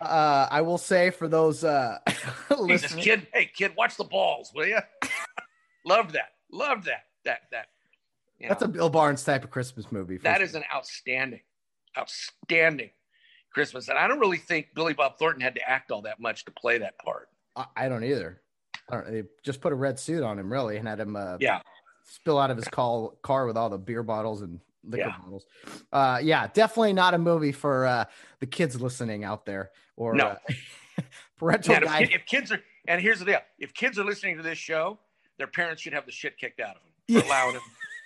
Uh, 0.00 0.48
I 0.50 0.62
will 0.62 0.78
say 0.78 1.10
for 1.10 1.28
those 1.28 1.62
uh 1.62 1.98
Jesus, 2.66 2.94
kid, 2.94 3.26
hey 3.32 3.50
kid, 3.54 3.72
watch 3.76 3.96
the 3.96 4.04
balls, 4.04 4.52
will 4.54 4.66
you? 4.66 4.78
Love 5.84 6.12
that. 6.12 6.32
Love 6.50 6.84
that. 6.84 7.04
That 7.24 7.40
that. 7.52 7.66
That's 8.40 8.60
know. 8.62 8.66
a 8.66 8.68
Bill 8.68 8.90
Barnes 8.90 9.22
type 9.24 9.44
of 9.44 9.50
Christmas 9.50 9.90
movie. 9.90 10.18
That 10.18 10.40
is 10.40 10.54
an 10.54 10.64
outstanding, 10.74 11.40
outstanding 11.96 12.90
Christmas. 13.56 13.88
And 13.88 13.96
I 13.96 14.06
don't 14.06 14.18
really 14.18 14.36
think 14.36 14.68
Billy 14.74 14.92
Bob 14.92 15.18
Thornton 15.18 15.40
had 15.40 15.54
to 15.54 15.66
act 15.66 15.90
all 15.90 16.02
that 16.02 16.20
much 16.20 16.44
to 16.44 16.50
play 16.50 16.76
that 16.76 16.98
part. 16.98 17.30
I, 17.74 17.88
don't 17.88 18.04
either. 18.04 18.42
I 18.90 18.96
don't, 18.96 19.10
they 19.10 19.22
just 19.42 19.62
put 19.62 19.72
a 19.72 19.74
red 19.74 19.98
suit 19.98 20.22
on 20.22 20.38
him, 20.38 20.52
really, 20.52 20.76
and 20.76 20.86
had 20.86 21.00
him 21.00 21.16
uh, 21.16 21.38
yeah 21.40 21.62
spill 22.04 22.38
out 22.38 22.50
of 22.50 22.58
his 22.58 22.68
call, 22.68 23.18
car 23.22 23.46
with 23.46 23.56
all 23.56 23.70
the 23.70 23.78
beer 23.78 24.02
bottles 24.02 24.42
and 24.42 24.60
liquor 24.84 25.06
yeah. 25.06 25.16
bottles. 25.18 25.46
Uh, 25.90 26.20
yeah, 26.22 26.48
definitely 26.52 26.92
not 26.92 27.14
a 27.14 27.18
movie 27.18 27.50
for 27.50 27.86
uh, 27.86 28.04
the 28.40 28.46
kids 28.46 28.78
listening 28.78 29.24
out 29.24 29.46
there 29.46 29.70
or 29.96 30.14
no. 30.14 30.26
uh, 30.26 30.36
parental 31.38 31.80
Man, 31.80 32.02
if, 32.02 32.10
if, 32.14 32.26
kids 32.26 32.52
are, 32.52 32.60
and 32.86 33.00
here's 33.00 33.20
the 33.20 33.24
deal: 33.24 33.40
if 33.58 33.72
kids 33.72 33.98
are 33.98 34.04
listening 34.04 34.36
to 34.36 34.42
this 34.42 34.58
show, 34.58 34.98
their 35.38 35.46
parents 35.46 35.80
should 35.80 35.94
have 35.94 36.04
the 36.04 36.12
shit 36.12 36.36
kicked 36.36 36.60
out 36.60 36.76
of 36.76 36.82
them 36.82 36.92
for 37.08 37.26
yeah. 37.26 37.26
allowing 37.26 37.54
them 37.54 37.62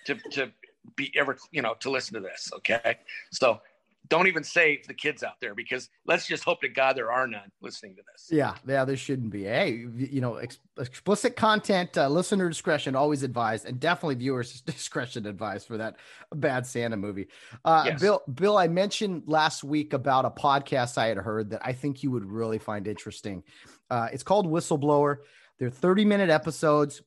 to 0.06 0.14
to 0.30 0.52
be 0.94 1.12
ever, 1.16 1.36
you 1.50 1.60
know, 1.60 1.74
to 1.80 1.90
listen 1.90 2.14
to 2.14 2.20
this. 2.20 2.52
Okay, 2.54 2.98
so 3.32 3.60
don't 4.08 4.26
even 4.26 4.42
save 4.42 4.86
the 4.86 4.94
kids 4.94 5.22
out 5.22 5.40
there 5.40 5.54
because 5.54 5.88
let's 6.06 6.26
just 6.26 6.42
hope 6.42 6.60
to 6.62 6.68
God 6.68 6.96
there 6.96 7.12
are 7.12 7.26
none 7.26 7.52
listening 7.60 7.94
to 7.96 8.02
this. 8.12 8.28
Yeah, 8.30 8.54
yeah, 8.66 8.84
there 8.84 8.96
shouldn't 8.96 9.30
be. 9.30 9.44
Hey, 9.44 9.86
you 9.94 10.20
know, 10.20 10.36
ex- 10.36 10.58
explicit 10.78 11.36
content, 11.36 11.96
uh, 11.96 12.08
listener 12.08 12.48
discretion 12.48 12.96
always 12.96 13.22
advised, 13.22 13.66
and 13.66 13.78
definitely 13.78 14.16
viewers 14.16 14.60
discretion 14.66 15.26
advised 15.26 15.66
for 15.66 15.76
that 15.76 15.96
bad 16.34 16.66
Santa 16.66 16.96
movie. 16.96 17.28
Uh, 17.64 17.84
yes. 17.86 18.00
Bill, 18.00 18.22
Bill, 18.32 18.56
I 18.56 18.68
mentioned 18.68 19.24
last 19.26 19.62
week 19.62 19.92
about 19.92 20.24
a 20.24 20.30
podcast 20.30 20.98
I 20.98 21.06
had 21.06 21.18
heard 21.18 21.50
that 21.50 21.60
I 21.64 21.72
think 21.72 22.02
you 22.02 22.10
would 22.10 22.24
really 22.24 22.58
find 22.58 22.88
interesting. 22.88 23.44
Uh, 23.90 24.08
it's 24.12 24.22
called 24.22 24.46
Whistleblower. 24.46 25.18
They're 25.58 25.70
30 25.70 26.04
minute 26.04 26.30
episodes. 26.30 27.02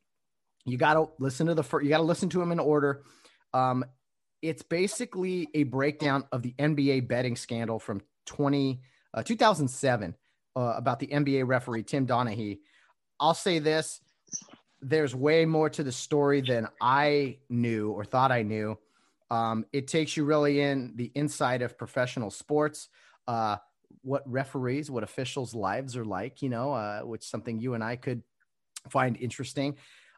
You 0.65 0.77
got 0.77 0.93
to 0.93 1.09
listen 1.19 1.47
to 1.47 1.55
the 1.55 1.63
first, 1.63 1.83
you 1.83 1.89
got 1.89 1.97
to 1.97 2.03
listen 2.03 2.29
to 2.29 2.39
them 2.39 2.51
in 2.51 2.59
order. 2.59 3.03
Um, 3.53 3.83
it's 4.43 4.61
basically 4.61 5.47
a 5.53 5.63
breakdown 5.63 6.25
of 6.33 6.43
the 6.43 6.53
NBA 6.59 7.07
betting 7.07 7.37
scandal 7.37 7.79
from 7.79 8.01
20, 8.25 8.81
uh, 9.13 9.23
2007 9.23 10.13
uh, 10.55 10.73
about 10.75 10.99
the 10.99 11.07
NBA 11.07 11.47
referee 11.47 11.83
Tim 11.83 12.05
Donaghy. 12.05 12.59
I'll 13.19 13.33
say 13.33 13.57
this 13.57 14.01
there's 14.81 15.15
way 15.15 15.45
more 15.45 15.69
to 15.69 15.81
the 15.81 15.93
story 15.93 16.41
than 16.41 16.67
I 16.81 17.37
knew 17.49 17.91
or 17.91 18.03
thought 18.03 18.33
I 18.33 18.43
knew. 18.43 18.77
Um, 19.31 19.65
it 19.71 19.87
takes 19.87 20.17
you 20.17 20.25
really 20.25 20.59
in 20.59 20.91
the 20.95 21.09
inside 21.15 21.61
of 21.61 21.77
professional 21.77 22.29
sports, 22.29 22.89
uh, 23.29 23.55
what 24.01 24.29
referees, 24.29 24.91
what 24.91 25.03
officials' 25.03 25.55
lives 25.55 25.95
are 25.95 26.03
like, 26.03 26.41
you 26.41 26.49
know, 26.49 26.73
uh, 26.73 26.99
which 26.99 27.23
something 27.23 27.61
you 27.61 27.75
and 27.75 27.83
I 27.83 27.95
could 27.95 28.23
find 28.89 29.15
interesting. 29.15 29.77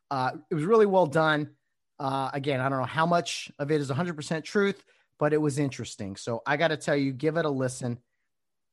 Uh, 0.10 0.32
it 0.50 0.56
was 0.56 0.64
really 0.64 0.88
well 0.88 1.06
done. 1.06 1.52
Uh, 2.00 2.30
again, 2.34 2.60
I 2.60 2.70
don't 2.70 2.80
know 2.80 2.86
how 2.86 3.06
much 3.06 3.52
of 3.60 3.72
it 3.72 3.80
is 3.80 3.90
100% 3.90 4.44
truth, 4.44 4.84
but 5.20 5.34
it 5.34 5.38
was 5.38 5.60
interesting. 5.60 6.16
So 6.16 6.42
I 6.46 6.58
got 6.58 6.70
to 6.70 6.78
tell 6.78 6.96
you, 6.96 7.12
give 7.14 7.38
it 7.38 7.46
a 7.46 7.50
listen. 7.50 8.00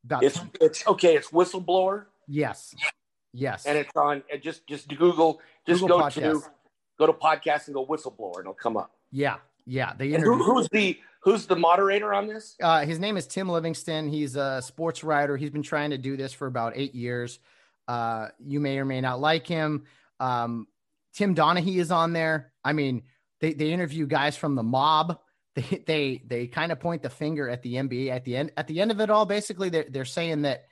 About 0.05 0.25
it's, 0.25 0.39
10- 0.39 0.57
it's 0.61 0.87
okay. 0.87 1.17
It's 1.17 1.31
whistleblower. 1.31 2.07
Yes. 2.27 2.75
Yes. 3.33 3.67
And 3.67 3.79
it's 3.79 3.95
on 3.97 4.23
just, 4.43 4.67
just 4.67 4.89
Google, 4.89 5.41
just 5.67 5.81
Google 5.81 5.99
go 5.99 6.05
podcast. 6.05 6.43
to, 6.43 6.43
go 6.99 7.07
to 7.07 7.13
podcast 7.13 7.67
and 7.67 7.75
go 7.75 7.87
whistleblower 7.87 8.37
and 8.37 8.41
it'll 8.41 8.55
come 8.55 8.77
up. 8.77 8.93
Yeah. 9.11 9.37
Yeah. 9.65 9.93
They 9.97 10.11
who, 10.11 10.43
who's 10.43 10.69
the, 10.71 10.99
who's 11.23 11.47
the 11.47 11.57
moderator 11.57 12.13
on 12.13 12.27
this? 12.27 12.57
Uh, 12.61 12.85
his 12.85 12.99
name 12.99 13.17
is 13.17 13.27
Tim 13.27 13.49
Livingston. 13.49 14.09
He's 14.09 14.35
a 14.35 14.61
sports 14.61 15.05
writer. 15.05 15.37
He's 15.37 15.51
been 15.51 15.63
trying 15.63 15.91
to 15.91 15.99
do 15.99 16.17
this 16.17 16.33
for 16.33 16.47
about 16.47 16.73
eight 16.75 16.95
years. 16.95 17.39
Uh, 17.87 18.29
you 18.45 18.59
may 18.61 18.79
or 18.79 18.85
may 18.85 19.01
not 19.01 19.21
like 19.21 19.47
him. 19.47 19.85
Um, 20.19 20.67
Tim 21.15 21.35
Donaghy 21.35 21.77
is 21.77 21.91
on 21.91 22.13
there. 22.13 22.53
I 22.65 22.73
mean, 22.73 23.03
they, 23.43 23.53
they 23.53 23.73
interview 23.73 24.07
guys 24.07 24.37
from 24.37 24.55
the 24.55 24.63
mob. 24.63 25.19
They 25.55 25.85
they 25.87 26.23
they 26.27 26.47
kind 26.47 26.73
of 26.73 26.81
point 26.81 27.03
the 27.03 27.11
finger 27.11 27.47
at 27.47 27.61
the 27.61 27.75
NBA 27.75 28.09
at 28.09 28.25
the 28.25 28.37
end 28.39 28.53
at 28.57 28.67
the 28.69 28.81
end 28.81 28.91
of 28.91 29.03
it 29.03 29.11
all. 29.11 29.27
Basically, 29.27 29.69
they're 29.69 29.85
they're 29.87 30.07
saying 30.07 30.41
that 30.43 30.65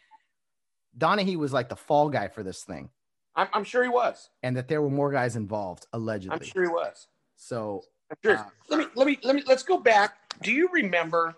Donaghy 0.96 1.36
was 1.36 1.52
like 1.52 1.68
the 1.68 1.76
fall 1.76 2.08
guy 2.08 2.28
for 2.28 2.42
this 2.42 2.64
thing. 2.64 2.88
I'm, 3.36 3.48
I'm 3.52 3.64
sure 3.64 3.82
he 3.82 3.90
was, 3.90 4.30
and 4.42 4.56
that 4.56 4.68
there 4.68 4.80
were 4.80 4.88
more 4.88 5.12
guys 5.12 5.36
involved 5.36 5.86
allegedly. 5.92 6.34
I'm 6.34 6.42
sure 6.42 6.62
he 6.62 6.70
was. 6.70 7.08
So 7.36 7.82
sure. 8.22 8.38
uh, 8.38 8.44
let 8.70 8.78
me 8.78 8.86
let 8.94 9.06
me 9.06 9.18
let 9.22 9.36
me 9.36 9.42
let's 9.46 9.64
go 9.64 9.76
back. 9.76 10.16
Do 10.40 10.50
you 10.50 10.70
remember? 10.72 11.34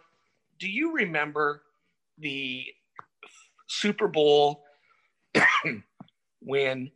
Do 0.61 0.69
you 0.69 0.95
remember 0.95 1.63
the 2.19 2.65
Super 3.67 4.07
Bowl 4.07 4.63
when 6.43 6.93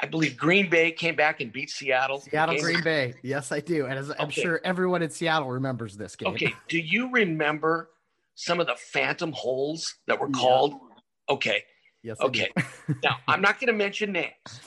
I 0.00 0.06
believe 0.06 0.36
Green 0.36 0.70
Bay 0.70 0.92
came 0.92 1.16
back 1.16 1.40
and 1.40 1.52
beat 1.52 1.70
Seattle. 1.70 2.20
Seattle, 2.20 2.56
Green 2.60 2.82
Bay. 2.82 3.14
Yes, 3.22 3.50
I 3.50 3.60
do. 3.60 3.86
And 3.86 3.98
as, 3.98 4.10
I'm 4.10 4.26
okay. 4.28 4.42
sure 4.42 4.60
everyone 4.62 5.02
in 5.02 5.10
Seattle 5.10 5.50
remembers 5.50 5.96
this 5.96 6.14
game. 6.14 6.32
Okay. 6.34 6.54
Do 6.68 6.78
you 6.78 7.10
remember 7.10 7.90
some 8.36 8.60
of 8.60 8.68
the 8.68 8.76
phantom 8.76 9.32
holes 9.32 9.96
that 10.06 10.20
were 10.20 10.28
called? 10.28 10.72
Yeah. 10.72 11.34
Okay. 11.34 11.64
Yes. 12.02 12.20
Okay. 12.20 12.48
now 13.02 13.16
I'm 13.26 13.40
not 13.40 13.58
going 13.58 13.66
to 13.66 13.72
mention 13.72 14.12
names. 14.12 14.60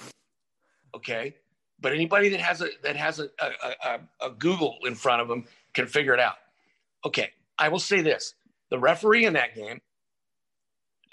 Okay. 0.94 1.36
But 1.80 1.94
anybody 1.94 2.30
that 2.30 2.42
has 2.42 2.62
a 2.62 2.68
that 2.84 2.98
has 2.98 3.20
a, 3.20 3.30
a, 3.40 3.50
a, 3.84 4.28
a 4.28 4.30
Google 4.32 4.78
in 4.84 4.96
front 4.96 5.22
of 5.22 5.30
them 5.30 5.46
can 5.74 5.88
figure 5.88 6.14
it 6.14 6.20
out. 6.20 6.36
Okay. 7.06 7.30
I 7.58 7.70
will 7.70 7.80
say 7.80 8.02
this: 8.02 8.36
The 8.70 8.78
referee 8.78 9.26
in 9.26 9.34
that 9.34 9.56
game, 9.56 9.80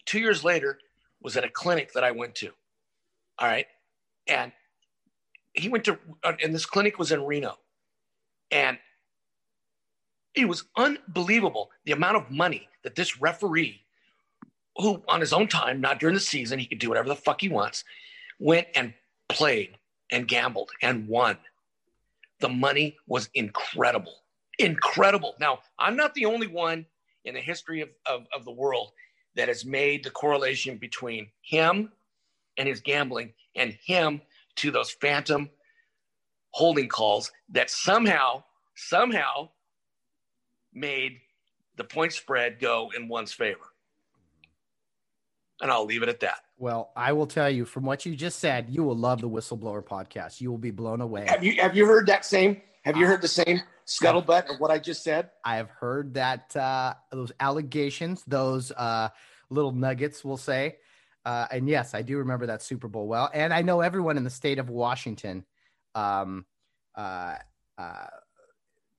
two 0.07 0.19
years 0.19 0.43
later, 0.43 0.79
was 1.23 1.37
at 1.37 1.45
a 1.45 1.49
clinic 1.49 1.93
that 1.93 2.03
I 2.03 2.11
went 2.11 2.35
to. 2.37 2.51
All 3.39 3.47
right. 3.47 3.67
And 4.29 4.53
he 5.55 5.69
went 5.69 5.85
to, 5.85 5.99
uh, 6.23 6.33
and 6.43 6.55
this 6.55 6.67
clinic 6.67 6.99
was 6.99 7.13
in 7.13 7.25
Reno. 7.25 7.57
And 8.51 8.79
it 10.35 10.47
was 10.47 10.65
unbelievable 10.77 11.71
the 11.85 11.93
amount 11.93 12.17
of 12.17 12.31
money 12.31 12.69
that 12.85 12.95
this 12.95 13.21
referee, 13.21 13.83
who 14.77 15.03
on 15.09 15.21
his 15.21 15.33
own 15.33 15.49
time, 15.49 15.81
not 15.81 15.99
during 15.99 16.15
the 16.15 16.21
season, 16.21 16.59
he 16.59 16.67
could 16.67 16.79
do 16.79 16.89
whatever 16.89 17.09
the 17.09 17.17
fuck 17.17 17.41
he 17.41 17.49
wants, 17.49 17.85
went 18.39 18.69
and 18.75 18.95
played 19.29 19.77
and 20.13 20.29
gambled 20.29 20.71
and 20.83 21.09
won. 21.09 21.37
The 22.41 22.49
money 22.49 22.97
was 23.07 23.29
incredible. 23.35 24.15
Incredible. 24.59 25.35
Now, 25.41 25.61
I'm 25.79 25.97
not 25.97 26.15
the 26.15 26.27
only 26.27 26.47
one 26.47 26.87
in 27.25 27.35
the 27.35 27.41
history 27.41 27.81
of, 27.81 27.89
of, 28.07 28.27
of 28.35 28.45
the 28.45 28.53
world 28.53 28.93
that 29.35 29.49
has 29.49 29.65
made 29.65 30.05
the 30.05 30.11
correlation 30.11 30.79
between 30.79 31.29
him 31.43 31.91
and 32.59 32.69
his 32.69 32.81
gambling 32.81 33.33
and 33.55 33.79
him 33.85 34.21
to 34.57 34.71
those 34.71 34.91
phantom 34.91 35.49
holding 36.51 36.89
calls 36.89 37.31
that 37.51 37.71
somehow, 37.71 38.43
somehow 38.75 39.49
made 40.75 41.19
the 41.77 41.85
point 41.85 42.13
spread 42.13 42.59
go 42.59 42.91
in 42.95 43.09
one's 43.09 43.33
favor. 43.33 43.61
And 45.61 45.71
I'll 45.71 45.87
leave 45.87 46.03
it 46.03 46.09
at 46.09 46.21
that. 46.21 46.41
Well, 46.57 46.91
I 46.97 47.13
will 47.13 47.27
tell 47.27 47.51
you 47.51 47.65
from 47.65 47.85
what 47.85 48.05
you 48.05 48.15
just 48.15 48.39
said, 48.39 48.67
you 48.69 48.83
will 48.83 48.97
love 48.97 49.21
the 49.21 49.29
whistleblower 49.29 49.85
podcast. 49.85 50.41
You 50.41 50.51
will 50.51 50.59
be 50.59 50.71
blown 50.71 51.01
away. 51.01 51.27
Have 51.29 51.43
you 51.43 51.61
have 51.61 51.77
you 51.77 51.87
heard 51.87 52.07
that 52.07 52.25
same? 52.25 52.61
Have 52.83 52.97
you 52.97 53.07
heard 53.07 53.23
the 53.23 53.29
same 53.29 53.61
scuttlebutt 53.87 54.53
of 54.53 54.61
what 54.61 54.71
I 54.71 54.79
just 54.79 55.03
said? 55.03 55.31
I 55.45 55.57
have 55.57 55.69
heard 55.69 56.15
that 56.15 56.57
uh, 56.57 56.95
those 57.11 57.33
allegations, 57.41 58.23
those 58.27 58.71
uh, 58.73 59.11
little 59.51 59.73
nuggets, 59.73 60.25
we'll 60.25 60.37
say. 60.37 60.77
Uh, 61.29 61.47
and 61.51 61.69
yes, 61.69 61.93
I 61.93 62.01
do 62.01 62.17
remember 62.17 62.47
that 62.47 62.63
Super 62.63 62.89
Bowl 62.89 63.07
well, 63.07 63.29
and 63.35 63.53
I 63.53 63.61
know 63.61 63.83
everyone 63.83 64.17
in 64.17 64.25
the 64.25 64.31
state 64.31 64.59
of 64.59 64.71
Washington, 64.71 65.45
um, 65.95 66.47
uh, 66.95 67.35
uh, 67.77 68.07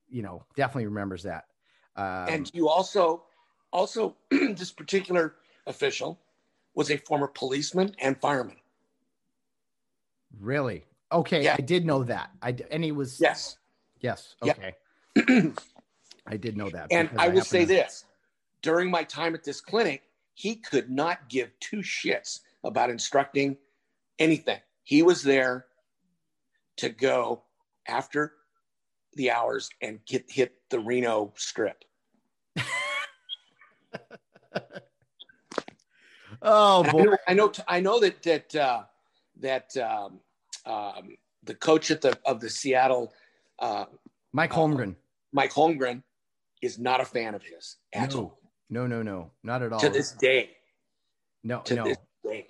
you 0.08 0.22
know, 0.22 0.44
definitely 0.54 0.86
remembers 0.86 1.24
that. 1.24 1.46
Um, 1.96 2.28
and 2.28 2.50
you 2.54 2.68
also, 2.68 3.24
also, 3.72 4.14
this 4.30 4.70
particular 4.70 5.34
official 5.66 6.20
was 6.76 6.92
a 6.92 6.98
former 6.98 7.26
policeman 7.26 7.96
and 7.98 8.16
fireman. 8.20 8.58
Really? 10.38 10.84
Okay, 11.10 11.42
yeah. 11.42 11.56
I 11.58 11.62
did 11.62 11.84
know 11.84 12.04
that. 12.04 12.30
I 12.42 12.54
and 12.70 12.84
he 12.84 12.92
was 12.92 13.20
yes, 13.20 13.58
yes. 13.98 14.36
Okay, 14.40 14.76
yep. 15.16 15.58
I 16.28 16.36
did 16.36 16.56
know 16.56 16.70
that. 16.70 16.92
And 16.92 17.10
I, 17.16 17.24
I 17.24 17.28
will 17.30 17.42
say 17.42 17.62
to... 17.62 17.66
this: 17.66 18.04
during 18.62 18.88
my 18.88 19.02
time 19.02 19.34
at 19.34 19.42
this 19.42 19.60
clinic, 19.60 20.04
he 20.40 20.56
could 20.56 20.90
not 20.90 21.28
give 21.28 21.50
two 21.60 21.82
shits 21.82 22.40
about 22.64 22.88
instructing 22.88 23.58
anything. 24.18 24.58
He 24.84 25.02
was 25.02 25.22
there 25.22 25.66
to 26.78 26.88
go 26.88 27.42
after 27.86 28.32
the 29.16 29.30
hours 29.30 29.68
and 29.82 30.00
get 30.06 30.24
hit 30.30 30.54
the 30.70 30.80
Reno 30.80 31.34
strip. 31.36 31.84
oh 36.40 36.84
boy! 36.84 36.88
I 36.90 36.94
know, 36.94 37.18
I 37.28 37.34
know, 37.34 37.52
I 37.68 37.80
know, 37.80 38.00
that 38.00 38.22
that 38.22 38.56
uh, 38.56 38.84
that 39.40 39.76
um, 39.76 40.20
um, 40.64 41.18
the 41.42 41.54
coach 41.54 41.90
at 41.90 42.00
the 42.00 42.18
of 42.24 42.40
the 42.40 42.48
Seattle, 42.48 43.12
uh, 43.58 43.84
Mike 44.32 44.52
Holmgren, 44.52 44.92
uh, 44.92 44.94
Mike 45.32 45.52
Holmgren, 45.52 46.02
is 46.62 46.78
not 46.78 47.02
a 47.02 47.04
fan 47.04 47.34
of 47.34 47.42
his 47.42 47.76
at 47.92 48.14
no. 48.14 48.20
all. 48.20 48.39
No, 48.70 48.86
no, 48.86 49.02
no, 49.02 49.32
not 49.42 49.62
at 49.62 49.72
all. 49.72 49.80
To 49.80 49.88
this 49.88 50.12
day. 50.12 50.50
No, 51.42 51.60
to 51.62 51.74
no. 51.74 51.84
This 51.84 51.98
day. 52.24 52.46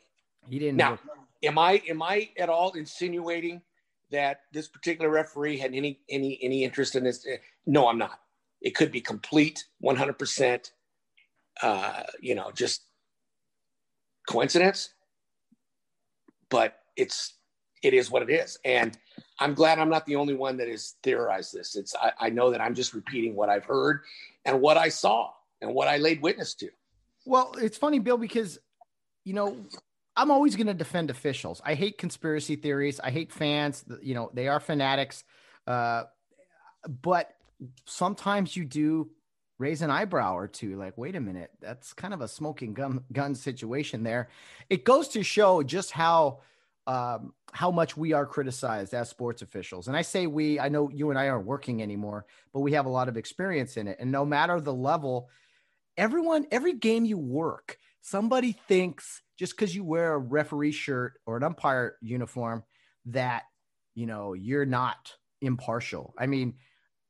He 0.48 0.58
didn't. 0.58 0.76
Now, 0.76 0.92
work. 0.92 1.00
am 1.42 1.58
I 1.58 1.82
am 1.88 2.02
I 2.02 2.28
at 2.38 2.48
all 2.48 2.72
insinuating 2.72 3.62
that 4.10 4.42
this 4.52 4.68
particular 4.68 5.10
referee 5.10 5.56
had 5.56 5.74
any 5.74 6.00
any 6.08 6.38
any 6.42 6.64
interest 6.64 6.94
in 6.94 7.04
this? 7.04 7.26
No, 7.66 7.88
I'm 7.88 7.98
not. 7.98 8.20
It 8.60 8.74
could 8.74 8.92
be 8.92 9.00
complete 9.00 9.64
100 9.78 10.18
percent 10.18 10.72
uh, 11.62 12.02
you 12.20 12.34
know, 12.34 12.50
just 12.52 12.82
coincidence. 14.28 14.90
But 16.48 16.78
it's 16.96 17.34
it 17.82 17.94
is 17.94 18.10
what 18.10 18.22
it 18.22 18.30
is. 18.30 18.58
And 18.64 18.96
I'm 19.38 19.54
glad 19.54 19.78
I'm 19.78 19.88
not 19.88 20.04
the 20.04 20.16
only 20.16 20.34
one 20.34 20.56
that 20.58 20.68
has 20.68 20.96
theorized 21.02 21.54
this. 21.54 21.76
It's 21.76 21.94
I, 21.94 22.12
I 22.20 22.30
know 22.30 22.50
that 22.50 22.60
I'm 22.60 22.74
just 22.74 22.92
repeating 22.92 23.34
what 23.34 23.48
I've 23.48 23.64
heard 23.64 24.00
and 24.44 24.60
what 24.60 24.76
I 24.76 24.88
saw 24.88 25.30
and 25.60 25.74
what 25.74 25.88
I 25.88 25.98
laid 25.98 26.22
witness 26.22 26.54
to. 26.54 26.70
Well, 27.26 27.54
it's 27.60 27.76
funny, 27.76 27.98
Bill, 27.98 28.18
because 28.18 28.58
you 29.24 29.34
know, 29.34 29.56
I'm 30.16 30.30
always 30.30 30.56
going 30.56 30.66
to 30.66 30.74
defend 30.74 31.10
officials. 31.10 31.60
I 31.64 31.74
hate 31.74 31.98
conspiracy 31.98 32.56
theories. 32.56 33.00
I 33.00 33.10
hate 33.10 33.32
fans. 33.32 33.84
You 34.02 34.14
know, 34.14 34.30
they 34.32 34.48
are 34.48 34.60
fanatics. 34.60 35.24
Uh, 35.66 36.04
but 37.02 37.34
sometimes 37.86 38.56
you 38.56 38.64
do 38.64 39.10
raise 39.58 39.82
an 39.82 39.90
eyebrow 39.90 40.34
or 40.34 40.48
two 40.48 40.76
like 40.76 40.96
wait 40.96 41.14
a 41.14 41.20
minute 41.20 41.50
that's 41.60 41.92
kind 41.92 42.14
of 42.14 42.22
a 42.22 42.28
smoking 42.28 42.72
gun 42.72 43.04
gun 43.12 43.34
situation 43.34 44.02
there 44.02 44.30
it 44.70 44.86
goes 44.86 45.08
to 45.08 45.22
show 45.22 45.62
just 45.62 45.90
how 45.90 46.40
um, 46.86 47.34
how 47.52 47.70
much 47.70 47.94
we 47.94 48.14
are 48.14 48.24
criticized 48.24 48.94
as 48.94 49.10
sports 49.10 49.42
officials 49.42 49.86
and 49.86 49.94
i 49.94 50.00
say 50.00 50.26
we 50.26 50.58
i 50.58 50.70
know 50.70 50.88
you 50.88 51.10
and 51.10 51.18
i 51.18 51.28
aren't 51.28 51.44
working 51.44 51.82
anymore 51.82 52.24
but 52.54 52.60
we 52.60 52.72
have 52.72 52.86
a 52.86 52.88
lot 52.88 53.06
of 53.06 53.18
experience 53.18 53.76
in 53.76 53.86
it 53.86 53.98
and 54.00 54.10
no 54.10 54.24
matter 54.24 54.62
the 54.62 54.72
level 54.72 55.28
everyone 56.00 56.46
every 56.50 56.72
game 56.72 57.04
you 57.04 57.18
work 57.18 57.78
somebody 58.00 58.52
thinks 58.66 59.22
just 59.38 59.56
because 59.56 59.74
you 59.74 59.84
wear 59.84 60.14
a 60.14 60.18
referee 60.18 60.72
shirt 60.72 61.14
or 61.26 61.36
an 61.36 61.44
umpire 61.44 61.96
uniform 62.00 62.64
that 63.06 63.44
you 63.94 64.06
know 64.06 64.32
you're 64.32 64.66
not 64.66 65.12
impartial 65.42 66.14
i 66.18 66.26
mean 66.26 66.54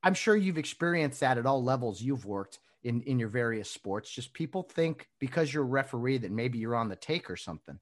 I'm 0.03 0.15
sure 0.15 0.37
you've 0.37 0.59
experienced 0.59 1.21
that 1.21 1.39
at 1.39 1.47
all 1.47 1.63
levels 1.63 2.01
you've 2.01 2.25
worked 2.25 2.59
in 2.83 3.03
in 3.03 3.19
your 3.19 3.29
various 3.29 3.71
sports. 3.71 4.11
Just 4.11 4.33
people 4.33 4.63
think 4.63 5.09
because 5.19 5.53
you're 5.53 5.63
a 5.63 5.67
referee 5.67 6.19
that 6.19 6.31
maybe 6.31 6.59
you're 6.59 6.77
on 6.77 6.89
the 6.89 6.97
take 6.97 7.31
or 7.31 7.37
something. 7.37 7.79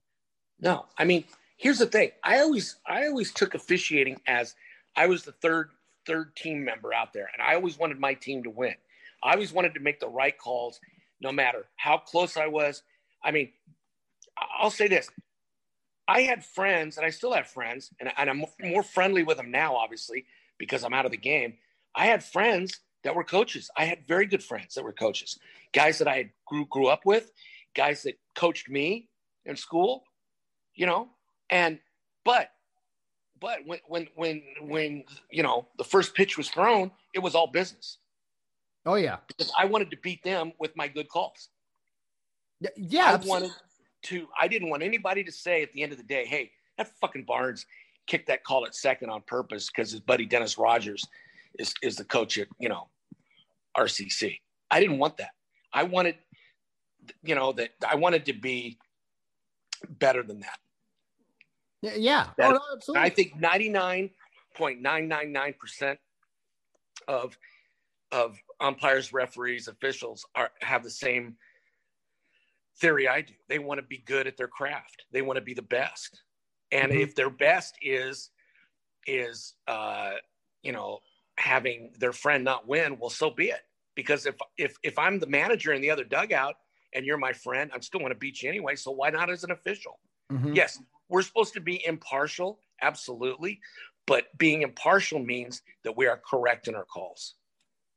No, 0.59 0.85
I 0.97 1.05
mean, 1.05 1.23
here's 1.57 1.79
the 1.79 1.85
thing. 1.85 2.11
I 2.23 2.39
always 2.39 2.77
I 2.85 3.07
always 3.07 3.31
took 3.33 3.55
officiating 3.55 4.19
as 4.27 4.55
I 4.95 5.07
was 5.07 5.23
the 5.23 5.31
third 5.31 5.69
third 6.05 6.35
team 6.35 6.63
member 6.63 6.93
out 6.93 7.13
there, 7.13 7.29
and 7.33 7.41
I 7.41 7.55
always 7.55 7.77
wanted 7.77 7.99
my 7.99 8.13
team 8.13 8.43
to 8.43 8.49
win. 8.49 8.75
I 9.23 9.33
always 9.33 9.53
wanted 9.53 9.73
to 9.75 9.79
make 9.79 9.99
the 9.99 10.07
right 10.07 10.37
calls, 10.37 10.79
no 11.21 11.31
matter 11.31 11.65
how 11.75 11.97
close 11.97 12.37
I 12.37 12.47
was. 12.47 12.83
I 13.23 13.31
mean, 13.31 13.51
I'll 14.59 14.71
say 14.71 14.87
this: 14.87 15.09
I 16.07 16.21
had 16.21 16.43
friends, 16.45 16.97
and 16.97 17.05
I 17.05 17.09
still 17.09 17.33
have 17.33 17.47
friends, 17.47 17.91
and, 17.99 18.11
and 18.17 18.29
I'm 18.29 18.43
more 18.61 18.83
friendly 18.83 19.23
with 19.23 19.37
them 19.37 19.51
now, 19.51 19.75
obviously, 19.75 20.25
because 20.57 20.83
I'm 20.83 20.93
out 20.93 21.05
of 21.05 21.11
the 21.11 21.17
game 21.17 21.55
I 21.95 22.05
had 22.05 22.23
friends 22.23 22.79
that 23.03 23.15
were 23.15 23.23
coaches. 23.23 23.69
I 23.77 23.85
had 23.85 24.07
very 24.07 24.25
good 24.25 24.43
friends 24.43 24.75
that 24.75 24.83
were 24.83 24.93
coaches, 24.93 25.37
guys 25.73 25.97
that 25.99 26.07
I 26.07 26.31
grew 26.45 26.65
grew 26.65 26.87
up 26.87 27.05
with, 27.05 27.31
guys 27.75 28.03
that 28.03 28.15
coached 28.35 28.69
me 28.69 29.09
in 29.45 29.55
school, 29.55 30.03
you 30.75 30.85
know. 30.85 31.09
And 31.49 31.79
but 32.23 32.51
but 33.39 33.59
when 33.65 33.79
when 33.87 34.07
when 34.15 34.43
when 34.61 35.03
you 35.31 35.43
know 35.43 35.67
the 35.77 35.83
first 35.83 36.13
pitch 36.15 36.37
was 36.37 36.49
thrown, 36.49 36.91
it 37.13 37.19
was 37.19 37.35
all 37.35 37.47
business. 37.47 37.97
Oh 38.85 38.95
yeah, 38.95 39.17
because 39.27 39.51
I 39.57 39.65
wanted 39.65 39.91
to 39.91 39.97
beat 39.97 40.23
them 40.23 40.53
with 40.59 40.75
my 40.75 40.87
good 40.87 41.09
calls. 41.09 41.49
Yeah, 42.75 43.19
I 43.21 43.27
wanted 43.27 43.51
to. 44.03 44.27
I 44.39 44.47
didn't 44.47 44.69
want 44.69 44.83
anybody 44.83 45.23
to 45.23 45.31
say 45.31 45.61
at 45.61 45.71
the 45.73 45.83
end 45.83 45.91
of 45.91 45.97
the 45.97 46.03
day, 46.03 46.25
"Hey, 46.25 46.51
that 46.77 46.89
fucking 46.99 47.25
Barnes 47.25 47.65
kicked 48.09 48.27
that 48.27 48.43
call 48.43 48.65
at 48.65 48.75
second 48.75 49.09
on 49.09 49.21
purpose 49.21 49.69
because 49.69 49.91
his 49.91 50.01
buddy 50.01 50.25
Dennis 50.25 50.57
Rogers 50.57 51.05
is, 51.59 51.73
is 51.81 51.95
the 51.95 52.03
coach 52.03 52.37
at, 52.39 52.47
you 52.59 52.67
know, 52.67 52.89
RCC. 53.77 54.39
I 54.71 54.79
didn't 54.79 54.97
want 54.97 55.17
that. 55.17 55.29
I 55.71 55.83
wanted, 55.83 56.15
you 57.23 57.35
know, 57.35 57.51
that 57.53 57.69
I 57.87 57.93
wanted 57.95 58.25
to 58.25 58.33
be 58.33 58.79
better 59.87 60.23
than 60.23 60.39
that. 60.39 60.57
Yeah. 61.81 62.25
oh, 62.41 62.51
no, 62.51 62.59
absolutely. 62.75 63.05
I 63.05 63.09
think 63.09 63.39
99.999% 63.39 65.97
of, 67.07 67.37
of 68.11 68.37
umpires, 68.59 69.13
referees, 69.13 69.67
officials 69.67 70.25
are, 70.35 70.51
have 70.61 70.83
the 70.83 70.89
same 70.89 71.35
theory 72.79 73.07
I 73.07 73.21
do. 73.21 73.33
They 73.47 73.59
want 73.59 73.79
to 73.79 73.85
be 73.85 74.03
good 74.05 74.27
at 74.27 74.37
their 74.37 74.47
craft. 74.47 75.03
They 75.11 75.21
want 75.21 75.37
to 75.37 75.43
be 75.43 75.53
the 75.53 75.61
best. 75.61 76.21
And 76.71 76.91
mm-hmm. 76.91 77.01
if 77.01 77.15
their 77.15 77.29
best 77.29 77.75
is, 77.81 78.31
is, 79.07 79.55
uh, 79.67 80.11
you 80.63 80.71
know, 80.71 80.99
having 81.37 81.91
their 81.99 82.13
friend 82.13 82.43
not 82.43 82.67
win, 82.67 82.97
well, 82.99 83.09
so 83.09 83.29
be 83.29 83.45
it. 83.45 83.61
Because 83.95 84.25
if 84.25 84.35
if 84.57 84.75
if 84.83 84.97
I'm 84.97 85.19
the 85.19 85.27
manager 85.27 85.73
in 85.73 85.81
the 85.81 85.89
other 85.91 86.05
dugout 86.05 86.55
and 86.93 87.05
you're 87.05 87.17
my 87.17 87.33
friend, 87.33 87.69
I'm 87.73 87.81
still 87.81 87.99
want 87.99 88.13
to 88.13 88.17
beat 88.17 88.41
you 88.41 88.49
anyway. 88.49 88.75
So 88.75 88.91
why 88.91 89.09
not 89.09 89.29
as 89.29 89.43
an 89.43 89.51
official? 89.51 89.99
Mm-hmm. 90.31 90.53
Yes, 90.53 90.79
we're 91.09 91.21
supposed 91.21 91.53
to 91.55 91.59
be 91.61 91.85
impartial, 91.85 92.59
absolutely, 92.81 93.59
but 94.05 94.25
being 94.37 94.61
impartial 94.61 95.19
means 95.19 95.61
that 95.83 95.97
we 95.97 96.07
are 96.07 96.21
correct 96.29 96.67
in 96.67 96.75
our 96.75 96.85
calls. 96.85 97.35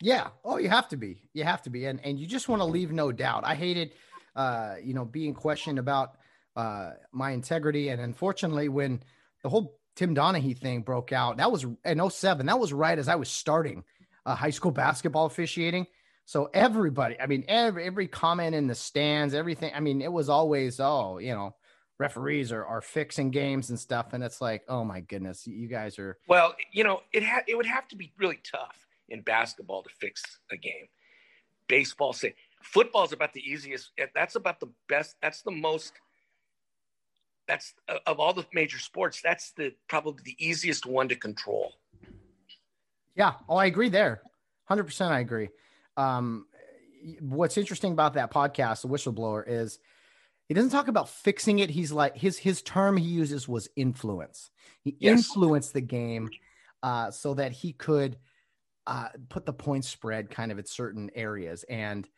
Yeah. 0.03 0.29
Oh, 0.45 0.59
you 0.59 0.69
have 0.69 0.89
to 0.89 0.97
be. 0.97 1.23
You 1.33 1.45
have 1.45 1.63
to 1.63 1.71
be, 1.71 1.87
and 1.87 2.05
and 2.05 2.19
you 2.19 2.27
just 2.27 2.49
want 2.49 2.61
to 2.61 2.67
leave 2.67 2.91
no 2.91 3.13
doubt. 3.13 3.45
I 3.47 3.55
hated, 3.55 3.93
uh, 4.35 4.75
you 4.83 4.95
know, 4.95 5.05
being 5.05 5.33
questioned 5.33 5.79
about 5.79 6.17
uh 6.57 6.91
my 7.13 7.31
integrity, 7.31 7.89
and 7.89 8.01
unfortunately, 8.01 8.69
when 8.69 9.01
the 9.45 9.49
whole 9.49 9.79
Tim 9.95 10.15
Donaghy 10.15 10.59
thing 10.59 10.83
broke 10.83 11.13
out, 11.13 11.37
that 11.37 11.53
was 11.53 11.65
in 11.85 12.11
07. 12.11 12.47
That 12.47 12.59
was 12.59 12.73
right 12.73 12.99
as 12.99 13.09
I 13.09 13.15
was 13.15 13.29
starting 13.29 13.85
uh, 14.27 14.35
high 14.35 14.51
school 14.51 14.73
basketball 14.73 15.27
officiating. 15.27 15.87
So 16.25 16.51
everybody, 16.53 17.21
I 17.21 17.27
mean, 17.27 17.45
every 17.47 17.85
every 17.85 18.09
comment 18.09 18.57
in 18.57 18.67
the 18.67 18.75
stands, 18.75 19.35
everything. 19.35 19.73
I 19.73 19.79
mean, 19.79 20.03
it 20.03 20.13
was 20.13 20.29
always, 20.29 20.81
oh, 20.81 21.19
you 21.19 21.33
know, 21.33 21.55
referees 22.01 22.51
are, 22.51 22.65
are 22.65 22.81
fixing 22.81 23.31
games 23.31 23.71
and 23.71 23.79
stuff, 23.79 24.15
and 24.15 24.25
it's 24.25 24.41
like, 24.41 24.63
oh 24.69 24.85
my 24.85 25.01
goodness, 25.01 25.47
you 25.47 25.69
guys 25.69 25.97
are. 26.01 26.19
Well, 26.27 26.57
you 26.73 26.83
know, 26.83 27.03
it 27.13 27.23
had 27.23 27.45
it 27.47 27.57
would 27.57 27.67
have 27.67 27.87
to 27.89 27.97
be 27.97 28.13
really 28.19 28.41
tough 28.51 28.82
in 29.09 29.23
basketball 29.23 29.83
to 29.83 29.91
fix 30.01 30.23
a 30.51 30.57
game. 30.57 30.89
Baseball, 31.69 32.13
say 32.13 32.35
football 32.63 33.05
is 33.05 33.13
about 33.13 33.33
the 33.33 33.41
easiest. 33.41 33.93
That's 34.15 34.35
about 34.35 34.61
the 34.61 34.69
best. 34.89 35.17
That's 35.23 35.43
the 35.43 35.51
most. 35.51 35.93
That's 37.49 37.75
of 38.07 38.21
all 38.21 38.33
the 38.33 38.47
major 38.53 38.79
sports. 38.79 39.21
That's 39.23 39.53
the 39.53 39.75
probably 39.89 40.23
the 40.25 40.37
easiest 40.39 40.87
one 40.87 41.09
to 41.09 41.17
control. 41.17 41.73
Yeah. 43.15 43.33
Oh, 43.49 43.57
I 43.57 43.67
agree 43.67 43.89
there. 43.89 44.23
Hundred 44.65 44.85
percent, 44.85 45.13
I 45.13 45.21
agree. 45.21 45.49
Um, 45.97 46.47
what's 47.21 47.59
interesting 47.59 47.93
about 47.93 48.15
that 48.15 48.33
podcast, 48.33 48.83
the 48.83 48.89
whistleblower, 48.89 49.45
is 49.47 49.79
he 50.49 50.55
doesn't 50.55 50.71
talk 50.71 50.89
about 50.89 51.09
fixing 51.09 51.59
it. 51.59 51.71
He's 51.71 51.93
like 51.93 52.17
his 52.17 52.39
his 52.39 52.63
term 52.63 52.97
he 52.97 53.09
uses 53.09 53.49
was 53.49 53.69
influence. 53.77 54.51
He 54.83 54.97
yes. 54.99 55.19
influenced 55.19 55.73
the 55.73 55.81
game 55.81 56.31
uh, 56.83 57.11
so 57.11 57.35
that 57.35 57.53
he 57.53 57.73
could 57.73 58.17
uh, 58.87 59.09
put 59.29 59.47
the 59.47 59.53
point 59.53 59.85
spread 59.85 60.31
kind 60.31 60.53
of 60.53 60.59
at 60.59 60.69
certain 60.69 61.11
areas. 61.15 61.65
And 61.65 62.09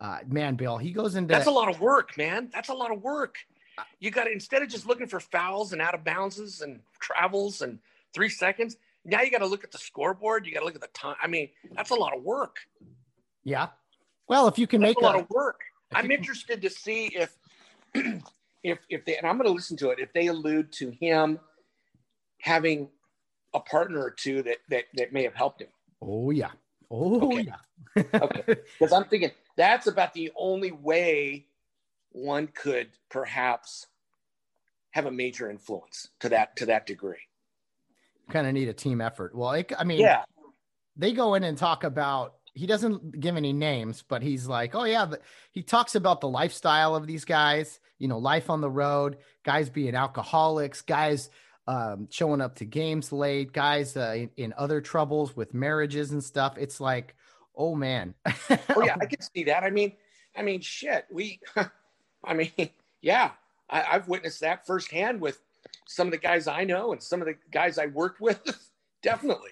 uh, 0.00 0.18
man, 0.26 0.56
Bill, 0.56 0.78
he 0.78 0.92
goes 0.92 1.14
into 1.14 1.32
that's 1.32 1.46
a 1.46 1.50
lot 1.50 1.68
of 1.68 1.80
work, 1.80 2.16
man. 2.16 2.50
That's 2.52 2.68
a 2.68 2.74
lot 2.74 2.90
of 2.90 3.02
work. 3.02 3.36
You 4.00 4.10
got 4.10 4.24
to 4.24 4.32
instead 4.32 4.62
of 4.62 4.68
just 4.68 4.86
looking 4.86 5.06
for 5.06 5.20
fouls 5.20 5.72
and 5.72 5.82
out 5.82 5.94
of 5.94 6.04
bounds 6.04 6.60
and 6.60 6.80
travels 7.00 7.62
and 7.62 7.78
three 8.12 8.28
seconds, 8.28 8.76
now 9.04 9.22
you 9.22 9.30
got 9.30 9.38
to 9.38 9.46
look 9.46 9.64
at 9.64 9.72
the 9.72 9.78
scoreboard. 9.78 10.46
You 10.46 10.52
got 10.52 10.60
to 10.60 10.66
look 10.66 10.74
at 10.74 10.80
the 10.80 10.88
time. 10.88 11.16
I 11.22 11.26
mean, 11.26 11.50
that's 11.72 11.90
a 11.90 11.94
lot 11.94 12.16
of 12.16 12.22
work. 12.22 12.58
Yeah. 13.42 13.68
Well, 14.28 14.48
if 14.48 14.58
you 14.58 14.66
can 14.66 14.80
that's 14.80 14.90
make 14.90 14.98
a 14.98 15.04
lot 15.04 15.18
of 15.18 15.28
work, 15.28 15.60
I'm 15.92 16.10
interested 16.10 16.62
to 16.62 16.70
see 16.70 17.06
if 17.06 17.36
if 18.62 18.78
if 18.88 19.04
they 19.04 19.16
and 19.16 19.26
I'm 19.26 19.36
going 19.36 19.48
to 19.48 19.54
listen 19.54 19.76
to 19.78 19.90
it 19.90 19.98
if 19.98 20.12
they 20.12 20.28
allude 20.28 20.72
to 20.72 20.90
him 20.90 21.38
having 22.40 22.88
a 23.52 23.60
partner 23.60 24.02
or 24.02 24.10
two 24.10 24.42
that 24.42 24.58
that 24.70 24.84
that 24.94 25.12
may 25.12 25.22
have 25.22 25.34
helped 25.34 25.60
him. 25.60 25.68
Oh 26.04 26.30
yeah. 26.30 26.50
Oh 26.90 27.32
okay. 27.32 27.46
yeah. 27.46 28.04
okay. 28.14 28.42
Because 28.78 28.92
I'm 28.92 29.04
thinking 29.04 29.30
that's 29.56 29.86
about 29.86 30.12
the 30.12 30.30
only 30.36 30.72
way 30.72 31.46
one 32.10 32.46
could 32.48 32.88
perhaps 33.10 33.86
have 34.90 35.06
a 35.06 35.10
major 35.10 35.50
influence 35.50 36.08
to 36.20 36.28
that 36.30 36.56
to 36.56 36.66
that 36.66 36.86
degree. 36.86 37.18
Kind 38.30 38.46
of 38.46 38.52
need 38.54 38.68
a 38.68 38.72
team 38.72 39.00
effort. 39.00 39.34
Well, 39.34 39.52
it, 39.52 39.72
I 39.78 39.84
mean, 39.84 40.00
yeah, 40.00 40.24
they 40.96 41.12
go 41.12 41.34
in 41.34 41.44
and 41.44 41.56
talk 41.56 41.84
about. 41.84 42.34
He 42.56 42.68
doesn't 42.68 43.18
give 43.18 43.36
any 43.36 43.52
names, 43.52 44.04
but 44.06 44.22
he's 44.22 44.46
like, 44.46 44.76
oh 44.76 44.84
yeah, 44.84 45.06
he 45.50 45.62
talks 45.64 45.96
about 45.96 46.20
the 46.20 46.28
lifestyle 46.28 46.94
of 46.94 47.06
these 47.06 47.24
guys. 47.24 47.80
You 47.98 48.06
know, 48.08 48.18
life 48.18 48.48
on 48.50 48.60
the 48.60 48.70
road, 48.70 49.18
guys 49.44 49.68
being 49.68 49.94
alcoholics, 49.94 50.82
guys 50.82 51.30
um, 51.66 52.08
showing 52.10 52.40
up 52.40 52.56
to 52.56 52.64
games 52.64 53.12
late, 53.12 53.52
guys 53.52 53.96
uh, 53.96 54.14
in, 54.16 54.30
in, 54.36 54.54
other 54.56 54.80
troubles 54.80 55.34
with 55.36 55.54
marriages 55.54 56.10
and 56.10 56.22
stuff. 56.22 56.56
It's 56.58 56.80
like, 56.80 57.14
oh 57.56 57.74
man. 57.74 58.14
oh 58.26 58.82
yeah, 58.84 58.96
I 59.00 59.06
can 59.06 59.20
see 59.20 59.44
that. 59.44 59.62
I 59.64 59.70
mean, 59.70 59.92
I 60.36 60.42
mean, 60.42 60.60
shit. 60.60 61.06
We, 61.10 61.40
I 62.24 62.34
mean, 62.34 62.52
yeah, 63.00 63.30
I, 63.70 63.80
have 63.80 64.08
witnessed 64.08 64.40
that 64.40 64.66
firsthand 64.66 65.20
with 65.20 65.40
some 65.86 66.06
of 66.06 66.12
the 66.12 66.18
guys 66.18 66.46
I 66.46 66.64
know 66.64 66.92
and 66.92 67.02
some 67.02 67.20
of 67.20 67.26
the 67.26 67.36
guys 67.50 67.78
I 67.78 67.86
worked 67.86 68.20
with. 68.20 68.40
Definitely. 69.02 69.50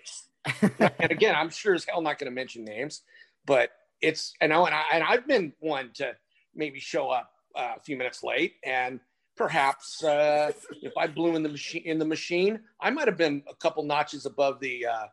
and 0.62 1.10
again, 1.10 1.34
I'm 1.34 1.50
sure 1.50 1.74
as 1.74 1.84
hell 1.84 2.02
not 2.02 2.18
going 2.18 2.30
to 2.30 2.34
mention 2.34 2.64
names, 2.64 3.02
but 3.46 3.70
it's 4.00 4.34
and 4.40 4.52
I 4.52 4.56
and, 4.64 4.74
I 4.74 4.82
and 4.94 5.04
I've 5.04 5.26
been 5.26 5.52
one 5.60 5.90
to 5.94 6.16
maybe 6.54 6.80
show 6.80 7.10
up 7.10 7.30
uh, 7.54 7.74
a 7.76 7.80
few 7.80 7.96
minutes 7.96 8.22
late 8.22 8.54
and 8.64 8.98
perhaps 9.42 10.04
uh, 10.04 10.52
if 10.82 10.96
I 10.96 11.08
blew 11.08 11.34
in 11.34 11.42
the 11.42 11.48
machine 11.48 11.82
in 11.84 11.98
the 11.98 12.04
machine, 12.04 12.60
I 12.80 12.90
might 12.90 13.08
have 13.08 13.16
been 13.16 13.42
a 13.50 13.54
couple 13.56 13.82
notches 13.82 14.24
above 14.24 14.60
the 14.60 14.86
uh, 14.86 15.06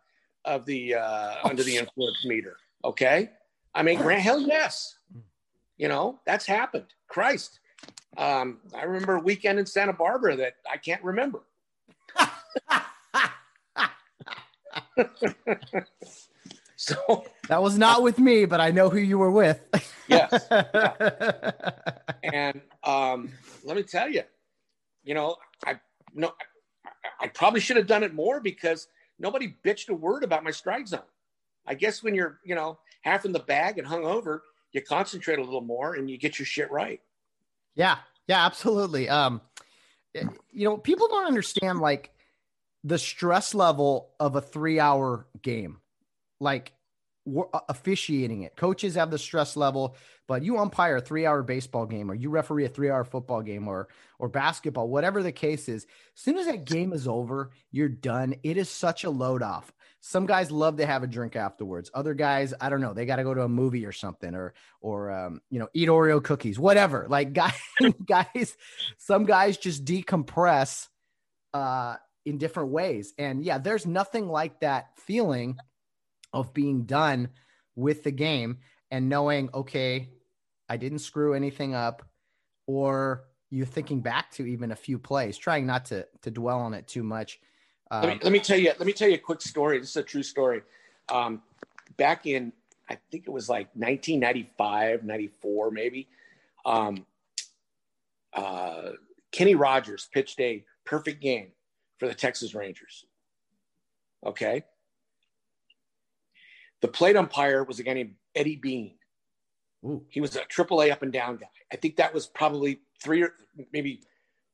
of 0.46 0.66
the 0.68 0.94
uh, 0.96 1.36
under 1.44 1.64
the 1.64 1.78
influence 1.78 2.24
meter. 2.26 2.58
Okay, 2.86 3.32
I 3.74 3.82
mean, 3.82 3.98
grant 3.98 4.22
hell 4.22 4.40
yes, 4.40 5.00
you 5.78 5.88
know 5.88 6.20
that's 6.26 6.46
happened. 6.46 6.94
Christ, 7.08 7.60
um, 8.18 8.60
I 8.78 8.84
remember 8.84 9.16
a 9.16 9.22
weekend 9.22 9.58
in 9.58 9.66
Santa 9.66 9.94
Barbara 9.94 10.36
that 10.36 10.58
I 10.72 10.78
can't 10.78 11.04
remember. 11.04 11.40
so 16.80 17.26
that 17.50 17.62
was 17.62 17.78
not 17.78 18.04
with 18.04 18.20
me, 18.20 18.46
but 18.46 18.62
I 18.62 18.72
know 18.72 18.90
who 18.90 19.00
you 19.00 19.18
were 19.18 19.32
with. 19.32 19.62
yes. 20.08 20.48
Yeah. 20.50 21.52
And 22.22 22.62
um, 22.84 23.32
let 23.64 23.76
me 23.76 23.84
tell 23.84 24.08
you, 24.08 24.22
you 25.04 25.14
know, 25.14 25.38
I 25.66 25.80
no, 26.14 26.32
I, 26.86 27.26
I 27.26 27.28
probably 27.30 27.60
should 27.60 27.78
have 27.78 27.88
done 27.88 28.04
it 28.04 28.14
more 28.14 28.40
because 28.40 28.88
nobody 29.18 29.56
bitched 29.66 29.90
a 29.90 29.94
word 29.94 30.24
about 30.24 30.44
my 30.44 30.52
strike 30.52 30.88
zone. 30.88 31.02
I 31.66 31.74
guess 31.74 32.04
when 32.04 32.14
you're, 32.14 32.40
you 32.44 32.56
know, 32.56 32.78
half 33.02 33.26
in 33.26 33.32
the 33.32 33.40
bag 33.40 33.78
and 33.78 33.88
hung 33.88 34.06
over, 34.06 34.44
you 34.74 34.82
concentrate 34.82 35.40
a 35.40 35.44
little 35.44 35.62
more 35.62 35.96
and 35.96 36.10
you 36.10 36.18
get 36.18 36.38
your 36.38 36.46
shit 36.46 36.70
right. 36.72 37.02
Yeah. 37.76 37.98
Yeah, 38.28 38.46
absolutely. 38.46 39.10
Um, 39.10 39.42
you 40.14 40.30
know, 40.54 40.78
people 40.78 41.08
don't 41.08 41.26
understand 41.26 41.80
like 41.80 42.12
the 42.84 43.00
stress 43.00 43.56
level 43.56 44.12
of 44.20 44.36
a 44.36 44.42
three 44.42 44.80
hour 44.80 45.26
game. 45.42 45.80
Like 46.40 46.74
uh, 47.54 47.60
officiating 47.68 48.44
it. 48.44 48.56
Coaches 48.56 48.96
have 48.96 49.12
the 49.12 49.18
stress 49.18 49.56
level, 49.56 49.96
but 50.28 50.44
you 50.44 50.58
umpire 50.58 50.98
a 50.98 51.02
three 51.02 51.26
hour 51.26 51.44
baseball 51.44 51.86
game 51.86 52.10
or 52.10 52.16
you 52.16 52.30
referee 52.30 52.66
a 52.66 52.70
three 52.70 52.90
hour 52.90 53.04
football 53.04 53.42
game 53.42 53.68
or 53.68 53.90
or 54.20 54.30
basketball, 54.30 54.90
whatever 54.90 55.22
the 55.22 55.32
case 55.32 55.70
is. 55.70 55.86
As 56.16 56.22
soon 56.22 56.38
as 56.38 56.48
that 56.48 56.66
game 56.66 56.94
is 56.94 57.08
over, 57.08 57.52
you're 57.72 57.90
done. 57.90 58.36
It 58.44 58.58
is 58.58 58.70
such 58.70 59.04
a 59.04 59.10
load 59.10 59.44
off. 59.44 59.72
Some 60.02 60.26
guys 60.26 60.50
love 60.50 60.78
to 60.78 60.86
have 60.86 61.04
a 61.04 61.08
drink 61.08 61.36
afterwards. 61.36 61.92
Other 61.94 62.14
guys, 62.14 62.54
I 62.60 62.70
don't 62.70 62.82
know, 62.82 62.94
they 62.94 63.06
got 63.06 63.18
to 63.18 63.24
go 63.24 63.34
to 63.34 63.44
a 63.44 63.50
movie 63.50 63.86
or 63.86 63.92
something, 63.92 64.34
or 64.34 64.54
or 64.82 65.12
um, 65.12 65.42
you 65.50 65.60
know, 65.60 65.68
eat 65.74 65.90
Oreo 65.90 66.24
cookies, 66.24 66.58
whatever. 66.58 67.06
Like 67.10 67.34
guys, 67.34 67.60
guys, 68.06 68.56
some 68.98 69.26
guys 69.26 69.58
just 69.58 69.84
decompress 69.86 70.88
uh, 71.54 71.98
in 72.26 72.38
different 72.38 72.70
ways. 72.70 73.14
And 73.18 73.44
yeah, 73.44 73.58
there's 73.58 73.86
nothing 73.86 74.30
like 74.30 74.62
that 74.62 74.98
feeling 74.98 75.58
of 76.34 76.54
being 76.54 76.84
done 76.84 77.30
with 77.76 78.04
the 78.04 78.12
game 78.12 78.58
and 78.92 79.10
knowing, 79.10 79.50
okay, 79.54 80.10
I 80.68 80.78
didn't 80.78 81.00
screw 81.00 81.34
anything 81.34 81.74
up, 81.74 82.04
or 82.68 83.26
you 83.50 83.66
thinking 83.66 84.02
back 84.02 84.32
to 84.32 84.46
even 84.46 84.72
a 84.72 84.76
few 84.76 85.00
plays, 85.00 85.38
trying 85.38 85.66
not 85.66 85.86
to 85.86 86.08
to 86.22 86.32
dwell 86.32 86.60
on 86.60 86.74
it 86.74 86.88
too 86.88 87.04
much. 87.04 87.40
Um, 87.92 88.04
let, 88.04 88.14
me, 88.14 88.20
let, 88.24 88.34
me, 88.34 88.40
tell 88.40 88.60
you. 88.60 88.72
Let 88.78 88.86
me 88.86 88.94
tell 88.94 89.08
you 89.08 89.16
a 89.16 89.20
quick 89.20 89.42
story. 89.42 89.80
This 89.80 89.90
is 89.90 89.98
a 89.98 90.04
true 90.04 90.22
story. 90.22 90.62
Um, 91.10 91.42
back 91.98 92.28
in, 92.28 92.54
I 92.88 92.98
think 93.12 93.26
it 93.28 93.32
was 93.32 93.50
like 93.50 93.68
1995, 93.74 95.04
94, 95.04 95.72
maybe. 95.72 96.08
Um, 96.66 97.06
uh, 98.34 98.92
Kenny 99.32 99.56
Rogers 99.56 100.08
pitched 100.14 100.40
a 100.40 100.64
perfect 100.86 101.22
game 101.22 101.48
for 101.98 102.08
the 102.08 102.14
Texas 102.14 102.54
Rangers. 102.54 103.06
Okay. 104.26 104.64
The 106.82 106.88
plate 106.88 107.16
umpire 107.16 107.64
was 107.64 107.80
a 107.80 107.84
guy 107.84 107.94
named 107.94 108.16
Eddie 108.36 108.56
Bean. 108.56 108.96
Ooh. 109.86 110.04
He 110.10 110.22
was 110.22 110.36
a 110.36 110.44
triple 110.46 110.82
A 110.82 110.90
up 110.92 111.04
and 111.04 111.14
down 111.14 111.38
guy. 111.38 111.50
I 111.72 111.78
think 111.78 111.96
that 111.98 112.12
was 112.14 112.28
probably 112.28 112.80
three 113.02 113.24
or 113.24 113.34
maybe 113.72 114.02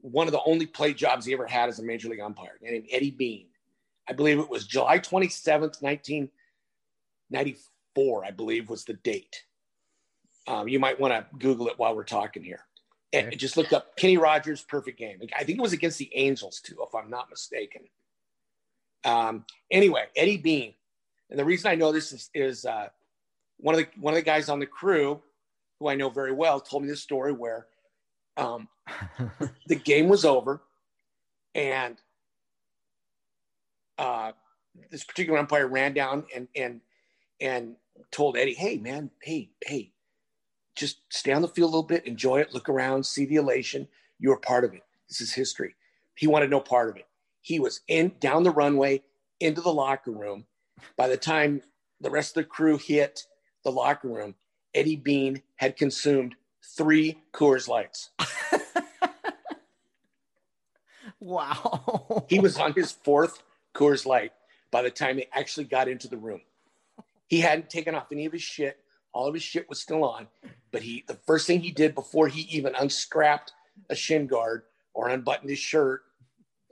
one 0.02 0.28
of 0.28 0.34
the 0.34 0.42
only 0.46 0.68
plate 0.68 0.98
jobs 0.98 1.26
he 1.26 1.34
ever 1.34 1.48
had 1.48 1.70
as 1.70 1.80
a 1.80 1.84
major 1.84 2.10
league 2.10 2.20
umpire, 2.20 2.60
named 2.62 2.88
Eddie 2.92 3.12
Bean. 3.12 3.48
I 4.08 4.14
believe 4.14 4.40
it 4.40 4.50
was 4.50 4.68
July 4.68 5.00
27th, 5.00 5.82
1994, 5.82 8.26
I 8.26 8.32
believe 8.32 8.70
was 8.70 8.86
the 8.86 8.94
date. 8.94 9.44
Um, 10.48 10.68
you 10.68 10.80
might 10.80 11.00
want 11.00 11.14
to 11.14 11.26
Google 11.40 11.68
it 11.70 11.80
while 11.80 11.96
we're 11.96 12.04
talking 12.04 12.44
here. 12.44 12.60
And 13.14 13.28
okay. 13.28 13.36
just 13.36 13.58
look 13.58 13.74
up 13.74 13.98
Kenny 13.98 14.18
Rogers' 14.18 14.62
perfect 14.62 15.00
game. 15.00 15.20
I 15.36 15.44
think 15.44 15.58
it 15.58 15.62
was 15.62 15.74
against 15.74 15.98
the 15.98 16.12
Angels, 16.14 16.60
too, 16.60 16.78
if 16.82 16.94
I'm 16.94 17.10
not 17.10 17.32
mistaken. 17.32 17.82
Um, 19.04 19.46
anyway, 19.72 20.06
Eddie 20.16 20.38
Bean 20.38 20.76
and 21.30 21.40
the 21.40 21.46
reason 21.46 21.72
I 21.72 21.76
know 21.76 21.92
this 21.92 22.12
is, 22.12 22.30
is 22.34 22.66
uh, 22.66 22.90
one 23.58 23.76
of 23.76 23.80
the 23.80 23.88
one 24.00 24.14
of 24.14 24.18
the 24.18 24.26
guys 24.26 24.50
on 24.50 24.60
the 24.60 24.66
crew, 24.66 25.22
who 25.80 25.88
I 25.88 25.96
know 25.96 26.10
very 26.10 26.32
well, 26.32 26.60
told 26.60 26.84
me 26.84 26.90
this 26.90 27.02
story 27.02 27.34
where 27.34 27.68
um, 28.38 28.68
the 29.68 29.76
game 29.76 30.08
was 30.08 30.26
over, 30.26 30.62
and 31.54 31.98
uh, 33.98 34.34
this 34.92 35.04
particular 35.04 35.40
umpire 35.40 35.68
ran 35.68 35.94
down 35.94 36.26
and 36.36 36.48
and 36.56 36.82
and 37.42 37.76
told 38.12 38.38
Eddie, 38.38 38.54
"Hey, 38.54 38.78
man, 38.78 39.10
hey, 39.22 39.50
hey, 39.66 39.92
just 40.76 40.98
stay 41.10 41.32
on 41.32 41.42
the 41.42 41.48
field 41.48 41.70
a 41.70 41.72
little 41.72 41.84
bit, 41.84 42.06
enjoy 42.06 42.40
it, 42.40 42.54
look 42.54 42.70
around, 42.70 43.06
see 43.06 43.26
the 43.26 43.36
elation. 43.36 43.88
You're 44.20 44.38
part 44.38 44.64
of 44.64 44.74
it. 44.74 44.84
This 45.10 45.22
is 45.22 45.34
history." 45.34 45.76
He 46.16 46.28
wanted 46.28 46.50
no 46.50 46.62
part 46.62 46.90
of 46.90 46.96
it. 46.96 47.08
He 47.42 47.60
was 47.60 47.82
in 47.88 48.14
down 48.20 48.44
the 48.44 48.52
runway 48.52 49.04
into 49.40 49.62
the 49.62 49.74
locker 49.74 50.12
room. 50.12 50.46
By 50.98 51.08
the 51.08 51.18
time 51.18 51.62
the 52.02 52.10
rest 52.10 52.38
of 52.38 52.44
the 52.44 52.50
crew 52.50 52.78
hit 52.78 53.26
the 53.64 53.72
locker 53.72 54.08
room, 54.08 54.36
Eddie 54.74 54.96
Bean 54.96 55.42
had 55.56 55.78
consumed 55.78 56.36
three 56.78 57.18
Coors 57.34 57.68
Lights. 57.68 58.12
wow. 61.20 62.26
he 62.30 62.40
was 62.40 62.58
on 62.58 62.74
his 62.74 62.92
fourth 62.92 63.42
Coors 63.74 64.06
Light 64.06 64.34
by 64.72 64.82
the 64.82 64.92
time 64.92 65.18
he 65.18 65.26
actually 65.32 65.66
got 65.66 65.88
into 65.88 66.08
the 66.08 66.18
room. 66.18 66.42
He 67.28 67.40
hadn't 67.40 67.70
taken 67.70 67.96
off 67.96 68.12
any 68.12 68.26
of 68.26 68.34
his 68.34 68.42
shit. 68.42 68.78
All 69.14 69.28
of 69.28 69.34
his 69.34 69.44
shit 69.44 69.70
was 69.70 69.82
still 69.82 70.04
on. 70.04 70.28
But 70.72 70.82
he 70.82 71.04
the 71.08 71.18
first 71.26 71.48
thing 71.48 71.62
he 71.62 71.72
did 71.72 71.96
before 71.96 72.28
he 72.28 72.42
even 72.42 72.76
unstrapped 72.76 73.54
a 73.90 73.96
shin 73.96 74.28
guard 74.28 74.64
or 74.94 75.10
unbuttoned 75.10 75.50
his 75.50 75.60
shirt 75.60 76.02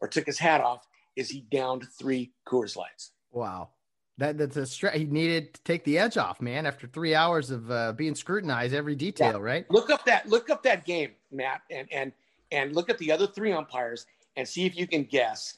or 0.01 0.07
took 0.07 0.25
his 0.25 0.39
hat 0.39 0.61
off 0.61 0.85
is 1.15 1.29
he 1.29 1.45
downed 1.51 1.85
three 1.97 2.33
Coors 2.45 2.75
Lights. 2.75 3.11
Wow. 3.31 3.69
That 4.17 4.37
that's 4.37 4.57
a 4.57 4.65
stress. 4.65 4.95
He 4.95 5.05
needed 5.05 5.55
to 5.55 5.61
take 5.63 5.83
the 5.83 5.97
edge 5.97 6.17
off, 6.17 6.39
man. 6.41 6.65
After 6.65 6.85
three 6.87 7.15
hours 7.15 7.49
of 7.49 7.69
uh, 7.71 7.93
being 7.93 8.13
scrutinized 8.13 8.73
every 8.73 8.95
detail, 8.95 9.33
yeah. 9.33 9.39
right? 9.39 9.71
Look 9.71 9.89
up 9.89 10.05
that 10.05 10.29
look 10.29 10.49
up 10.49 10.61
that 10.63 10.85
game, 10.85 11.11
Matt, 11.31 11.61
and 11.71 11.91
and 11.91 12.11
and 12.51 12.75
look 12.75 12.89
at 12.89 12.99
the 12.99 13.11
other 13.11 13.25
three 13.25 13.51
umpires 13.51 14.05
and 14.35 14.47
see 14.47 14.65
if 14.65 14.77
you 14.77 14.87
can 14.87 15.03
guess 15.03 15.57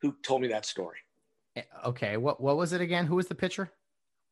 who 0.00 0.14
told 0.22 0.42
me 0.42 0.48
that 0.48 0.66
story. 0.66 0.98
Eh, 1.56 1.62
okay, 1.84 2.16
what 2.16 2.40
what 2.40 2.56
was 2.56 2.72
it 2.72 2.80
again? 2.80 3.06
Who 3.06 3.16
was 3.16 3.26
the 3.26 3.34
pitcher? 3.34 3.72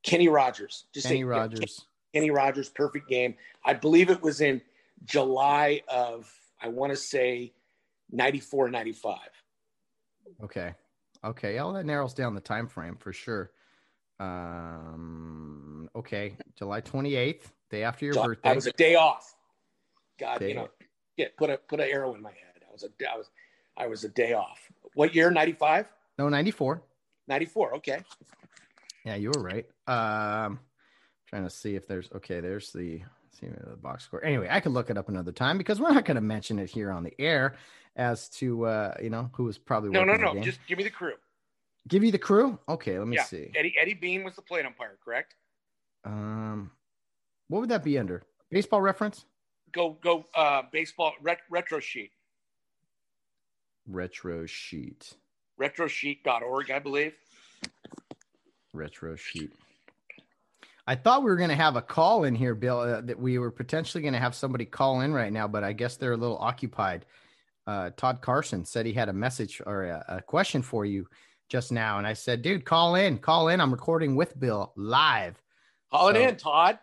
Kenny 0.05 0.29
Rogers. 0.29 0.85
Just 0.95 1.09
Kenny 1.09 1.21
say, 1.21 1.25
Rogers. 1.25 1.87
Kenny 2.15 2.31
Rogers, 2.31 2.69
perfect 2.69 3.09
game. 3.09 3.35
I 3.65 3.75
believe 3.75 4.09
it 4.09 4.23
was 4.23 4.41
in 4.41 4.63
July 5.05 5.83
of 5.89 6.33
I 6.63 6.69
want 6.69 6.91
to 6.93 6.97
say 6.97 7.53
94, 8.11 8.71
95. 8.71 9.19
Okay. 10.45 10.75
Okay. 11.25 11.59
All 11.59 11.73
that 11.75 11.87
narrows 11.87 12.15
down 12.15 12.35
the 12.35 12.41
time 12.41 12.69
frame 12.69 12.97
for 12.97 13.13
sure. 13.13 13.51
Um, 14.21 15.89
okay. 15.95 16.37
July 16.57 16.81
28th, 16.81 17.43
day 17.71 17.83
after 17.85 18.05
your 18.05 18.15
July, 18.15 18.27
birthday. 18.27 18.51
I 18.51 18.55
was 18.55 18.67
a 18.67 18.73
day 18.73 18.95
off. 18.95 19.35
God, 20.19 20.41
day. 20.41 20.49
you 20.49 20.55
know, 20.55 20.69
yeah, 21.17 21.27
put 21.37 21.51
a 21.51 21.59
put 21.59 21.81
an 21.81 21.89
arrow 21.89 22.15
in 22.15 22.23
my 22.23 22.31
head. 22.31 22.63
I 22.69 22.73
was 22.73 22.85
a 22.85 23.11
I 23.11 23.17
was 23.17 23.31
I 23.77 23.87
was 23.87 24.05
a 24.05 24.09
day 24.09 24.33
off. 24.33 24.59
What 24.95 25.15
year? 25.15 25.31
95? 25.31 25.87
No, 26.19 26.29
94. 26.29 26.83
94. 27.29 27.75
Okay. 27.77 28.03
Yeah, 29.05 29.15
you 29.15 29.31
were 29.35 29.43
right. 29.43 29.67
Um 29.87 30.61
trying 31.29 31.45
to 31.45 31.51
see 31.51 31.77
if 31.77 31.87
there's 31.87 32.11
okay, 32.17 32.41
there's 32.41 32.73
the 32.73 33.03
see 33.39 33.47
the 33.47 33.77
box 33.77 34.05
score. 34.05 34.25
Anyway, 34.25 34.49
I 34.51 34.61
could 34.61 34.73
look 34.73 34.91
it 34.91 34.99
up 34.99 35.09
another 35.09 35.33
time 35.33 35.59
because 35.59 35.81
we're 35.81 35.93
not 35.93 36.05
going 36.05 36.17
to 36.17 36.21
mention 36.21 36.59
it 36.59 36.71
here 36.71 36.91
on 36.91 37.05
the 37.05 37.15
air 37.19 37.55
as 37.99 38.29
to 38.29 38.65
uh, 38.65 38.95
you 39.03 39.11
know 39.11 39.29
who 39.35 39.45
was 39.45 39.59
probably 39.59 39.91
no, 39.91 40.05
no, 40.05 40.15
no. 40.15 40.41
Just 40.41 40.61
give 40.67 40.79
me 40.79 40.85
the 40.85 40.91
crew. 40.91 41.15
Give 41.89 42.05
you 42.05 42.13
the 42.13 42.19
crew. 42.19 42.59
Okay, 42.69 42.99
let 42.99 43.09
me 43.09 43.17
yeah. 43.17 43.25
see. 43.25 43.51
Eddie 43.55 43.75
Eddie 43.81 43.95
Bean 43.95 44.25
was 44.25 44.37
the 44.37 44.43
plate 44.43 44.65
umpire, 44.65 44.97
correct? 45.05 45.35
Um, 46.05 46.71
what 47.49 47.61
would 47.61 47.69
that 47.71 47.85
be 47.85 47.99
under? 47.99 48.23
Baseball 48.51 48.81
reference. 48.81 49.27
Go 49.73 49.99
go. 50.03 50.25
Uh, 50.35 50.63
baseball 50.73 51.13
ret- 51.21 51.43
retro 51.51 51.81
sheet. 51.81 52.13
Retro 53.87 54.47
sheet. 54.47 55.15
Retrosheet.org, 55.61 56.71
I 56.71 56.79
believe. 56.79 57.15
Retro 58.73 59.17
sheet. 59.17 59.53
I 60.87 60.95
thought 60.95 61.23
we 61.23 61.31
were 61.31 61.37
going 61.37 61.51
to 61.51 61.57
have 61.57 61.75
a 61.75 61.83
call 61.83 62.25
in 62.25 62.35
here, 62.35 62.55
Bill. 62.55 62.79
Uh, 62.79 63.01
that 63.01 63.19
we 63.19 63.39
were 63.39 63.51
potentially 63.51 64.03
going 64.03 64.13
to 64.13 64.21
have 64.21 64.35
somebody 64.35 64.65
call 64.65 65.01
in 65.01 65.13
right 65.13 65.33
now, 65.33 65.49
but 65.49 65.65
I 65.65 65.73
guess 65.73 65.97
they're 65.97 66.13
a 66.13 66.17
little 66.17 66.39
occupied 66.39 67.07
uh, 67.69 67.91
Todd 67.99 68.23
Carson 68.23 68.65
said 68.65 68.87
he 68.87 68.95
had 68.95 69.11
a 69.11 69.13
message 69.13 69.61
or 69.67 69.85
a, 69.85 70.05
a, 70.09 70.23
question 70.23 70.63
for 70.63 70.87
you 70.87 71.07
just 71.51 71.71
now. 71.71 71.99
And 71.99 72.07
I 72.07 72.15
said, 72.15 72.41
dude, 72.41 72.65
call 72.65 72.95
in, 72.95 73.19
call 73.19 73.49
in. 73.49 73.61
I'm 73.61 73.71
recording 73.71 74.17
with 74.17 74.41
Bill 74.41 74.73
live. 74.75 75.35
Call 75.93 76.09
so, 76.09 76.17
it 76.17 76.17
in, 76.17 76.37
Todd. 76.37 76.79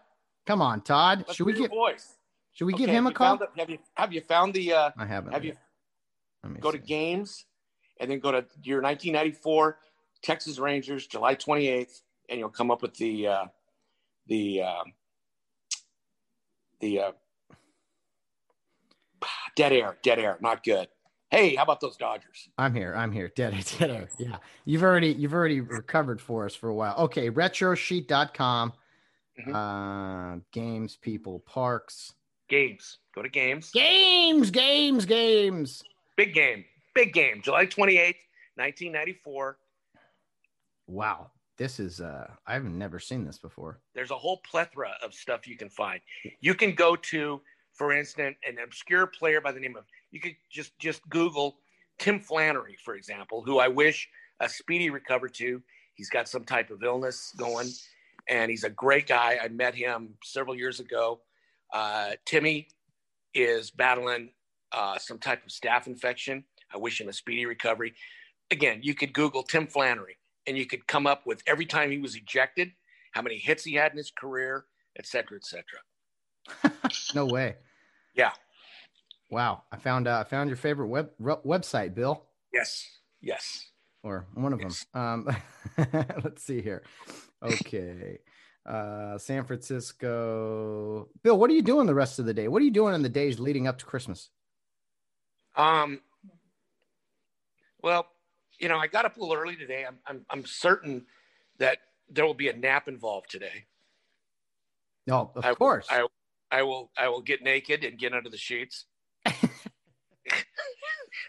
Come 0.46 0.62
on, 0.62 0.82
Todd. 0.82 1.24
Let's 1.26 1.38
should 1.38 1.48
we 1.48 1.54
get 1.54 1.72
voice? 1.72 2.18
Should 2.54 2.66
we 2.66 2.76
okay, 2.76 2.86
give 2.86 2.94
him 2.94 3.08
a 3.08 3.12
call? 3.12 3.38
The, 3.38 3.48
have 3.58 3.70
you 3.70 3.80
have 3.96 4.14
you 4.14 4.22
found 4.22 4.54
the? 4.54 4.74
Uh, 4.74 4.92
I 4.96 5.08
haven't. 5.08 5.34
Have 5.34 5.44
yet. 5.44 5.58
you 6.44 6.58
go 6.60 6.72
see. 6.72 6.78
to 6.78 6.84
games 6.84 7.46
and 8.00 8.12
then 8.12 8.20
go 8.20 8.32
to 8.32 8.46
your 8.62 8.82
1994 8.82 9.80
Texas 10.22 10.60
Rangers, 10.60 11.08
July 11.08 11.34
28th, 11.34 12.02
and 12.30 12.40
you'll 12.40 12.50
come 12.50 12.70
up 12.70 12.84
with 12.84 12.94
the 12.94 13.28
uh, 13.28 13.46
the 14.28 14.62
uh, 14.62 14.84
the 16.80 17.00
uh, 17.00 17.12
Dead 19.56 19.72
air, 19.72 19.98
dead 20.04 20.20
air, 20.20 20.38
not 20.42 20.64
good. 20.64 20.88
Hey, 21.32 21.56
how 21.56 21.64
about 21.64 21.82
those 21.82 21.98
Dodgers? 21.98 22.50
I'm 22.58 22.74
here. 22.74 22.94
I'm 22.96 23.12
here. 23.12 23.32
Dead 23.36 23.54
air, 23.54 23.62
dead 23.80 23.90
air. 23.90 24.10
Yeah. 24.18 24.38
You've 24.66 24.84
already 24.84 25.14
you've 25.14 25.34
already 25.34 25.62
recovered 25.62 26.22
for 26.22 26.46
us 26.46 26.56
for 26.56 26.70
a 26.70 26.74
while. 26.74 26.96
Okay, 26.98 27.30
retrosheet.com. 27.30 28.74
Mm-hmm. 29.40 29.56
Uh 29.56 30.40
games, 30.52 30.98
people, 31.02 31.40
parks. 31.40 32.14
Games. 32.48 33.00
Go 33.14 33.22
to 33.22 33.30
games. 33.30 33.72
Games, 33.72 34.52
games, 34.52 35.06
games. 35.06 35.84
Big 36.16 36.34
game. 36.34 36.64
Big 36.94 37.12
game. 37.12 37.42
July 37.42 37.66
28th, 37.66 38.16
1994. 38.56 39.58
Wow. 40.88 41.32
This 41.58 41.80
is 41.80 42.02
uh 42.02 42.28
I've 42.46 42.66
never 42.66 43.00
seen 43.00 43.26
this 43.26 43.40
before. 43.40 43.80
There's 43.94 44.12
a 44.12 44.18
whole 44.18 44.42
plethora 44.50 44.92
of 45.04 45.14
stuff 45.14 45.48
you 45.48 45.58
can 45.58 45.70
find. 45.70 46.02
You 46.40 46.54
can 46.54 46.76
go 46.76 46.96
to 46.98 47.42
for 47.76 47.92
instance, 47.92 48.38
an 48.48 48.58
obscure 48.64 49.06
player 49.08 49.42
by 49.42 49.52
the 49.52 49.60
name 49.60 49.76
of 49.76 49.84
you 50.12 50.20
could 50.20 50.36
just 50.50 50.78
just 50.80 51.08
Google 51.10 51.58
Tim 52.00 52.20
Flannery, 52.20 52.78
for 52.84 52.96
example, 52.96 53.44
who 53.46 53.60
I 53.60 53.68
wish 53.68 54.10
a 54.40 54.50
speedy 54.50 54.90
recovery 54.90 55.32
to. 55.32 55.62
He's 55.94 56.10
got 56.10 56.28
some 56.28 56.44
type 56.44 56.72
of 56.72 56.84
illness 56.84 57.34
going, 57.38 57.68
and 58.28 58.50
he's 58.50 58.64
a 58.64 58.70
great 58.70 59.08
guy. 59.08 59.40
I 59.42 59.48
met 59.50 59.76
him 59.76 60.16
several 60.24 60.56
years 60.56 60.80
ago. 60.80 61.22
Uh, 61.74 62.12
Timmy 62.26 62.68
is 63.34 63.72
battling 63.72 64.32
uh, 64.72 64.98
some 64.98 65.20
type 65.20 65.44
of 65.46 65.52
staph 65.52 65.88
infection. 65.88 66.44
I 66.74 66.78
wish 66.78 67.00
him 67.00 67.10
a 67.10 67.14
speedy 67.14 67.46
recovery. 67.46 67.94
Again, 68.52 68.80
you 68.84 68.94
could 68.94 69.14
Google 69.14 69.44
Tim 69.44 69.68
Flannery, 69.68 70.18
and 70.48 70.58
you 70.58 70.66
could 70.66 70.88
come 70.88 71.08
up 71.08 71.26
with 71.26 71.42
every 71.48 71.66
time 71.66 71.92
he 71.92 71.98
was 71.98 72.16
ejected, 72.16 72.72
how 73.14 73.22
many 73.22 73.38
hits 73.38 73.64
he 73.64 73.74
had 73.74 73.92
in 73.92 73.98
his 73.98 74.12
career, 74.12 74.66
et 74.98 75.06
cetera, 75.06 75.38
et 75.38 75.46
cetera. 75.46 76.92
no 77.16 77.26
way. 77.26 77.56
Yeah. 78.16 78.32
Wow. 79.30 79.64
I 79.72 79.78
found 79.78 80.08
uh, 80.08 80.20
I 80.20 80.24
found 80.24 80.50
your 80.50 80.58
favorite 80.58 80.88
web 80.88 81.12
website, 81.20 81.94
Bill. 81.94 82.24
Yes. 82.54 82.88
Yes. 83.22 83.68
Or 84.04 84.28
one 84.34 84.54
of 84.54 84.62
yes. 84.62 84.86
them. 84.94 85.28
Um, 85.28 85.38
let's 86.24 86.44
see 86.44 86.62
here. 86.62 86.84
Okay. 87.44 88.20
Uh, 88.66 89.18
San 89.18 89.46
Francisco. 89.46 91.10
Bill, 91.24 91.38
what 91.38 91.50
are 91.50 91.54
you 91.54 91.62
doing 91.62 91.88
the 91.88 91.94
rest 91.94 92.20
of 92.20 92.26
the 92.26 92.34
day? 92.34 92.48
What 92.48 92.62
are 92.62 92.66
you 92.66 92.72
doing 92.72 92.96
in 92.96 93.02
the 93.02 93.10
days 93.10 93.40
leading 93.40 93.68
up 93.68 93.78
to 93.80 93.86
Christmas? 93.86 94.30
Um. 95.56 96.02
Well, 97.82 98.08
you 98.60 98.68
know, 98.68 98.78
I 98.78 98.88
got 98.88 99.06
up 99.06 99.18
a 99.18 99.20
little 99.20 99.36
early 99.36 99.56
today. 99.56 99.86
I'm 99.88 99.98
I'm, 100.08 100.26
I'm 100.30 100.46
certain 100.46 101.06
that 101.60 101.80
there 102.10 102.26
will 102.26 102.34
be 102.34 102.50
a 102.50 102.56
nap 102.56 102.88
involved 102.88 103.30
today. 103.30 103.66
No, 105.08 105.32
of 105.36 105.46
I, 105.46 105.54
course. 105.54 105.88
I, 105.90 106.06
I 106.56 106.64
will 106.64 106.90
I 106.98 107.10
will 107.10 107.22
get 107.22 107.44
naked 107.44 107.84
and 107.84 108.00
get 108.00 108.14
under 108.14 108.30
the 108.30 108.38
sheets. 108.38 108.86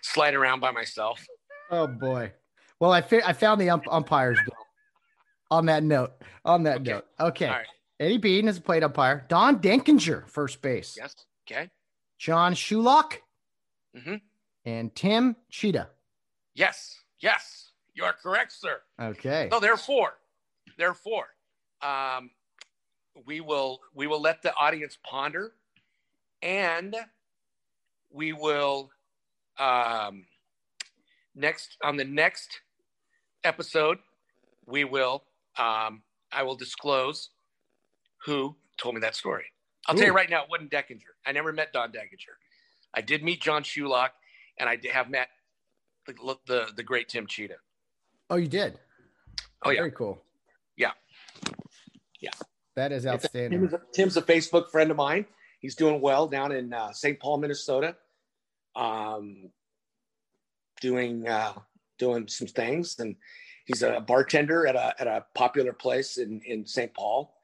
Slide 0.02 0.34
around 0.34 0.60
by 0.60 0.70
myself. 0.70 1.26
Oh 1.68 1.88
boy. 1.88 2.32
Well, 2.78 2.92
I 2.92 3.00
fi- 3.00 3.24
I 3.26 3.32
found 3.32 3.60
the 3.60 3.70
ump- 3.70 3.90
umpires 3.90 4.38
on 5.50 5.66
that 5.66 5.82
note. 5.82 6.12
On 6.44 6.62
that 6.62 6.82
okay. 6.82 6.92
note. 6.92 7.06
Okay. 7.18 7.48
Right. 7.48 7.66
Eddie 7.98 8.18
Bean 8.18 8.46
is 8.46 8.58
a 8.58 8.60
plate 8.60 8.84
umpire. 8.84 9.26
Don 9.28 9.58
Denkinger, 9.58 10.28
first 10.28 10.62
base. 10.62 10.96
Yes. 10.96 11.12
Okay. 11.50 11.70
John 12.18 12.54
Shulock. 12.54 13.14
Mm-hmm. 13.96 14.16
And 14.64 14.94
Tim 14.94 15.34
Tschida. 15.50 15.88
Yes. 16.54 17.00
Yes. 17.18 17.72
You 17.94 18.04
are 18.04 18.12
correct, 18.12 18.52
sir. 18.52 18.80
Okay. 19.00 19.48
So 19.50 19.58
there 19.58 19.72
are 19.72 19.78
four. 19.78 20.18
There 20.78 20.90
are 20.90 20.94
four. 20.94 21.24
Um, 21.82 22.30
we 23.24 23.40
will 23.40 23.80
we 23.94 24.06
will 24.06 24.20
let 24.20 24.42
the 24.42 24.54
audience 24.54 24.98
ponder 25.02 25.52
and 26.42 26.94
we 28.10 28.32
will 28.32 28.90
um, 29.58 30.26
next 31.34 31.76
on 31.82 31.96
the 31.96 32.04
next 32.04 32.60
episode 33.44 33.98
we 34.66 34.84
will 34.84 35.24
um, 35.58 36.02
i 36.32 36.42
will 36.42 36.56
disclose 36.56 37.30
who 38.24 38.56
told 38.76 38.94
me 38.96 39.00
that 39.00 39.14
story. 39.14 39.44
I'll 39.86 39.94
Ooh. 39.94 39.98
tell 39.98 40.08
you 40.08 40.12
right 40.12 40.28
now 40.28 40.42
it 40.42 40.48
wasn't 40.50 40.72
Denkinger. 40.72 41.14
I 41.24 41.30
never 41.30 41.52
met 41.52 41.72
don 41.72 41.92
Denkinger. 41.92 42.34
I 42.92 43.00
did 43.00 43.22
meet 43.22 43.40
john 43.40 43.62
shulock 43.62 44.10
and 44.58 44.68
i 44.68 44.78
have 44.92 45.08
met 45.10 45.28
the, 46.06 46.36
the, 46.46 46.68
the 46.76 46.82
great 46.82 47.08
tim 47.08 47.26
tschida 47.26 47.56
oh 48.30 48.36
you 48.36 48.48
did? 48.48 48.78
Oh 49.64 49.70
yeah. 49.70 49.80
Very 49.80 49.90
cool. 49.92 50.22
Yeah. 50.76 50.92
Yeah, 52.20 52.30
that 52.76 52.92
is 52.92 53.06
outstanding. 53.06 53.60
Tim's 53.60 53.72
a, 53.72 53.80
Tim's 53.92 54.16
a 54.16 54.22
Facebook 54.22 54.70
friend 54.70 54.90
of 54.90 54.96
mine. 54.96 55.26
He's 55.60 55.74
doing 55.74 56.00
well 56.00 56.28
down 56.28 56.52
in 56.52 56.72
uh, 56.72 56.92
St. 56.92 57.18
Paul, 57.18 57.38
Minnesota. 57.38 57.96
Um, 58.74 59.50
doing 60.80 61.26
uh, 61.26 61.54
doing 61.98 62.28
some 62.28 62.46
things, 62.46 62.98
and 62.98 63.16
he's 63.64 63.82
a 63.82 64.00
bartender 64.00 64.66
at 64.66 64.76
a 64.76 64.94
at 65.00 65.06
a 65.06 65.24
popular 65.34 65.72
place 65.72 66.18
in 66.18 66.40
in 66.44 66.66
St. 66.66 66.92
Paul, 66.94 67.34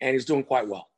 and 0.00 0.14
he's 0.14 0.24
doing 0.24 0.44
quite 0.44 0.66
well. 0.66 0.88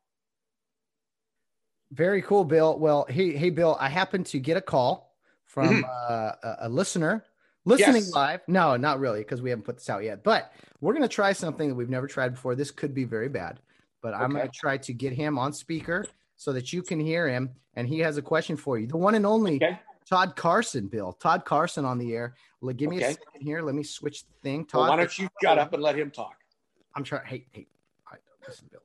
Very 1.93 2.23
cool, 2.23 2.45
Bill. 2.45 2.79
Well, 2.79 3.07
hey, 3.09 3.33
hey, 3.33 3.51
Bill. 3.51 3.77
I 3.81 3.89
happened 3.89 4.27
to 4.27 4.39
get 4.39 4.57
a 4.57 4.61
call 4.61 5.17
from 5.45 5.83
mm-hmm. 5.83 5.91
uh, 6.09 6.55
a, 6.61 6.69
listener 6.69 7.25
listening 7.65 8.03
yes. 8.03 8.15
live. 8.15 8.41
No, 8.47 8.77
not 8.77 9.01
really, 9.01 9.21
because 9.21 9.43
we 9.43 9.51
haven't 9.51 9.65
put 9.65 9.79
this 9.79 9.91
out 9.91 10.05
yet. 10.05 10.23
But 10.23 10.53
we're 10.81 10.93
going 10.93 11.03
to 11.03 11.09
try 11.09 11.33
something 11.33 11.69
that 11.69 11.75
we've 11.75 11.91
never 11.91 12.07
tried 12.07 12.35
before. 12.35 12.55
This 12.55 12.71
could 12.71 12.95
be 12.95 13.05
very 13.05 13.29
bad, 13.29 13.59
but 14.03 14.15
okay. 14.15 14.23
I'm 14.23 14.31
going 14.31 14.47
to 14.47 14.53
try 14.53 14.77
to 14.79 14.93
get 14.93 15.13
him 15.13 15.39
on 15.39 15.53
speaker 15.53 16.07
so 16.37 16.53
that 16.53 16.73
you 16.73 16.83
can 16.83 16.99
hear 17.01 17.29
him. 17.29 17.51
And 17.75 17.87
he 17.89 17.99
has 18.01 18.17
a 18.17 18.23
question 18.23 18.57
for 18.57 18.79
you. 18.79 18.87
The 18.87 18.97
one 18.97 19.15
and 19.15 19.25
only 19.25 19.57
okay. 19.57 19.79
Todd 20.09 20.35
Carson, 20.37 20.89
Bill. 20.89 21.13
Todd 21.13 21.45
Carson 21.45 21.85
on 21.85 21.99
the 21.99 22.15
air. 22.15 22.35
Give 22.77 22.91
me 22.91 22.97
okay. 22.97 23.07
a 23.07 23.13
second 23.13 23.43
here. 23.43 23.63
Let 23.63 23.75
me 23.75 23.83
switch 23.83 24.25
the 24.25 24.33
thing. 24.43 24.65
Todd, 24.65 24.81
well, 24.81 24.91
why 24.91 24.97
don't 24.97 25.19
you 25.19 25.29
shut 25.43 25.59
up 25.59 25.73
and 25.73 25.83
let 25.83 25.97
him 25.97 26.11
talk? 26.11 26.37
I'm 26.95 27.05
trying. 27.05 27.27
Hey, 27.27 27.47
hey, 27.53 27.67
listen, 28.47 28.67
Bill. 28.71 28.81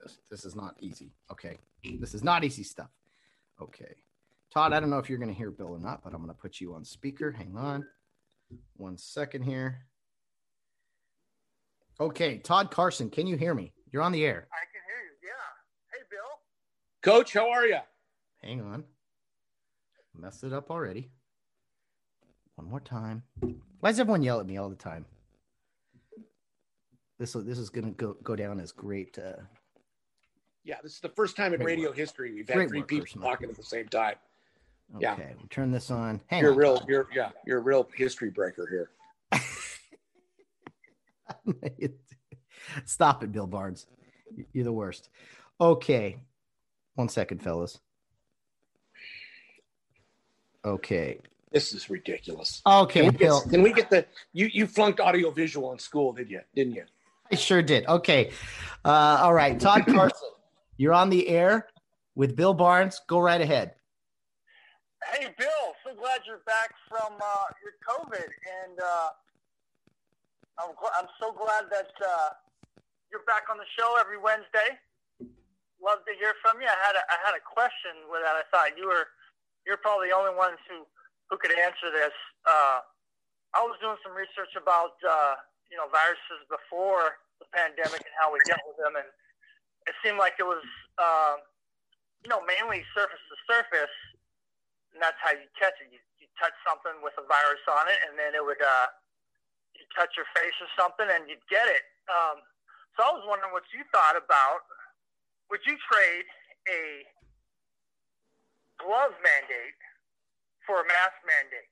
This, 0.00 0.18
this 0.30 0.44
is 0.44 0.54
not 0.54 0.76
easy. 0.80 1.10
Okay. 1.32 1.58
This 1.98 2.14
is 2.14 2.22
not 2.22 2.44
easy 2.44 2.62
stuff. 2.62 2.90
Okay. 3.60 3.96
Todd, 4.52 4.72
I 4.72 4.80
don't 4.80 4.88
know 4.88 4.98
if 4.98 5.08
you're 5.08 5.18
going 5.18 5.32
to 5.32 5.34
hear 5.34 5.50
Bill 5.50 5.68
or 5.68 5.80
not, 5.80 6.02
but 6.04 6.14
I'm 6.14 6.22
going 6.22 6.34
to 6.34 6.40
put 6.40 6.60
you 6.60 6.74
on 6.74 6.84
speaker. 6.84 7.32
Hang 7.32 7.56
on 7.56 7.84
one 8.76 8.96
second 8.96 9.42
here. 9.42 9.80
Okay. 12.00 12.38
Todd 12.38 12.70
Carson, 12.70 13.10
can 13.10 13.26
you 13.26 13.36
hear 13.36 13.54
me? 13.54 13.72
You're 13.92 14.02
on 14.02 14.12
the 14.12 14.24
air. 14.24 14.48
I 14.52 14.64
can 14.72 14.82
hear 14.86 14.98
you. 15.04 15.16
Yeah. 15.22 15.92
Hey, 15.92 16.04
Bill. 16.10 16.20
Coach, 17.02 17.32
how 17.32 17.50
are 17.50 17.66
you? 17.66 17.78
Hang 18.42 18.60
on. 18.60 18.84
Messed 20.16 20.44
it 20.44 20.52
up 20.52 20.70
already. 20.70 21.10
One 22.56 22.68
more 22.68 22.80
time. 22.80 23.22
Why 23.80 23.90
does 23.90 24.00
everyone 24.00 24.22
yell 24.22 24.40
at 24.40 24.46
me 24.46 24.56
all 24.56 24.68
the 24.68 24.76
time? 24.76 25.06
This 27.18 27.32
this 27.32 27.58
is 27.58 27.70
gonna 27.70 27.92
go 27.92 28.16
go 28.22 28.36
down 28.36 28.60
as 28.60 28.72
great. 28.72 29.18
Uh, 29.18 29.42
yeah, 30.64 30.76
this 30.82 30.94
is 30.94 31.00
the 31.00 31.08
first 31.08 31.36
time 31.36 31.54
in 31.54 31.62
radio 31.62 31.88
work. 31.88 31.96
history 31.96 32.32
we've 32.34 32.48
had 32.48 32.68
three 32.68 32.82
people 32.82 33.04
personal. 33.06 33.28
talking 33.28 33.48
at 33.48 33.56
the 33.56 33.62
same 33.62 33.88
time. 33.88 34.16
Okay, 34.96 35.02
yeah. 35.02 35.16
we'll 35.16 35.48
turn 35.50 35.70
this 35.70 35.90
on. 35.90 36.20
Hang 36.26 36.42
you're 36.42 36.52
on, 36.52 36.58
real. 36.58 36.84
You're 36.88 37.08
yeah. 37.14 37.30
You're 37.46 37.58
a 37.58 37.62
real 37.62 37.88
history 37.94 38.30
breaker 38.30 38.68
here. 38.68 38.90
Stop 42.84 43.22
it, 43.22 43.32
Bill 43.32 43.46
Barnes. 43.46 43.86
You're 44.52 44.64
the 44.64 44.72
worst. 44.72 45.08
Okay, 45.60 46.18
one 46.94 47.08
second, 47.08 47.42
fellas. 47.42 47.80
Okay. 50.64 51.18
This 51.50 51.72
is 51.72 51.88
ridiculous. 51.88 52.60
Okay, 52.66 53.00
can 53.00 53.12
we, 53.12 53.16
Bill. 53.16 53.40
Get, 53.40 53.50
can 53.50 53.62
we 53.62 53.72
get 53.72 53.88
the 53.88 54.04
you 54.32 54.50
you 54.52 54.66
flunked 54.66 55.00
audio 55.00 55.30
visual 55.30 55.72
in 55.72 55.78
school, 55.78 56.12
did 56.12 56.30
you? 56.30 56.40
Didn't 56.54 56.74
you? 56.74 56.84
I 57.32 57.36
sure 57.36 57.62
did. 57.62 57.86
Okay. 57.86 58.30
Uh, 58.84 59.20
all 59.22 59.32
right, 59.32 59.58
Todd 59.58 59.86
Carson, 59.86 60.28
you're 60.76 60.92
on 60.92 61.08
the 61.08 61.26
air 61.28 61.68
with 62.14 62.36
Bill 62.36 62.52
Barnes. 62.52 63.00
Go 63.06 63.18
right 63.18 63.40
ahead. 63.40 63.72
Hey, 65.12 65.28
Bill. 65.38 65.48
So 65.86 65.94
glad 65.94 66.20
you're 66.26 66.42
back 66.44 66.74
from 66.88 67.14
uh, 67.14 67.44
your 67.62 67.72
COVID, 67.88 68.28
and 68.64 68.78
uh, 68.80 69.08
I'm 70.58 70.70
I'm 70.98 71.08
so 71.18 71.32
glad 71.32 71.64
that 71.70 71.90
uh, 72.06 72.28
you're 73.10 73.24
back 73.24 73.48
on 73.48 73.56
the 73.56 73.68
show 73.76 73.96
every 74.00 74.20
Wednesday. 74.20 74.76
Love 75.78 76.02
to 76.04 76.12
hear 76.18 76.34
from 76.42 76.60
you. 76.60 76.66
I 76.66 76.78
had 76.82 76.94
a, 76.98 77.02
I 77.06 77.16
had 77.22 77.34
a 77.38 77.42
question 77.42 78.08
with 78.10 78.20
that. 78.26 78.34
I 78.34 78.44
thought 78.50 78.74
you 78.74 78.90
were 78.90 79.06
you're 79.68 79.76
probably 79.80 80.08
the 80.08 80.16
only 80.16 80.32
ones 80.32 80.56
who, 80.64 80.88
who 81.28 81.36
could 81.36 81.52
answer 81.52 81.92
this. 81.92 82.16
Uh, 82.48 82.80
I 83.52 83.60
was 83.60 83.76
doing 83.84 84.00
some 84.00 84.16
research 84.16 84.56
about, 84.56 84.96
uh, 85.04 85.36
you 85.68 85.76
know, 85.76 85.84
viruses 85.92 86.40
before 86.48 87.20
the 87.36 87.44
pandemic 87.52 88.00
and 88.00 88.14
how 88.16 88.32
we 88.32 88.40
dealt 88.48 88.64
with 88.64 88.80
them. 88.80 88.96
And 88.96 89.04
it 89.84 89.92
seemed 90.00 90.16
like 90.16 90.40
it 90.40 90.48
was, 90.48 90.64
uh, 90.96 91.36
you 92.24 92.32
know, 92.32 92.40
mainly 92.48 92.80
surface 92.96 93.20
to 93.28 93.36
surface. 93.44 93.96
And 94.96 95.04
that's 95.04 95.20
how 95.20 95.36
you 95.36 95.44
catch 95.60 95.76
it. 95.84 95.92
You, 95.92 96.00
you 96.16 96.26
touch 96.40 96.56
something 96.64 97.04
with 97.04 97.12
a 97.20 97.24
virus 97.28 97.62
on 97.68 97.92
it, 97.92 98.00
and 98.08 98.16
then 98.16 98.32
it 98.32 98.40
would, 98.40 98.60
uh, 98.60 98.88
you 99.76 99.84
touch 99.92 100.16
your 100.16 100.26
face 100.32 100.56
or 100.64 100.70
something, 100.80 101.06
and 101.06 101.28
you'd 101.28 101.44
get 101.52 101.68
it. 101.68 101.84
Um, 102.08 102.40
so 102.98 103.06
I 103.06 103.14
was 103.14 103.22
wondering 103.30 103.54
what 103.54 103.62
you 103.70 103.86
thought 103.94 104.18
about. 104.18 104.66
Would 105.54 105.62
you 105.64 105.78
trade 105.86 106.26
a 106.66 107.06
glove 108.82 109.14
mandate 109.22 109.78
for 110.66 110.82
a 110.82 110.86
mask 110.90 111.14
mandate? 111.22 111.70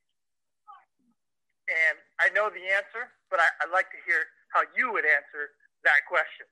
And 1.67 1.99
I 2.23 2.31
know 2.31 2.47
the 2.47 2.63
answer, 2.71 3.11
but 3.29 3.41
I, 3.43 3.67
would 3.67 3.75
like 3.75 3.91
to 3.91 3.99
hear 4.07 4.23
how 4.55 4.63
you 4.79 4.93
would 4.93 5.05
answer 5.05 5.51
that 5.83 6.07
question. 6.07 6.47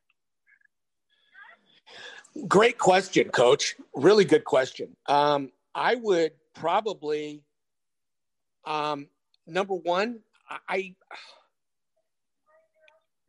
Great 2.48 2.78
question, 2.78 3.30
Coach. 3.30 3.76
Really 3.94 4.24
good 4.24 4.44
question. 4.44 4.96
Um, 5.06 5.52
I 5.72 5.94
would 5.94 6.32
probably, 6.54 7.44
um, 8.66 9.06
number 9.46 9.74
one, 9.74 10.18
I, 10.68 10.96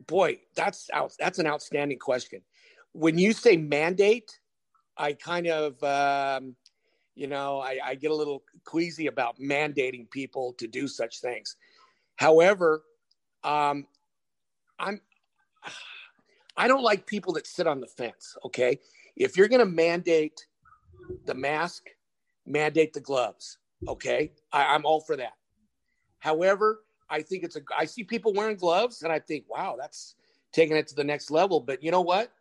boy, 0.08 0.40
that's 0.56 0.90
out, 0.94 1.14
that's 1.20 1.40
an 1.40 1.48
outstanding 1.48 2.00
question. 2.00 2.42
When 2.94 3.18
you 3.18 3.34
say 3.34 3.58
mandate, 3.58 4.40
I 4.98 5.14
kind 5.14 5.48
of 5.48 5.84
um, 5.84 6.56
you 7.16 7.28
know, 7.28 7.60
I, 7.60 7.80
I 7.84 7.96
get 7.96 8.12
a 8.12 8.16
little 8.16 8.44
queasy 8.66 9.08
about 9.08 9.40
mandating 9.40 10.10
people 10.12 10.54
to 10.58 10.68
do 10.68 10.88
such 10.88 11.22
things. 11.22 11.56
However, 12.18 12.84
um, 13.44 13.88
I'm 14.78 15.00
I 16.58 16.68
don't 16.68 16.84
like 16.84 17.06
people 17.06 17.34
that 17.34 17.48
sit 17.48 17.68
on 17.68 17.82
the 17.82 17.88
fence. 17.88 18.36
Okay, 18.46 18.80
if 19.16 19.38
you're 19.38 19.48
going 19.48 19.60
to 19.60 19.66
mandate 19.66 20.46
the 21.26 21.34
mask, 21.34 21.84
mandate 22.46 22.94
the 22.94 23.02
gloves. 23.02 23.58
Okay, 23.88 24.32
I, 24.52 24.76
I'm 24.76 24.86
all 24.86 25.02
for 25.02 25.16
that. 25.18 25.34
However, 26.20 26.80
I 27.10 27.22
think 27.22 27.44
it's 27.44 27.56
a. 27.56 27.62
I 27.78 27.86
see 27.86 28.04
people 28.04 28.34
wearing 28.34 28.58
gloves, 28.58 29.04
and 29.04 29.12
I 29.12 29.20
think, 29.20 29.46
wow, 29.48 29.76
that's 29.80 30.16
taking 30.52 30.78
it 30.78 30.88
to 30.88 30.96
the 30.96 31.04
next 31.04 31.32
level. 31.32 31.60
But 31.60 31.84
you 31.84 31.92
know 31.92 32.02
what? 32.02 32.32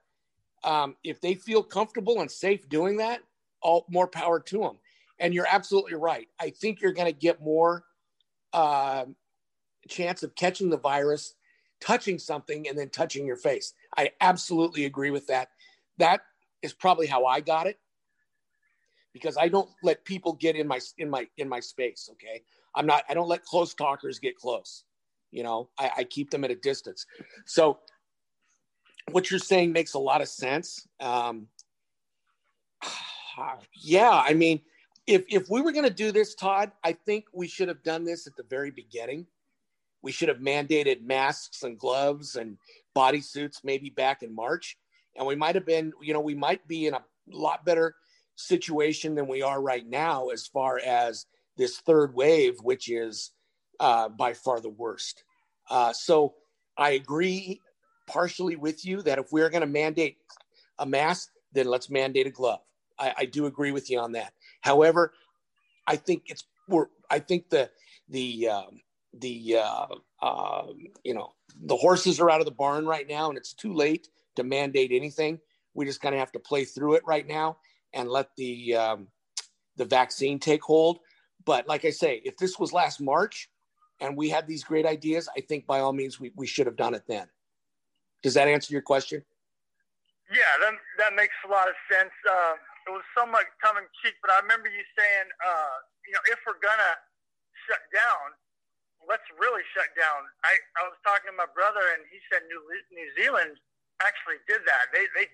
Um, 0.63 0.97
if 1.05 1.21
they 1.21 1.35
feel 1.35 1.63
comfortable 1.63 2.21
and 2.21 2.31
safe 2.31 2.69
doing 2.69 2.97
that, 2.99 3.21
all 3.61 3.85
more 3.89 4.07
power 4.07 4.41
to 4.41 4.59
them. 4.59 4.79
And 5.19 5.35
you're 5.35 5.47
absolutely 5.51 5.95
right. 5.95 6.29
I 6.41 6.51
think 6.51 6.81
you're 6.81 6.93
going 6.93 7.13
to 7.13 7.19
get 7.19 7.43
more 7.43 7.85
uh, 8.53 9.05
chance 9.89 10.23
of 10.23 10.35
catching 10.35 10.71
the 10.71 10.79
virus, 10.79 11.35
touching 11.81 12.19
something, 12.19 12.69
and 12.69 12.79
then 12.79 12.89
touching 12.89 13.27
your 13.27 13.37
face. 13.37 13.75
I 13.97 14.11
absolutely 14.21 14.87
agree 14.87 15.11
with 15.11 15.27
that. 15.27 15.51
That 15.99 16.23
is 16.63 16.73
probably 16.73 17.07
how 17.07 17.27
I 17.27 17.41
got 17.41 17.67
it 17.67 17.79
because 19.13 19.37
I 19.37 19.49
don't 19.49 19.69
let 19.83 20.05
people 20.05 20.33
get 20.35 20.57
in 20.57 20.67
my 20.67 20.81
in 20.99 21.09
my 21.11 21.27
in 21.37 21.49
my 21.49 21.61
space. 21.61 22.09
Okay, 22.13 22.43
I'm 22.75 22.87
not. 22.87 23.05
I 23.09 23.15
don't 23.15 23.29
let 23.29 23.45
close 23.45 23.75
talkers 23.75 24.19
get 24.19 24.37
close. 24.37 24.85
You 25.31 25.43
know, 25.43 25.69
I, 25.79 25.91
I 25.99 26.05
keep 26.05 26.31
them 26.31 26.45
at 26.45 26.51
a 26.51 26.57
distance. 26.57 27.07
So, 27.47 27.79
what 29.11 29.31
you're 29.31 29.41
saying 29.41 29.73
makes 29.73 29.95
a 29.95 29.99
lot 29.99 30.21
of 30.21 30.29
sense. 30.29 30.87
Um, 31.01 31.49
yeah, 33.83 34.11
I 34.11 34.35
mean, 34.35 34.61
if 35.07 35.25
if 35.29 35.49
we 35.51 35.61
were 35.61 35.73
going 35.73 35.89
to 35.89 35.95
do 35.95 36.13
this, 36.13 36.35
Todd, 36.35 36.73
I 36.83 36.93
think 36.93 37.27
we 37.33 37.49
should 37.49 37.69
have 37.69 37.83
done 37.83 38.05
this 38.05 38.27
at 38.27 38.37
the 38.37 38.45
very 38.49 38.71
beginning. 38.71 39.27
We 40.03 40.13
should 40.13 40.29
have 40.29 40.39
mandated 40.39 41.03
masks 41.03 41.63
and 41.63 41.79
gloves 41.79 42.37
and 42.37 42.59
bodysuits 42.97 43.65
maybe 43.65 43.91
back 43.91 44.23
in 44.23 44.35
March, 44.35 44.77
and 45.17 45.27
we 45.27 45.35
might 45.35 45.55
have 45.55 45.67
been, 45.67 45.93
you 46.03 46.13
know, 46.13 46.21
we 46.21 46.35
might 46.35 46.67
be 46.69 46.87
in 46.87 46.95
a 46.95 47.03
lot 47.27 47.65
better 47.65 47.95
situation 48.37 49.15
than 49.15 49.27
we 49.27 49.43
are 49.43 49.63
right 49.63 49.87
now 49.89 50.29
as 50.29 50.47
far 50.47 50.79
as 50.79 51.27
this 51.57 51.79
third 51.79 52.15
wave, 52.15 52.57
which 52.63 52.91
is 52.91 53.31
uh, 53.81 54.09
by 54.09 54.33
far 54.33 54.61
the 54.61 54.69
worst. 54.69 55.25
Uh, 55.71 55.93
so 55.93 56.35
I 56.77 56.91
agree 56.91 57.61
partially 58.07 58.57
with 58.57 58.85
you 58.85 59.03
that 59.03 59.19
if 59.19 59.33
we're 59.33 59.51
going 59.51 59.63
to 59.63 59.67
mandate 59.67 60.19
a 60.79 60.87
mask, 60.87 61.31
then 61.53 61.67
let's 61.67 61.89
mandate 61.89 62.27
a 62.27 62.31
glove. 62.31 62.61
I, 62.99 63.15
I 63.19 63.25
do 63.25 63.47
agree 63.47 63.73
with 63.73 63.91
you 63.91 63.99
on 63.99 64.13
that. 64.13 64.33
However, 64.61 65.13
I 65.87 65.97
think 65.97 66.25
it's 66.27 66.45
we're 66.69 66.87
I 67.11 67.19
think 67.19 67.51
the 67.51 67.71
the 68.09 68.49
um, 68.49 68.81
the 69.13 69.59
uh, 69.59 69.87
uh, 70.23 70.67
you 71.03 71.15
know 71.15 71.33
the 71.63 71.77
horses 71.77 72.21
are 72.21 72.31
out 72.31 72.41
of 72.41 72.47
the 72.47 72.53
barn 72.53 72.87
right 72.87 73.09
now, 73.09 73.29
and 73.29 73.39
it's 73.39 73.53
too 73.53 73.73
late 73.73 74.09
to 74.37 74.45
mandate 74.45 74.91
anything. 74.93 75.39
We 75.75 75.85
just 75.85 76.01
kind 76.01 76.15
of 76.15 76.19
have 76.19 76.33
to 76.33 76.39
play 76.39 76.65
through 76.65 76.95
it 76.95 77.03
right 77.07 77.27
now 77.27 77.59
and 77.93 78.09
let 78.09 78.29
the 78.37 78.77
um, 78.77 79.09
the 79.77 79.85
vaccine 79.85 80.39
take 80.39 80.63
hold. 80.63 81.01
But 81.45 81.69
like 81.69 81.85
I 81.85 81.91
say, 81.91 82.23
if 82.25 82.37
this 82.37 82.59
was 82.59 82.73
last 82.73 83.01
March 83.01 83.51
and 84.01 84.17
we 84.17 84.29
had 84.29 84.47
these 84.47 84.65
great 84.65 84.87
ideas, 84.87 85.29
I 85.37 85.41
think 85.41 85.67
by 85.67 85.81
all 85.81 85.93
means 85.93 86.19
we, 86.19 86.33
we 86.37 86.47
should 86.47 86.67
have 86.67 86.77
done 86.77 86.95
it 86.95 87.05
then. 87.07 87.27
Does 88.23 88.35
that 88.35 88.49
answer 88.49 88.73
your 88.73 88.83
question? 88.83 89.23
Yeah, 90.33 90.49
that 90.65 90.73
that 90.97 91.13
makes 91.13 91.37
a 91.45 91.51
lot 91.53 91.69
of 91.69 91.77
sense. 91.93 92.13
Uh, 92.25 92.57
it 92.89 92.93
was 92.97 93.05
somewhat 93.13 93.45
tongue 93.61 93.77
in 93.77 93.85
cheek, 94.01 94.17
but 94.25 94.33
I 94.33 94.41
remember 94.41 94.73
you 94.73 94.81
saying, 94.97 95.29
uh, 95.45 95.77
you 96.09 96.17
know, 96.17 96.25
if 96.33 96.41
we're 96.49 96.61
gonna 96.65 96.97
shut 97.69 97.85
down, 97.93 98.33
let's 99.05 99.25
really 99.37 99.61
shut 99.77 99.93
down. 99.93 100.25
I, 100.49 100.57
I 100.81 100.89
was 100.89 100.97
talking 101.05 101.29
to 101.29 101.37
my 101.37 101.49
brother, 101.53 101.85
and 101.93 102.09
he 102.09 102.25
said 102.33 102.49
New 102.49 102.61
New 102.89 103.09
Zealand 103.21 103.61
actually 104.01 104.41
did 104.49 104.65
that. 104.65 104.89
They 104.97 105.05
they 105.13 105.29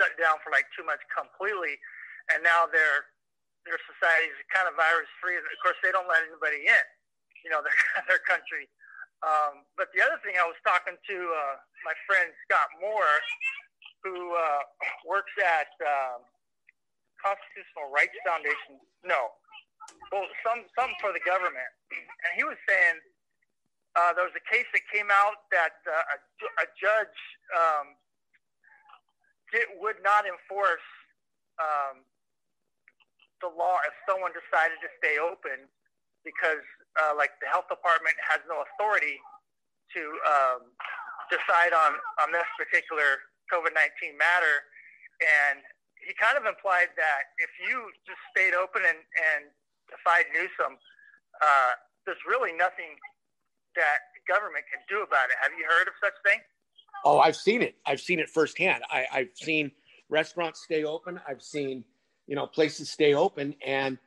shut 0.00 0.16
down 0.16 0.40
for 0.40 0.48
like 0.48 0.64
two 0.72 0.88
months 0.88 1.04
completely, 1.12 1.76
and 2.32 2.40
now 2.40 2.64
their 2.64 3.11
their 3.64 3.78
society 3.86 4.30
is 4.30 4.38
kind 4.50 4.66
of 4.66 4.74
virus 4.74 5.10
free. 5.22 5.38
Of 5.38 5.44
course, 5.62 5.78
they 5.80 5.94
don't 5.94 6.08
let 6.10 6.26
anybody 6.26 6.66
in. 6.66 6.86
You 7.46 7.50
know, 7.50 7.60
their 7.66 7.76
their 8.06 8.22
country. 8.26 8.66
Um, 9.22 9.62
but 9.78 9.94
the 9.94 10.02
other 10.02 10.18
thing, 10.26 10.34
I 10.34 10.46
was 10.46 10.58
talking 10.66 10.98
to 10.98 11.16
uh, 11.30 11.54
my 11.86 11.94
friend 12.10 12.34
Scott 12.42 12.66
Moore, 12.82 13.16
who 14.02 14.34
uh, 14.34 14.62
works 15.06 15.30
at 15.38 15.70
um, 15.78 16.26
Constitutional 17.22 17.94
Rights 17.94 18.18
Foundation. 18.26 18.82
No, 19.06 19.30
well, 20.10 20.26
some 20.42 20.66
some 20.74 20.90
for 20.98 21.14
the 21.14 21.22
government, 21.22 21.70
and 21.90 22.30
he 22.34 22.42
was 22.42 22.58
saying 22.66 22.98
uh, 23.94 24.12
there 24.16 24.24
was 24.24 24.36
a 24.36 24.46
case 24.48 24.66
that 24.72 24.82
came 24.92 25.08
out 25.12 25.46
that 25.52 25.76
uh, 25.84 26.16
a, 26.16 26.18
a 26.64 26.66
judge 26.80 27.18
um, 27.52 27.86
did, 29.52 29.68
would 29.80 30.00
not 30.00 30.24
enforce 30.24 30.84
um, 31.60 32.04
the 33.42 33.50
law 33.50 33.82
if 33.84 33.94
someone 34.06 34.30
decided 34.32 34.78
to 34.80 34.90
stay 35.02 35.18
open 35.18 35.66
because, 36.22 36.62
uh, 36.96 37.12
like, 37.18 37.34
the 37.42 37.50
health 37.50 37.66
department 37.66 38.14
has 38.22 38.38
no 38.46 38.62
authority 38.62 39.18
to 39.92 40.02
um, 40.24 40.60
decide 41.28 41.74
on 41.74 41.98
on 42.22 42.32
this 42.32 42.46
particular 42.56 43.26
COVID 43.52 43.74
nineteen 43.76 44.16
matter, 44.16 44.64
and 45.20 45.60
he 46.00 46.14
kind 46.14 46.38
of 46.38 46.46
implied 46.46 46.90
that 46.96 47.34
if 47.38 47.50
you 47.62 47.90
just 48.06 48.22
stayed 48.34 48.54
open 48.54 48.82
and, 48.82 48.98
and 48.98 49.50
defied 49.90 50.26
Newsom, 50.32 50.78
uh, 51.38 51.72
there's 52.06 52.18
really 52.26 52.50
nothing 52.56 52.98
that 53.76 54.10
the 54.14 54.22
government 54.26 54.64
can 54.70 54.82
do 54.88 55.02
about 55.02 55.30
it. 55.30 55.36
Have 55.42 55.52
you 55.58 55.64
heard 55.68 55.86
of 55.86 55.94
such 56.02 56.14
thing? 56.26 56.40
Oh, 57.04 57.18
I've 57.18 57.36
seen 57.36 57.62
it. 57.62 57.76
I've 57.86 58.00
seen 58.00 58.18
it 58.18 58.28
firsthand. 58.28 58.82
I, 58.90 59.06
I've 59.12 59.34
seen 59.34 59.70
restaurants 60.08 60.62
stay 60.62 60.84
open. 60.84 61.20
I've 61.26 61.42
seen, 61.42 61.84
you 62.32 62.36
know, 62.36 62.46
places 62.46 62.88
stay 62.88 63.12
open, 63.12 63.54
and 63.62 63.98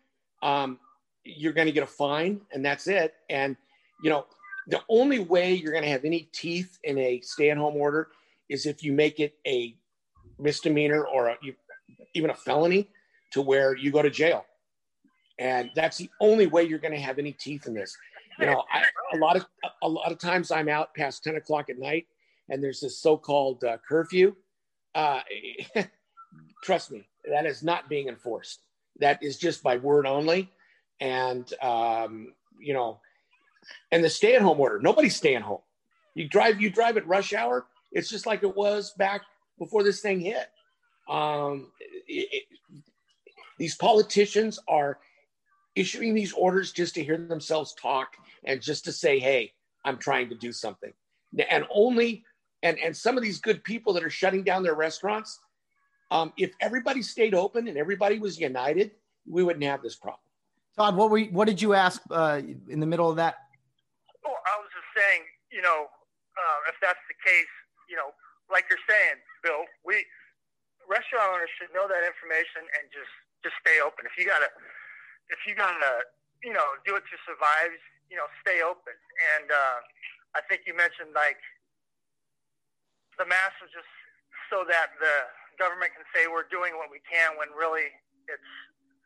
um, 0.42 0.80
you're 1.24 1.54
going 1.54 1.68
to 1.68 1.72
get 1.72 1.84
a 1.84 1.88
fine, 1.88 2.42
and 2.52 2.66
that's 2.66 2.88
it. 2.88 3.14
And 3.30 3.56
you 4.04 4.10
know, 4.10 4.26
the 4.66 4.82
only 4.90 5.20
way 5.20 5.54
you're 5.54 5.72
going 5.72 5.84
to 5.84 5.92
have 5.92 6.06
any 6.06 6.28
teeth 6.34 6.80
in 6.84 6.98
a 6.98 7.22
stay-at-home 7.22 7.76
order 7.76 8.08
is 8.50 8.66
if 8.66 8.84
you 8.84 8.94
make 8.94 9.20
it 9.20 9.36
a 9.46 9.76
misdemeanor 10.40 11.06
or 11.06 11.28
a, 11.28 11.36
even 12.16 12.32
a 12.32 12.34
felony 12.34 12.90
to 13.30 13.44
where 13.44 13.78
you 13.78 13.92
go 13.92 14.02
to 14.02 14.10
jail. 14.10 14.44
And 15.38 15.70
that's 15.76 15.98
the 15.98 16.10
only 16.20 16.48
way 16.48 16.64
you're 16.64 16.80
going 16.80 16.96
to 16.96 17.00
have 17.00 17.20
any 17.20 17.32
teeth 17.32 17.68
in 17.68 17.76
this. 17.76 17.96
You 18.40 18.48
know, 18.48 18.64
I, 18.74 18.86
a 19.14 19.18
lot 19.20 19.36
of 19.36 19.46
a 19.84 19.88
lot 19.88 20.12
of 20.12 20.18
times 20.18 20.50
I'm 20.50 20.68
out 20.68 20.96
past 20.96 21.24
10 21.24 21.36
o'clock 21.36 21.70
at 21.70 21.78
night, 21.78 22.08
and 22.50 22.64
there's 22.64 22.80
this 22.80 22.98
so-called 22.98 23.64
uh, 23.64 23.78
curfew. 23.88 24.36
Uh, 24.96 25.20
trust 26.64 26.92
me, 26.92 27.08
that 27.30 27.46
is 27.46 27.64
not 27.64 27.90
being 27.90 28.08
enforced. 28.08 28.62
That 29.00 29.22
is 29.22 29.38
just 29.38 29.64
by 29.64 29.78
word 29.78 30.06
only, 30.06 30.50
and 31.00 31.52
um, 31.62 32.34
you 32.60 32.74
know, 32.74 33.00
and 33.92 34.04
the 34.04 34.10
stay-at-home 34.10 34.60
order. 34.60 34.80
Nobody's 34.80 35.16
staying 35.16 35.42
home. 35.42 35.62
You 36.14 36.30
drive, 36.30 36.62
you 36.62 36.70
drive 36.70 36.98
at 36.98 37.08
rush 37.08 37.34
hour. 37.34 37.66
It's 37.92 38.10
just 38.10 38.26
like 38.26 38.44
it 38.44 38.56
was 38.56 38.94
back 38.98 39.22
before 39.60 39.84
this 39.84 40.02
thing 40.02 40.20
hit. 40.20 40.50
Um, 41.10 41.72
it, 42.08 42.30
it, 42.32 42.44
these 43.58 43.76
politicians 43.76 44.60
are 44.68 45.00
issuing 45.76 46.14
these 46.14 46.34
orders 46.34 46.72
just 46.72 46.96
to 46.96 47.04
hear 47.04 47.18
themselves 47.18 47.74
talk 47.74 48.16
and 48.46 48.62
just 48.62 48.86
to 48.86 48.92
say, 48.92 49.20
"Hey, 49.20 49.54
I'm 49.84 49.98
trying 49.98 50.30
to 50.30 50.36
do 50.36 50.52
something," 50.52 50.94
and 51.50 51.66
only 51.70 52.24
and 52.64 52.80
and 52.80 52.96
some 52.96 53.18
of 53.18 53.24
these 53.24 53.40
good 53.40 53.64
people 53.64 53.94
that 53.94 54.04
are 54.04 54.10
shutting 54.10 54.44
down 54.44 54.64
their 54.64 54.76
restaurants. 54.76 55.40
Um, 56.11 56.34
if 56.38 56.53
everybody 56.61 57.02
stayed 57.02 57.34
open 57.34 57.68
and 57.68 57.77
everybody 57.77 58.19
was 58.19 58.40
united, 58.40 58.91
we 59.27 59.44
wouldn't 59.44 59.64
have 59.65 59.82
this 59.82 59.95
problem. 59.95 60.22
Todd, 60.77 60.95
what 60.95 61.10
were 61.10 61.18
you, 61.18 61.32
what 61.32 61.48
did 61.48 61.61
you 61.61 61.73
ask 61.73 62.02
uh, 62.11 62.41
in 62.69 62.80
the 62.80 62.86
middle 62.86 63.10
of 63.10 63.15
that? 63.15 63.36
Oh, 64.26 64.36
I 64.36 64.60
was 64.60 64.69
just 64.69 64.90
saying, 64.94 65.23
you 65.52 65.61
know, 65.61 65.88
uh, 66.36 66.69
if 66.69 66.76
that's 66.82 66.99
the 67.07 67.15
case, 67.23 67.53
you 67.90 67.95
know, 67.95 68.11
like 68.52 68.65
you're 68.69 68.84
saying, 68.86 69.18
Bill, 69.41 69.65
we 69.88 70.03
restaurant 70.86 71.34
owners 71.34 71.49
should 71.57 71.73
know 71.73 71.90
that 71.90 72.06
information 72.06 72.61
and 72.77 72.86
just 72.94 73.10
just 73.41 73.57
stay 73.61 73.82
open. 73.82 74.06
If 74.06 74.18
you 74.18 74.26
gotta, 74.26 74.49
if 75.30 75.41
you 75.45 75.53
gotta, 75.53 76.06
you 76.41 76.53
know, 76.53 76.65
do 76.86 76.98
it 76.98 77.06
to 77.06 77.18
survive, 77.26 77.73
you 78.10 78.18
know, 78.18 78.26
stay 78.41 78.61
open. 78.61 78.94
And 79.38 79.49
uh, 79.49 79.77
I 80.38 80.41
think 80.45 80.65
you 80.69 80.73
mentioned 80.77 81.14
like 81.14 81.38
the 83.18 83.26
masks 83.26 83.61
are 83.61 83.72
just 83.72 83.90
so 84.49 84.65
that 84.68 84.94
the 84.98 85.15
government 85.57 85.91
can 85.95 86.06
say 86.15 86.27
we're 86.27 86.48
doing 86.52 86.76
what 86.77 86.91
we 86.91 87.02
can 87.07 87.36
when 87.40 87.52
really 87.56 87.90
it's 88.27 88.52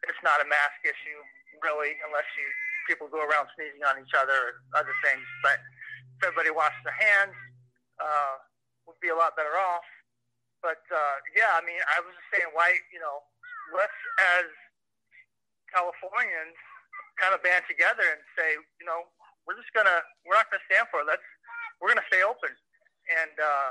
it's 0.08 0.22
not 0.24 0.40
a 0.40 0.48
mask 0.48 0.80
issue 0.86 1.20
really 1.60 2.00
unless 2.08 2.28
you 2.40 2.48
people 2.88 3.12
go 3.12 3.22
around 3.22 3.46
sneezing 3.54 3.84
on 3.86 4.02
each 4.02 4.16
other 4.18 4.34
or 4.34 4.52
other 4.74 4.96
things. 5.06 5.22
But 5.46 5.62
if 6.18 6.32
everybody 6.32 6.50
washes 6.50 6.82
their 6.82 6.98
hands, 6.98 7.36
uh, 8.02 8.42
would 8.90 8.98
be 9.04 9.14
a 9.14 9.18
lot 9.18 9.38
better 9.38 9.54
off. 9.54 9.86
But 10.66 10.82
uh, 10.90 11.16
yeah, 11.38 11.54
I 11.54 11.62
mean, 11.62 11.80
I 11.86 12.02
was 12.02 12.16
just 12.18 12.30
saying, 12.34 12.50
why 12.58 12.74
you 12.90 13.00
know, 13.00 13.22
let's 13.76 13.96
as 14.40 14.50
Californians 15.70 16.58
kind 17.22 17.36
of 17.36 17.44
band 17.44 17.68
together 17.68 18.04
and 18.04 18.22
say, 18.34 18.58
you 18.80 18.88
know, 18.88 19.06
we're 19.46 19.60
just 19.60 19.70
gonna, 19.76 20.02
we're 20.26 20.40
not 20.40 20.48
gonna 20.50 20.64
stand 20.72 20.88
for 20.90 21.04
it. 21.04 21.08
Let's, 21.08 21.26
we're 21.78 21.92
gonna 21.92 22.08
stay 22.10 22.24
open. 22.24 22.52
And 23.10 23.36
uh, 23.38 23.70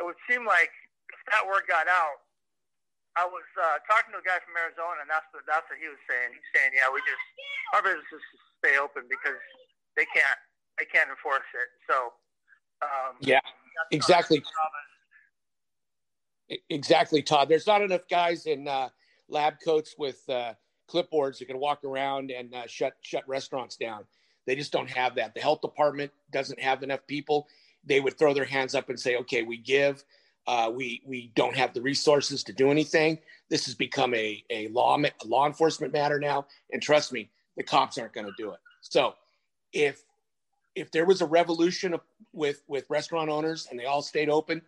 it 0.00 0.04
would 0.04 0.18
seem 0.28 0.44
like 0.44 0.70
that 1.30 1.44
word 1.44 1.64
got 1.68 1.86
out, 1.88 2.22
I 3.16 3.28
was 3.28 3.44
uh, 3.60 3.76
talking 3.84 4.16
to 4.16 4.20
a 4.20 4.26
guy 4.26 4.40
from 4.40 4.56
Arizona, 4.56 5.04
and 5.04 5.10
that's 5.10 5.28
what 5.36 5.44
that's 5.44 5.68
what 5.68 5.76
he 5.76 5.88
was 5.88 6.00
saying. 6.08 6.32
He's 6.32 6.48
saying, 6.56 6.72
yeah, 6.72 6.88
we 6.88 7.04
just 7.04 7.24
our 7.76 7.82
business 7.84 8.08
is 8.08 8.24
to 8.24 8.36
stay 8.64 8.74
open 8.80 9.04
because 9.08 9.40
they 9.96 10.08
can't 10.08 10.40
they 10.80 10.88
can't 10.88 11.12
enforce 11.12 11.48
it. 11.52 11.68
So 11.84 12.16
um, 12.80 13.20
yeah, 13.20 13.44
exactly. 13.92 14.42
Exactly, 16.68 17.22
Todd. 17.22 17.48
There's 17.48 17.66
not 17.66 17.80
enough 17.82 18.08
guys 18.10 18.46
in 18.46 18.68
uh, 18.68 18.88
lab 19.28 19.54
coats 19.64 19.94
with 19.96 20.28
uh, 20.28 20.54
clipboards 20.90 21.38
that 21.38 21.46
can 21.46 21.58
walk 21.58 21.84
around 21.84 22.30
and 22.30 22.54
uh, 22.54 22.66
shut 22.66 22.94
shut 23.02 23.26
restaurants 23.28 23.76
down. 23.76 24.04
They 24.46 24.56
just 24.56 24.72
don't 24.72 24.90
have 24.90 25.14
that. 25.16 25.34
The 25.34 25.40
health 25.40 25.60
department 25.60 26.12
doesn't 26.32 26.60
have 26.60 26.82
enough 26.82 27.06
people. 27.06 27.46
They 27.84 28.00
would 28.00 28.18
throw 28.18 28.34
their 28.34 28.44
hands 28.44 28.74
up 28.74 28.88
and 28.88 28.98
say, 28.98 29.16
"Okay, 29.16 29.42
we 29.42 29.56
give. 29.56 30.04
Uh, 30.46 30.70
we 30.74 31.02
we 31.06 31.30
don't 31.34 31.54
have 31.54 31.72
the 31.72 31.80
resources 31.80 32.42
to 32.44 32.52
do 32.52 32.70
anything. 32.70 33.18
This 33.48 33.64
has 33.66 33.74
become 33.74 34.14
a 34.14 34.42
a 34.50 34.68
law 34.68 34.98
a 34.98 35.26
law 35.26 35.46
enforcement 35.46 35.92
matter 35.92 36.18
now. 36.18 36.46
And 36.72 36.82
trust 36.82 37.12
me, 37.12 37.30
the 37.56 37.62
cops 37.62 37.98
aren't 37.98 38.12
going 38.12 38.26
to 38.26 38.32
do 38.36 38.50
it. 38.50 38.58
So, 38.80 39.14
if 39.72 40.02
if 40.74 40.90
there 40.90 41.04
was 41.04 41.20
a 41.20 41.26
revolution 41.26 41.94
with 42.32 42.62
with 42.66 42.86
restaurant 42.88 43.30
owners 43.30 43.68
and 43.70 43.78
they 43.78 43.84
all 43.84 44.02
stayed 44.02 44.28
open, 44.28 44.62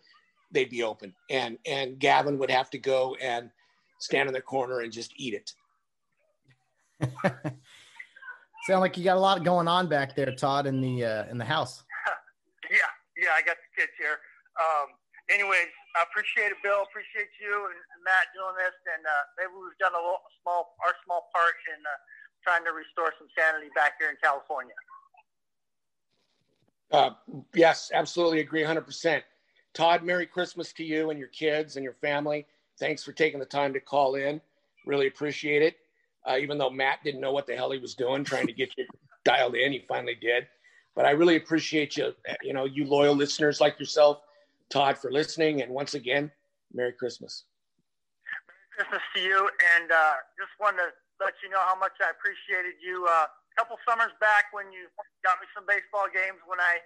they'd 0.53 0.71
be 0.71 0.83
open. 0.83 1.15
And 1.31 1.59
and 1.67 1.99
Gavin 1.99 2.39
would 2.39 2.51
have 2.51 2.71
to 2.71 2.79
go 2.79 3.17
and 3.21 3.51
stand 3.99 4.29
in 4.29 4.33
the 4.33 4.41
corner 4.41 4.81
and 4.81 4.93
just 4.93 5.13
eat 5.17 5.35
it. 5.35 5.53
Sound 8.67 8.81
like 8.81 8.97
you 8.97 9.05
got 9.05 9.17
a 9.17 9.21
lot 9.21 9.45
going 9.45 9.69
on 9.69 9.89
back 9.89 10.17
there, 10.17 10.35
Todd, 10.35 10.67
in 10.67 10.81
the 10.81 11.05
uh, 11.05 11.25
in 11.31 11.37
the 11.37 11.45
house. 11.45 11.83
yeah, 12.71 12.77
yeah, 13.17 13.31
I 13.37 13.43
got 13.43 13.57
the 13.57 13.83
kids 13.83 13.93
here. 13.99 14.19
Um, 14.59 14.89
anyways, 15.31 15.71
I 15.97 16.05
appreciate 16.05 16.53
it, 16.53 16.61
Bill. 16.63 16.85
Appreciate 16.85 17.31
you 17.41 17.71
and, 17.71 17.81
Matt 18.05 18.29
doing 18.37 18.53
this, 18.61 18.77
and 18.85 19.01
uh, 19.07 19.25
maybe 19.41 19.57
we've 19.57 19.79
done 19.81 19.97
a 19.97 20.03
little 20.03 20.21
small 20.43 20.77
our 20.85 20.93
small 21.05 21.31
part 21.33 21.57
in 21.73 21.81
uh, 21.81 21.97
trying 22.45 22.65
to 22.65 22.73
restore 22.73 23.17
some 23.17 23.29
sanity 23.33 23.73
back 23.73 23.97
here 23.99 24.11
in 24.13 24.19
California. 24.21 24.77
Uh, 26.93 27.17
yes, 27.55 27.91
absolutely 27.95 28.41
agree, 28.41 28.63
hundred 28.63 28.85
percent. 28.85 29.25
Todd, 29.73 30.05
Merry 30.05 30.27
Christmas 30.27 30.73
to 30.75 30.85
you 30.85 31.11
and 31.11 31.19
your 31.19 31.29
kids 31.29 31.77
and 31.77 31.83
your 31.83 31.95
family. 31.95 32.47
Thanks 32.79 33.03
for 33.03 33.13
taking 33.13 33.41
the 33.41 33.47
time 33.47 33.73
to 33.73 33.81
call 33.81 34.15
in. 34.15 34.41
Really 34.87 35.07
appreciate 35.07 35.63
it. 35.63 35.77
Uh, 36.27 36.37
even 36.39 36.59
though 36.59 36.71
Matt 36.71 37.01
didn't 37.05 37.21
know 37.21 37.33
what 37.33 37.47
the 37.47 37.57
hell 37.57 37.71
he 37.71 37.79
was 37.79 37.95
doing, 37.95 38.25
trying 38.25 38.47
to 38.47 38.53
get 38.53 38.71
you 38.77 38.87
dialed 39.25 39.57
in, 39.57 39.73
he 39.73 39.85
finally 39.89 40.15
did. 40.15 40.47
But 40.95 41.07
I 41.07 41.11
really 41.11 41.37
appreciate 41.37 41.97
you, 41.97 42.15
you 42.43 42.53
know, 42.53 42.65
you 42.65 42.87
loyal 42.87 43.15
listeners 43.15 43.61
like 43.61 43.79
yourself, 43.81 44.21
Todd, 44.75 44.99
for 44.99 45.15
listening. 45.15 45.63
And 45.63 45.71
once 45.71 45.95
again, 45.95 46.35
Merry 46.75 46.93
Christmas. 46.93 47.47
Merry 48.27 48.75
Christmas 48.75 49.03
to 49.15 49.21
you. 49.23 49.39
And 49.79 49.95
uh, 49.95 50.19
just 50.35 50.51
wanted 50.59 50.91
to 50.91 50.91
let 51.23 51.39
you 51.47 51.49
know 51.55 51.63
how 51.63 51.79
much 51.79 51.95
I 52.03 52.11
appreciated 52.11 52.83
you 52.83 53.07
uh, 53.07 53.31
a 53.31 53.55
couple 53.55 53.79
summers 53.87 54.11
back 54.19 54.51
when 54.51 54.75
you 54.75 54.91
got 55.23 55.39
me 55.39 55.47
some 55.55 55.63
baseball 55.63 56.11
games 56.11 56.43
when 56.51 56.59
I 56.59 56.83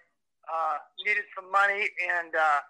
uh, 0.52 0.77
needed 1.01 1.24
some 1.32 1.48
money 1.48 1.89
and 2.05 2.36
uh, 2.36 2.60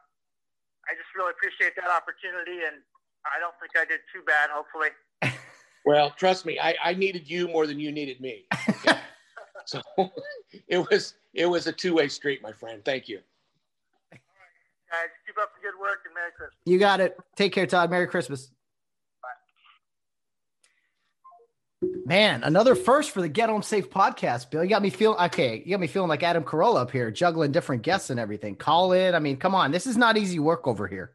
I 0.88 0.94
just 0.94 1.12
really 1.14 1.32
appreciate 1.36 1.76
that 1.76 1.90
opportunity, 1.90 2.64
and 2.64 2.80
I 3.26 3.38
don't 3.38 3.54
think 3.60 3.76
I 3.76 3.84
did 3.84 4.00
too 4.12 4.22
bad. 4.26 4.50
Hopefully. 4.50 4.88
Well, 5.84 6.10
trust 6.10 6.44
me, 6.44 6.58
I, 6.60 6.74
I 6.84 6.92
needed 6.92 7.30
you 7.30 7.48
more 7.48 7.66
than 7.66 7.80
you 7.80 7.90
needed 7.90 8.20
me. 8.20 8.44
so 9.64 9.80
it 10.68 10.76
was 10.90 11.14
it 11.32 11.46
was 11.46 11.66
a 11.66 11.72
two 11.72 11.94
way 11.94 12.08
street, 12.08 12.42
my 12.42 12.52
friend. 12.52 12.84
Thank 12.84 13.08
you. 13.08 13.20
All 15.38 15.44
right, 15.44 15.48
guys, 15.48 15.48
keep 15.48 15.48
up 15.48 15.54
the 15.54 15.60
good 15.60 15.80
work 15.80 15.98
and 16.04 16.14
Merry 16.14 16.30
Christmas. 16.36 16.58
You 16.64 16.78
got 16.78 17.00
it. 17.00 17.16
Take 17.36 17.52
care, 17.52 17.66
Todd. 17.66 17.90
Merry 17.90 18.06
Christmas. 18.06 18.50
Bye. 19.22 19.28
Man, 22.06 22.42
another 22.42 22.74
first 22.74 23.10
for 23.10 23.20
the 23.20 23.28
Get 23.28 23.48
Home 23.48 23.62
Safe 23.62 23.90
podcast, 23.90 24.50
Bill. 24.50 24.62
You 24.62 24.70
got 24.70 24.82
me 24.82 24.90
feeling 24.90 25.18
okay. 25.26 25.62
You 25.64 25.72
got 25.72 25.80
me 25.80 25.86
feeling 25.86 26.08
like 26.08 26.22
Adam 26.22 26.44
Carolla 26.44 26.82
up 26.82 26.90
here, 26.90 27.10
juggling 27.10 27.52
different 27.52 27.82
guests 27.82 28.10
and 28.10 28.18
everything. 28.18 28.56
Call 28.56 28.92
it. 28.92 29.14
I 29.14 29.18
mean, 29.18 29.36
come 29.36 29.54
on. 29.54 29.70
This 29.70 29.86
is 29.86 29.96
not 29.96 30.16
easy 30.16 30.38
work 30.38 30.66
over 30.66 30.86
here. 30.86 31.12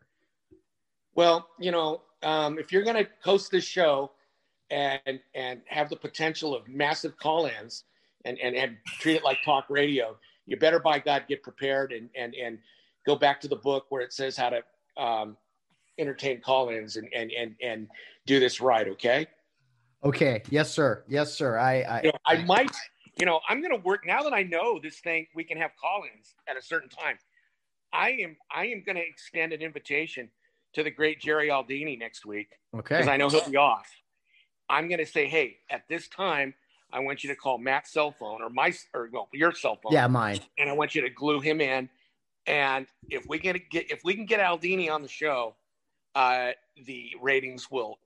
Well, 1.16 1.48
you 1.60 1.72
know, 1.72 2.02
um, 2.24 2.58
if 2.58 2.72
you're 2.72 2.84
going 2.84 3.04
to 3.04 3.10
host 3.24 3.52
this 3.52 3.66
show 3.66 4.12
and 4.70 5.20
and 5.36 5.62
have 5.68 5.90
the 5.90 5.96
potential 5.96 6.56
of 6.56 6.68
massive 6.68 7.18
call-ins 7.18 7.84
and, 8.26 8.40
and 8.40 8.56
and 8.56 8.78
treat 9.00 9.18
it 9.18 9.24
like 9.24 9.38
talk 9.44 9.66
radio, 9.70 10.16
you 10.46 10.58
better 10.58 10.80
by 10.80 11.00
God 11.00 11.26
get 11.28 11.44
prepared 11.44 11.92
and 11.92 12.10
and 12.16 12.34
and 12.34 12.58
go 13.06 13.16
back 13.16 13.42
to 13.42 13.48
the 13.48 13.56
book 13.56 13.86
where 13.90 14.02
it 14.02 14.14
says 14.14 14.36
how 14.38 14.50
to 14.50 14.62
um, 15.02 15.38
entertain 15.98 16.42
call-ins 16.42 16.96
and 16.98 17.08
and 17.14 17.32
and 17.32 17.56
and 17.62 17.88
do 18.26 18.40
this 18.40 18.62
right. 18.62 18.88
Okay. 18.88 19.28
Okay. 20.04 20.44
Yes, 20.50 20.72
sir. 20.72 21.04
Yes, 21.08 21.34
sir. 21.34 21.58
I 21.58 21.82
I, 21.82 22.02
you 22.02 22.12
know, 22.12 22.18
I 22.26 22.44
might. 22.44 22.76
You 23.20 23.28
know, 23.28 23.42
I'm 23.48 23.62
going 23.62 23.70
to 23.70 23.86
work 23.86 24.08
now 24.08 24.24
that 24.24 24.34
I 24.34 24.42
know 24.42 24.80
this 24.82 24.98
thing. 24.98 25.28
We 25.36 25.44
can 25.44 25.56
have 25.60 25.70
call-ins 25.80 26.34
at 26.50 26.58
a 26.58 26.62
certain 26.64 26.90
time. 26.90 27.20
I 27.94 28.10
am 28.10 28.36
I 28.50 28.66
am 28.66 28.82
going 28.84 28.96
to 28.96 29.08
extend 29.08 29.54
an 29.54 29.62
invitation 29.62 30.30
to 30.74 30.82
the 30.82 30.90
great 30.90 31.22
Jerry 31.22 31.50
Aldini 31.50 31.98
next 32.00 32.26
week. 32.26 32.50
Okay. 32.74 32.96
Because 32.96 33.08
I 33.08 33.18
know 33.18 33.30
he'll 33.30 33.48
be 33.48 33.56
off. 33.56 33.88
I'm 34.68 34.88
going 34.88 34.98
to 35.00 35.06
say, 35.06 35.28
hey, 35.28 35.58
at 35.70 35.88
this 35.88 36.08
time, 36.08 36.56
I 36.92 37.02
want 37.02 37.24
you 37.24 37.30
to 37.30 37.36
call 37.36 37.60
Matt's 37.60 37.94
cell 37.94 38.12
phone 38.12 38.42
or 38.42 38.50
my 38.50 38.74
or 38.96 39.10
well, 39.14 39.30
your 39.32 39.54
cell 39.54 39.78
phone. 39.82 39.92
Yeah, 39.92 40.08
mine. 40.08 40.40
And 40.58 40.68
I 40.68 40.74
want 40.74 40.96
you 40.96 41.02
to 41.02 41.10
glue 41.12 41.40
him 41.40 41.62
in. 41.62 41.90
And 42.48 42.88
if 43.10 43.26
we 43.28 43.40
can 43.40 43.60
get 43.72 43.92
if 43.92 44.04
we 44.04 44.16
can 44.16 44.26
get 44.26 44.40
Aldini 44.40 44.92
on 44.92 45.02
the 45.02 45.08
show, 45.08 45.56
uh, 46.16 46.52
the 46.86 47.12
ratings 47.22 47.72
will 47.72 48.00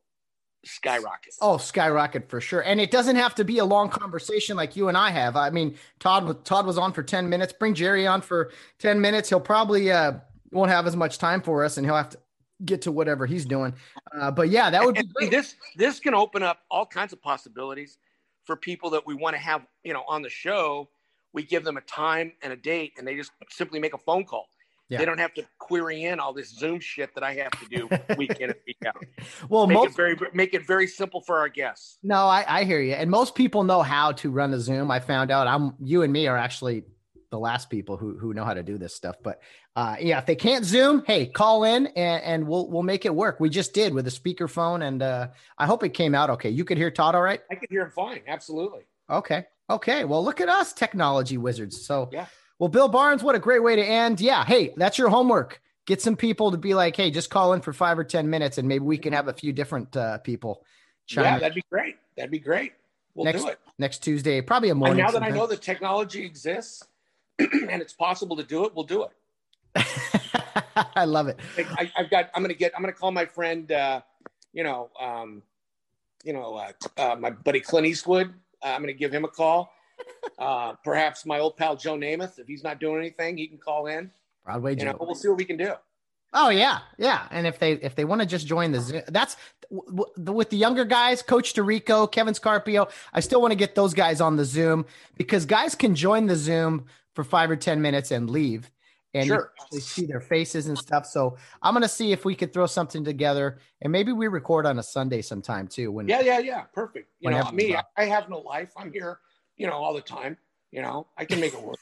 skyrocket. 0.65 1.33
Oh, 1.41 1.57
skyrocket 1.57 2.29
for 2.29 2.41
sure. 2.41 2.61
And 2.61 2.79
it 2.79 2.91
doesn't 2.91 3.15
have 3.15 3.35
to 3.35 3.43
be 3.43 3.59
a 3.59 3.65
long 3.65 3.89
conversation 3.89 4.55
like 4.55 4.75
you 4.75 4.89
and 4.89 4.97
I 4.97 5.09
have. 5.09 5.35
I 5.35 5.49
mean, 5.49 5.75
Todd 5.99 6.43
Todd 6.45 6.65
was 6.65 6.77
on 6.77 6.93
for 6.93 7.03
10 7.03 7.29
minutes. 7.29 7.53
Bring 7.53 7.73
Jerry 7.73 8.05
on 8.05 8.21
for 8.21 8.51
10 8.79 8.99
minutes. 8.99 9.29
He'll 9.29 9.39
probably 9.39 9.91
uh, 9.91 10.13
won't 10.51 10.71
have 10.71 10.87
as 10.87 10.95
much 10.95 11.17
time 11.17 11.41
for 11.41 11.63
us 11.63 11.77
and 11.77 11.85
he'll 11.85 11.95
have 11.95 12.09
to 12.09 12.19
get 12.65 12.81
to 12.83 12.91
whatever 12.91 13.25
he's 13.25 13.45
doing. 13.45 13.73
Uh, 14.19 14.31
but 14.31 14.49
yeah, 14.49 14.69
that 14.69 14.83
would 14.83 14.95
be 14.95 15.03
great. 15.03 15.31
This 15.31 15.55
this 15.75 15.99
can 15.99 16.13
open 16.13 16.43
up 16.43 16.59
all 16.69 16.85
kinds 16.85 17.13
of 17.13 17.21
possibilities 17.21 17.97
for 18.45 18.55
people 18.55 18.89
that 18.91 19.05
we 19.05 19.13
want 19.13 19.35
to 19.35 19.41
have, 19.41 19.65
you 19.83 19.93
know, 19.93 20.03
on 20.07 20.21
the 20.21 20.29
show. 20.29 20.89
We 21.33 21.43
give 21.43 21.63
them 21.63 21.77
a 21.77 21.81
time 21.81 22.33
and 22.41 22.53
a 22.53 22.55
date 22.55 22.93
and 22.97 23.07
they 23.07 23.15
just 23.15 23.31
simply 23.49 23.79
make 23.79 23.93
a 23.93 23.99
phone 23.99 24.25
call. 24.25 24.47
Yeah. 24.89 24.99
They 24.99 25.05
don't 25.05 25.17
have 25.17 25.33
to 25.33 25.43
query 25.59 26.05
in 26.05 26.19
all 26.19 26.33
this 26.33 26.49
Zoom 26.49 26.79
shit 26.79 27.13
that 27.15 27.23
I 27.23 27.33
have 27.33 27.51
to 27.51 27.65
do 27.69 27.89
week 28.17 28.39
in 28.39 28.51
and 28.51 28.59
week 28.65 28.77
out. 28.85 29.03
well, 29.49 29.67
make 29.67 29.75
most, 29.75 29.89
it 29.89 29.95
very 29.95 30.15
make 30.33 30.53
it 30.53 30.65
very 30.65 30.87
simple 30.87 31.21
for 31.21 31.39
our 31.39 31.49
guests. 31.49 31.97
No, 32.03 32.25
I, 32.25 32.45
I 32.47 32.63
hear 32.63 32.79
you, 32.79 32.93
and 32.93 33.11
most 33.11 33.35
people 33.35 33.65
know 33.65 33.81
how 33.81 34.13
to 34.13 34.31
run 34.31 34.53
a 34.53 34.59
Zoom. 34.59 34.89
I 34.89 35.01
found 35.01 35.29
out. 35.29 35.45
I'm 35.45 35.73
you 35.83 36.03
and 36.03 36.13
me 36.13 36.27
are 36.27 36.37
actually 36.37 36.85
the 37.31 37.39
last 37.39 37.69
people 37.69 37.97
who 37.97 38.17
who 38.17 38.33
know 38.33 38.45
how 38.45 38.53
to 38.53 38.63
do 38.63 38.77
this 38.77 38.95
stuff. 38.95 39.17
But 39.21 39.41
uh, 39.75 39.97
yeah, 39.99 40.19
if 40.19 40.25
they 40.25 40.35
can't 40.35 40.63
Zoom, 40.63 41.03
hey, 41.05 41.25
call 41.25 41.65
in 41.65 41.87
and, 41.87 42.23
and 42.23 42.47
we'll 42.47 42.69
we'll 42.69 42.83
make 42.83 43.05
it 43.05 43.13
work. 43.13 43.41
We 43.41 43.49
just 43.49 43.73
did 43.73 43.93
with 43.93 44.07
a 44.07 44.11
speakerphone, 44.11 44.87
and 44.87 45.01
uh, 45.01 45.27
I 45.57 45.65
hope 45.65 45.83
it 45.83 45.89
came 45.89 46.15
out 46.15 46.29
okay. 46.29 46.49
You 46.49 46.63
could 46.63 46.77
hear 46.77 46.91
Todd 46.91 47.13
all 47.13 47.21
right. 47.21 47.41
I 47.51 47.55
could 47.55 47.69
hear 47.69 47.81
him 47.81 47.91
fine. 47.91 48.21
Absolutely. 48.25 48.83
Okay. 49.09 49.45
Okay. 49.69 50.05
Well, 50.05 50.23
look 50.23 50.41
at 50.41 50.49
us, 50.49 50.73
technology 50.73 51.37
wizards. 51.37 51.85
So 51.85 52.09
yeah. 52.11 52.27
Well, 52.59 52.69
Bill 52.69 52.87
Barnes, 52.87 53.23
what 53.23 53.35
a 53.35 53.39
great 53.39 53.61
way 53.61 53.75
to 53.75 53.83
end. 53.83 54.19
Yeah. 54.19 54.43
Hey, 54.43 54.73
that's 54.75 54.97
your 54.97 55.09
homework. 55.09 55.61
Get 55.85 56.01
some 56.01 56.15
people 56.15 56.51
to 56.51 56.57
be 56.57 56.73
like, 56.73 56.95
hey, 56.95 57.11
just 57.11 57.29
call 57.29 57.53
in 57.53 57.61
for 57.61 57.71
five 57.71 57.99
or 57.99 58.03
10 58.03 58.29
minutes 58.29 58.57
and 58.57 58.67
maybe 58.67 58.83
we 58.83 58.97
can 58.97 59.13
have 59.13 59.27
a 59.27 59.33
few 59.33 59.53
different 59.53 59.95
uh, 59.95 60.17
people. 60.19 60.65
yeah, 61.07 61.39
that'd 61.39 61.55
be 61.55 61.63
great. 61.71 61.97
That'd 62.15 62.31
be 62.31 62.39
great. 62.39 62.73
We'll 63.13 63.25
next, 63.25 63.43
do 63.43 63.49
it. 63.49 63.59
Next 63.77 63.99
Tuesday, 63.99 64.41
probably 64.41 64.69
a 64.69 64.75
morning. 64.75 64.99
And 64.99 65.07
now 65.07 65.19
that 65.19 65.23
I 65.23 65.29
know 65.29 65.47
the 65.47 65.55
technology 65.55 66.25
exists 66.25 66.83
and 67.39 67.81
it's 67.81 67.93
possible 67.93 68.35
to 68.35 68.43
do 68.43 68.65
it, 68.65 68.75
we'll 68.75 68.85
do 68.85 69.03
it. 69.03 69.85
I 70.95 71.05
love 71.05 71.27
it. 71.27 71.39
I, 71.57 71.91
have 71.95 72.09
got, 72.09 72.29
I'm 72.33 72.41
going 72.41 72.53
to 72.53 72.57
get, 72.57 72.73
I'm 72.75 72.81
going 72.81 72.93
to 72.93 72.99
call 72.99 73.11
my 73.11 73.25
friend, 73.25 73.71
uh, 73.71 74.01
you 74.53 74.63
know, 74.63 74.89
um, 74.99 75.43
you 76.23 76.33
know, 76.33 76.55
uh, 76.55 76.71
uh, 76.97 77.15
my 77.15 77.29
buddy 77.29 77.59
Clint 77.59 77.87
Eastwood. 77.87 78.33
Uh, 78.63 78.67
I'm 78.69 78.81
going 78.81 78.93
to 78.93 78.97
give 78.97 79.13
him 79.13 79.25
a 79.25 79.29
call 79.29 79.71
uh, 80.39 80.73
perhaps 80.83 81.25
my 81.25 81.39
old 81.39 81.57
pal 81.57 81.75
Joe 81.75 81.95
Namath, 81.95 82.39
if 82.39 82.47
he's 82.47 82.63
not 82.63 82.79
doing 82.79 82.99
anything, 82.99 83.37
he 83.37 83.47
can 83.47 83.57
call 83.57 83.87
in. 83.87 84.11
Broadway 84.45 84.71
you 84.71 84.77
Joe. 84.77 84.91
Know, 84.91 84.97
we'll 85.01 85.15
see 85.15 85.27
what 85.27 85.37
we 85.37 85.45
can 85.45 85.57
do. 85.57 85.73
Oh 86.33 86.49
yeah, 86.49 86.79
yeah. 86.97 87.27
And 87.31 87.47
if 87.47 87.57
they 87.57 87.73
if 87.73 87.95
they 87.95 88.03
want 88.03 88.21
to 88.21 88.27
just 88.27 88.45
join 88.47 88.71
the 88.73 88.81
Zoom, 88.81 89.01
that's 89.07 89.37
w- 89.71 90.05
w- 90.17 90.33
with 90.37 90.49
the 90.49 90.57
younger 90.57 90.83
guys, 90.83 91.21
Coach 91.21 91.53
Tirico, 91.53 92.11
Kevin 92.11 92.33
Scarpio. 92.33 92.89
I 93.13 93.21
still 93.21 93.41
want 93.41 93.51
to 93.53 93.55
get 93.57 93.75
those 93.75 93.93
guys 93.93 94.19
on 94.19 94.35
the 94.35 94.43
Zoom 94.43 94.85
because 95.17 95.45
guys 95.45 95.73
can 95.73 95.95
join 95.95 96.25
the 96.27 96.35
Zoom 96.35 96.85
for 97.15 97.23
five 97.23 97.49
or 97.49 97.55
ten 97.55 97.81
minutes 97.81 98.11
and 98.11 98.29
leave, 98.29 98.69
and 99.13 99.27
sure. 99.27 99.53
you 99.71 99.79
see 99.79 100.05
their 100.05 100.21
faces 100.21 100.67
and 100.67 100.77
stuff. 100.77 101.05
So 101.05 101.37
I'm 101.61 101.73
gonna 101.73 101.87
see 101.87 102.11
if 102.11 102.25
we 102.25 102.35
could 102.35 102.53
throw 102.53 102.65
something 102.65 103.03
together, 103.03 103.59
and 103.81 103.91
maybe 103.91 104.11
we 104.11 104.27
record 104.27 104.65
on 104.65 104.79
a 104.79 104.83
Sunday 104.83 105.21
sometime 105.21 105.67
too. 105.67 105.91
When 105.91 106.07
yeah, 106.07 106.21
yeah, 106.21 106.39
yeah, 106.39 106.61
perfect. 106.73 107.09
You 107.19 107.31
know, 107.31 107.49
me, 107.51 107.75
I 107.97 108.05
have 108.05 108.29
no 108.29 108.39
life. 108.39 108.71
I'm 108.77 108.91
here 108.91 109.19
you 109.57 109.67
know, 109.67 109.73
all 109.73 109.93
the 109.93 110.01
time. 110.01 110.37
You 110.71 110.81
know, 110.81 111.07
I 111.17 111.25
can 111.25 111.39
make 111.39 111.53
it 111.53 111.61
work. 111.61 111.79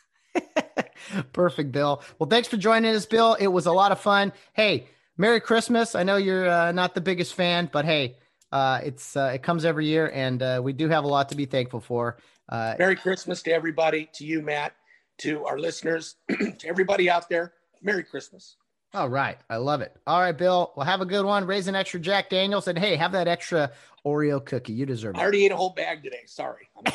Perfect, 1.33 1.71
Bill. 1.71 2.01
Well, 2.17 2.29
thanks 2.29 2.47
for 2.47 2.57
joining 2.57 2.93
us, 2.95 3.05
Bill. 3.05 3.35
It 3.35 3.47
was 3.47 3.65
a 3.65 3.71
lot 3.71 3.91
of 3.91 3.99
fun. 3.99 4.33
Hey, 4.53 4.87
Merry 5.17 5.39
Christmas. 5.39 5.95
I 5.95 6.03
know 6.03 6.17
you're 6.17 6.49
uh, 6.49 6.71
not 6.71 6.93
the 6.95 7.01
biggest 7.01 7.33
fan, 7.33 7.69
but 7.71 7.85
hey, 7.85 8.17
uh, 8.51 8.79
it's 8.83 9.15
uh, 9.15 9.31
it 9.33 9.43
comes 9.43 9.65
every 9.65 9.85
year, 9.85 10.11
and 10.13 10.41
uh, 10.41 10.61
we 10.63 10.73
do 10.73 10.87
have 10.89 11.03
a 11.03 11.07
lot 11.07 11.29
to 11.29 11.35
be 11.35 11.45
thankful 11.45 11.79
for. 11.79 12.17
Uh, 12.47 12.75
Merry 12.77 12.95
Christmas 12.95 13.41
to 13.43 13.51
everybody, 13.51 14.09
to 14.13 14.25
you, 14.25 14.41
Matt, 14.41 14.73
to 15.19 15.45
our 15.45 15.57
listeners, 15.57 16.15
to 16.29 16.67
everybody 16.67 17.09
out 17.09 17.29
there. 17.29 17.53
Merry 17.81 18.03
Christmas. 18.03 18.57
All 18.93 19.09
right, 19.09 19.37
I 19.49 19.57
love 19.57 19.81
it. 19.81 19.95
All 20.07 20.19
right, 20.21 20.37
Bill. 20.37 20.71
Well, 20.75 20.85
have 20.85 21.01
a 21.01 21.05
good 21.05 21.25
one. 21.25 21.45
Raise 21.45 21.67
an 21.67 21.75
extra 21.75 21.99
Jack 21.99 22.29
Daniels, 22.29 22.67
and 22.67 22.79
hey, 22.79 22.95
have 22.95 23.11
that 23.11 23.27
extra 23.27 23.71
Oreo 24.05 24.43
cookie. 24.43 24.73
You 24.73 24.85
deserve 24.85 25.15
it. 25.15 25.19
I 25.19 25.21
already 25.21 25.45
ate 25.45 25.51
a 25.51 25.57
whole 25.57 25.73
bag 25.73 26.01
today. 26.03 26.21
Sorry. 26.25 26.69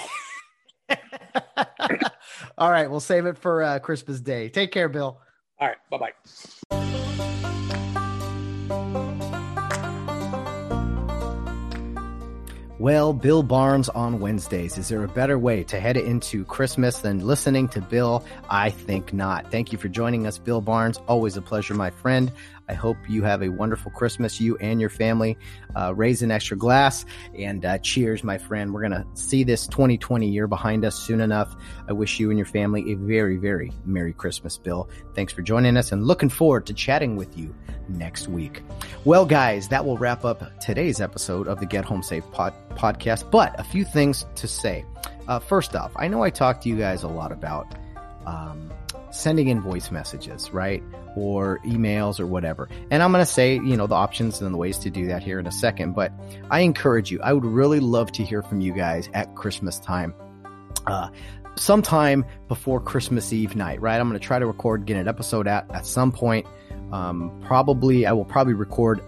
All 2.58 2.70
right, 2.70 2.90
we'll 2.90 3.00
save 3.00 3.26
it 3.26 3.38
for 3.38 3.62
uh, 3.62 3.78
Christmas 3.78 4.20
Day. 4.20 4.48
Take 4.48 4.72
care, 4.72 4.88
Bill. 4.88 5.20
All 5.58 5.68
right, 5.68 5.76
bye 5.90 6.12
bye. 6.70 7.66
Well, 12.80 13.12
Bill 13.12 13.42
Barnes 13.42 13.90
on 13.90 14.20
Wednesdays. 14.20 14.78
Is 14.78 14.88
there 14.88 15.04
a 15.04 15.08
better 15.08 15.38
way 15.38 15.64
to 15.64 15.78
head 15.78 15.98
into 15.98 16.46
Christmas 16.46 17.00
than 17.00 17.18
listening 17.18 17.68
to 17.68 17.82
Bill? 17.82 18.24
I 18.48 18.70
think 18.70 19.12
not. 19.12 19.50
Thank 19.50 19.70
you 19.70 19.76
for 19.76 19.88
joining 19.88 20.26
us, 20.26 20.38
Bill 20.38 20.62
Barnes. 20.62 20.96
Always 21.06 21.36
a 21.36 21.42
pleasure, 21.42 21.74
my 21.74 21.90
friend. 21.90 22.32
I 22.70 22.74
hope 22.74 22.96
you 23.08 23.24
have 23.24 23.42
a 23.42 23.48
wonderful 23.48 23.90
Christmas, 23.90 24.40
you 24.40 24.56
and 24.58 24.80
your 24.80 24.90
family. 24.90 25.36
Uh, 25.74 25.92
raise 25.92 26.22
an 26.22 26.30
extra 26.30 26.56
glass 26.56 27.04
and 27.36 27.64
uh, 27.64 27.78
cheers, 27.78 28.22
my 28.22 28.38
friend. 28.38 28.72
We're 28.72 28.88
going 28.88 28.92
to 28.92 29.04
see 29.14 29.42
this 29.42 29.66
2020 29.66 30.28
year 30.28 30.46
behind 30.46 30.84
us 30.84 30.94
soon 30.94 31.20
enough. 31.20 31.52
I 31.88 31.92
wish 31.92 32.20
you 32.20 32.30
and 32.30 32.38
your 32.38 32.46
family 32.46 32.92
a 32.92 32.94
very, 32.94 33.38
very 33.38 33.72
Merry 33.84 34.12
Christmas, 34.12 34.56
Bill. 34.56 34.88
Thanks 35.16 35.32
for 35.32 35.42
joining 35.42 35.76
us 35.76 35.90
and 35.90 36.06
looking 36.06 36.28
forward 36.28 36.64
to 36.66 36.72
chatting 36.72 37.16
with 37.16 37.36
you 37.36 37.52
next 37.88 38.28
week. 38.28 38.62
Well, 39.04 39.26
guys, 39.26 39.66
that 39.66 39.84
will 39.84 39.98
wrap 39.98 40.24
up 40.24 40.60
today's 40.60 41.00
episode 41.00 41.48
of 41.48 41.58
the 41.58 41.66
Get 41.66 41.84
Home 41.84 42.04
Safe 42.04 42.24
pod- 42.30 42.54
podcast, 42.76 43.32
but 43.32 43.58
a 43.58 43.64
few 43.64 43.84
things 43.84 44.26
to 44.36 44.46
say. 44.46 44.84
Uh, 45.26 45.40
first 45.40 45.74
off, 45.74 45.90
I 45.96 46.06
know 46.06 46.22
I 46.22 46.30
talked 46.30 46.62
to 46.62 46.68
you 46.68 46.76
guys 46.76 47.02
a 47.02 47.08
lot 47.08 47.32
about 47.32 47.74
um, 48.26 48.70
sending 49.10 49.48
in 49.48 49.60
voice 49.60 49.90
messages, 49.90 50.52
right? 50.52 50.82
Or 51.16 51.58
emails 51.64 52.20
or 52.20 52.26
whatever. 52.26 52.68
And 52.90 53.02
I'm 53.02 53.12
going 53.12 53.22
to 53.22 53.30
say, 53.30 53.54
you 53.54 53.76
know, 53.76 53.86
the 53.86 53.94
options 53.94 54.40
and 54.40 54.54
the 54.54 54.58
ways 54.58 54.78
to 54.78 54.90
do 54.90 55.06
that 55.08 55.22
here 55.22 55.38
in 55.38 55.46
a 55.46 55.52
second. 55.52 55.94
But 55.94 56.12
I 56.50 56.60
encourage 56.60 57.10
you, 57.10 57.20
I 57.22 57.32
would 57.32 57.44
really 57.44 57.80
love 57.80 58.12
to 58.12 58.24
hear 58.24 58.42
from 58.42 58.60
you 58.60 58.72
guys 58.72 59.08
at 59.14 59.34
Christmas 59.34 59.78
time. 59.78 60.14
Uh, 60.86 61.10
sometime 61.56 62.24
before 62.48 62.80
Christmas 62.80 63.32
Eve 63.32 63.56
night, 63.56 63.80
right? 63.80 64.00
I'm 64.00 64.08
going 64.08 64.18
to 64.18 64.24
try 64.24 64.38
to 64.38 64.46
record, 64.46 64.86
get 64.86 64.96
an 64.96 65.08
episode 65.08 65.46
out 65.46 65.70
at 65.74 65.86
some 65.86 66.12
point. 66.12 66.46
Um, 66.92 67.42
probably, 67.46 68.06
I 68.06 68.12
will 68.12 68.24
probably 68.24 68.54
record 68.54 69.00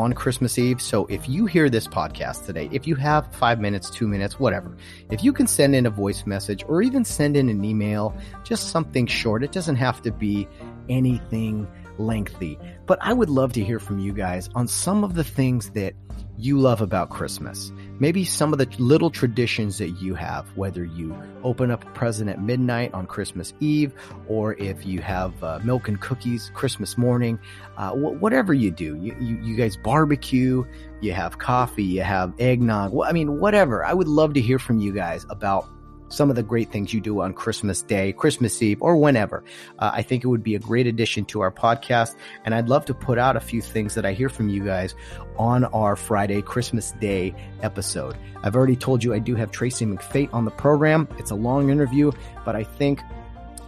on 0.00 0.14
Christmas 0.14 0.58
Eve. 0.58 0.80
So 0.80 1.04
if 1.06 1.28
you 1.28 1.44
hear 1.44 1.68
this 1.68 1.86
podcast 1.86 2.46
today, 2.46 2.70
if 2.72 2.86
you 2.86 2.94
have 2.96 3.32
five 3.34 3.60
minutes, 3.60 3.90
two 3.90 4.08
minutes, 4.08 4.40
whatever, 4.40 4.76
if 5.10 5.22
you 5.22 5.32
can 5.32 5.46
send 5.46 5.74
in 5.74 5.84
a 5.84 5.90
voice 5.90 6.24
message 6.26 6.64
or 6.66 6.80
even 6.80 7.04
send 7.04 7.36
in 7.36 7.48
an 7.50 7.64
email, 7.64 8.16
just 8.42 8.70
something 8.70 9.06
short, 9.06 9.44
it 9.44 9.52
doesn't 9.52 9.76
have 9.76 10.00
to 10.02 10.10
be 10.10 10.48
anything 10.88 11.68
lengthy. 12.00 12.58
But 12.86 12.98
I 13.00 13.12
would 13.12 13.30
love 13.30 13.52
to 13.54 13.64
hear 13.64 13.78
from 13.78 13.98
you 13.98 14.12
guys 14.12 14.48
on 14.54 14.66
some 14.66 15.04
of 15.04 15.14
the 15.14 15.24
things 15.24 15.70
that 15.70 15.94
you 16.40 16.58
love 16.58 16.80
about 16.80 17.10
Christmas. 17.10 17.70
Maybe 17.98 18.24
some 18.24 18.52
of 18.52 18.58
the 18.58 18.66
little 18.78 19.10
traditions 19.10 19.76
that 19.78 19.90
you 20.00 20.14
have, 20.14 20.46
whether 20.56 20.84
you 20.84 21.14
open 21.44 21.70
up 21.70 21.84
a 21.84 21.90
present 21.90 22.30
at 22.30 22.40
midnight 22.40 22.94
on 22.94 23.06
Christmas 23.06 23.52
Eve, 23.60 23.92
or 24.26 24.54
if 24.54 24.86
you 24.86 25.00
have 25.02 25.44
uh, 25.44 25.60
milk 25.62 25.86
and 25.86 26.00
cookies 26.00 26.50
Christmas 26.54 26.96
morning, 26.96 27.38
uh, 27.76 27.90
wh- 27.90 28.20
whatever 28.20 28.54
you 28.54 28.70
do, 28.70 28.96
you, 28.96 29.14
you, 29.20 29.36
you, 29.42 29.56
guys 29.56 29.76
barbecue, 29.76 30.64
you 31.02 31.12
have 31.12 31.38
coffee, 31.38 31.84
you 31.84 32.02
have 32.02 32.32
eggnog. 32.38 32.94
I 33.04 33.12
mean, 33.12 33.38
whatever. 33.38 33.84
I 33.84 33.92
would 33.92 34.08
love 34.08 34.32
to 34.34 34.40
hear 34.40 34.58
from 34.58 34.78
you 34.78 34.92
guys 34.92 35.26
about 35.28 35.68
some 36.10 36.28
of 36.28 36.36
the 36.36 36.42
great 36.42 36.70
things 36.70 36.92
you 36.92 37.00
do 37.00 37.22
on 37.22 37.32
Christmas 37.32 37.80
Day, 37.80 38.12
Christmas 38.12 38.60
Eve, 38.60 38.82
or 38.82 38.96
whenever. 38.96 39.42
Uh, 39.78 39.90
I 39.94 40.02
think 40.02 40.22
it 40.22 40.26
would 40.26 40.42
be 40.42 40.54
a 40.54 40.58
great 40.58 40.86
addition 40.86 41.24
to 41.26 41.40
our 41.40 41.50
podcast. 41.50 42.14
And 42.44 42.54
I'd 42.54 42.68
love 42.68 42.84
to 42.86 42.94
put 42.94 43.16
out 43.16 43.36
a 43.36 43.40
few 43.40 43.62
things 43.62 43.94
that 43.94 44.04
I 44.04 44.12
hear 44.12 44.28
from 44.28 44.48
you 44.48 44.64
guys 44.64 44.94
on 45.38 45.64
our 45.64 45.96
Friday, 45.96 46.42
Christmas 46.42 46.92
Day 47.00 47.34
episode. 47.62 48.16
I've 48.42 48.56
already 48.56 48.76
told 48.76 49.02
you 49.02 49.14
I 49.14 49.18
do 49.18 49.34
have 49.36 49.50
Tracy 49.50 49.86
McFate 49.86 50.32
on 50.34 50.44
the 50.44 50.50
program. 50.50 51.08
It's 51.18 51.30
a 51.30 51.36
long 51.36 51.70
interview, 51.70 52.12
but 52.44 52.56
I 52.56 52.64
think 52.64 53.00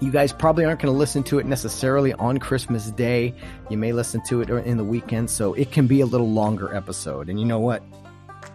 you 0.01 0.11
guys 0.11 0.33
probably 0.33 0.65
aren't 0.65 0.81
going 0.81 0.93
to 0.93 0.99
listen 0.99 1.23
to 1.23 1.39
it 1.39 1.47
necessarily 1.47 2.13
on 2.15 2.39
Christmas 2.39 2.91
Day. 2.91 3.33
You 3.71 3.79
may 3.79 3.93
listen 3.93 4.21
to 4.27 4.41
it 4.41 4.51
in 4.51 4.77
the 4.77 4.85
weekend, 4.85 5.31
so 5.31 5.55
it 5.55 5.71
can 5.71 5.87
be 5.87 6.01
a 6.01 6.07
little 6.07 6.31
longer 6.31 6.75
episode. 6.75 7.29
And 7.29 7.39
you 7.39 7.47
know 7.47 7.61
what? 7.61 7.85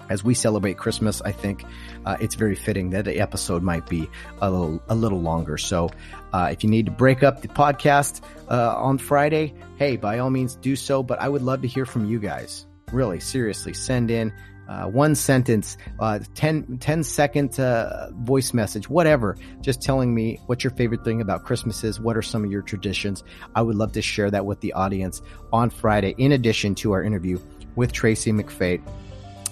As 0.09 0.23
we 0.23 0.33
celebrate 0.33 0.77
Christmas, 0.77 1.21
I 1.21 1.31
think 1.31 1.63
uh, 2.05 2.17
it's 2.19 2.35
very 2.35 2.55
fitting 2.55 2.91
that 2.91 3.05
the 3.05 3.19
episode 3.19 3.63
might 3.63 3.87
be 3.87 4.09
a 4.41 4.49
little, 4.49 4.81
a 4.89 4.95
little 4.95 5.21
longer. 5.21 5.57
So, 5.57 5.89
uh, 6.33 6.49
if 6.51 6.63
you 6.63 6.69
need 6.69 6.85
to 6.85 6.91
break 6.91 7.23
up 7.23 7.41
the 7.41 7.47
podcast 7.47 8.21
uh, 8.49 8.75
on 8.75 8.97
Friday, 8.97 9.53
hey, 9.77 9.97
by 9.97 10.19
all 10.19 10.29
means 10.29 10.55
do 10.55 10.75
so. 10.75 11.03
But 11.03 11.19
I 11.21 11.29
would 11.29 11.41
love 11.41 11.61
to 11.61 11.67
hear 11.67 11.85
from 11.85 12.05
you 12.05 12.19
guys. 12.19 12.65
Really, 12.91 13.19
seriously, 13.19 13.73
send 13.73 14.11
in 14.11 14.31
uh, 14.67 14.85
one 14.85 15.15
sentence, 15.15 15.77
uh, 15.99 16.19
10, 16.35 16.77
10 16.79 17.03
second 17.03 17.59
uh, 17.59 18.09
voice 18.11 18.53
message, 18.53 18.89
whatever, 18.89 19.37
just 19.61 19.81
telling 19.81 20.13
me 20.13 20.39
what 20.45 20.63
your 20.63 20.71
favorite 20.71 21.03
thing 21.03 21.21
about 21.21 21.43
Christmas 21.45 21.83
is. 21.83 21.99
What 21.99 22.17
are 22.17 22.21
some 22.21 22.43
of 22.43 22.51
your 22.51 22.61
traditions? 22.61 23.23
I 23.55 23.61
would 23.61 23.75
love 23.75 23.93
to 23.93 24.01
share 24.01 24.29
that 24.31 24.45
with 24.45 24.59
the 24.59 24.73
audience 24.73 25.21
on 25.53 25.69
Friday, 25.69 26.15
in 26.17 26.33
addition 26.33 26.75
to 26.75 26.91
our 26.91 27.03
interview 27.03 27.39
with 27.75 27.91
Tracy 27.91 28.31
McFate. 28.31 28.81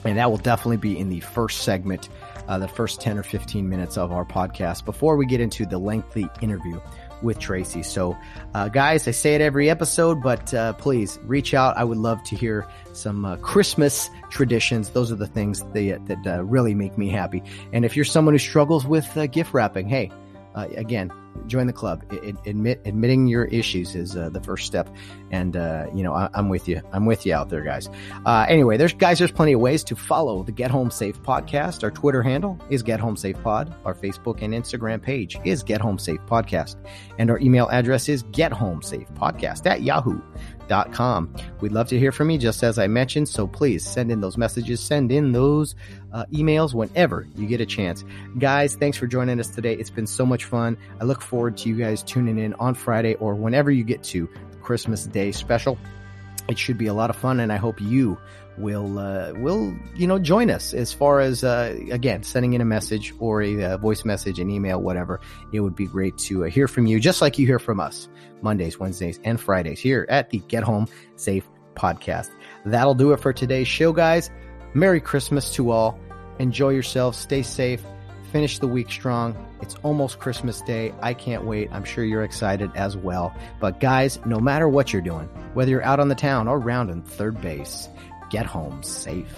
And 0.06 0.18
that 0.18 0.30
will 0.30 0.38
definitely 0.38 0.78
be 0.78 0.98
in 0.98 1.10
the 1.10 1.20
first 1.20 1.64
segment 1.64 2.10
uh, 2.48 2.60
the 2.60 2.68
first 2.68 3.02
10 3.02 3.18
or 3.18 3.24
15 3.24 3.68
minutes 3.68 3.98
of 3.98 4.12
our 4.12 4.26
podcast 4.26 4.86
before 4.86 5.16
we 5.16 5.26
get 5.26 5.42
into 5.42 5.66
the 5.66 5.78
lengthy 5.78 6.30
interview 6.42 6.80
with 7.22 7.40
Tracy. 7.40 7.82
So, 7.82 8.18
uh, 8.54 8.68
guys, 8.68 9.08
I 9.08 9.12
say 9.12 9.36
it 9.36 9.42
every 9.42 9.70
episode, 9.70 10.22
but 10.22 10.54
uh, 10.54 10.74
please 10.74 11.18
reach 11.24 11.54
out. 11.54 11.76
I 11.78 11.84
would 11.84 11.98
love 11.98 12.24
to 12.26 12.36
hear 12.36 12.68
some 12.94 13.26
uh, 13.26 13.38
Christmas 13.38 14.10
traditions. 14.30 14.90
Those 14.90 15.12
are 15.12 15.16
the 15.16 15.28
things 15.28 15.64
that, 15.74 16.02
that 16.06 16.28
uh, 16.28 16.44
really 16.44 16.76
make 16.76 16.98
me 16.98 17.10
happy. 17.10 17.42
And 17.74 17.86
if 17.86 17.96
you're 17.96 18.06
someone 18.06 18.34
who 18.34 18.40
struggles 18.40 18.86
with 18.86 19.18
uh, 19.18 19.28
gift 19.28 19.54
wrapping, 19.54 19.90
hey, 19.90 20.12
uh, 20.56 20.68
again, 20.76 21.12
join 21.48 21.68
the 21.68 21.74
club. 21.74 22.04
admit 22.46 22.82
admitting 22.86 23.28
your 23.28 23.46
issues 23.46 23.96
is 23.96 24.16
uh, 24.16 24.30
the 24.30 24.42
first 24.42 24.66
step, 24.66 24.90
and 25.32 25.56
uh, 25.56 25.88
you 25.94 26.04
know 26.04 26.14
I, 26.14 26.30
am 26.34 26.50
with 26.50 26.68
you. 26.68 26.82
I'm 26.92 27.06
with 27.06 27.26
you 27.26 27.34
out 27.34 27.50
there, 27.50 27.62
guys. 27.62 27.90
Uh, 28.26 28.46
anyway, 28.48 28.78
there's 28.78 28.94
guys. 28.94 29.20
There's 29.20 29.32
plenty 29.32 29.54
of 29.54 29.60
ways 29.60 29.84
to 29.86 29.96
follow 29.96 30.44
the 30.44 30.52
Get 30.52 30.72
Home 30.72 30.90
Safe 30.90 31.22
podcast. 31.22 31.84
Our 31.84 31.92
Twitter 31.92 32.24
handle 32.24 32.60
is 32.70 32.84
Get 32.84 33.00
Home 33.00 33.18
Safe 33.18 33.42
Pod. 33.44 33.76
Our 33.86 33.94
Facebook 33.94 34.42
and 34.42 34.54
Instagram 34.54 35.02
page 35.02 35.38
is 35.44 35.64
Get 35.64 35.82
Home 35.82 36.00
Safe 36.00 36.22
Podcast, 36.26 36.76
and 37.20 37.30
our 37.30 37.40
email 37.40 37.68
address 37.70 38.10
is 38.10 38.24
Get 38.24 38.52
Home 38.52 38.82
Safe 38.82 39.08
Podcast 39.14 39.66
at 39.66 39.82
Yahoo 39.82 40.22
com. 40.94 41.34
We'd 41.62 41.72
love 41.72 41.88
to 41.90 42.00
hear 42.00 42.12
from 42.12 42.30
you, 42.30 42.38
just 42.38 42.64
as 42.64 42.80
I 42.80 42.88
mentioned. 42.88 43.30
So 43.30 43.48
please 43.48 43.86
send 43.86 44.12
in 44.12 44.22
those 44.22 44.38
messages, 44.38 44.80
send 44.80 45.12
in 45.12 45.32
those 45.32 45.76
uh, 46.14 46.26
emails 46.32 46.74
whenever 46.74 47.28
you 47.36 47.48
get 47.48 47.62
a 47.62 47.66
chance. 47.66 48.04
Guys, 48.38 48.76
thanks 48.76 48.98
for 48.98 49.08
joining 49.08 49.40
us 49.40 49.48
today. 49.50 49.74
It's 49.74 49.90
been 49.90 50.08
so 50.08 50.26
much 50.26 50.46
fun. 50.46 50.78
I 51.00 51.04
look 51.04 51.22
forward 51.22 51.58
to 51.58 51.70
you 51.70 51.76
guys 51.76 52.04
tuning 52.04 52.38
in 52.38 52.54
on 52.56 52.74
Friday 52.74 53.16
or 53.16 53.36
whenever 53.36 53.72
you 53.72 53.84
get 53.84 54.04
to 54.04 54.30
the 54.52 54.58
Christmas 54.58 55.06
Day 55.06 55.32
special. 55.32 55.78
It 56.48 56.60
should 56.60 56.78
be 56.78 56.88
a 56.88 56.94
lot 56.94 57.10
of 57.10 57.16
fun, 57.16 57.40
and 57.40 57.52
I 57.52 57.58
hope 57.58 57.82
you 57.82 58.20
will 58.58 59.00
uh, 59.00 59.34
will 59.34 59.76
you 59.96 60.08
know 60.08 60.20
join 60.20 60.50
us. 60.50 60.74
As 60.74 60.94
far 60.94 61.20
as 61.20 61.44
uh, 61.44 61.76
again 61.92 62.24
sending 62.24 62.54
in 62.54 62.62
a 62.62 62.66
message 62.66 63.14
or 63.20 63.42
a 63.42 63.64
uh, 63.64 63.78
voice 63.78 64.06
message 64.06 64.40
an 64.40 64.50
email 64.50 64.82
whatever 64.82 65.20
it 65.52 65.60
would 65.60 65.76
be 65.76 65.88
great 65.88 66.18
to 66.20 66.46
uh, 66.46 66.50
hear 66.50 66.68
from 66.68 66.86
you 66.86 67.00
just 67.00 67.22
like 67.22 67.38
you 67.38 67.46
hear 67.46 67.60
from 67.60 67.80
us 67.80 68.08
mondays 68.42 68.80
wednesdays 68.80 69.20
and 69.24 69.40
fridays 69.40 69.80
here 69.80 70.06
at 70.10 70.30
the 70.30 70.40
get 70.48 70.64
home 70.64 70.88
safe 71.16 71.48
podcast. 71.76 72.30
That'll 72.66 72.96
do 72.96 73.12
it 73.12 73.20
for 73.20 73.34
today's 73.34 73.68
show 73.68 73.92
guys. 73.92 74.30
Merry 74.74 75.02
christmas 75.02 75.54
to 75.56 75.72
all. 75.72 76.00
Enjoy 76.40 76.70
yourselves 76.70 77.18
stay 77.18 77.42
safe. 77.42 77.84
Finish 78.32 78.60
the 78.60 78.68
week 78.68 78.92
strong. 78.92 79.36
It's 79.62 79.76
almost 79.84 80.20
christmas 80.20 80.62
day. 80.62 80.94
I 81.02 81.14
can't 81.14 81.46
wait. 81.46 81.70
I'm 81.72 81.84
sure 81.84 82.04
you're 82.04 82.24
excited 82.24 82.72
as 82.76 82.98
well. 82.98 83.36
But 83.60 83.80
guys 83.80 84.20
no 84.26 84.40
matter 84.40 84.68
what 84.70 84.94
you're 84.94 85.02
doing 85.02 85.30
whether 85.54 85.72
you're 85.72 85.84
out 85.84 86.00
on 86.00 86.10
the 86.10 86.16
town 86.16 86.48
or 86.48 86.60
rounding 86.60 87.02
third 87.02 87.42
base 87.42 87.90
get 88.30 88.46
home 88.46 88.82
safe. 88.84 89.36